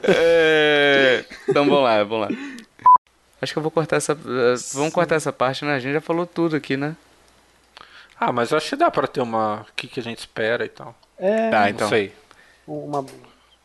É... 0.05 1.25
Então 1.49 1.65
vamos 1.67 1.83
lá, 1.85 2.03
vamos 2.05 2.29
lá. 2.31 2.37
Acho 3.41 3.53
que 3.53 3.59
eu 3.59 3.63
vou 3.63 3.71
cortar 3.71 3.97
essa. 3.97 4.15
Vamos 4.73 4.93
cortar 4.93 5.17
essa 5.17 5.33
parte, 5.33 5.65
né? 5.65 5.75
A 5.75 5.79
gente 5.79 5.93
já 5.95 6.01
falou 6.01 6.27
tudo 6.27 6.57
aqui, 6.57 6.77
né? 6.77 6.97
Ah, 8.19 8.33
mas 8.33 8.53
acho 8.53 8.71
que 8.71 8.77
dá 8.77 8.91
pra 8.91 9.07
ter 9.07 9.21
uma. 9.21 9.61
O 9.63 9.67
que, 9.77 9.87
que 9.87 10.01
a 10.01 10.03
gente 10.03 10.19
espera 10.21 10.65
e 10.65 10.69
tal. 10.69 10.95
É, 11.19 11.51
Tá, 11.51 11.61
Não 11.61 11.69
então. 11.69 11.89
sei. 11.89 12.13
uma 12.67 13.05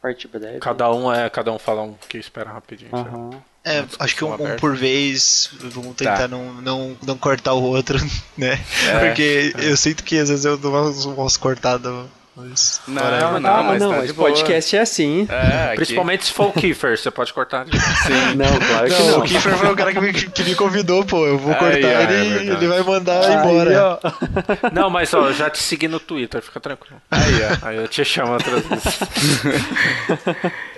parte 0.02 0.28
breve. 0.28 0.60
Cada 0.60 0.92
um 0.92 1.12
é. 1.14 1.30
Cada 1.30 1.52
um 1.52 1.60
fala 1.60 1.82
um 1.84 1.94
que 2.08 2.18
espera 2.18 2.50
rapidinho. 2.52 2.90
Aham. 2.94 3.42
É, 3.64 3.86
acho 4.00 4.16
que 4.16 4.24
um, 4.24 4.34
um 4.34 4.56
por 4.58 4.76
vez, 4.76 5.50
vamos 5.60 5.96
tentar 5.96 6.18
Tá. 6.18 6.28
não, 6.28 6.54
não, 6.56 6.98
não 7.06 7.18
cortar 7.18 7.54
o 7.54 7.62
outro, 7.62 7.98
né? 8.38 8.54
É. 8.88 9.06
Porque 9.08 9.54
eu 9.60 9.76
sinto 9.78 10.04
que 10.04 10.18
às 10.18 10.30
vezes 10.30 10.46
eu 10.46 10.58
dou 10.58 10.72
umas, 10.72 11.06
umas 11.06 11.38
cortadas. 11.38 12.08
Mas, 12.42 12.82
Não, 12.88 13.04
whatever. 13.04 13.40
não, 13.42 13.50
ah, 13.56 13.64
mas 13.64 13.82
não, 13.82 13.92
tá 13.92 13.98
mas 13.98 14.12
boa. 14.12 14.30
podcast 14.30 14.76
é 14.76 14.80
assim. 14.82 15.28
É, 15.30 15.66
aqui- 15.66 15.76
Principalmente 15.76 16.26
se 16.26 16.32
for 16.34 16.48
o 16.48 16.54
Kiefer, 16.54 16.98
você 16.98 17.12
pode 17.12 17.34
cortar. 17.34 17.66
Sim. 17.68 18.36
Não, 18.36 18.46
claro 18.60 18.88
que 18.88 18.94
Não, 18.94 19.08
não. 19.12 19.20
o 19.20 19.24
Kiefer 19.24 19.56
foi 19.58 19.72
o 19.72 19.76
cara 19.76 19.94
que 19.94 20.00
me, 20.00 20.14
que 20.14 20.44
me 20.44 20.56
convidou, 20.56 21.06
pô. 21.06 21.26
Eu 21.28 21.38
vou 21.38 21.52
Aí, 21.54 21.60
cortar 21.60 21.78
é 21.78 22.04
ele 22.04 22.14
e 22.14 22.30
verdade. 22.30 22.50
ele 22.66 22.68
vai 22.68 22.82
mandar 22.84 23.24
Aí, 23.26 23.36
embora. 23.36 24.00
ó. 24.04 24.70
Não, 24.74 24.90
mas 24.90 25.14
ó, 25.14 25.28
eu 25.28 25.34
já 25.34 25.50
te 25.50 25.60
segui 25.62 25.88
no 25.88 26.00
Twitter, 26.00 26.42
fica 26.42 26.60
tranquilo. 26.60 27.02
Aí, 27.12 27.34
ó. 27.62 27.68
Aí 27.68 27.76
eu 27.78 27.88
te 27.88 28.04
chamo 28.06 28.34
outras 28.34 28.64
vezes. 28.66 29.00